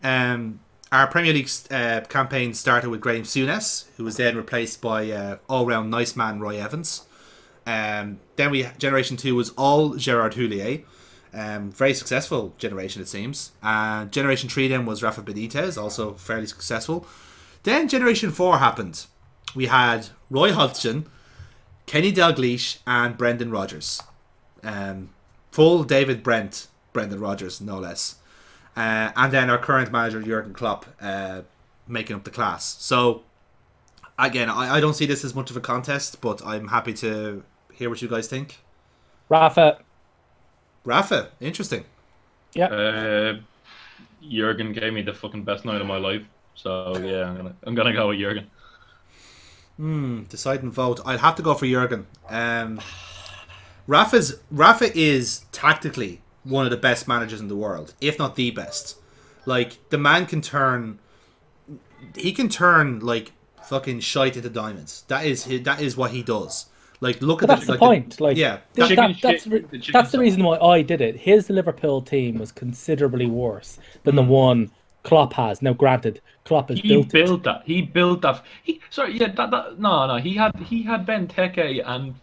Um, 0.03 0.59
our 0.93 1.07
Premier 1.07 1.33
League 1.33 1.49
uh, 1.71 2.01
campaign 2.01 2.53
started 2.53 2.91
with 2.91 3.01
Graham 3.01 3.23
Souness, 3.23 3.85
who 3.97 4.03
was 4.03 4.17
then 4.17 4.37
replaced 4.37 4.79
by 4.79 5.09
uh, 5.09 5.37
all-round 5.49 5.89
nice 5.89 6.15
man 6.15 6.39
Roy 6.39 6.61
Evans. 6.61 7.07
Um, 7.65 8.19
then 8.35 8.51
we 8.51 8.67
generation 8.77 9.17
two 9.17 9.33
was 9.33 9.49
all 9.57 9.95
Gerard 9.95 10.35
Houllier, 10.35 10.83
um, 11.33 11.71
very 11.71 11.95
successful 11.95 12.53
generation 12.59 13.01
it 13.01 13.07
seems. 13.07 13.53
And 13.63 14.11
generation 14.11 14.49
three 14.49 14.67
then 14.67 14.85
was 14.85 15.01
Rafa 15.01 15.23
Benitez, 15.23 15.81
also 15.81 16.13
fairly 16.13 16.45
successful. 16.45 17.07
Then 17.63 17.87
generation 17.87 18.29
four 18.29 18.59
happened. 18.59 19.07
We 19.55 19.65
had 19.65 20.09
Roy 20.29 20.51
Hodgson, 20.53 21.07
Kenny 21.87 22.13
Dalglish, 22.13 22.79
and 22.85 23.17
Brendan 23.17 23.49
Rodgers. 23.49 23.99
Um, 24.63 25.09
full 25.51 25.83
David 25.85 26.21
Brent, 26.21 26.67
Brendan 26.91 27.19
Rodgers, 27.19 27.59
no 27.59 27.79
less. 27.79 28.17
Uh, 28.75 29.11
and 29.15 29.31
then 29.31 29.49
our 29.49 29.57
current 29.57 29.91
manager 29.91 30.21
Jurgen 30.21 30.53
Klopp 30.53 30.85
uh, 31.01 31.41
making 31.87 32.15
up 32.15 32.23
the 32.23 32.31
class. 32.31 32.75
So 32.79 33.23
again, 34.17 34.49
I, 34.49 34.75
I 34.75 34.79
don't 34.79 34.95
see 34.95 35.05
this 35.05 35.23
as 35.23 35.35
much 35.35 35.51
of 35.51 35.57
a 35.57 35.61
contest, 35.61 36.21
but 36.21 36.45
I'm 36.45 36.69
happy 36.69 36.93
to 36.95 37.43
hear 37.73 37.89
what 37.89 38.01
you 38.01 38.07
guys 38.07 38.27
think. 38.27 38.59
Rafa, 39.29 39.79
Rafa, 40.85 41.29
interesting. 41.39 41.85
yeah. 42.53 42.65
uh, 42.67 43.37
Jurgen 44.27 44.73
gave 44.73 44.93
me 44.93 45.01
the 45.01 45.13
fucking 45.13 45.43
best 45.43 45.65
night 45.65 45.81
of 45.81 45.87
my 45.87 45.97
life. 45.97 46.23
So 46.55 46.97
yeah, 46.97 47.29
I'm 47.29 47.37
gonna 47.37 47.55
I'm 47.63 47.75
gonna 47.75 47.93
go 47.93 48.07
with 48.09 48.19
Jurgen. 48.19 48.49
Hmm, 49.77 50.23
Decide 50.23 50.61
and 50.63 50.71
vote. 50.71 50.99
I'd 51.05 51.19
have 51.19 51.35
to 51.35 51.41
go 51.43 51.53
for 51.55 51.65
Jurgen. 51.65 52.07
Um, 52.29 52.79
Rafa's 53.87 54.39
Rafa 54.51 54.95
is 54.97 55.45
tactically 55.51 56.21
one 56.43 56.65
of 56.65 56.71
the 56.71 56.77
best 56.77 57.07
managers 57.07 57.39
in 57.41 57.47
the 57.47 57.55
world, 57.55 57.93
if 58.01 58.19
not 58.19 58.35
the 58.35 58.51
best. 58.51 58.97
Like 59.45 59.77
the 59.89 59.97
man 59.97 60.25
can 60.25 60.41
turn, 60.41 60.99
he 62.15 62.31
can 62.31 62.49
turn 62.49 62.99
like 62.99 63.31
fucking 63.63 63.99
shite 64.01 64.35
into 64.37 64.49
diamonds. 64.49 65.03
That 65.07 65.25
is 65.25 65.45
his, 65.45 65.63
that 65.63 65.81
is 65.81 65.95
what 65.97 66.11
he 66.11 66.21
does. 66.23 66.67
Like 67.01 67.21
look 67.21 67.41
But 67.41 67.49
at 67.49 67.55
that's 67.55 67.65
the 67.65 67.71
like 67.73 67.79
point. 67.79 68.21
Like, 68.21 68.37
yeah, 68.37 68.59
th- 68.75 68.87
Chicken 68.89 69.11
that- 69.11 69.21
that's 69.21 69.47
re- 69.47 69.59
the 69.69 69.83
that's 69.91 70.11
the 70.11 70.19
reason 70.19 70.43
why 70.43 70.57
I 70.59 70.81
did 70.81 71.01
it. 71.01 71.17
His 71.17 71.49
Liverpool 71.49 72.01
team 72.01 72.37
was 72.37 72.51
considerably 72.51 73.25
worse 73.25 73.77
than 74.03 74.15
the 74.15 74.23
one 74.23 74.71
Klopp 75.03 75.33
has. 75.33 75.61
Now, 75.61 75.73
granted, 75.73 76.21
Klopp 76.45 76.69
has 76.69 76.79
He 76.79 76.87
built, 76.87 77.09
built, 77.09 77.39
it. 77.41 77.43
that. 77.43 77.63
He 77.65 77.81
built 77.81 78.21
that. 78.21 78.41
He 78.63 78.79
sorry, 78.89 79.17
yeah, 79.19 79.33
that, 79.33 79.51
that 79.51 79.79
no, 79.79 80.07
no. 80.07 80.15
He 80.17 80.33
had 80.35 80.55
he 80.55 80.83
had 80.83 81.05
Benteke 81.05 81.83
and 81.85 82.15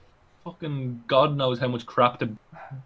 fucking 0.45 1.05
God 1.07 1.37
knows 1.37 1.59
how 1.59 1.69
much 1.69 1.85
crap. 1.85 2.19
The 2.19 2.31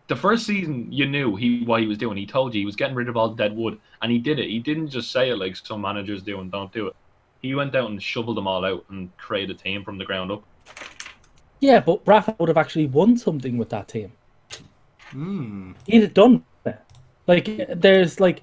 the 0.08 0.16
first 0.16 0.46
season, 0.46 0.90
you 0.90 1.06
knew 1.06 1.36
he 1.36 1.64
what 1.64 1.80
he 1.80 1.86
was 1.86 1.98
doing. 1.98 2.16
He 2.16 2.26
told 2.26 2.54
you 2.54 2.60
he 2.60 2.66
was 2.66 2.76
getting 2.76 2.94
rid 2.94 3.08
of 3.08 3.16
all 3.16 3.28
the 3.28 3.36
dead 3.36 3.56
wood, 3.56 3.78
and 4.02 4.10
he 4.10 4.18
did 4.18 4.38
it. 4.38 4.48
He 4.48 4.58
didn't 4.58 4.88
just 4.88 5.10
say 5.12 5.30
it 5.30 5.36
like 5.36 5.56
some 5.56 5.80
managers 5.80 6.22
do 6.22 6.40
and 6.40 6.50
don't 6.50 6.72
do 6.72 6.88
it. 6.88 6.96
He 7.42 7.54
went 7.54 7.74
out 7.74 7.90
and 7.90 8.02
shoveled 8.02 8.36
them 8.36 8.46
all 8.46 8.64
out 8.64 8.84
and 8.88 9.14
created 9.16 9.56
a 9.56 9.58
team 9.58 9.84
from 9.84 9.98
the 9.98 10.04
ground 10.04 10.32
up. 10.32 10.42
Yeah, 11.60 11.80
but 11.80 12.00
Rafa 12.06 12.34
would 12.38 12.48
have 12.48 12.58
actually 12.58 12.86
won 12.86 13.16
something 13.16 13.58
with 13.58 13.68
that 13.70 13.88
team. 13.88 14.12
Hmm. 15.10 15.72
He'd 15.86 16.02
have 16.02 16.14
done 16.14 16.44
it. 16.64 16.78
Like, 17.26 17.68
there's 17.68 18.20
like, 18.20 18.42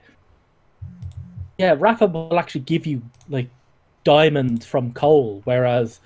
yeah, 1.58 1.76
Rafa 1.78 2.08
will 2.08 2.40
actually 2.40 2.62
give 2.62 2.86
you 2.86 3.02
like 3.30 3.50
diamond 4.04 4.64
from 4.64 4.92
coal, 4.92 5.42
whereas, 5.46 6.00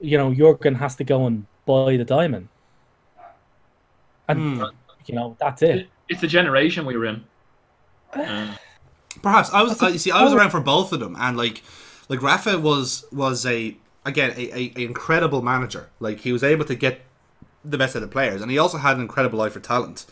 you 0.00 0.16
know, 0.16 0.32
Jurgen 0.32 0.74
has 0.74 0.96
to 0.96 1.04
go 1.04 1.26
and 1.26 1.46
buy 1.66 1.96
the 1.96 2.04
diamond. 2.04 2.48
And, 4.28 4.64
you 5.06 5.14
know, 5.14 5.36
that's 5.38 5.62
it. 5.62 5.88
It's 6.08 6.20
the 6.20 6.26
generation 6.26 6.86
we 6.86 6.96
were 6.96 7.06
in. 7.06 7.24
Uh, 8.12 8.56
Perhaps 9.22 9.50
I 9.52 9.62
was. 9.62 9.80
I, 9.80 9.88
you 9.90 9.98
see, 9.98 10.10
I 10.10 10.22
was 10.22 10.32
around 10.32 10.50
for 10.50 10.60
both 10.60 10.92
of 10.92 10.98
them, 10.98 11.14
and 11.18 11.36
like, 11.36 11.62
like 12.08 12.20
Rafa 12.20 12.58
was 12.58 13.04
was 13.12 13.46
a 13.46 13.76
again 14.04 14.34
a, 14.36 14.50
a, 14.50 14.72
a 14.76 14.84
incredible 14.84 15.40
manager. 15.40 15.88
Like 16.00 16.20
he 16.20 16.32
was 16.32 16.42
able 16.42 16.64
to 16.64 16.74
get 16.74 17.02
the 17.64 17.78
best 17.78 17.94
of 17.94 18.02
the 18.02 18.08
players, 18.08 18.42
and 18.42 18.50
he 18.50 18.58
also 18.58 18.78
had 18.78 18.96
an 18.96 19.02
incredible 19.02 19.40
eye 19.40 19.50
for 19.50 19.60
talent. 19.60 20.04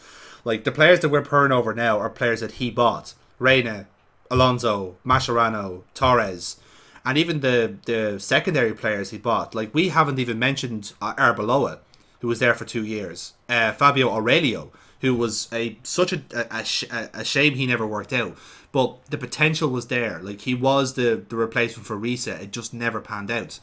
Like 0.45 0.65
the 0.65 0.73
players 0.73 1.01
that 1.01 1.09
we're 1.09 1.23
purring 1.23 1.53
over 1.53 1.75
now 1.75 1.99
are 1.99 2.09
players 2.09 2.41
that 2.41 2.53
he 2.53 2.71
bought: 2.71 3.15
Reina, 3.41 3.87
Alonso, 4.31 4.97
Mascherano, 5.05 5.83
Torres, 5.95 6.57
and 7.05 7.19
even 7.19 7.41
the 7.41 7.77
the 7.87 8.19
secondary 8.21 8.73
players 8.73 9.11
he 9.11 9.19
bought. 9.19 9.55
Like 9.55 9.75
we 9.75 9.89
haven't 9.89 10.19
even 10.21 10.39
mentioned 10.39 10.93
uh, 11.03 11.15
Arbeloa, 11.15 11.81
who 12.23 12.29
was 12.29 12.39
there 12.39 12.55
for 12.55 12.65
two 12.65 12.85
years. 12.85 13.35
Uh, 13.49 13.73
Fabio 13.73 14.09
Aurelio, 14.09 14.73
who 15.01 15.15
was 15.15 15.49
a 15.53 15.77
such 15.83 16.13
a 16.13 16.23
a, 16.33 16.61
a, 16.61 16.65
sh- 16.65 16.91
a 16.91 17.11
a 17.13 17.25
shame 17.25 17.55
he 17.55 17.67
never 17.67 17.87
worked 17.87 18.13
out. 18.13 18.39
But 18.71 19.05
the 19.11 19.19
potential 19.19 19.69
was 19.69 19.89
there. 19.89 20.21
Like 20.23 20.43
he 20.43 20.55
was 20.55 20.95
the 20.95 21.23
the 21.29 21.37
replacement 21.37 21.87
for 21.87 21.99
Riise. 21.99 22.29
It 22.29 22.53
just 22.53 22.73
never 22.73 23.01
panned 23.01 23.31
out. 23.31 23.59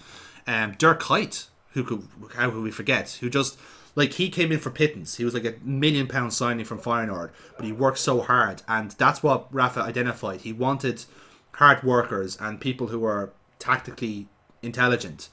Um, 0.46 0.76
Dirk 0.78 1.02
Kuyt, 1.02 1.48
who 1.72 1.84
could 1.84 2.08
how 2.36 2.52
could 2.52 2.62
we 2.62 2.70
forget? 2.70 3.18
Who 3.22 3.30
just 3.30 3.58
like 3.96 4.14
he 4.14 4.30
came 4.30 4.52
in 4.52 4.60
for 4.60 4.70
pittance. 4.70 5.16
He 5.16 5.26
was 5.26 5.34
like 5.34 5.46
a 5.46 5.56
million 5.64 6.08
pound 6.08 6.34
signing 6.34 6.66
from 6.66 6.80
Feyenoord, 6.80 7.32
but 7.56 7.66
he 7.66 7.72
worked 7.72 7.98
so 7.98 8.22
hard, 8.22 8.62
and 8.68 8.92
that's 8.92 9.24
what 9.24 9.48
Rafa 9.54 9.80
identified. 9.80 10.42
He 10.42 10.54
wanted 10.54 11.06
hard 11.54 11.82
workers 11.84 12.38
and 12.42 12.60
people 12.60 12.88
who 12.88 13.06
are 13.06 13.32
tactically 13.58 14.28
intelligent. 14.62 15.30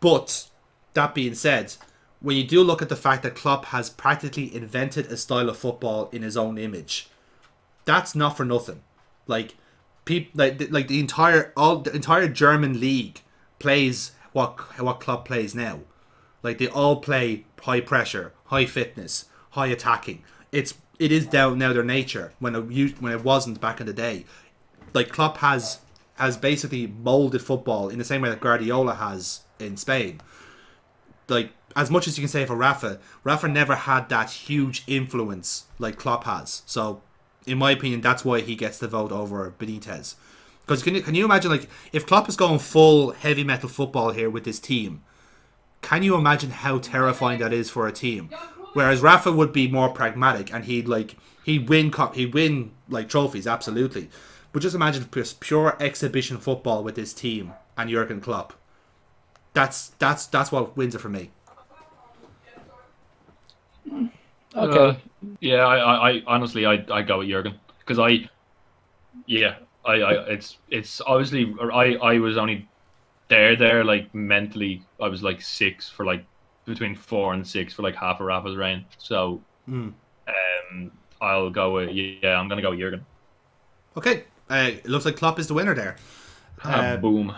But 0.00 0.48
that 0.94 1.14
being 1.14 1.34
said, 1.34 1.74
when 2.20 2.36
you 2.36 2.44
do 2.44 2.62
look 2.62 2.82
at 2.82 2.88
the 2.88 2.96
fact 2.96 3.22
that 3.22 3.34
Klopp 3.34 3.66
has 3.66 3.90
practically 3.90 4.54
invented 4.54 5.06
a 5.06 5.16
style 5.16 5.48
of 5.48 5.56
football 5.56 6.08
in 6.12 6.22
his 6.22 6.36
own 6.36 6.58
image, 6.58 7.08
that's 7.84 8.14
not 8.14 8.36
for 8.36 8.44
nothing. 8.44 8.82
Like 9.26 9.54
like 10.34 10.58
the- 10.58 10.68
like 10.68 10.88
the 10.88 11.00
entire 11.00 11.52
all 11.56 11.78
the 11.80 11.94
entire 11.94 12.28
German 12.28 12.80
league 12.80 13.20
plays 13.58 14.12
what 14.32 14.58
what 14.80 15.00
Klopp 15.00 15.26
plays 15.26 15.54
now. 15.54 15.80
Like 16.42 16.58
they 16.58 16.68
all 16.68 16.96
play 16.96 17.44
high 17.62 17.80
pressure, 17.80 18.32
high 18.46 18.66
fitness, 18.66 19.26
high 19.50 19.66
attacking. 19.66 20.22
It's 20.50 20.74
it 20.98 21.12
is 21.12 21.26
down 21.26 21.58
now 21.58 21.72
their 21.72 21.84
nature 21.84 22.32
when 22.38 22.54
it 22.54 23.00
when 23.00 23.12
it 23.12 23.24
wasn't 23.24 23.60
back 23.60 23.80
in 23.80 23.86
the 23.86 23.92
day. 23.92 24.24
Like 24.94 25.10
Klopp 25.10 25.38
has 25.38 25.78
has 26.14 26.36
basically 26.36 26.86
molded 26.86 27.42
football 27.42 27.88
in 27.88 27.98
the 27.98 28.04
same 28.04 28.22
way 28.22 28.30
that 28.30 28.40
Guardiola 28.40 28.94
has 28.94 29.42
in 29.60 29.76
Spain. 29.76 30.20
Like 31.28 31.52
as 31.76 31.90
much 31.90 32.08
as 32.08 32.18
you 32.18 32.22
can 32.22 32.28
say 32.28 32.44
for 32.44 32.56
Rafa, 32.56 32.98
Rafa 33.24 33.48
never 33.48 33.74
had 33.74 34.08
that 34.08 34.30
huge 34.30 34.82
influence 34.86 35.64
like 35.78 35.96
Klopp 35.96 36.24
has. 36.24 36.62
So, 36.66 37.02
in 37.46 37.58
my 37.58 37.70
opinion, 37.70 38.00
that's 38.00 38.24
why 38.24 38.40
he 38.40 38.56
gets 38.56 38.78
the 38.78 38.88
vote 38.88 39.12
over 39.12 39.54
Benitez. 39.58 40.16
Because 40.66 40.82
can 40.82 40.94
you, 40.94 41.02
can 41.02 41.14
you 41.14 41.24
imagine 41.24 41.50
like 41.50 41.68
if 41.92 42.06
Klopp 42.06 42.28
is 42.28 42.36
going 42.36 42.58
full 42.58 43.12
heavy 43.12 43.44
metal 43.44 43.68
football 43.68 44.10
here 44.10 44.28
with 44.28 44.44
this 44.44 44.58
team? 44.58 45.02
Can 45.80 46.02
you 46.02 46.16
imagine 46.16 46.50
how 46.50 46.78
terrifying 46.78 47.38
that 47.38 47.52
is 47.52 47.70
for 47.70 47.86
a 47.86 47.92
team? 47.92 48.30
Whereas 48.74 49.00
Rafa 49.00 49.32
would 49.32 49.52
be 49.52 49.68
more 49.68 49.88
pragmatic 49.88 50.52
and 50.52 50.64
he'd 50.64 50.88
like 50.88 51.16
he'd 51.44 51.68
win 51.68 51.90
co- 51.90 52.10
he'd 52.10 52.34
win 52.34 52.72
like 52.88 53.08
trophies 53.08 53.46
absolutely. 53.46 54.10
But 54.52 54.62
just 54.62 54.74
imagine 54.74 55.08
just 55.12 55.40
pure 55.40 55.76
exhibition 55.80 56.38
football 56.38 56.82
with 56.82 56.96
this 56.96 57.14
team 57.14 57.52
and 57.76 57.88
Jurgen 57.88 58.20
Klopp. 58.20 58.52
That's 59.54 59.90
that's 59.98 60.26
that's 60.26 60.52
what 60.52 60.76
wins 60.76 60.94
it 60.94 61.00
for 61.00 61.08
me. 61.08 61.32
Okay. 64.54 64.80
Uh, 64.80 64.94
yeah, 65.40 65.64
I, 65.66 65.76
I, 65.76 66.10
I 66.18 66.22
honestly, 66.26 66.66
I, 66.66 66.84
I 66.90 67.02
go 67.02 67.18
with 67.18 67.28
Jurgen 67.28 67.60
because 67.80 67.98
I, 67.98 68.28
yeah, 69.26 69.56
I, 69.84 69.92
I, 69.94 70.12
it's, 70.32 70.58
it's 70.68 71.00
obviously, 71.02 71.54
I, 71.72 71.94
I 71.96 72.18
was 72.18 72.36
only 72.36 72.70
there, 73.28 73.56
there, 73.56 73.84
like 73.84 74.14
mentally, 74.14 74.88
I 75.00 75.08
was 75.08 75.22
like 75.22 75.42
six 75.42 75.90
for 75.90 76.06
like 76.06 76.26
between 76.66 76.96
four 76.96 77.34
and 77.34 77.46
six 77.46 77.74
for 77.74 77.82
like 77.82 77.96
half 77.96 78.20
a 78.20 78.24
Rafa's 78.24 78.56
reign. 78.56 78.86
So, 78.98 79.46
Hmm. 79.66 79.88
um, 80.28 80.92
I'll 81.20 81.50
go 81.50 81.74
with, 81.74 81.90
yeah, 81.92 82.36
I'm 82.36 82.48
gonna 82.48 82.62
go 82.62 82.70
with 82.70 82.80
Jurgen. 82.80 83.06
Okay, 83.96 84.24
uh, 84.50 84.70
it 84.74 84.88
looks 84.88 85.04
like 85.04 85.16
Klopp 85.16 85.38
is 85.38 85.48
the 85.48 85.54
winner 85.54 85.74
there. 85.74 85.96
Ah, 86.62 86.82
Uh, 86.82 86.98
boom. 87.00 87.34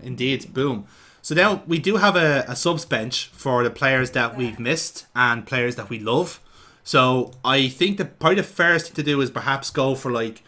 Indeed, 0.00 0.52
boom. 0.54 0.86
So 1.22 1.34
now 1.34 1.62
we 1.66 1.78
do 1.78 1.96
have 1.96 2.16
a, 2.16 2.44
a 2.48 2.56
subs 2.56 2.84
bench 2.84 3.30
for 3.32 3.62
the 3.62 3.70
players 3.70 4.12
that 4.12 4.36
we've 4.36 4.58
missed 4.58 5.06
and 5.14 5.46
players 5.46 5.76
that 5.76 5.90
we 5.90 5.98
love. 5.98 6.40
So 6.82 7.32
I 7.44 7.68
think 7.68 7.98
that 7.98 8.18
probably 8.18 8.36
the 8.36 8.42
fairest 8.42 8.86
thing 8.86 8.94
to 8.96 9.02
do 9.02 9.20
is 9.20 9.30
perhaps 9.30 9.70
go 9.70 9.94
for 9.94 10.10
like 10.10 10.42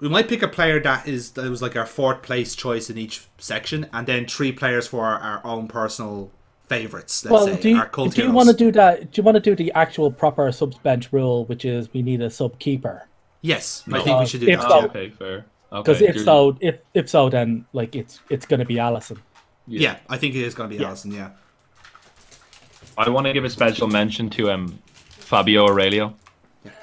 we 0.00 0.08
might 0.08 0.28
pick 0.28 0.42
a 0.42 0.48
player 0.48 0.80
that 0.80 1.06
is 1.06 1.32
that 1.32 1.48
was 1.48 1.62
like 1.62 1.76
our 1.76 1.86
fourth 1.86 2.22
place 2.22 2.54
choice 2.54 2.90
in 2.90 2.98
each 2.98 3.26
section, 3.38 3.88
and 3.92 4.06
then 4.06 4.26
three 4.26 4.52
players 4.52 4.86
for 4.86 5.04
our, 5.04 5.18
our 5.18 5.46
own 5.46 5.68
personal 5.68 6.30
favorites. 6.68 7.24
Let's 7.24 7.32
well, 7.32 7.46
say 7.46 7.60
do 7.60 7.68
you, 7.70 7.76
our 7.76 8.08
do 8.08 8.22
you 8.22 8.32
want 8.32 8.48
to 8.48 8.54
do 8.54 8.72
that? 8.72 9.12
Do 9.12 9.20
you 9.20 9.22
want 9.22 9.36
to 9.36 9.40
do 9.40 9.54
the 9.54 9.72
actual 9.72 10.10
proper 10.10 10.50
subs 10.52 10.78
bench 10.78 11.12
rule, 11.12 11.44
which 11.46 11.64
is 11.64 11.92
we 11.92 12.02
need 12.02 12.22
a 12.22 12.30
sub 12.30 12.58
keeper? 12.58 13.06
Yes, 13.42 13.84
I 13.92 14.00
think 14.00 14.20
we 14.20 14.26
should 14.26 14.40
do 14.40 14.48
If 14.48 14.60
that. 14.60 14.68
so- 14.68 14.84
okay, 14.86 15.10
fair. 15.10 15.46
Okay, 15.72 15.82
Because 15.82 16.02
if 16.02 16.14
you're- 16.16 16.24
so, 16.24 16.56
if 16.60 16.78
if 16.94 17.08
so, 17.08 17.28
then 17.28 17.64
like 17.72 17.94
it's 17.94 18.20
it's 18.28 18.44
going 18.44 18.58
to 18.58 18.66
be 18.66 18.74
Alisson. 18.76 19.18
Yeah, 19.66 19.98
I 20.08 20.16
think 20.16 20.34
it 20.34 20.42
is 20.42 20.54
going 20.54 20.70
to 20.70 20.76
be 20.76 20.82
Yeah. 20.82 20.90
Alisson. 20.90 21.12
Yeah. 21.12 21.30
I 22.98 23.08
want 23.08 23.26
to 23.26 23.32
give 23.32 23.44
a 23.44 23.50
special 23.50 23.88
mention 23.88 24.28
to 24.30 24.50
um, 24.50 24.78
Fabio 25.08 25.66
Aurelio. 25.66 26.14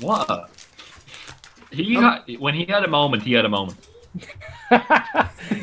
what? 0.00 0.50
He 1.70 1.94
had, 1.94 2.24
when 2.38 2.54
he 2.54 2.66
had 2.66 2.84
a 2.84 2.88
moment, 2.88 3.22
he 3.22 3.32
had 3.32 3.44
a 3.44 3.48
moment. 3.48 3.78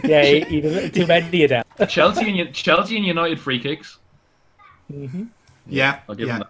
Yeah, 0.03 0.23
he, 0.23 0.41
he 0.41 0.61
doesn't- 0.61 0.93
too 0.93 1.07
many 1.07 1.43
of 1.43 1.49
them. 1.49 1.63
Chelsea 1.87 2.39
and 2.39 2.53
Chelsea 2.53 2.97
and 2.97 3.05
United 3.05 3.39
free 3.39 3.59
kicks. 3.59 3.97
Yeah, 5.67 5.99
I'll 6.07 6.15
give 6.15 6.27
yeah. 6.27 6.33
him 6.35 6.39
that. 6.39 6.49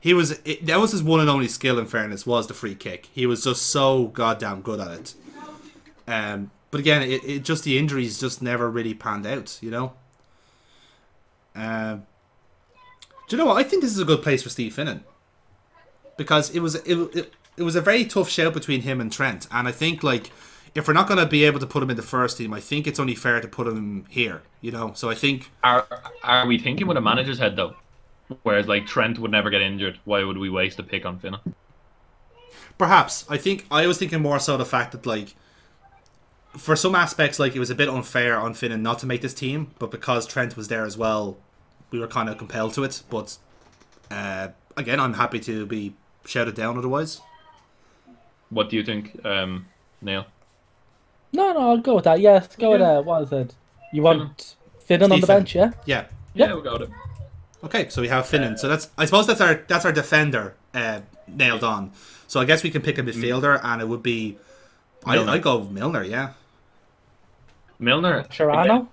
He 0.00 0.14
was 0.14 0.32
it, 0.44 0.66
that 0.66 0.80
was 0.80 0.92
his 0.92 1.02
one 1.02 1.20
and 1.20 1.30
only 1.30 1.48
skill. 1.48 1.78
In 1.78 1.86
fairness, 1.86 2.26
was 2.26 2.46
the 2.46 2.54
free 2.54 2.74
kick. 2.74 3.08
He 3.12 3.26
was 3.26 3.44
just 3.44 3.62
so 3.66 4.06
goddamn 4.08 4.62
good 4.62 4.80
at 4.80 4.90
it. 4.98 5.14
Um, 6.08 6.50
but 6.72 6.80
again, 6.80 7.02
it, 7.02 7.22
it 7.22 7.44
just 7.44 7.62
the 7.62 7.78
injuries 7.78 8.18
just 8.18 8.42
never 8.42 8.68
really 8.68 8.94
panned 8.94 9.26
out. 9.26 9.58
You 9.60 9.70
know. 9.70 9.92
Um, 11.54 12.06
do 13.28 13.36
you 13.36 13.38
know 13.38 13.46
what? 13.46 13.58
I 13.58 13.62
think 13.62 13.82
this 13.82 13.92
is 13.92 14.00
a 14.00 14.04
good 14.04 14.22
place 14.22 14.42
for 14.42 14.48
Steve 14.48 14.74
Finnan 14.74 15.02
because 16.16 16.50
it 16.50 16.60
was 16.60 16.74
it, 16.74 16.96
it, 17.14 17.32
it 17.58 17.62
was 17.62 17.76
a 17.76 17.80
very 17.80 18.04
tough 18.06 18.28
shout 18.28 18.54
between 18.54 18.80
him 18.80 19.00
and 19.00 19.12
Trent, 19.12 19.46
and 19.52 19.68
I 19.68 19.72
think 19.72 20.02
like 20.02 20.32
if 20.74 20.88
we're 20.88 20.94
not 20.94 21.06
going 21.06 21.20
to 21.20 21.26
be 21.26 21.44
able 21.44 21.60
to 21.60 21.66
put 21.66 21.82
him 21.82 21.90
in 21.90 21.96
the 21.96 22.02
first 22.02 22.38
team, 22.38 22.54
I 22.54 22.60
think 22.60 22.86
it's 22.86 22.98
only 22.98 23.14
fair 23.14 23.40
to 23.40 23.46
put 23.48 23.66
him 23.66 24.06
here. 24.08 24.42
You 24.62 24.72
know, 24.72 24.92
so 24.94 25.10
I 25.10 25.14
think 25.14 25.50
Are 25.62 25.86
are 26.22 26.46
we 26.46 26.58
thinking 26.58 26.86
with 26.86 26.96
a 26.96 27.02
manager's 27.02 27.38
head 27.38 27.54
though? 27.56 27.76
Whereas 28.44 28.66
like 28.66 28.86
Trent 28.86 29.18
would 29.18 29.30
never 29.30 29.50
get 29.50 29.60
injured. 29.60 29.98
Why 30.04 30.24
would 30.24 30.38
we 30.38 30.48
waste 30.48 30.78
a 30.78 30.82
pick 30.82 31.04
on 31.04 31.18
Finnan? 31.18 31.54
Perhaps. 32.78 33.26
I 33.28 33.36
think 33.36 33.66
I 33.70 33.86
was 33.86 33.98
thinking 33.98 34.22
more 34.22 34.38
so 34.38 34.56
the 34.56 34.64
fact 34.64 34.92
that 34.92 35.04
like 35.04 35.34
for 36.56 36.76
some 36.76 36.94
aspects 36.94 37.38
like 37.38 37.54
it 37.56 37.58
was 37.58 37.70
a 37.70 37.74
bit 37.74 37.88
unfair 37.88 38.38
on 38.38 38.54
Finnan 38.54 38.80
not 38.82 38.98
to 39.00 39.06
make 39.06 39.20
this 39.22 39.34
team, 39.34 39.70
but 39.78 39.90
because 39.90 40.26
Trent 40.26 40.56
was 40.56 40.68
there 40.68 40.84
as 40.84 40.96
well, 40.98 41.36
we 41.90 41.98
were 41.98 42.06
kind 42.06 42.28
of 42.28 42.38
compelled 42.38 42.74
to 42.74 42.84
it. 42.84 43.02
But 43.10 43.38
uh, 44.10 44.48
again, 44.76 45.00
I'm 45.00 45.14
happy 45.14 45.40
to 45.40 45.66
be 45.66 45.94
shouted 46.26 46.54
down 46.54 46.76
otherwise. 46.78 47.20
What 48.50 48.68
do 48.70 48.76
you 48.76 48.84
think, 48.84 49.24
um, 49.24 49.66
Neil? 50.02 50.26
No, 51.32 51.52
no, 51.54 51.70
I'll 51.70 51.78
go 51.78 51.94
with 51.94 52.04
that. 52.04 52.20
Yes, 52.20 52.54
go 52.56 52.72
with 52.72 52.80
Yeah. 52.82 52.98
uh, 52.98 53.02
what 53.02 53.22
is 53.22 53.32
it? 53.32 53.54
You 53.92 54.02
want 54.02 54.56
Finnan 54.86 55.04
on 55.10 55.20
the 55.20 55.26
Finnan. 55.26 55.26
bench, 55.26 55.54
yeah? 55.54 55.70
Yeah. 55.86 56.04
Yeah, 56.34 56.52
we'll 56.52 56.62
go 56.62 56.72
with 56.74 56.82
it. 56.82 56.90
Okay, 57.64 57.88
so 57.88 58.02
we 58.02 58.08
have 58.08 58.26
Finnan. 58.26 58.58
So 58.58 58.68
that's 58.68 58.90
I 58.98 59.04
suppose 59.06 59.26
that's 59.26 59.40
our 59.40 59.54
that's 59.68 59.84
our 59.84 59.92
defender 59.92 60.54
uh, 60.74 61.00
nailed 61.28 61.62
on. 61.64 61.92
So 62.26 62.40
I 62.40 62.44
guess 62.44 62.62
we 62.62 62.70
can 62.70 62.82
pick 62.82 62.98
a 62.98 63.02
midfielder, 63.02 63.60
and 63.62 63.80
it 63.80 63.88
would 63.88 64.02
be 64.02 64.36
I 65.04 65.14
Milner. 65.16 65.32
I 65.32 65.38
go 65.38 65.60
Milner. 65.64 66.02
Yeah. 66.02 66.30
Milner. 67.82 68.22
Sharano? 68.30 68.88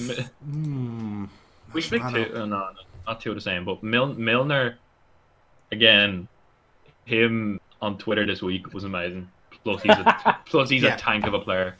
Mi- 0.00 0.26
Hmm. 0.44 1.24
We 1.72 1.80
should 1.80 1.92
pick 1.92 2.02
Mascherano. 2.02 2.26
two. 2.32 2.36
Uh, 2.42 2.46
no, 2.46 2.68
not 3.06 3.20
two 3.20 3.30
of 3.30 3.36
the 3.36 3.40
same. 3.40 3.64
But 3.64 3.82
Mil- 3.82 4.14
Milner, 4.14 4.78
again, 5.72 6.28
him 7.04 7.60
on 7.80 7.96
Twitter 7.98 8.26
this 8.26 8.42
week 8.42 8.72
was 8.74 8.84
amazing. 8.84 9.28
Plus, 9.62 9.82
he's 9.82 9.92
a 9.96 10.38
plus 10.46 10.68
he's 10.68 10.82
Yeah. 10.82 10.94
a 10.94 10.98
tank 10.98 11.26
of 11.26 11.34
a 11.34 11.38
player. 11.40 11.76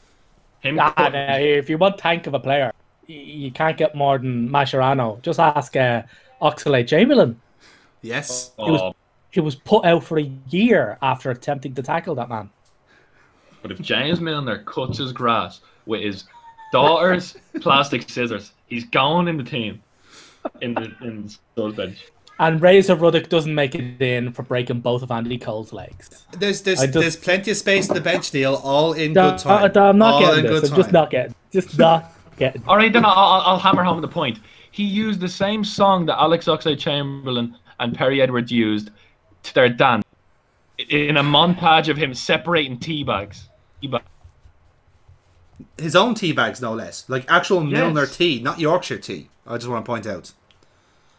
Him. 0.61 0.79
Ah, 0.79 0.91
put- 0.91 1.13
no, 1.13 1.37
if 1.37 1.69
you 1.69 1.77
want 1.77 1.97
tank 1.97 2.25
of 2.27 2.33
a 2.33 2.39
player, 2.39 2.71
y- 3.07 3.13
you 3.15 3.51
can't 3.51 3.77
get 3.77 3.95
more 3.95 4.17
than 4.17 4.49
Mascherano. 4.49 5.21
Just 5.21 5.39
ask 5.39 5.75
uh, 5.75 6.03
Oxlade 6.41 6.87
Chamberlain. 6.87 7.39
Yes. 8.01 8.51
oh, 8.59 8.93
He 9.31 9.39
was 9.41 9.55
put 9.55 9.83
out 9.85 10.03
for 10.03 10.19
a 10.19 10.31
year 10.49 10.97
after 11.01 11.29
attempting 11.31 11.73
to 11.75 11.81
tackle 11.83 12.15
that 12.15 12.29
man. 12.29 12.49
But 13.65 13.71
if 13.71 13.81
James 13.81 14.21
Milner 14.21 14.59
cuts 14.59 14.99
his 14.99 15.11
grass 15.11 15.61
with 15.87 16.01
his 16.03 16.25
daughter's 16.71 17.35
plastic 17.61 18.07
scissors, 18.07 18.51
he's 18.67 18.85
gone 18.85 19.27
in 19.27 19.37
the 19.37 19.43
team. 19.43 19.81
In 20.61 20.75
the 20.75 20.93
in 21.01 21.27
those 21.55 21.73
bench. 21.73 21.97
And 22.37 22.61
Razor 22.61 22.95
Ruddock 22.95 23.27
doesn't 23.27 23.55
make 23.55 23.73
it 23.73 23.99
in 23.99 24.31
for 24.33 24.43
breaking 24.43 24.81
both 24.81 25.01
of 25.01 25.09
Andy 25.09 25.39
Cole's 25.39 25.73
legs. 25.73 26.27
There's 26.37 26.61
there's, 26.61 26.79
just- 26.81 26.93
there's 26.93 27.15
plenty 27.15 27.49
of 27.49 27.57
space 27.57 27.87
in 27.87 27.95
the 27.95 28.01
bench, 28.01 28.31
Neil. 28.35 28.53
All 28.63 28.93
in 28.93 29.13
Da- 29.13 29.31
good 29.31 29.39
time. 29.39 29.71
uh, 29.75 29.79
I'm 29.89 29.97
not 29.97 30.13
all 30.13 30.19
getting 30.19 30.43
this. 30.45 30.69
I'm 30.69 30.77
just 30.77 30.91
not 30.91 31.09
getting. 31.09 31.33
Just 31.51 31.79
not 31.79 32.13
getting. 32.37 32.61
All 32.67 32.77
right, 32.77 32.93
then 32.93 33.03
I'll, 33.03 33.13
I'll 33.17 33.41
I'll 33.41 33.57
hammer 33.59 33.83
home 33.83 33.99
the 33.99 34.07
point. 34.07 34.41
He 34.69 34.83
used 34.83 35.19
the 35.21 35.27
same 35.27 35.63
song 35.63 36.05
that 36.05 36.19
Alex 36.21 36.45
Oxlade-Chamberlain 36.45 37.55
and 37.79 37.97
Perrie 37.97 38.21
Edwards 38.21 38.51
used 38.51 38.91
to 39.41 39.53
their 39.55 39.69
dance 39.69 40.03
in 40.89 41.17
a 41.17 41.23
montage 41.23 41.87
of 41.87 41.95
him 41.97 42.13
separating 42.13 42.77
tea 42.77 43.03
bags. 43.03 43.49
Tea 43.85 43.91
bag- 43.91 44.03
His 45.77 45.95
own 45.95 46.15
tea 46.15 46.31
bags, 46.31 46.61
no 46.61 46.73
less. 46.73 47.05
Like 47.07 47.25
actual 47.29 47.63
Yes. 47.63 47.71
Milner 47.73 48.05
tea, 48.05 48.39
not 48.41 48.59
Yorkshire 48.59 48.97
tea. 48.97 49.29
I 49.47 49.57
just 49.57 49.67
want 49.69 49.85
to 49.85 49.89
point 49.89 50.07
out. 50.07 50.31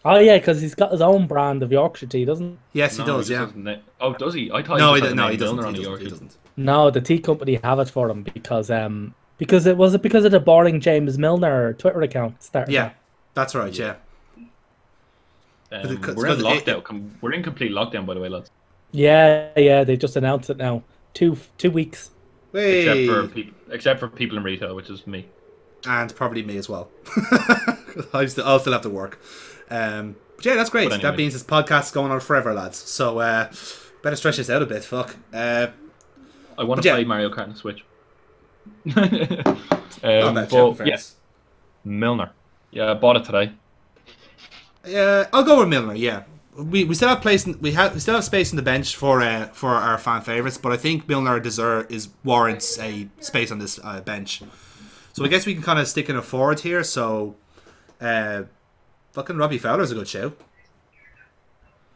Oh 0.05 0.19
yeah, 0.19 0.39
because 0.39 0.61
he's 0.61 0.75
got 0.75 0.93
his 0.93 1.01
own 1.01 1.27
brand 1.27 1.63
of 1.63 1.73
Yorkshire 1.73 2.07
tea, 2.07 2.25
doesn't? 2.25 2.59
he? 2.73 2.79
Yes, 2.81 2.97
he 2.97 3.03
No, 3.05 3.19
does. 3.19 3.29
just 3.29 3.31
Yeah. 3.31 3.47
has 3.47 3.55
na- 3.57 3.77
Oh, 4.01 4.13
does 4.15 4.35
he? 4.35 4.51
I 4.53 4.63
thought 4.63 4.79
No, 4.79 4.95
he, 4.95 5.01
he, 5.01 5.01
just 5.01 5.11
do- 5.13 5.17
no, 5.17 5.29
he 5.29 5.37
doesn't. 5.37 5.57
Milner 5.57 5.73
He 5.79 5.85
doesn't. 5.85 6.01
He 6.05 6.09
doesn't. 6.11 6.37
No, 6.57 6.91
the 6.91 7.01
tea 7.01 7.19
company 7.19 7.59
have 7.63 7.79
it 7.81 7.91
for 7.91 8.09
him 8.11 8.23
because 8.23 8.71
um 8.71 9.15
because 9.39 9.67
it 9.67 9.77
was 9.77 9.95
it 9.95 10.03
because 10.03 10.25
of 10.25 10.33
the 10.33 10.41
boring 10.41 10.81
James 10.81 11.19
Milner 11.19 11.73
Twitter 11.75 12.01
account 12.03 12.43
started. 12.43 12.73
Yeah, 12.73 12.85
that? 12.85 12.97
that's 13.35 13.55
right. 13.55 13.73
Yeah. 13.77 13.95
Um, 15.73 15.89
Because- 15.89 16.15
we're 16.17 16.27
in 16.29 16.39
because 16.39 16.59
it- 16.63 16.67
lockdown. 16.67 17.11
We're 17.21 17.33
in 17.33 17.43
complete 17.43 17.73
lockdown, 17.73 18.07
by 18.07 18.15
the 18.15 18.21
way, 18.21 18.29
lads. 18.29 18.51
yeah, 18.93 19.49
yeah. 19.57 19.83
They 19.85 19.97
just 19.97 20.15
announced 20.17 20.49
it 20.51 20.57
now. 20.57 20.83
Two 21.15 21.37
two 21.59 21.71
weeks. 21.71 22.11
Except 22.57 23.07
for 23.07 23.29
people, 23.29 23.55
except 23.71 24.01
for 24.01 24.09
people 24.09 24.37
in 24.39 24.45
retail, 24.45 24.75
which 24.75 24.91
is 24.91 25.07
me. 25.07 25.27
and 25.87 26.15
probably 26.15 26.43
me 26.43 26.57
as 26.57 26.69
well. 26.69 26.89
I 28.13 28.27
still, 28.27 28.45
I'll 28.47 28.59
still 28.59 28.73
have 28.73 28.83
to 28.83 28.91
work. 28.91 29.21
Um, 29.71 30.17
but 30.37 30.45
yeah, 30.45 30.55
that's 30.55 30.71
great. 30.71 30.91
But 30.91 31.03
That 31.03 31.17
means 31.17 31.33
this 31.33 31.43
podcast's 31.43 31.91
going 31.93 32.11
on 32.13 32.21
forever, 32.21 32.53
lads. 32.55 32.77
So 32.79 33.19
uh, 33.19 33.51
better 34.03 34.17
stretch 34.17 34.37
this 34.37 34.51
out 34.51 34.63
a 34.63 34.67
bit. 34.67 34.85
Fuck. 34.85 35.17
Uh, 35.33 35.69
I 36.59 36.65
want 36.65 36.79
But 36.79 36.83
to 36.83 36.89
yeah. 36.89 36.95
play 36.95 37.05
Mario 37.05 37.31
Kart 37.31 37.45
on 37.45 37.51
the 37.51 37.57
Switch. 37.57 37.85
not 38.85 38.99
um, 38.99 40.35
bad, 40.35 40.49
but, 40.49 40.51
Jeff, 40.51 40.81
in 40.81 40.87
yes. 40.87 41.15
Milner. 41.85 42.31
Yeah, 42.71 42.91
I 42.91 42.95
bought 42.95 43.17
it 43.17 43.25
today. 43.25 43.53
Uh, 44.85 45.25
I'll 45.33 45.43
go 45.45 45.61
with 45.61 45.69
Milner. 45.69 45.95
Yeah, 45.95 46.25
we, 46.59 46.85
we 46.85 46.95
still 46.95 47.09
have 47.09 47.21
place. 47.21 47.47
In, 47.47 47.59
we 47.61 47.73
have 47.73 47.95
we 47.95 48.01
still 48.01 48.15
have 48.15 48.25
space 48.25 48.53
in 48.53 48.57
the 48.57 48.63
bench 48.63 48.97
for 48.97 49.21
uh, 49.23 49.47
for 49.49 49.71
our 49.71 49.99
fan 49.99 50.23
favorites, 50.23 50.59
but 50.59 50.73
I 50.73 50.77
think 50.77 51.09
Milner 51.09 51.41
deserve 51.41 51.91
is 51.91 52.09
warrants 52.25 52.79
a 52.79 53.09
space 53.21 53.51
on 53.51 53.59
this 53.59 53.79
uh, 53.83 54.01
bench. 54.01 54.43
So 55.13 55.25
I 55.25 55.29
guess 55.29 55.47
we 55.47 55.55
can 55.55 55.63
kind 55.63 55.79
of 55.79 55.89
stick 55.89 56.09
in 56.11 56.17
a 56.17 56.23
forward 56.23 56.61
here. 56.61 56.85
So, 56.85 57.37
uh, 58.01 58.43
fucking 59.13 59.37
Robbie 59.37 59.59
Fowler's 59.59 59.91
a 59.91 59.95
good 59.95 60.09
show. 60.09 60.35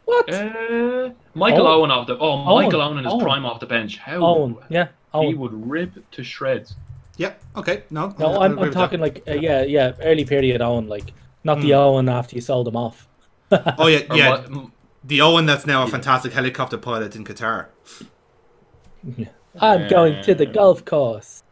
What? 0.07 0.33
Uh, 0.33 1.11
Michael 1.35 1.67
Owen. 1.67 1.83
Owen 1.83 1.91
off 1.91 2.07
the 2.07 2.19
oh 2.19 2.45
Owen. 2.45 2.65
Michael 2.65 2.81
Owen 2.81 2.99
in 2.99 3.05
his 3.05 3.13
Owen. 3.13 3.25
prime 3.25 3.45
off 3.45 3.61
the 3.61 3.67
bench. 3.67 3.99
How 3.99 4.25
Owen, 4.25 4.57
yeah. 4.69 4.89
he 5.15 5.35
would 5.35 5.71
rip 5.71 6.11
to 6.11 6.25
shreds. 6.25 6.75
Yeah. 7.17 7.35
Okay. 7.55 7.85
No. 7.91 8.15
No, 8.19 8.27
I'll 8.27 8.43
I'm, 8.43 8.53
I'm 8.53 8.59
with 8.59 8.73
talking 8.73 9.01
like 9.01 9.23
uh, 9.29 9.35
yeah, 9.35 9.63
yeah, 9.63 9.93
early 10.03 10.25
period 10.25 10.63
Owen, 10.63 10.89
like 10.89 11.13
not 11.45 11.61
the 11.61 11.69
Hmm. 11.69 11.75
Owen 11.75 12.09
after 12.09 12.35
you 12.35 12.41
sold 12.41 12.67
him 12.67 12.77
off. 12.77 13.07
That. 13.51 13.75
Oh 13.79 13.87
yeah, 13.87 14.03
yeah. 14.15 14.31
what- 14.49 14.71
The 15.05 15.21
Owen 15.23 15.47
that's 15.47 15.67
now 15.67 15.83
a 15.83 15.87
fantastic 15.89 16.33
helicopter 16.33 16.77
pilot 16.79 17.17
in 17.17 17.25
Qatar. 17.25 17.67
I'm 19.61 19.89
going 19.89 20.23
to 20.25 20.35
the 20.35 20.47
golf 20.47 20.85
course. 20.85 21.43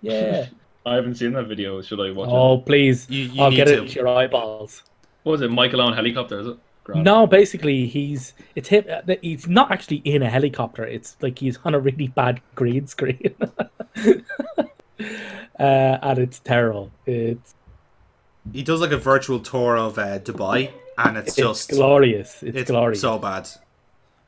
Yeah. 0.00 0.46
I 0.86 0.94
haven't 0.96 1.14
seen 1.16 1.32
that 1.32 1.46
video. 1.46 1.80
Should 1.82 2.00
I 2.00 2.10
watch 2.10 2.28
it? 2.28 2.32
oh 2.32 2.58
please, 2.58 3.08
You- 3.10 3.24
you 3.24 3.42
I'll 3.42 3.50
need 3.50 3.56
get 3.56 3.64
to. 3.68 3.72
it 3.74 3.78
into 3.80 3.94
your 3.94 4.08
eyeballs. 4.08 4.82
What 5.22 5.32
was 5.32 5.40
it? 5.42 5.50
Michael 5.50 5.80
Owen 5.80 5.94
helicopter? 5.94 6.38
Is 6.40 6.46
it? 6.48 6.56
Grand. 6.84 7.02
No, 7.02 7.26
basically 7.26 7.86
he's 7.86 8.34
it's 8.54 8.68
him. 8.68 8.84
uh, 8.90 9.14
He's 9.22 9.48
not 9.48 9.70
actually 9.72 10.02
in 10.04 10.22
a 10.22 10.28
helicopter. 10.28 10.84
It's 10.84 11.16
like 11.22 11.38
he's 11.38 11.58
on 11.64 11.74
a 11.74 11.78
really 11.80 12.08
bad 12.08 12.42
green 12.54 12.86
screen, 12.86 13.34
uh, 13.98 14.12
and 15.58 16.18
it's 16.18 16.38
terrible. 16.40 16.90
It's 17.06 17.54
He 18.52 18.62
does 18.62 18.82
like 18.82 18.92
a 18.92 18.98
virtual 18.98 19.40
tour 19.40 19.78
of 19.78 19.98
uh, 19.98 20.18
Dubai, 20.18 20.70
and 20.98 21.16
it's, 21.16 21.28
it's 21.28 21.36
just 21.36 21.70
glorious. 21.70 22.42
It's, 22.42 22.56
it's 22.56 22.70
glorious. 22.70 23.00
so 23.00 23.18
bad. 23.18 23.48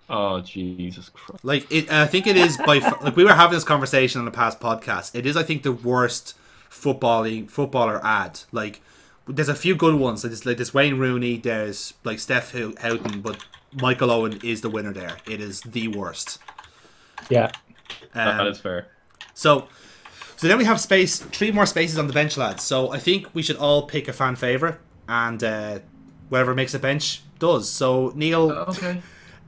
Oh 0.09 0.41
Jesus 0.41 1.09
Christ! 1.09 1.45
Like 1.45 1.71
it, 1.71 1.91
I 1.91 2.07
think 2.07 2.27
it 2.27 2.37
is 2.37 2.57
by 2.59 2.79
like 2.79 3.17
we 3.17 3.25
were 3.25 3.35
having 3.35 3.55
this 3.55 3.65
conversation 3.65 4.21
on 4.21 4.25
the 4.25 4.31
past 4.31 4.61
podcast. 4.61 5.15
It 5.15 5.27
is, 5.27 5.37
I 5.37 5.43
think, 5.43 5.63
the 5.63 5.73
worst 5.73 6.35
footballing 6.71 7.51
footballer 7.51 8.01
ad. 8.05 8.41
Like, 8.53 8.83
there's 9.27 9.49
a 9.49 9.55
few 9.55 9.75
good 9.75 9.95
ones. 9.97 10.23
Like 10.23 10.31
this, 10.31 10.47
like 10.47 10.59
this 10.59 10.73
Wayne 10.73 10.99
Rooney. 10.99 11.39
There's 11.39 11.95
like 12.05 12.21
Steph 12.21 12.53
Houghton, 12.53 13.21
but 13.21 13.45
Michael 13.73 14.11
Owen 14.11 14.39
is 14.45 14.61
the 14.61 14.71
winner 14.71 14.93
there. 14.93 15.17
It 15.27 15.41
is 15.41 15.61
the 15.63 15.89
worst. 15.89 16.39
yeah. 17.29 17.51
Um, 18.15 18.37
that 18.39 18.47
is 18.47 18.61
fair. 18.61 18.89
So, 19.35 19.69
so 20.37 20.49
then 20.49 20.59
we 20.59 20.65
have 20.65 20.81
space, 20.81 21.19
three 21.19 21.51
more 21.51 21.67
spaces 21.67 21.99
on 21.99 22.07
the 22.07 22.13
bench, 22.13 22.37
lads. 22.37 22.63
So 22.63 22.93
I 22.93 22.99
think 22.99 23.35
we 23.35 23.43
should 23.43 23.57
all 23.57 23.83
pick 23.87 24.09
a 24.09 24.13
fan 24.13 24.37
favorite, 24.37 24.79
and 25.09 25.43
uh, 25.43 25.79
whatever 26.29 26.55
makes 26.55 26.75
a 26.75 26.79
bench 26.79 27.23
does. 27.39 27.69
So 27.69 28.13
Neil, 28.15 28.51
Okay. 28.53 29.01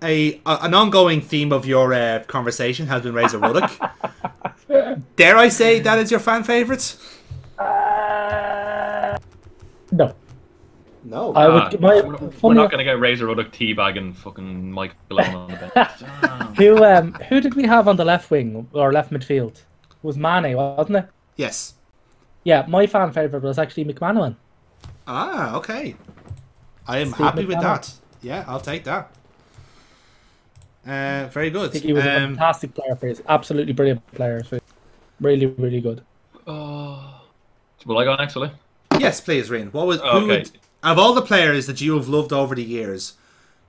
a, 0.02 0.34
a 0.46 0.59
an 0.62 0.74
ongoing 0.74 1.20
theme 1.20 1.52
of 1.52 1.66
your 1.66 1.92
uh, 1.94 2.22
conversation 2.26 2.86
has 2.88 3.02
been 3.02 3.14
Razor 3.14 3.38
Ruddock. 3.38 3.70
Dare 5.16 5.36
I 5.36 5.48
say 5.48 5.80
that 5.80 5.98
is 5.98 6.10
your 6.10 6.20
fan 6.20 6.44
favorite? 6.44 6.96
No, 9.90 10.14
No. 11.05 11.32
I 11.34 11.46
Ah, 11.46 11.68
would. 11.70 11.80
My, 11.80 12.00
we're, 12.02 12.30
we're 12.42 12.55
not 12.55 12.70
gonna 12.70 12.84
get 12.84 13.00
Razor 13.00 13.26
Ruddock 13.26 13.50
teabagging 13.52 14.14
fucking 14.16 14.70
Mike 14.70 14.94
Owen 15.10 15.34
on 15.34 15.50
the 15.50 15.56
bench. 15.56 15.72
Ah. 16.22 16.52
Who 16.59 16.84
um 16.84 17.12
who 17.28 17.40
did 17.40 17.55
we 17.55 17.64
have 17.64 17.88
on 17.88 17.96
the 17.96 18.05
left 18.05 18.30
wing 18.30 18.68
or 18.72 18.92
left 18.92 19.10
midfield? 19.10 19.52
It 19.90 20.02
was 20.02 20.16
Mane, 20.18 20.55
wasn't 20.56 20.98
it? 20.98 21.09
yes. 21.36 21.74
Yeah, 22.44 22.64
my 22.68 22.86
fan 22.86 23.12
favorite 23.12 23.42
was 23.42 23.59
actually 23.59 23.84
McManaman. 23.84 24.36
Ah, 25.06 25.55
okay. 25.56 25.96
I 26.89 26.98
am 26.98 27.09
Steve 27.09 27.19
happy 27.19 27.44
with 27.44 27.60
that. 27.60 27.93
Yeah, 28.23 28.44
I'll 28.48 28.60
take 28.60 28.85
that. 28.85 29.10
Uh, 30.86 31.28
very 31.31 31.51
good. 31.51 31.69
I 31.69 31.73
think 31.73 31.85
he 31.85 31.93
was 31.93 32.05
a 32.05 32.16
Um, 32.16 32.35
fantastic 32.36 32.74
player 32.74 32.97
for 32.97 33.06
his 33.06 33.23
absolutely 33.28 33.74
brilliant 33.74 34.05
player. 34.15 34.43
For 34.43 34.59
really, 35.20 35.47
really 35.47 35.82
good. 35.82 36.02
Oh. 36.47 37.20
Will 37.85 37.98
I 37.98 38.05
go 38.05 38.16
next, 38.16 38.35
will 38.35 38.51
Yes, 38.98 39.20
please, 39.20 39.51
Rian. 39.51 39.73
What 39.73 39.86
was 39.86 40.01
who 40.01 40.06
Okay. 40.06 40.27
would, 40.27 40.51
of 40.82 40.98
all 40.98 41.12
the 41.12 41.23
players 41.23 41.66
that 41.66 41.81
you 41.81 41.94
have 41.94 42.09
loved 42.09 42.32
over 42.32 42.55
the 42.55 42.65
years? 42.65 43.15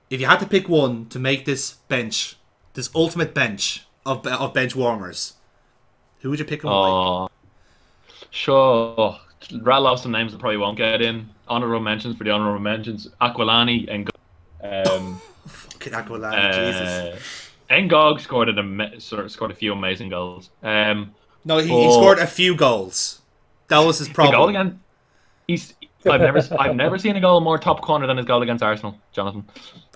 If 0.08 0.20
you 0.20 0.26
had 0.26 0.40
to 0.40 0.46
pick 0.46 0.68
one 0.68 1.06
to 1.10 1.18
make 1.18 1.44
this 1.44 1.74
bench, 1.88 2.36
this 2.74 2.90
ultimate 2.94 3.34
bench 3.34 3.84
of 4.06 4.26
of 4.26 4.54
bench 4.54 4.74
warmers, 4.74 5.34
who 6.20 6.30
would 6.30 6.38
you 6.38 6.44
pick 6.46 6.64
and 6.64 6.72
why? 6.72 6.88
Oh. 6.88 7.28
Sure. 8.30 9.18
Rattle 9.60 9.86
off 9.88 10.00
some 10.00 10.12
names 10.12 10.32
that 10.32 10.38
probably 10.38 10.56
won't 10.56 10.78
get 10.78 11.02
in. 11.02 11.28
Honorable 11.50 11.80
mentions 11.80 12.16
for 12.16 12.24
the 12.24 12.30
honorable 12.30 12.60
mentions. 12.60 13.08
Aquilani 13.20 13.86
and 13.92 14.08
um, 14.62 15.20
Fucking 15.46 15.92
Aquilani, 15.92 16.52
Jesus. 16.52 16.88
uh, 17.68 17.74
Ngog 17.74 18.20
scored 18.20 18.48
an 18.48 18.58
ama- 18.58 19.00
scored 19.00 19.50
a 19.50 19.54
few 19.54 19.72
amazing 19.72 20.08
goals. 20.08 20.50
Um, 20.62 21.14
No, 21.44 21.58
he, 21.58 21.68
he 21.68 21.92
scored 21.92 22.18
a 22.18 22.26
few 22.26 22.54
goals. 22.54 23.20
That 23.68 23.78
was 23.80 23.98
his 23.98 24.08
the 24.08 24.14
goal 24.14 24.48
again. 24.48 24.80
He's 25.46 25.74
I've 26.08 26.20
never, 26.20 26.40
I've 26.58 26.76
never 26.76 26.98
seen 26.98 27.16
a 27.16 27.20
goal 27.20 27.40
more 27.40 27.58
top 27.58 27.82
corner 27.82 28.06
than 28.06 28.16
his 28.16 28.26
goal 28.26 28.42
against 28.42 28.62
Arsenal, 28.62 28.98
Jonathan. 29.12 29.44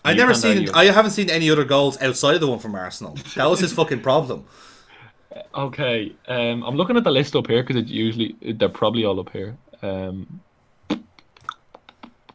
I've 0.05 0.17
never 0.17 0.35
seen. 0.35 0.69
I 0.75 0.85
haven't 0.87 1.13
seen 1.13 1.31
any 1.31 1.51
other 1.51 1.65
goals 1.65 2.01
outside 2.03 2.35
of 2.35 2.41
the 2.41 2.47
one 2.47 2.59
from 2.59 2.75
Arsenal. 2.75 3.17
That 3.37 3.47
was 3.47 3.61
his 3.61 3.73
fucking 3.81 4.01
problem. 4.01 4.45
Okay, 5.55 6.13
um, 6.29 6.63
I'm 6.63 6.77
looking 6.77 6.97
at 6.97 7.05
the 7.05 7.11
list 7.11 7.35
up 7.35 7.47
here 7.47 7.63
because 7.63 7.77
it 7.77 7.89
usually 7.89 8.37
they're 8.55 8.69
probably 8.69 9.05
all 9.05 9.19
up 9.19 9.31
here. 9.31 9.57
Um, 9.83 10.41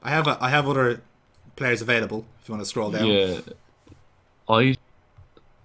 I 0.10 0.14
have 0.14 0.28
a, 0.28 0.38
I 0.42 0.50
have 0.50 0.68
other 0.68 1.02
players 1.56 1.84
available. 1.84 2.26
If 2.42 2.50
you 2.50 2.54
want 2.54 2.64
to 2.64 2.70
scroll 2.70 2.90
down. 2.90 3.06
yeah, 3.06 3.40
I, 4.50 4.76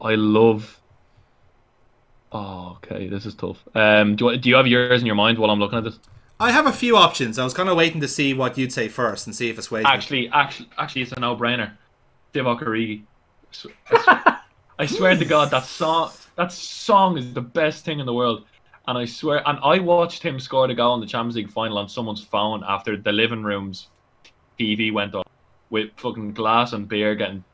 I 0.03 0.17
love. 0.17 0.79
Oh, 2.31 2.77
okay, 2.85 3.09
this 3.09 3.25
is 3.25 3.35
tough. 3.35 3.65
Um, 3.75 4.17
do 4.17 4.31
you, 4.31 4.37
do 4.37 4.49
you 4.51 4.57
have 4.57 4.67
yours 4.67 5.01
in 5.01 5.07
your 5.07 5.15
mind 5.15 5.39
while 5.39 5.51
I'm 5.51 5.59
looking 5.61 5.79
at 5.79 5.85
this? 5.85 5.99
I 6.39 6.51
have 6.51 6.67
a 6.67 6.73
few 6.73 6.95
options. 6.97 7.39
I 7.39 7.45
was 7.45 7.55
kind 7.55 7.71
of 7.71 7.77
waiting 7.79 8.03
to 8.03 8.09
see 8.09 8.35
what 8.35 8.59
you'd 8.59 8.73
say 8.73 8.89
first 8.89 9.27
and 9.27 9.35
see 9.35 9.49
if 9.49 9.57
it's 9.57 9.71
way. 9.71 9.83
Actually, 9.83 10.29
actually, 10.29 10.69
actually, 10.77 11.03
it's 11.03 11.13
a 11.13 11.21
no-brainer. 11.21 11.71
Divock 12.35 12.61
Origi. 12.61 13.03
S- 13.51 13.67
I 13.91 14.03
swear- 14.03 14.41
I 14.81 14.87
swear 14.87 15.17
to 15.17 15.25
God, 15.25 15.51
that 15.53 15.65
song, 15.65 16.11
that 16.37 16.53
song 16.53 17.17
is 17.17 17.33
the 17.33 17.41
best 17.41 17.85
thing 17.87 17.99
in 17.99 18.05
the 18.05 18.13
world. 18.13 18.45
And 18.89 18.99
I 18.99 19.07
swear, 19.07 19.43
and 19.49 19.59
I 19.63 19.79
watched 19.79 20.23
him 20.23 20.39
score 20.39 20.67
the 20.69 20.75
goal 20.75 20.97
in 20.97 21.01
the 21.01 21.07
Champions 21.07 21.37
League 21.37 21.51
final 21.51 21.79
on 21.79 21.89
someone's 21.89 22.23
phone 22.23 22.63
after 22.69 22.95
the 22.99 23.13
living 23.13 23.43
room's 23.43 23.87
TV 24.59 24.93
went 24.93 25.15
off 25.15 25.27
with 25.71 25.91
fucking 25.97 26.33
glass 26.33 26.73
and 26.73 26.89
beer 26.89 27.15
getting 27.15 27.45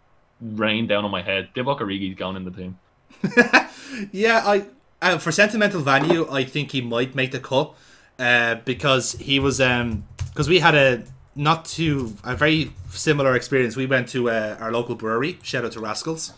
rained 0.41 0.89
down 0.89 1.05
on 1.05 1.11
my 1.11 1.23
head. 1.23 1.49
Divock 1.55 1.81
Origi's 1.81 2.17
gone 2.17 2.37
in 2.37 2.45
the 2.45 2.51
team. 2.51 2.79
Yeah, 4.13 4.43
I 4.47 4.67
uh, 5.03 5.19
for 5.19 5.33
sentimental 5.33 5.81
value, 5.81 6.29
I 6.31 6.45
think 6.45 6.71
he 6.71 6.81
might 6.81 7.15
make 7.15 7.33
the 7.33 7.41
cut 7.41 7.75
uh, 8.19 8.57
because 8.65 9.13
he 9.13 9.41
was 9.41 9.61
um 9.61 10.05
because 10.29 10.49
we 10.49 10.61
had 10.61 10.75
a 10.75 11.03
not 11.35 11.65
too 11.65 12.17
a 12.25 12.37
very 12.37 12.73
similar 12.91 13.35
experience. 13.35 13.77
We 13.77 13.87
went 13.87 14.09
to 14.11 14.31
uh, 14.31 14.57
our 14.61 14.71
local 14.71 14.95
brewery. 14.95 15.39
Shout 15.43 15.65
out 15.65 15.73
to 15.73 15.81
Rascals. 15.81 16.33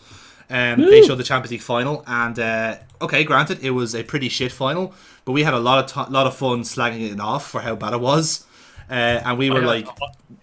Um, 0.49 0.81
they 0.81 1.01
showed 1.01 1.15
the 1.15 1.23
Champions 1.23 1.51
League 1.51 1.61
final, 1.61 2.03
and 2.05 2.37
uh, 2.37 2.77
okay, 3.01 3.23
granted, 3.23 3.63
it 3.63 3.71
was 3.71 3.95
a 3.95 4.03
pretty 4.03 4.29
shit 4.29 4.51
final, 4.51 4.93
but 5.25 5.31
we 5.31 5.43
had 5.43 5.53
a 5.53 5.59
lot 5.59 5.83
of 5.83 6.07
t- 6.07 6.11
lot 6.11 6.27
of 6.27 6.35
fun 6.35 6.61
slagging 6.61 7.11
it 7.11 7.19
off 7.19 7.49
for 7.49 7.61
how 7.61 7.75
bad 7.75 7.93
it 7.93 8.01
was, 8.01 8.45
uh, 8.45 8.52
and 8.93 9.37
we 9.37 9.49
were 9.49 9.61
like, 9.61 9.87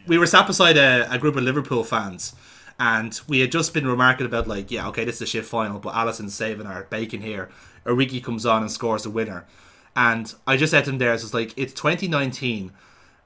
we 0.06 0.18
were 0.18 0.26
sat 0.26 0.46
beside 0.46 0.76
a, 0.76 1.10
a 1.12 1.18
group 1.18 1.36
of 1.36 1.42
Liverpool 1.42 1.84
fans, 1.84 2.34
and 2.78 3.20
we 3.28 3.40
had 3.40 3.52
just 3.52 3.72
been 3.72 3.86
remarking 3.86 4.26
about 4.26 4.48
like, 4.48 4.70
yeah, 4.70 4.88
okay, 4.88 5.04
this 5.04 5.16
is 5.16 5.22
a 5.22 5.26
shit 5.26 5.44
final, 5.44 5.78
but 5.78 5.94
Alisson's 5.94 6.34
saving 6.34 6.66
our 6.66 6.84
bacon 6.84 7.20
here. 7.22 7.48
Origi 7.84 8.22
comes 8.22 8.44
on 8.44 8.62
and 8.62 8.70
scores 8.70 9.04
the 9.04 9.10
winner, 9.10 9.46
and 9.94 10.34
I 10.46 10.56
just 10.56 10.72
said 10.72 10.84
to 10.84 10.90
him 10.90 10.98
there, 10.98 11.14
it's 11.14 11.32
like 11.32 11.54
it's 11.56 11.72
2019, 11.74 12.72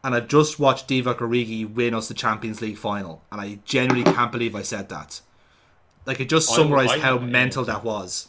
and 0.03 0.15
I've 0.15 0.29
just 0.29 0.59
watched 0.59 0.89
Divock 0.89 1.19
Origi 1.19 1.73
win 1.73 1.95
us 1.95 2.09
the 2.09 2.15
Champions 2.15 2.61
League 2.61 2.79
final, 2.79 3.23
and 3.33 3.41
I 3.41 3.59
genuinely 3.65 4.11
can't 4.13 4.31
believe 4.31 4.55
I 4.55 4.63
said 4.63 4.89
that. 4.91 5.21
Like 6.07 6.21
it 6.21 6.29
just 6.29 6.55
summarized 6.55 7.01
how 7.01 7.19
mental 7.19 7.65
that 7.65 7.83
was. 7.83 8.29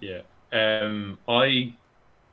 Yeah. 0.00 0.22
Um, 0.52 1.18
I 1.28 1.74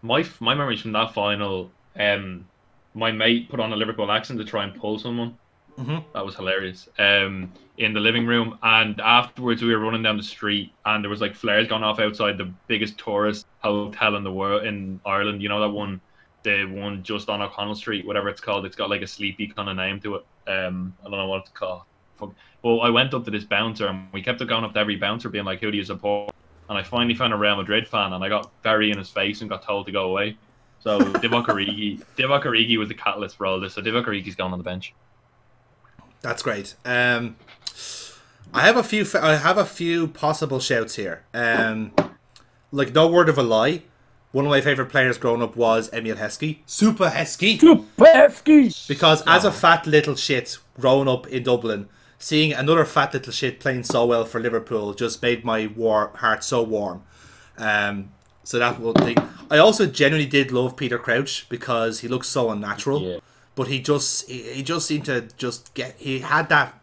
my 0.02 0.26
my 0.40 0.56
memories 0.56 0.81
from 0.81 0.94
that 0.94 1.14
final. 1.14 1.72
Um, 1.98 2.45
my 2.93 3.11
mate 3.11 3.49
put 3.49 3.59
on 3.59 3.71
a 3.71 3.75
Liverpool 3.75 4.11
accent 4.11 4.39
to 4.39 4.45
try 4.45 4.63
and 4.63 4.75
pull 4.75 4.99
someone. 4.99 5.37
Mhm. 5.77 6.03
That 6.13 6.25
was 6.25 6.35
hilarious. 6.35 6.89
Um, 6.99 7.51
in 7.77 7.93
the 7.93 7.99
living 7.99 8.25
room, 8.25 8.57
and 8.63 8.99
afterwards 8.99 9.61
we 9.61 9.73
were 9.73 9.79
running 9.79 10.03
down 10.03 10.17
the 10.17 10.23
street, 10.23 10.73
and 10.85 11.03
there 11.03 11.09
was 11.09 11.21
like 11.21 11.35
flares 11.35 11.67
going 11.67 11.83
off 11.83 11.99
outside 11.99 12.37
the 12.37 12.51
biggest 12.67 12.97
tourist 12.97 13.47
hotel 13.59 14.15
in 14.15 14.23
the 14.23 14.31
world 14.31 14.65
in 14.65 14.99
Ireland. 15.05 15.41
You 15.41 15.47
know 15.49 15.61
that 15.61 15.69
one, 15.69 16.01
the 16.43 16.65
one 16.65 17.01
just 17.03 17.29
on 17.29 17.41
O'Connell 17.41 17.75
Street, 17.75 18.05
whatever 18.05 18.27
it's 18.27 18.41
called. 18.41 18.65
It's 18.65 18.75
got 18.75 18.89
like 18.89 19.01
a 19.01 19.07
sleepy 19.07 19.47
kind 19.47 19.69
of 19.69 19.77
name 19.77 20.01
to 20.01 20.15
it. 20.15 20.25
Um, 20.47 20.93
I 21.01 21.09
don't 21.09 21.19
know 21.19 21.27
what 21.27 21.41
it's 21.41 21.51
called. 21.51 21.83
Fuck. 22.17 22.33
Well, 22.61 22.81
I 22.81 22.89
went 22.89 23.13
up 23.13 23.23
to 23.23 23.31
this 23.31 23.45
bouncer, 23.45 23.87
and 23.87 24.11
we 24.11 24.21
kept 24.21 24.45
going 24.45 24.65
up 24.65 24.73
to 24.73 24.79
every 24.79 24.97
bouncer, 24.97 25.29
being 25.29 25.45
like, 25.45 25.61
"Who 25.61 25.71
do 25.71 25.77
you 25.77 25.85
support?" 25.85 26.33
and 26.67 26.77
I 26.77 26.83
finally 26.83 27.15
found 27.15 27.33
a 27.33 27.37
Real 27.37 27.55
Madrid 27.55 27.87
fan, 27.87 28.13
and 28.13 28.23
I 28.23 28.29
got 28.29 28.51
very 28.63 28.91
in 28.91 28.97
his 28.97 29.09
face 29.09 29.41
and 29.41 29.49
got 29.49 29.63
told 29.63 29.87
to 29.87 29.91
go 29.91 30.03
away. 30.03 30.37
So 30.81 30.99
Divock 30.99 31.47
Origi, 31.47 32.01
Divock 32.18 32.43
Origi 32.43 32.77
was 32.77 32.88
the 32.88 32.93
catalyst 32.95 33.38
for 33.38 33.45
all 33.45 33.60
this. 33.60 33.73
So 33.73 33.81
Divock 33.81 34.06
Origi's 34.06 34.35
gone 34.35 34.51
on 34.51 34.57
the 34.57 34.64
bench. 34.64 34.93
That's 36.22 36.41
great. 36.41 36.76
Um, 36.85 37.35
I 38.53 38.61
have 38.61 38.77
a 38.77 38.84
few. 38.84 39.06
I 39.19 39.35
have 39.35 39.57
a 39.57 39.65
few 39.65 40.07
possible 40.07 40.60
shouts 40.60 40.95
here. 40.95 41.23
Um, 41.34 41.91
like 42.72 42.93
no 42.93 43.07
word 43.07 43.30
of 43.30 43.38
a 43.38 43.43
lie. 43.43 43.84
One 44.31 44.45
of 44.45 44.51
my 44.51 44.61
favorite 44.61 44.89
players 44.89 45.18
growing 45.18 45.41
up 45.41 45.56
was 45.56 45.91
Emile 45.91 46.15
Heskey, 46.15 46.60
Super 46.68 47.10
Heskey. 47.10 47.60
Pesky. 47.97 48.72
Because 48.88 49.23
as 49.26 49.43
a 49.43 49.51
fat 49.51 49.88
little 49.88 50.15
shit 50.15 50.57
growing 50.80 51.07
up 51.07 51.26
in 51.27 51.41
Dublin, 51.43 51.89
seeing 52.19 52.53
another 52.53 52.85
fat 52.85 53.11
little 53.14 53.34
shit 53.34 53.60
playing 53.60 53.84
so 53.84 54.06
well 54.06 54.26
for 54.26 54.39
Liverpool 54.39 54.93
just 54.93 55.22
made 55.23 55.43
my 55.43 55.65
war- 55.68 56.11
heart 56.15 56.43
so 56.43 56.61
warm. 56.61 57.01
Um, 57.57 58.11
so 58.43 58.59
that 58.59 58.79
one 58.79 58.93
thing. 58.95 59.17
I 59.51 59.57
also 59.57 59.85
genuinely 59.85 60.29
did 60.29 60.51
love 60.51 60.75
Peter 60.77 60.97
Crouch 60.97 61.47
because 61.49 61.99
he 62.01 62.07
looks 62.07 62.27
so 62.27 62.49
unnatural. 62.49 63.01
Yeah. 63.01 63.17
But 63.55 63.67
he 63.67 63.79
just 63.79 64.29
he, 64.29 64.41
he 64.53 64.63
just 64.63 64.87
seemed 64.87 65.05
to 65.05 65.21
just 65.37 65.73
get 65.73 65.95
he 65.97 66.19
had 66.19 66.49
that 66.49 66.79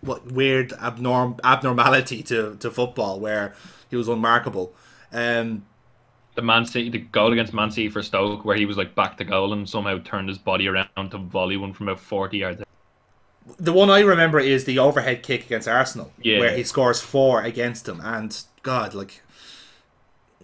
what 0.00 0.30
weird 0.32 0.70
abnorm 0.72 1.40
abnormality 1.42 2.22
to, 2.24 2.56
to 2.56 2.70
football 2.70 3.18
where 3.20 3.54
he 3.88 3.96
was 3.96 4.06
unmarkable. 4.08 4.74
Um, 5.12 5.64
The 6.34 6.42
Man 6.42 6.66
City, 6.66 6.90
the 6.90 6.98
goal 6.98 7.32
against 7.32 7.54
Man 7.54 7.70
City 7.70 7.88
for 7.88 8.02
Stoke, 8.02 8.44
where 8.44 8.56
he 8.56 8.66
was 8.66 8.76
like 8.76 8.94
back 8.94 9.16
to 9.18 9.24
goal 9.24 9.52
and 9.52 9.66
somehow 9.68 9.98
turned 10.04 10.28
his 10.28 10.36
body 10.38 10.68
around 10.68 11.10
to 11.10 11.18
volley 11.18 11.56
one 11.56 11.72
from 11.72 11.88
about 11.88 12.00
forty 12.00 12.38
yards. 12.38 12.62
The 13.58 13.72
one 13.72 13.88
I 13.90 14.00
remember 14.00 14.40
is 14.40 14.64
the 14.64 14.78
overhead 14.78 15.22
kick 15.22 15.46
against 15.46 15.68
Arsenal, 15.68 16.12
Yeah. 16.20 16.38
where 16.40 16.56
he 16.56 16.64
scores 16.64 17.00
four 17.00 17.42
against 17.42 17.84
them, 17.86 18.00
and 18.02 18.36
God, 18.62 18.94
like 18.94 19.22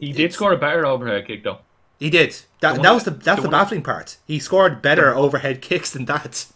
He 0.01 0.13
did 0.13 0.33
score 0.33 0.53
a 0.53 0.57
better 0.57 0.87
overhead 0.87 1.27
kick 1.27 1.45
though. 1.45 1.59
he 1.99 2.11
did. 2.11 2.37
That, 2.61 2.73
one 2.73 2.83
that 2.83 2.93
was 2.93 3.05
the 3.05 3.11
that's 3.11 3.43
the 3.43 3.49
the, 3.49 3.49
baffling 3.49 3.83
part. 3.83 4.17
He 4.27 4.39
scored 4.39 4.83
better 4.83 5.15
overhead 5.15 5.63
kicks 5.63 5.91
than 5.91 6.07
that. 6.07 6.47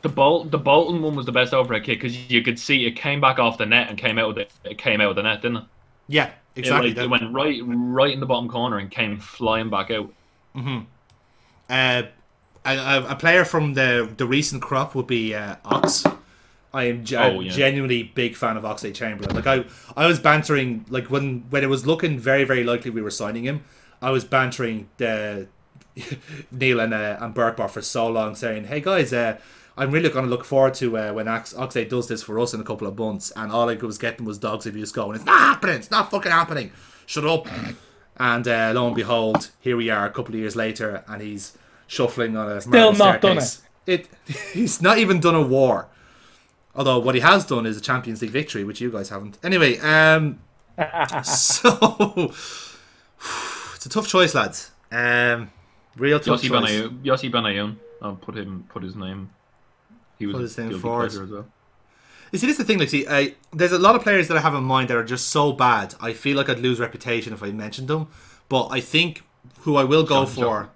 The 0.00 0.08
Bol- 0.08 0.44
the 0.44 0.58
Bolton 0.58 1.00
one 1.02 1.14
was 1.14 1.26
the 1.26 1.32
best 1.32 1.54
overhead 1.54 1.84
kick 1.84 2.00
because 2.00 2.30
you 2.30 2.42
could 2.42 2.58
see 2.58 2.86
it 2.86 2.92
came 2.92 3.20
back 3.20 3.38
off 3.38 3.58
the 3.58 3.66
net 3.66 3.88
and 3.88 3.96
came 3.98 4.18
out 4.18 4.30
of 4.30 4.34
the 4.34 4.46
it 4.68 4.78
came 4.78 5.00
out 5.00 5.10
of 5.10 5.16
the 5.16 5.22
net, 5.22 5.42
didn't 5.42 5.58
it? 5.58 5.64
Yeah, 6.08 6.30
exactly. 6.56 6.90
It, 6.90 6.96
like, 6.96 7.04
it 7.04 7.08
went 7.08 7.32
right 7.32 7.60
right 7.64 8.12
in 8.12 8.20
the 8.20 8.26
bottom 8.26 8.48
corner 8.48 8.78
and 8.78 8.90
came 8.90 9.18
flying 9.20 9.70
back 9.70 9.90
out. 9.90 10.12
uh, 10.56 12.02
a, 12.64 12.76
a 12.76 13.06
a 13.10 13.16
player 13.16 13.44
from 13.44 13.74
the 13.74 14.10
the 14.16 14.26
recent 14.26 14.62
crop 14.62 14.94
would 14.94 15.06
be 15.06 15.34
uh, 15.34 15.56
Ox. 15.64 16.04
I 16.74 16.84
am 16.84 17.04
ge- 17.04 17.14
Oh, 17.14 17.40
yeah. 17.40 17.50
genuinely 17.50 18.02
big 18.02 18.34
fan 18.36 18.56
of 18.56 18.62
Oxlade 18.64 18.94
Chamberlain. 18.94 19.34
Like 19.34 19.46
I, 19.46 19.64
I 19.96 20.06
was 20.06 20.18
bantering 20.18 20.84
like 20.88 21.10
when 21.10 21.44
when 21.50 21.62
it 21.62 21.68
was 21.68 21.86
looking 21.86 22.18
very 22.18 22.44
very 22.44 22.64
likely 22.64 22.90
we 22.90 23.02
were 23.02 23.10
signing 23.10 23.44
him. 23.44 23.62
I 24.00 24.10
was 24.10 24.24
bantering 24.24 24.88
the 24.96 25.48
Neil 26.50 26.80
and 26.80 26.94
uh, 26.94 27.18
and 27.20 27.34
Burtbar 27.34 27.68
for 27.70 27.82
so 27.82 28.08
long, 28.08 28.34
saying, 28.34 28.64
"Hey 28.64 28.80
guys, 28.80 29.12
uh, 29.12 29.36
I'm 29.76 29.90
really 29.90 30.08
going 30.08 30.24
to 30.24 30.30
look 30.30 30.44
forward 30.44 30.74
to 30.74 30.96
uh, 30.98 31.12
when 31.12 31.28
Ox- 31.28 31.52
Oxlade 31.54 31.88
does 31.90 32.08
this 32.08 32.22
for 32.22 32.38
us 32.40 32.54
in 32.54 32.60
a 32.60 32.64
couple 32.64 32.86
of 32.86 32.98
months." 32.98 33.30
And 33.36 33.52
all 33.52 33.68
I 33.68 33.74
was 33.74 33.98
getting 33.98 34.24
was 34.24 34.38
dogs 34.38 34.66
abuse 34.66 34.92
going. 34.92 35.16
It's 35.16 35.24
not 35.26 35.38
happening. 35.38 35.76
It's 35.76 35.90
not 35.90 36.10
fucking 36.10 36.32
happening. 36.32 36.72
Shut 37.06 37.24
up. 37.24 37.46
And 38.16 38.46
uh, 38.48 38.72
lo 38.74 38.86
and 38.86 38.96
behold, 38.96 39.50
here 39.60 39.76
we 39.76 39.90
are 39.90 40.06
a 40.06 40.10
couple 40.10 40.34
of 40.34 40.40
years 40.40 40.56
later, 40.56 41.04
and 41.08 41.20
he's 41.22 41.56
shuffling 41.86 42.36
on 42.36 42.50
a 42.50 42.60
Still 42.60 42.92
marble 42.92 42.98
not 42.98 43.20
done 43.20 43.40
staircase. 43.40 43.62
it. 43.86 44.08
He's 44.52 44.80
not 44.80 44.98
even 44.98 45.18
done 45.20 45.34
a 45.34 45.42
war. 45.42 45.88
Although 46.74 46.98
what 47.00 47.14
he 47.14 47.20
has 47.20 47.44
done 47.44 47.66
is 47.66 47.76
a 47.76 47.80
Champions 47.80 48.22
League 48.22 48.30
victory, 48.30 48.64
which 48.64 48.80
you 48.80 48.90
guys 48.90 49.10
haven't. 49.10 49.38
Anyway, 49.42 49.78
um, 49.78 50.38
so 51.24 52.32
it's 53.74 53.86
a 53.86 53.88
tough 53.88 54.08
choice, 54.08 54.34
lads. 54.34 54.70
Um, 54.90 55.50
real 55.96 56.18
tough 56.20 56.40
Yossi 56.42 56.48
choice. 56.48 56.70
Benayoun, 56.70 57.02
Yossi 57.04 57.30
Benayoun. 57.32 57.76
I'll 58.00 58.16
put 58.16 58.36
him 58.36 58.64
put 58.68 58.82
his 58.82 58.96
name. 58.96 59.30
He 60.18 60.26
was 60.26 60.34
Put 60.34 60.42
his 60.42 60.58
name 60.58 60.78
forward. 60.78 61.06
as 61.06 61.18
well. 61.20 61.46
You 62.30 62.38
see, 62.38 62.46
this 62.46 62.54
is 62.54 62.58
the 62.58 62.64
thing. 62.64 62.78
Like, 62.78 62.88
see, 62.88 63.06
I, 63.08 63.34
there's 63.52 63.72
a 63.72 63.78
lot 63.78 63.94
of 63.94 64.02
players 64.02 64.28
that 64.28 64.36
I 64.36 64.40
have 64.40 64.54
in 64.54 64.64
mind 64.64 64.88
that 64.88 64.96
are 64.96 65.04
just 65.04 65.28
so 65.30 65.52
bad. 65.52 65.94
I 66.00 66.12
feel 66.14 66.36
like 66.36 66.48
I'd 66.48 66.60
lose 66.60 66.80
reputation 66.80 67.32
if 67.32 67.42
I 67.42 67.50
mentioned 67.50 67.88
them. 67.88 68.08
But 68.48 68.68
I 68.68 68.80
think 68.80 69.22
who 69.60 69.76
I 69.76 69.84
will 69.84 70.04
go 70.04 70.24
John 70.24 70.26
for, 70.26 70.70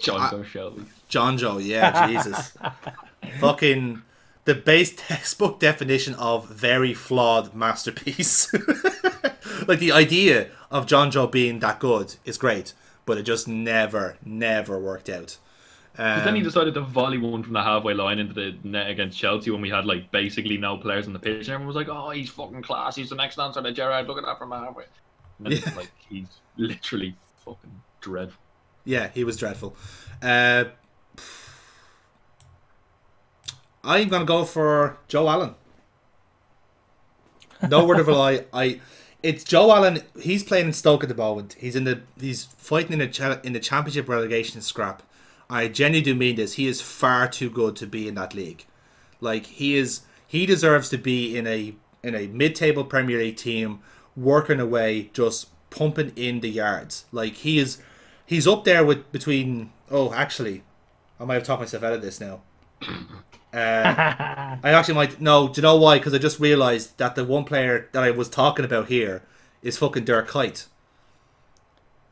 John 0.00 0.20
I- 0.20 0.30
Joe 0.30 0.42
Shelvey. 0.42 0.84
John 1.08 1.38
Joe. 1.38 1.58
Yeah, 1.58 2.06
Jesus, 2.08 2.56
fucking 3.40 4.02
the 4.54 4.60
base 4.60 4.92
textbook 4.96 5.60
definition 5.60 6.14
of 6.14 6.48
very 6.48 6.92
flawed 6.92 7.54
masterpiece. 7.54 8.52
like 9.68 9.78
the 9.78 9.92
idea 9.92 10.48
of 10.72 10.86
Jonjo 10.86 11.30
being 11.30 11.60
that 11.60 11.78
good 11.78 12.16
is 12.24 12.36
great, 12.36 12.72
but 13.06 13.16
it 13.16 13.22
just 13.22 13.46
never, 13.46 14.16
never 14.24 14.76
worked 14.78 15.08
out. 15.08 15.38
But 15.96 16.24
then 16.24 16.34
he 16.34 16.40
Um, 16.40 16.44
decided 16.46 16.74
to 16.74 16.80
volley 16.80 17.18
one 17.18 17.42
from 17.44 17.52
the 17.52 17.62
halfway 17.62 17.94
line 17.94 18.18
into 18.18 18.32
the 18.34 18.56
net 18.64 18.90
against 18.90 19.18
Chelsea 19.18 19.50
when 19.50 19.60
we 19.60 19.70
had 19.70 19.84
like 19.86 20.10
basically 20.10 20.56
no 20.56 20.76
players 20.78 21.06
on 21.06 21.12
the 21.12 21.18
pitch. 21.18 21.46
And 21.46 21.54
everyone 21.54 21.66
was 21.66 21.76
like, 21.76 21.88
"Oh, 21.88 22.10
he's 22.10 22.30
fucking 22.30 22.62
class. 22.62 22.96
He's 22.96 23.10
the 23.10 23.16
next 23.16 23.38
answer 23.38 23.62
to 23.62 23.70
Gerrard. 23.72 24.06
Look 24.08 24.18
at 24.18 24.24
that 24.24 24.38
from 24.38 24.50
halfway." 24.50 24.84
And 25.44 25.52
Yeah. 25.52 25.72
like 25.76 25.90
he's 26.08 26.26
literally 26.56 27.14
fucking 27.44 27.82
dreadful. 28.00 28.40
Yeah, 28.84 29.10
he 29.14 29.24
was 29.24 29.36
dreadful. 29.36 29.76
Uh, 30.22 30.64
I'm 33.82 34.08
gonna 34.08 34.24
go 34.24 34.44
for 34.44 34.98
Joe 35.08 35.28
Allen. 35.28 35.54
No 37.68 37.84
word 37.84 38.00
of 38.00 38.08
a 38.08 38.12
lie. 38.14 38.44
I, 38.52 38.80
it's 39.22 39.44
Joe 39.44 39.70
Allen. 39.70 40.02
He's 40.20 40.42
playing 40.44 40.66
in 40.66 40.72
Stoke 40.72 41.02
at 41.02 41.08
the 41.08 41.14
moment. 41.14 41.56
He's 41.58 41.76
in 41.76 41.84
the 41.84 42.02
he's 42.18 42.44
fighting 42.44 42.94
in 42.94 42.98
the 43.00 43.08
cha- 43.08 43.40
in 43.42 43.52
the 43.52 43.60
championship 43.60 44.08
relegation 44.08 44.60
scrap. 44.60 45.02
I 45.48 45.68
genuinely 45.68 46.12
do 46.12 46.14
mean 46.14 46.36
this. 46.36 46.54
He 46.54 46.66
is 46.66 46.80
far 46.80 47.28
too 47.28 47.50
good 47.50 47.76
to 47.76 47.86
be 47.86 48.06
in 48.06 48.14
that 48.14 48.34
league. 48.34 48.64
Like 49.20 49.46
he 49.46 49.76
is, 49.76 50.02
he 50.26 50.46
deserves 50.46 50.88
to 50.90 50.98
be 50.98 51.36
in 51.36 51.46
a 51.46 51.74
in 52.02 52.14
a 52.14 52.28
mid-table 52.28 52.84
Premier 52.84 53.18
League 53.18 53.36
team, 53.36 53.80
working 54.16 54.60
away, 54.60 55.10
just 55.12 55.48
pumping 55.70 56.12
in 56.16 56.40
the 56.40 56.48
yards. 56.48 57.04
Like 57.12 57.34
he 57.34 57.58
is, 57.58 57.78
he's 58.24 58.46
up 58.46 58.64
there 58.64 58.84
with 58.84 59.10
between. 59.12 59.72
Oh, 59.90 60.12
actually, 60.12 60.62
I 61.18 61.24
might 61.24 61.34
have 61.34 61.44
talked 61.44 61.60
myself 61.60 61.82
out 61.82 61.92
of 61.92 62.02
this 62.02 62.20
now. 62.20 62.42
Uh, 63.52 63.56
I 64.62 64.70
actually 64.70 64.94
might 64.94 65.20
no. 65.20 65.48
Do 65.48 65.60
you 65.60 65.62
know 65.62 65.76
why? 65.76 65.98
Because 65.98 66.14
I 66.14 66.18
just 66.18 66.38
realised 66.40 66.96
that 66.98 67.14
the 67.14 67.24
one 67.24 67.44
player 67.44 67.88
that 67.92 68.02
I 68.02 68.10
was 68.10 68.28
talking 68.28 68.64
about 68.64 68.88
here 68.88 69.22
is 69.62 69.76
fucking 69.78 70.04
Dirk 70.04 70.28
Kuyt. 70.28 70.66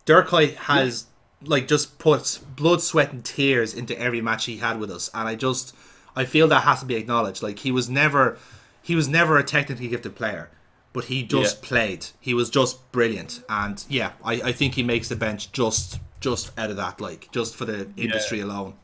Dirk 0.04 0.28
Kuyt 0.28 0.54
has 0.54 1.06
like 1.44 1.68
just 1.68 1.98
put 1.98 2.40
blood, 2.56 2.82
sweat, 2.82 3.12
and 3.12 3.24
tears 3.24 3.74
into 3.74 3.98
every 3.98 4.20
match 4.20 4.46
he 4.46 4.56
had 4.58 4.80
with 4.80 4.90
us, 4.90 5.10
and 5.14 5.28
I 5.28 5.34
just 5.34 5.74
I 6.16 6.24
feel 6.24 6.48
that 6.48 6.62
has 6.64 6.80
to 6.80 6.86
be 6.86 6.96
acknowledged. 6.96 7.42
Like 7.42 7.60
he 7.60 7.70
was 7.70 7.88
never 7.88 8.38
he 8.82 8.94
was 8.94 9.08
never 9.08 9.38
a 9.38 9.44
technically 9.44 9.88
gifted 9.88 10.16
player, 10.16 10.50
but 10.92 11.04
he 11.04 11.22
just 11.22 11.62
Yeah. 11.62 11.68
played. 11.68 12.06
He 12.20 12.34
was 12.34 12.50
just 12.50 12.90
brilliant, 12.90 13.42
and 13.48 13.84
yeah, 13.88 14.12
I, 14.24 14.34
I 14.34 14.52
think 14.52 14.74
he 14.74 14.82
makes 14.82 15.08
the 15.08 15.16
bench 15.16 15.52
just 15.52 16.00
just 16.20 16.50
out 16.58 16.70
of 16.70 16.76
that, 16.76 17.00
like 17.00 17.30
just 17.30 17.54
for 17.54 17.64
the 17.64 17.88
industry 17.96 18.40
alone. 18.40 18.74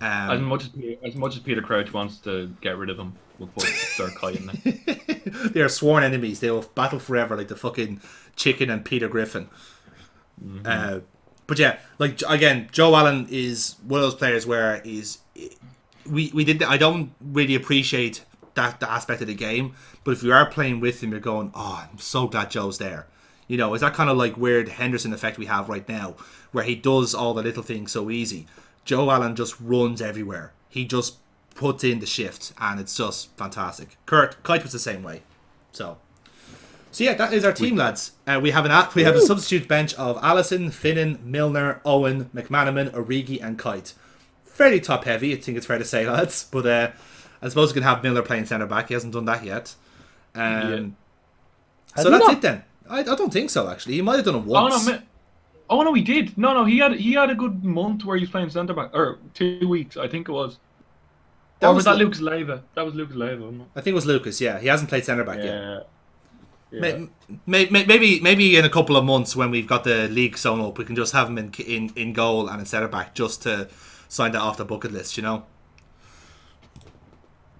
As 0.00 0.38
Um, 0.38 0.44
much 0.44 0.64
as 0.64 0.70
as 1.04 1.14
much 1.14 1.36
as 1.36 1.42
Peter 1.42 1.62
Crouch 1.62 1.92
wants 1.92 2.18
to 2.18 2.54
get 2.60 2.76
rid 2.76 2.90
of 2.90 2.98
him, 2.98 3.14
we'll 3.38 3.48
put 3.48 3.64
Dirk 3.96 4.12
Kuyt 4.14 4.36
in 4.36 4.46
there. 4.46 5.50
they 5.50 5.60
are 5.62 5.68
sworn 5.68 6.04
enemies. 6.04 6.40
They 6.40 6.50
will 6.50 6.62
battle 6.74 6.98
forever, 6.98 7.36
like 7.36 7.48
the 7.48 7.56
fucking 7.56 8.00
chicken 8.36 8.68
and 8.70 8.84
Peter 8.84 9.08
Griffin. 9.08 9.48
Uh, 10.64 11.00
but 11.46 11.58
yeah, 11.58 11.78
like 11.98 12.20
again, 12.28 12.68
Joe 12.72 12.94
Allen 12.94 13.26
is 13.30 13.76
one 13.82 14.00
of 14.00 14.04
those 14.06 14.14
players 14.14 14.46
where 14.46 14.80
he's 14.82 15.18
we 16.08 16.30
we 16.34 16.44
did. 16.44 16.62
I 16.62 16.76
don't 16.76 17.12
really 17.20 17.54
appreciate 17.54 18.24
that, 18.54 18.80
that 18.80 18.90
aspect 18.90 19.20
of 19.22 19.28
the 19.28 19.34
game, 19.34 19.74
but 20.04 20.10
if 20.12 20.22
you 20.22 20.32
are 20.32 20.46
playing 20.46 20.80
with 20.80 21.02
him, 21.02 21.10
you're 21.10 21.20
going, 21.20 21.52
oh, 21.54 21.86
I'm 21.90 21.98
so 21.98 22.26
glad 22.26 22.50
Joe's 22.50 22.78
there. 22.78 23.06
You 23.48 23.56
know, 23.56 23.72
it's 23.74 23.82
that 23.82 23.94
kind 23.94 24.10
of 24.10 24.16
like 24.16 24.36
weird 24.36 24.68
Henderson 24.68 25.12
effect 25.12 25.38
we 25.38 25.46
have 25.46 25.68
right 25.68 25.88
now, 25.88 26.16
where 26.52 26.64
he 26.64 26.74
does 26.74 27.14
all 27.14 27.32
the 27.32 27.42
little 27.42 27.62
things 27.62 27.92
so 27.92 28.10
easy. 28.10 28.46
Joe 28.86 29.10
Allen 29.10 29.36
just 29.36 29.60
runs 29.60 30.00
everywhere. 30.00 30.52
He 30.70 30.86
just 30.86 31.16
puts 31.54 31.84
in 31.84 31.98
the 32.00 32.06
shift, 32.06 32.52
and 32.58 32.80
it's 32.80 32.96
just 32.96 33.36
fantastic. 33.36 33.98
Kurt 34.06 34.42
Kuyt 34.42 34.62
was 34.62 34.72
the 34.72 34.78
same 34.78 35.02
way. 35.02 35.22
So, 35.72 35.98
so 36.92 37.04
yeah, 37.04 37.14
that 37.14 37.32
is 37.34 37.44
our 37.44 37.52
team, 37.52 37.76
lads. 37.76 38.12
Uh, 38.26 38.40
we 38.42 38.52
have 38.52 38.64
an 38.64 38.70
a- 38.70 38.88
we 38.94 39.02
have 39.04 39.16
a 39.16 39.20
substitute 39.20 39.68
bench 39.68 39.92
of 39.94 40.16
Alisson, 40.22 40.70
Finnan, 40.70 41.22
Milner, 41.24 41.80
Owen, 41.84 42.30
McManaman, 42.34 42.90
Origi, 42.92 43.42
and 43.42 43.58
Kuyt. 43.58 43.92
Fairly 44.44 44.80
top 44.80 45.04
heavy, 45.04 45.34
I 45.34 45.36
think 45.36 45.58
it's 45.58 45.66
fair 45.66 45.78
to 45.78 45.84
say, 45.84 46.06
lads. 46.10 46.46
But 46.50 46.64
uh, 46.66 46.90
I 47.42 47.48
suppose 47.50 47.70
we 47.70 47.74
can 47.74 47.82
have 47.82 48.02
Milner 48.02 48.22
playing 48.22 48.46
centre 48.46 48.66
back. 48.66 48.88
He 48.88 48.94
hasn't 48.94 49.12
done 49.12 49.26
that 49.26 49.44
yet. 49.44 49.74
Um, 50.34 50.96
Has 51.94 52.04
So 52.04 52.10
that's 52.10 52.24
not? 52.26 52.32
it 52.34 52.40
then. 52.42 52.64
I, 52.88 53.00
I 53.00 53.02
don't 53.02 53.32
think 53.32 53.50
so. 53.50 53.68
Actually, 53.68 53.94
he 53.94 54.02
might 54.02 54.16
have 54.16 54.24
done 54.24 54.36
it 54.36 54.44
oh 54.46 54.50
once. 54.50 54.86
no, 54.86 54.92
mi- 54.94 55.02
oh 55.70 55.82
no, 55.82 55.92
he 55.94 56.02
did. 56.02 56.36
No, 56.38 56.54
no, 56.54 56.64
he 56.64 56.78
had 56.78 56.92
he 56.94 57.12
had 57.12 57.30
a 57.30 57.34
good 57.34 57.64
month 57.64 58.04
where 58.04 58.16
he 58.16 58.22
was 58.22 58.30
playing 58.30 58.50
centre 58.50 58.74
back, 58.74 58.90
or 58.94 59.18
two 59.34 59.66
weeks, 59.68 59.96
I 59.96 60.08
think 60.08 60.28
it 60.28 60.32
was. 60.32 60.58
That 61.60 61.68
or 61.68 61.70
was 61.74 61.76
was 61.76 61.84
that 61.86 61.96
Lu- 61.96 62.04
Lucas 62.04 62.20
Leiva? 62.20 62.62
That 62.74 62.84
was 62.84 62.94
Lucas 62.94 63.16
Leiva. 63.16 63.50
I 63.74 63.80
think 63.80 63.92
it 63.92 63.94
was 63.94 64.06
Lucas. 64.06 64.40
Yeah, 64.40 64.58
he 64.58 64.66
hasn't 64.68 64.88
played 64.90 65.04
centre 65.04 65.24
back 65.24 65.38
yet. 65.38 65.46
Yeah. 65.46 65.80
yeah. 66.70 66.80
May- 66.80 67.08
may- 67.46 67.70
may- 67.70 67.84
Maybe 67.86 68.20
maybe 68.20 68.56
in 68.56 68.64
a 68.64 68.68
couple 68.70 68.96
of 68.96 69.04
months 69.04 69.34
when 69.34 69.50
we've 69.50 69.66
got 69.66 69.84
the 69.84 70.08
league 70.08 70.36
sewn 70.36 70.60
up, 70.60 70.76
we 70.78 70.84
can 70.84 70.94
just 70.96 71.12
have 71.14 71.28
him 71.28 71.38
in 71.38 71.52
in, 71.66 71.90
in 71.96 72.12
goal 72.12 72.48
and 72.48 72.60
in 72.60 72.66
centre 72.66 72.88
back 72.88 73.14
just 73.14 73.42
to 73.44 73.68
sign 74.08 74.32
that 74.32 74.40
off 74.42 74.56
the 74.58 74.64
bucket 74.64 74.92
list, 74.92 75.16
you 75.16 75.22
know. 75.22 75.44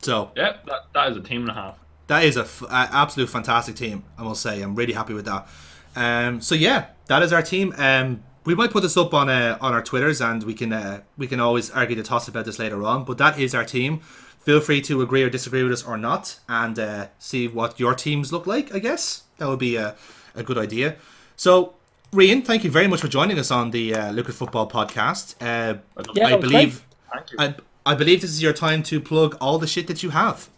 So 0.02 0.30
Yeah, 0.36 0.56
that, 0.66 0.80
that 0.94 1.10
is 1.10 1.16
a 1.16 1.20
team 1.20 1.42
and 1.42 1.50
a 1.50 1.54
half. 1.54 1.78
that 2.06 2.22
is 2.24 2.36
a, 2.36 2.40
f- 2.42 2.62
a 2.62 2.88
absolute 2.92 3.28
fantastic 3.28 3.74
team. 3.76 4.04
I 4.18 4.22
must 4.22 4.42
say, 4.42 4.60
I'm 4.62 4.74
really 4.74 4.92
happy 4.92 5.14
with 5.14 5.24
that. 5.24 5.48
Um, 5.96 6.40
so 6.40 6.54
yeah, 6.54 6.86
that 7.06 7.22
is 7.22 7.32
our 7.32 7.42
team. 7.42 7.74
Um, 7.76 8.22
we 8.44 8.54
might 8.54 8.70
put 8.70 8.82
this 8.82 8.96
up 8.96 9.12
on 9.12 9.28
uh, 9.28 9.58
on 9.60 9.72
our 9.72 9.82
twitters, 9.82 10.20
and 10.20 10.44
we 10.44 10.54
can 10.54 10.72
uh, 10.72 11.00
we 11.16 11.26
can 11.26 11.40
always 11.40 11.70
argue 11.70 11.96
the 11.96 12.02
toss 12.02 12.28
about 12.28 12.44
this 12.44 12.58
later 12.58 12.84
on. 12.84 13.04
But 13.04 13.18
that 13.18 13.38
is 13.38 13.54
our 13.54 13.64
team. 13.64 13.98
Feel 13.98 14.60
free 14.60 14.80
to 14.82 15.02
agree 15.02 15.24
or 15.24 15.30
disagree 15.30 15.64
with 15.64 15.72
us 15.72 15.84
or 15.84 15.98
not, 15.98 16.38
and 16.48 16.78
uh, 16.78 17.08
see 17.18 17.48
what 17.48 17.80
your 17.80 17.94
teams 17.94 18.32
look 18.32 18.46
like. 18.46 18.72
I 18.72 18.78
guess 18.78 19.24
that 19.38 19.48
would 19.48 19.58
be 19.58 19.74
a, 19.74 19.96
a 20.36 20.44
good 20.44 20.56
idea. 20.56 20.96
So, 21.34 21.74
Rian, 22.12 22.44
thank 22.44 22.62
you 22.62 22.70
very 22.70 22.86
much 22.86 23.00
for 23.00 23.08
joining 23.08 23.40
us 23.40 23.50
on 23.50 23.72
the 23.72 23.94
uh, 23.94 24.12
Liquid 24.12 24.36
Football 24.36 24.70
podcast. 24.70 25.34
Uh, 25.40 25.78
Yeah, 26.14 26.28
I 26.28 26.34
it 26.34 26.40
believe 26.40 26.84
Thank 27.12 27.32
you. 27.32 27.36
I, 27.40 27.54
I 27.84 27.94
believe 27.94 28.20
this 28.20 28.30
is 28.30 28.42
your 28.42 28.52
time 28.52 28.82
to 28.84 29.00
plug 29.00 29.36
all 29.40 29.58
the 29.58 29.66
shit 29.66 29.86
that 29.88 30.02
you 30.02 30.10
have. 30.10 30.48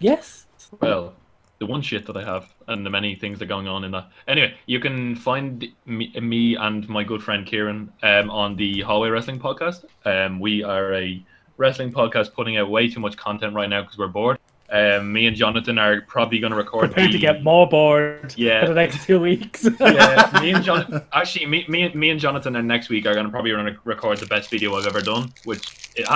Yes. 0.00 0.46
Well, 0.80 1.14
the 1.60 1.66
one 1.66 1.82
shit 1.82 2.06
that 2.06 2.16
I 2.16 2.24
have 2.24 2.52
and 2.68 2.84
the 2.86 2.90
many 2.90 3.14
things 3.14 3.38
that 3.38 3.44
are 3.44 3.48
going 3.48 3.68
on 3.68 3.84
in 3.84 3.90
that. 3.92 4.08
Anyway, 4.26 4.54
you 4.66 4.80
can 4.80 5.14
find 5.14 5.68
me, 5.84 6.10
me 6.18 6.56
and 6.56 6.88
my 6.88 7.04
good 7.04 7.22
friend 7.22 7.46
Kieran 7.46 7.92
um, 8.02 8.30
on 8.30 8.56
the 8.56 8.80
Hallway 8.80 9.10
Wrestling 9.10 9.38
podcast. 9.38 9.84
Um, 10.06 10.40
we 10.40 10.62
are 10.62 10.94
a 10.94 11.22
wrestling 11.58 11.92
podcast 11.92 12.32
putting 12.32 12.56
out 12.56 12.70
way 12.70 12.88
too 12.88 12.98
much 13.00 13.16
content 13.18 13.54
right 13.54 13.68
now 13.68 13.82
because 13.82 13.98
we're 13.98 14.08
bored. 14.08 14.38
Um, 14.70 15.12
me 15.12 15.26
and 15.26 15.36
Jonathan 15.36 15.78
are 15.78 16.00
probably 16.02 16.38
going 16.38 16.52
to 16.52 16.56
record. 16.56 16.86
Prepare 16.92 17.08
the- 17.08 17.12
to 17.12 17.18
get 17.18 17.42
more 17.44 17.68
bored 17.68 18.32
Yeah. 18.38 18.60
for 18.62 18.68
the 18.68 18.74
next 18.74 19.04
two 19.04 19.20
weeks. 19.20 19.68
yeah, 19.80 20.30
me 20.40 20.52
and 20.52 20.64
John. 20.64 21.02
Actually, 21.12 21.44
me, 21.44 21.66
me, 21.68 21.92
me 21.92 22.08
and 22.08 22.18
Jonathan 22.18 22.56
are 22.56 22.62
next 22.62 22.88
week 22.88 23.04
are 23.04 23.12
going 23.12 23.26
to 23.26 23.30
probably 23.32 23.52
run 23.52 23.76
record 23.84 24.16
the 24.18 24.26
best 24.26 24.48
video 24.48 24.74
I've 24.76 24.86
ever 24.86 25.00
done. 25.02 25.30
Which, 25.44 25.90
it, 25.96 26.06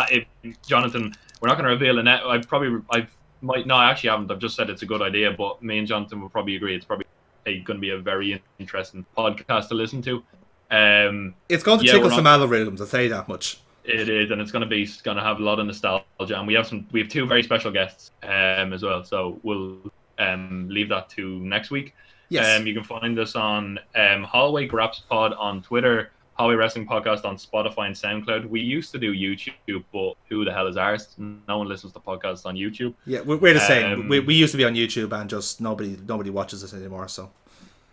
if 0.43 0.63
Jonathan, 0.67 1.13
we're 1.43 1.49
not 1.49 1.57
going 1.59 1.65
to 1.67 1.71
reveal 1.75 1.99
it. 1.99 2.05
now. 2.05 2.31
I 2.31 2.39
probably, 2.39 2.81
I 2.91 3.07
might. 3.45 3.67
No, 3.67 3.75
I 3.77 3.91
actually 3.91 4.11
haven't. 4.11 4.31
I've 4.31 4.39
just 4.39 4.57
said 4.57 4.71
it's 4.71 4.83
a 4.83 4.87
good 4.87 5.03
idea, 5.03 5.31
but 5.33 5.63
me 5.63 5.79
and 5.79 5.87
Jonathan 5.87 6.21
will 6.21 6.29
probably 6.31 6.57
agree. 6.57 6.75
It's 6.75 6.85
probably 6.85 7.07
going 7.47 7.65
to 7.67 7.75
be 7.79 7.91
a 7.91 7.99
very 7.99 8.43
interesting 8.59 9.05
podcast 9.17 9.69
to 9.69 9.75
listen 9.75 10.03
to. 10.03 10.23
Um, 10.71 11.35
It's 11.49 11.63
going 11.63 11.79
to 11.81 11.85
Yeah, 11.87 11.93
tickle 11.93 12.11
some 12.11 12.25
algorithms. 12.25 12.81
I 12.81 12.87
say 12.87 13.09
that 13.09 13.29
much. 13.29 13.59
it 13.85 14.09
is, 14.09 14.31
and 14.31 14.41
it's 14.41 14.51
going 14.51 14.63
to 14.63 14.69
be 14.69 14.83
it's 14.83 15.03
going 15.03 15.17
to 15.19 15.23
have 15.23 15.39
a 15.39 15.43
lot 15.43 15.61
of 15.61 15.67
nostalgia, 15.67 16.05
and 16.39 16.47
we 16.47 16.55
have 16.55 16.67
some. 16.67 16.87
We 16.91 17.01
have 17.01 17.09
two 17.09 17.27
very 17.27 17.43
special 17.43 17.71
guests 17.71 18.13
um, 18.23 18.73
as 18.73 18.83
well. 18.83 19.05
So 19.05 19.39
we'll 19.43 19.77
um, 20.19 20.67
leave 20.71 20.89
that 20.89 21.09
to 21.11 21.39
next 21.41 21.71
week. 21.71 21.95
Yes. 22.31 22.59
Um, 22.59 22.67
you 22.67 22.73
can 22.75 22.83
find 22.83 23.19
us 23.19 23.37
on 23.37 23.79
um, 23.95 24.25
Hallway 24.25 24.67
Graps 24.67 25.01
Pod 25.01 25.35
on 25.35 25.63
Twitter, 25.63 26.11
Hallway 26.35 26.57
Wrestling 26.57 26.87
Podcast 26.87 27.25
on 27.25 27.37
Spotify 27.37 27.87
and 27.87 27.95
SoundCloud. 27.95 28.49
We 28.49 28.61
used 28.61 28.91
to 28.93 28.99
do 28.99 29.15
YouTube, 29.15 29.85
but 29.93 30.15
who 30.29 30.45
the 30.45 30.53
hell 30.53 30.67
is 30.67 30.77
ours? 30.77 31.15
No 31.19 31.59
one 31.59 31.69
listens 31.69 31.93
to 31.93 32.01
podcasts 32.01 32.45
on 32.45 32.57
YouTube. 32.57 32.95
Yeah, 33.07 33.21
we're, 33.21 33.37
we're 33.37 33.55
the 33.55 33.61
same. 33.61 34.01
Um, 34.01 34.09
we, 34.09 34.21
we 34.21 34.35
used 34.35 34.51
to 34.53 34.59
be 34.59 34.65
on 34.65 34.75
YouTube 34.75 35.13
and 35.19 35.31
just 35.31 35.61
nobody 35.61 35.97
nobody 36.07 36.31
watches 36.31 36.65
us 36.65 36.75
anymore. 36.75 37.07
So 37.09 37.31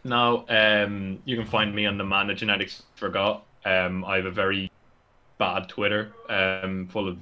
Now, 0.04 0.46
um, 0.50 1.20
you 1.26 1.38
can 1.38 1.46
find 1.46 1.74
me 1.74 1.86
on 1.86 1.98
the 1.98 2.04
Man 2.04 2.28
that 2.28 2.36
Genetics 2.36 2.84
Forgot. 2.96 3.44
Um, 3.64 4.04
I 4.06 4.16
have 4.16 4.26
a 4.26 4.32
very 4.32 4.72
bad 5.38 5.70
Twitter 5.70 6.12
um, 6.30 6.88
full 6.88 7.08
of 7.08 7.18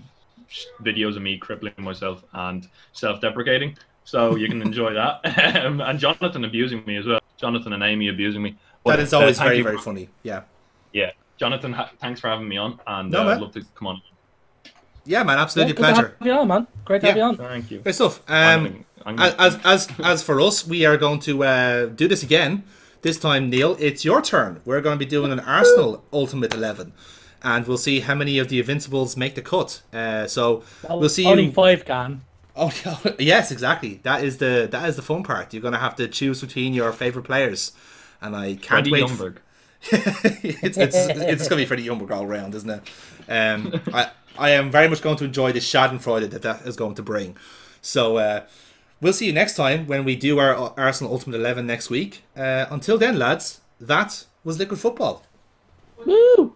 videos 0.82 1.16
of 1.18 1.22
me 1.22 1.38
crippling 1.38 1.74
myself 1.78 2.24
and 2.34 2.68
self-deprecating. 2.94 3.78
So 4.06 4.36
you 4.38 4.48
can 4.48 4.62
enjoy 4.62 4.94
that. 4.94 5.56
um, 5.66 5.82
and 5.82 6.00
Jonathan 6.00 6.46
abusing 6.46 6.84
me 6.86 6.96
as 6.96 7.06
well. 7.06 7.20
Jonathan 7.38 7.74
and 7.74 7.84
Amy 7.84 8.08
abusing 8.08 8.41
me. 8.41 8.56
But, 8.84 8.98
that 8.98 9.00
is 9.04 9.14
uh, 9.14 9.20
always 9.20 9.38
thank 9.38 9.50
very 9.50 9.62
very 9.62 9.78
funny. 9.78 10.10
Yeah, 10.24 10.44
Yeah, 10.94 11.11
Jonathan, 11.38 11.74
ha- 11.74 11.91
thanks 11.99 12.20
for 12.20 12.30
having 12.30 12.48
me 12.48 12.57
on, 12.57 12.80
and 12.88 13.11
No, 13.11 13.28
uh. 13.28 13.34
I'd 13.34 13.41
love 13.41 13.53
to 13.53 13.64
come 13.76 13.88
on. 13.88 14.02
yeah, 15.06 15.24
man, 15.24 15.38
Yeah, 15.38 15.44
absolutely 15.44 15.74
good 15.74 15.78
to 15.84 15.94
pleasure. 15.94 16.16
have 16.20 16.28
you 16.28 16.34
on, 16.34 16.48
man. 16.48 16.68
Great 16.86 17.02
to 17.02 17.07
have 17.07 17.18
you 17.18 17.24
on. 17.24 17.38
Thank 17.38 17.72
you. 17.72 17.80
Great 17.80 17.95
stuff. 17.95 18.22
I'm 18.28 18.60
Um, 18.60 18.66
gonna- 18.66 18.84
I'm 19.06 19.16
gonna- 19.16 19.36
as 19.40 19.57
as 19.64 19.88
as 20.03 20.24
for 20.24 20.41
us, 20.41 20.68
we 20.68 20.86
are 20.86 20.98
going 20.98 21.20
to 21.22 21.44
uh, 21.44 21.86
do 21.88 22.07
this 22.07 22.22
again. 22.24 22.64
This 23.02 23.18
time, 23.18 23.49
Neil, 23.49 23.78
it's 23.80 24.03
your 24.03 24.22
turn. 24.22 24.60
We're 24.66 24.82
going 24.82 24.99
to 24.99 25.06
be 25.06 25.10
doing 25.10 25.32
an 25.32 25.40
Arsenal 25.40 26.03
Ultimate 26.11 26.53
Eleven, 26.53 26.91
and 27.41 27.66
we'll 27.66 27.78
see 27.78 28.02
how 28.02 28.14
many 28.14 28.38
of 28.40 28.49
the 28.49 28.60
Invincibles 28.60 29.16
make 29.16 29.36
the 29.36 29.41
cut. 29.41 29.82
Uh, 29.94 30.28
so 30.28 30.64
we'll 30.90 31.07
see 31.07 31.26
Only 31.26 31.45
you. 31.45 31.52
five 31.53 31.86
can. 31.86 32.22
Oh 32.57 32.74
yes, 33.20 33.52
exactly. 33.52 34.02
That 34.03 34.22
is 34.22 34.40
the 34.40 34.68
that 34.70 34.90
is 34.90 34.98
the 34.98 35.02
fun 35.02 35.24
part. 35.24 35.53
You're 35.53 35.61
going 35.61 35.74
to 35.76 35.80
have 35.80 35.95
to 35.95 36.10
choose 36.10 36.41
between 36.41 36.74
your 36.74 36.91
favorite 36.91 37.24
players, 37.24 37.72
and 38.22 38.36
I 38.36 38.56
can't 38.56 38.66
Freddie 38.86 38.91
wait. 38.91 39.03
Ljungberg. 39.06 39.36
it's 39.92 40.78
it's 40.78 40.96
it's 40.96 41.48
going 41.48 41.50
to 41.50 41.56
be 41.56 41.66
Freddie 41.66 41.86
Ljungberg 41.86 42.12
all 42.12 42.28
round, 42.28 42.54
isn't 42.56 42.70
it? 42.70 42.82
Um, 43.30 43.82
I 43.94 44.12
I 44.38 44.50
am 44.52 44.72
very 44.72 44.88
much 44.88 45.02
going 45.02 45.18
to 45.18 45.26
enjoy 45.26 45.52
the 45.52 45.60
Schadenfreude 45.60 46.30
that 46.32 46.42
that 46.42 46.62
is 46.64 46.76
going 46.76 46.96
to 46.96 47.04
bring. 47.04 47.38
So 47.82 48.18
uh, 48.18 48.46
we'll 49.02 49.14
see 49.14 49.26
you 49.26 49.34
next 49.34 49.56
time 49.56 49.88
when 49.88 50.04
we 50.04 50.16
do 50.16 50.40
our 50.40 50.74
Arsenal 50.78 51.14
Ultimate 51.14 51.38
Eleven 51.38 51.66
next 51.66 51.90
week. 51.90 52.24
Uh, 52.36 52.66
until 52.70 52.98
then, 52.98 53.18
lads, 53.18 53.62
that 53.80 54.26
was 54.44 54.60
Liquid 54.60 54.80
Football. 54.80 55.24
Woo! 56.06 56.56